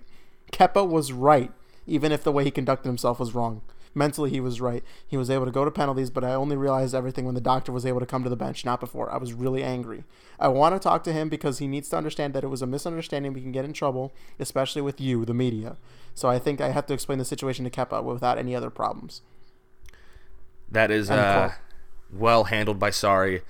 Kepa 0.52 0.88
was 0.88 1.12
right, 1.12 1.50
even 1.84 2.12
if 2.12 2.22
the 2.22 2.30
way 2.30 2.44
he 2.44 2.52
conducted 2.52 2.88
himself 2.88 3.18
was 3.18 3.34
wrong. 3.34 3.62
Mentally, 3.96 4.28
he 4.28 4.40
was 4.40 4.60
right. 4.60 4.84
He 5.08 5.16
was 5.16 5.30
able 5.30 5.46
to 5.46 5.50
go 5.50 5.64
to 5.64 5.70
penalties, 5.70 6.10
but 6.10 6.22
I 6.22 6.34
only 6.34 6.54
realized 6.54 6.94
everything 6.94 7.24
when 7.24 7.34
the 7.34 7.40
doctor 7.40 7.72
was 7.72 7.86
able 7.86 7.98
to 7.98 8.04
come 8.04 8.22
to 8.24 8.28
the 8.28 8.36
bench, 8.36 8.62
not 8.62 8.78
before. 8.78 9.10
I 9.10 9.16
was 9.16 9.32
really 9.32 9.64
angry. 9.64 10.04
I 10.38 10.48
want 10.48 10.74
to 10.74 10.78
talk 10.78 11.02
to 11.04 11.14
him 11.14 11.30
because 11.30 11.60
he 11.60 11.66
needs 11.66 11.88
to 11.88 11.96
understand 11.96 12.34
that 12.34 12.44
it 12.44 12.48
was 12.48 12.60
a 12.60 12.66
misunderstanding. 12.66 13.32
We 13.32 13.40
can 13.40 13.52
get 13.52 13.64
in 13.64 13.72
trouble, 13.72 14.12
especially 14.38 14.82
with 14.82 15.00
you, 15.00 15.24
the 15.24 15.32
media. 15.32 15.78
So 16.14 16.28
I 16.28 16.38
think 16.38 16.60
I 16.60 16.72
have 16.72 16.84
to 16.86 16.92
explain 16.92 17.18
the 17.18 17.24
situation 17.24 17.64
to 17.64 17.70
Kepa 17.70 18.04
without 18.04 18.36
any 18.36 18.54
other 18.54 18.68
problems. 18.68 19.22
That 20.70 20.90
is 20.90 21.10
uh, 21.10 21.54
well 22.12 22.44
handled 22.44 22.78
by 22.78 22.90
Sarri. 22.90 23.40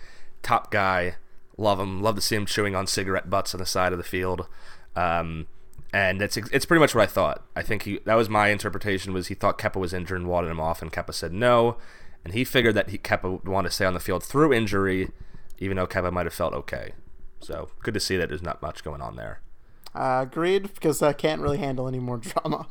Top 0.44 0.70
guy. 0.70 1.16
Love 1.57 1.80
him. 1.80 2.01
Love 2.01 2.14
to 2.14 2.20
see 2.20 2.36
him 2.36 2.47
chewing 2.47 2.76
on 2.76 2.86
cigarette 2.86 3.28
butts 3.28 3.53
on 3.53 3.59
the 3.59 3.66
side 3.66 3.90
of 3.90 3.99
the 3.99 4.05
field. 4.05 4.47
Um, 4.94 5.49
and 5.97 6.20
it's 6.20 6.36
it's 6.36 6.66
pretty 6.66 6.80
much 6.80 6.94
what 6.94 7.05
I 7.05 7.07
thought. 7.07 7.42
I 7.57 7.62
think 7.62 7.84
he 7.84 8.01
that 8.05 8.16
was 8.16 8.28
my 8.28 8.49
interpretation 8.49 9.14
was 9.14 9.28
he 9.28 9.34
thought 9.34 9.59
Kepa 9.59 9.76
was 9.76 9.94
injured 9.94 10.20
and 10.20 10.28
wanted 10.28 10.51
him 10.51 10.61
off, 10.61 10.82
and 10.82 10.92
Kepa 10.92 11.14
said 11.14 11.32
no, 11.32 11.78
and 12.22 12.34
he 12.34 12.44
figured 12.44 12.74
that 12.74 12.90
he 12.90 12.99
Kepa 12.99 13.30
would 13.30 13.49
want 13.49 13.66
to 13.66 13.70
stay 13.70 13.86
on 13.86 13.94
the 13.94 14.01
field 14.01 14.22
through 14.22 14.53
injury, 14.53 15.09
even 15.59 15.78
though 15.78 15.86
Kepa 15.86 16.12
might 16.12 16.26
have 16.26 16.34
felt 16.34 16.53
okay. 16.53 16.92
So 17.40 17.70
good 17.82 17.94
to 17.94 18.01
see 18.01 18.18
that 18.18 18.28
there's 18.28 18.42
not 18.42 18.61
much 18.61 18.84
going 18.84 19.01
on 19.01 19.16
there. 19.16 19.40
Uh, 19.94 20.20
agreed, 20.24 20.74
because 20.74 21.01
I 21.01 21.14
can't 21.14 21.40
really 21.40 21.57
handle 21.57 21.88
any 21.88 21.99
more 21.99 22.18
drama. 22.18 22.66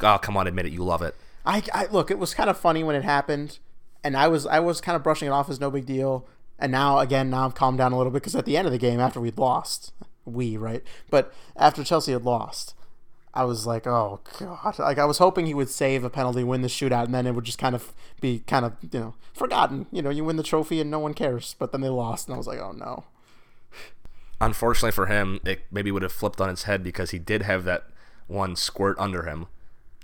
Oh 0.00 0.18
come 0.18 0.36
on, 0.36 0.46
admit 0.46 0.66
it, 0.66 0.72
you 0.72 0.84
love 0.84 1.02
it. 1.02 1.16
I, 1.44 1.64
I 1.74 1.86
look, 1.86 2.12
it 2.12 2.20
was 2.20 2.34
kind 2.34 2.48
of 2.48 2.56
funny 2.56 2.84
when 2.84 2.94
it 2.94 3.02
happened, 3.02 3.58
and 4.04 4.16
I 4.16 4.28
was 4.28 4.46
I 4.46 4.60
was 4.60 4.80
kind 4.80 4.94
of 4.94 5.02
brushing 5.02 5.26
it 5.26 5.32
off 5.32 5.50
as 5.50 5.58
no 5.58 5.72
big 5.72 5.86
deal. 5.86 6.28
And 6.56 6.70
now 6.70 7.00
again, 7.00 7.30
now 7.30 7.46
I've 7.46 7.56
calmed 7.56 7.78
down 7.78 7.92
a 7.92 7.96
little 7.96 8.12
bit 8.12 8.22
because 8.22 8.36
at 8.36 8.44
the 8.44 8.56
end 8.56 8.66
of 8.66 8.72
the 8.72 8.78
game, 8.78 9.00
after 9.00 9.20
we'd 9.20 9.38
lost, 9.38 9.92
we, 10.26 10.56
right? 10.56 10.82
But 11.10 11.32
after 11.56 11.82
Chelsea 11.84 12.12
had 12.12 12.24
lost, 12.24 12.74
I 13.32 13.44
was 13.44 13.66
like, 13.66 13.86
oh 13.86 14.20
god! 14.38 14.78
Like 14.78 14.98
I 14.98 15.04
was 15.04 15.18
hoping 15.18 15.46
he 15.46 15.54
would 15.54 15.68
save 15.68 16.04
a 16.04 16.10
penalty, 16.10 16.42
win 16.42 16.62
the 16.62 16.68
shootout, 16.68 17.04
and 17.04 17.14
then 17.14 17.26
it 17.26 17.34
would 17.34 17.44
just 17.44 17.58
kind 17.58 17.74
of 17.74 17.92
be 18.20 18.40
kind 18.46 18.64
of 18.64 18.72
you 18.90 18.98
know 18.98 19.14
forgotten. 19.34 19.86
You 19.92 20.02
know, 20.02 20.10
you 20.10 20.24
win 20.24 20.36
the 20.36 20.42
trophy 20.42 20.80
and 20.80 20.90
no 20.90 20.98
one 20.98 21.14
cares. 21.14 21.54
But 21.58 21.72
then 21.72 21.82
they 21.82 21.88
lost, 21.88 22.28
and 22.28 22.34
I 22.34 22.38
was 22.38 22.46
like, 22.46 22.58
oh 22.58 22.72
no. 22.72 23.04
Unfortunately 24.40 24.92
for 24.92 25.06
him, 25.06 25.40
it 25.44 25.60
maybe 25.70 25.90
would 25.90 26.02
have 26.02 26.12
flipped 26.12 26.40
on 26.40 26.50
its 26.50 26.64
head 26.64 26.82
because 26.82 27.10
he 27.10 27.18
did 27.18 27.42
have 27.42 27.64
that 27.64 27.84
one 28.26 28.56
squirt 28.56 28.96
under 28.98 29.22
him. 29.22 29.46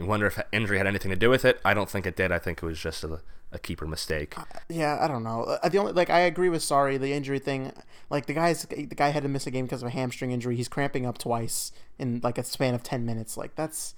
I 0.00 0.04
wonder 0.04 0.26
if 0.26 0.40
injury 0.52 0.78
had 0.78 0.86
anything 0.86 1.10
to 1.10 1.16
do 1.16 1.28
with 1.28 1.44
it. 1.44 1.60
I 1.64 1.74
don't 1.74 1.88
think 1.88 2.06
it 2.06 2.16
did. 2.16 2.32
I 2.32 2.38
think 2.38 2.62
it 2.62 2.66
was 2.66 2.80
just 2.80 3.04
a, 3.04 3.20
a 3.53 3.59
keeper 3.59 3.86
mistake. 3.86 4.38
Uh, 4.38 4.44
yeah, 4.68 4.98
I 5.00 5.09
don't 5.09 5.22
know. 5.22 5.42
Uh, 5.42 5.68
the 5.68 5.78
only 5.78 5.92
like 5.92 6.11
I 6.11 6.20
agree 6.20 6.48
with 6.48 6.62
Sarri 6.62 6.98
the 6.98 7.12
injury 7.12 7.38
thing. 7.38 7.72
Like 8.11 8.26
the 8.26 8.34
guy's 8.34 8.64
the 8.64 8.86
guy 8.86 9.11
had 9.11 9.22
to 9.22 9.28
miss 9.28 9.46
a 9.46 9.50
game 9.50 9.66
because 9.66 9.82
of 9.82 9.88
a 9.88 9.92
hamstring 9.92 10.32
injury. 10.32 10.57
He's 10.57 10.68
cramping 10.68 11.07
up 11.07 11.18
twice 11.18 11.72
in 11.98 12.20
like 12.22 12.38
a 12.38 12.44
span 12.44 12.74
of 12.74 12.82
ten 12.82 13.05
minutes. 13.07 13.36
Like 13.36 13.55
that's 13.55 13.94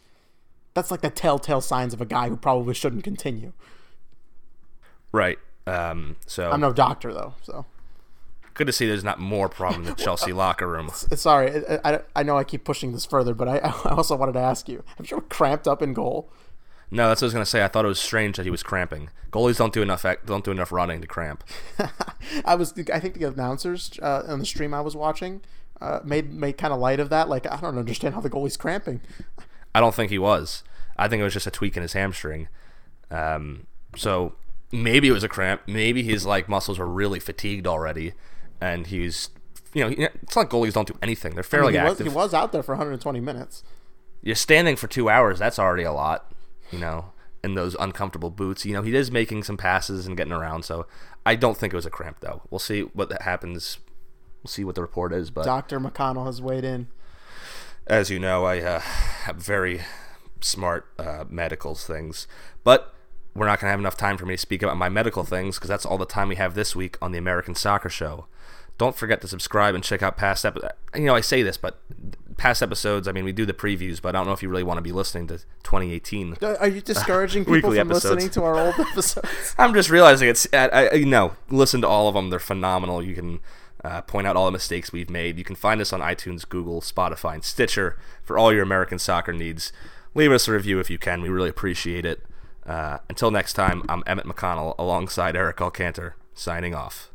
that's 0.75 0.91
like 0.91 1.01
the 1.01 1.11
telltale 1.11 1.61
signs 1.61 1.95
of 1.95 2.01
a 2.01 2.07
guy 2.07 2.29
who 2.29 2.37
probably 2.37 2.75
shouldn't 2.75 3.05
continue. 3.05 3.53
Right. 5.13 5.39
Um, 5.67 6.17
so 6.27 6.51
I'm 6.51 6.61
no 6.61 6.73
doctor 6.73 7.13
though. 7.15 7.35
So 7.43 7.65
good 8.55 8.67
to 8.67 8.73
see 8.73 8.87
there's 8.87 9.05
not 9.05 9.19
more 9.19 9.49
problem 9.49 9.83
in 9.83 9.89
the 9.89 9.95
Chelsea 10.03 10.33
locker 10.33 10.69
room. 10.69 10.91
Sorry, 10.93 11.65
I, 11.67 11.95
I, 11.95 12.01
I, 12.17 12.23
know 12.23 12.39
I 12.39 12.45
keep 12.45 12.65
pushing 12.65 12.93
this 12.93 13.05
further, 13.05 13.35
but 13.35 13.49
I, 13.49 13.59
I 13.85 13.91
also 13.91 14.17
wanted 14.17 14.33
to 14.33 14.41
ask 14.41 14.69
you: 14.69 14.83
Have 14.97 15.11
you 15.11 15.17
ever 15.17 15.27
cramped 15.27 15.69
up 15.69 15.83
in 15.83 15.95
goal? 15.95 16.31
No, 16.91 17.09
that's 17.09 17.21
what 17.21 17.27
I 17.27 17.29
was 17.29 17.35
gonna 17.35 17.47
say. 17.47 17.65
I 17.65 17.69
thought 17.69 17.85
it 17.85 17.89
was 17.89 18.01
strange 18.01 18.37
that 18.37 18.45
he 18.45 18.51
was 18.51 18.63
cramping. 18.63 19.11
Goalies 19.33 19.59
don't 19.59 19.73
do 19.73 19.83
enough 19.83 20.05
don't 20.25 20.45
do 20.45 20.51
enough 20.51 20.71
running 20.71 21.01
to 21.01 21.07
cramp. 21.07 21.45
I 22.45 22.55
was 22.55 22.75
I 22.93 23.01
think 23.01 23.15
the 23.15 23.29
announcers 23.29 23.99
uh, 24.01 24.23
on 24.29 24.39
the 24.39 24.47
stream 24.47 24.73
I 24.73 24.81
was 24.81 24.95
watching 24.95 25.41
uh, 25.81 26.01
made 26.05 26.33
made 26.33 26.57
kind 26.57 26.73
of 26.73 26.79
light 26.79 27.01
of 27.01 27.09
that. 27.11 27.29
Like 27.29 27.51
I 27.51 27.57
don't 27.61 27.79
understand 27.79 28.15
how 28.15 28.21
the 28.21 28.31
goalie's 28.31 28.57
cramping. 28.57 29.01
I 29.75 29.81
don't 29.81 29.95
think 29.95 30.11
he 30.11 30.19
was. 30.19 30.63
I 30.97 31.09
think 31.09 31.21
it 31.21 31.25
was 31.25 31.33
just 31.33 31.47
a 31.47 31.51
tweak 31.51 31.77
in 31.77 31.83
his 31.83 31.95
hamstring. 31.95 32.49
Um, 33.11 33.67
so 33.97 34.35
maybe 34.71 35.09
it 35.09 35.13
was 35.13 35.25
a 35.25 35.29
cramp. 35.29 35.63
Maybe 35.67 36.03
his 36.03 36.25
like 36.25 36.49
muscles 36.49 36.79
are 36.79 36.87
really 36.87 37.19
fatigued 37.19 37.67
already, 37.67 38.13
and 38.61 38.87
he's 38.87 39.31
you 39.73 39.85
know 39.85 40.07
it's 40.23 40.37
not 40.37 40.49
goalies 40.51 40.75
don't 40.75 40.87
do 40.87 40.99
anything. 41.03 41.35
They're 41.35 41.43
fairly 41.43 41.77
I 41.77 41.83
mean, 41.83 41.87
he 41.87 41.93
active. 41.93 42.07
Was, 42.07 42.13
he 42.13 42.17
was 42.17 42.35
out 42.35 42.53
there 42.53 42.63
for 42.63 42.73
120 42.73 43.21
minutes. 43.21 43.65
You're 44.23 44.37
standing 44.37 44.77
for 44.77 44.87
two 44.87 45.09
hours. 45.09 45.39
That's 45.39 45.59
already 45.59 45.83
a 45.83 45.93
lot 45.93 46.34
you 46.71 46.79
know, 46.79 47.13
in 47.43 47.55
those 47.55 47.77
uncomfortable 47.79 48.31
boots. 48.31 48.65
You 48.65 48.73
know, 48.73 48.83
he 48.83 48.95
is 48.95 49.11
making 49.11 49.45
some 49.45 49.57
passes 49.57 50.07
and 50.07 50.17
getting 50.17 50.33
around, 50.33 50.65
so 50.65 50.87
I 51.27 51.37
don't 51.37 51.57
think 51.57 51.73
it 51.73 51.77
was 51.77 51.87
a 51.87 51.91
cramp 51.91 52.19
though. 52.21 52.43
We'll 52.51 52.59
see 52.59 52.83
what 52.83 53.11
happens. 53.23 53.79
We'll 54.43 54.51
see 54.51 54.65
what 54.65 54.75
the 54.75 54.83
report 54.83 55.13
is. 55.13 55.31
But 55.31 55.45
Doctor 55.45 55.79
McConnell 55.79 56.27
has 56.27 56.41
weighed 56.41 56.65
in. 56.65 56.89
As 57.87 58.11
you 58.11 58.19
know, 58.19 58.45
I 58.45 58.61
uh, 58.61 58.81
have 58.81 59.37
very 59.37 59.83
smart 60.41 60.87
uh, 60.99 61.25
medicals 61.29 61.87
things, 61.87 62.27
but 62.63 62.95
we're 63.35 63.47
not 63.47 63.61
going 63.61 63.67
to 63.67 63.73
have 63.73 63.81
enough 63.81 63.97
time 63.97 64.17
for 64.17 64.27
me 64.27 64.35
to 64.35 64.39
speak 64.39 64.63
about 64.63 64.77
my 64.77 64.89
medical 64.89 65.25
things 65.25 65.57
because 65.57 65.69
that's 65.69 65.85
all 65.85 65.99
the 65.99 66.07
time 66.07 66.29
we 66.29 66.37
have 66.37 66.55
this 66.55 66.77
week 66.77 66.97
on 67.03 67.13
the 67.13 67.19
American 67.19 67.55
Soccer 67.55 67.89
Show. 67.89 68.27
Don't 68.79 68.97
forget 68.97 69.21
to 69.21 69.29
subscribe 69.29 69.75
and 69.75 69.85
check 69.85 70.03
out 70.03 70.17
past 70.17 70.45
episodes. 70.45 70.75
You 70.95 71.03
know, 71.03 71.15
I 71.15 71.21
say 71.21 71.43
this, 71.43 71.57
but 71.57 71.81
past 72.37 72.63
episodes. 72.63 73.09
I 73.09 73.13
mean, 73.13 73.25
we 73.25 73.33
do 73.33 73.47
the 73.47 73.55
previews, 73.55 74.01
but 74.01 74.15
I 74.15 74.19
don't 74.19 74.27
know 74.27 74.33
if 74.33 74.43
you 74.43 74.49
really 74.49 74.63
want 74.63 74.79
to 74.79 74.83
be 74.83 74.93
listening 74.93 75.27
to 75.29 75.39
2018. 75.63 76.37
Uh, 76.41 76.57
Are 76.61 76.69
you 76.69 76.81
discouraging 76.81 77.45
people 77.47 77.71
from 77.71 77.91
episodes. 77.91 78.05
listening 78.05 78.31
to 78.31 78.43
our 78.43 78.59
old 78.59 78.75
episodes? 78.79 79.55
I'm 79.59 79.75
just 79.75 79.91
realizing 79.91 80.29
it's. 80.29 80.47
I, 80.53 80.89
I, 80.93 80.99
no, 80.99 81.35
listen 81.51 81.81
to 81.83 81.89
all 81.89 82.09
of 82.09 82.15
them. 82.15 82.31
They're 82.31 82.39
phenomenal. 82.39 83.03
You 83.03 83.15
can 83.15 83.41
uh, 83.85 84.03
point 84.03 84.27
out 84.27 84.37
all 84.37 84.47
the 84.47 84.53
mistakes 84.53 84.93
we've 84.93 85.11
made. 85.11 85.39
You 85.39 85.45
can 85.45 85.57
find 85.57 85.81
us 85.81 85.93
on 85.93 86.01
iTunes, 86.01 86.49
Google, 86.49 86.81
Spotify, 86.81 87.35
and 87.35 87.45
Stitcher 87.45 87.99
for 88.23 88.39
all 88.39 88.53
your 88.53 88.63
American 88.63 88.99
soccer 88.99 89.33
needs. 89.33 89.73
Leave 90.15 90.33
us 90.33 90.49
a 90.49 90.53
review 90.53 90.79
if 90.81 90.91
you 90.91 90.99
can. 90.99 91.23
We 91.23 91.29
really 91.29 91.51
appreciate 91.51 92.05
it. 92.07 92.23
Uh, 92.67 92.99
until 93.11 93.31
next 93.31 93.53
time, 93.53 93.83
I'm 93.89 94.03
Emmett 94.07 94.27
McConnell 94.27 94.75
alongside 94.79 95.37
Eric 95.37 95.59
Alcantar, 95.59 96.13
signing 96.35 96.75
off. 96.75 97.11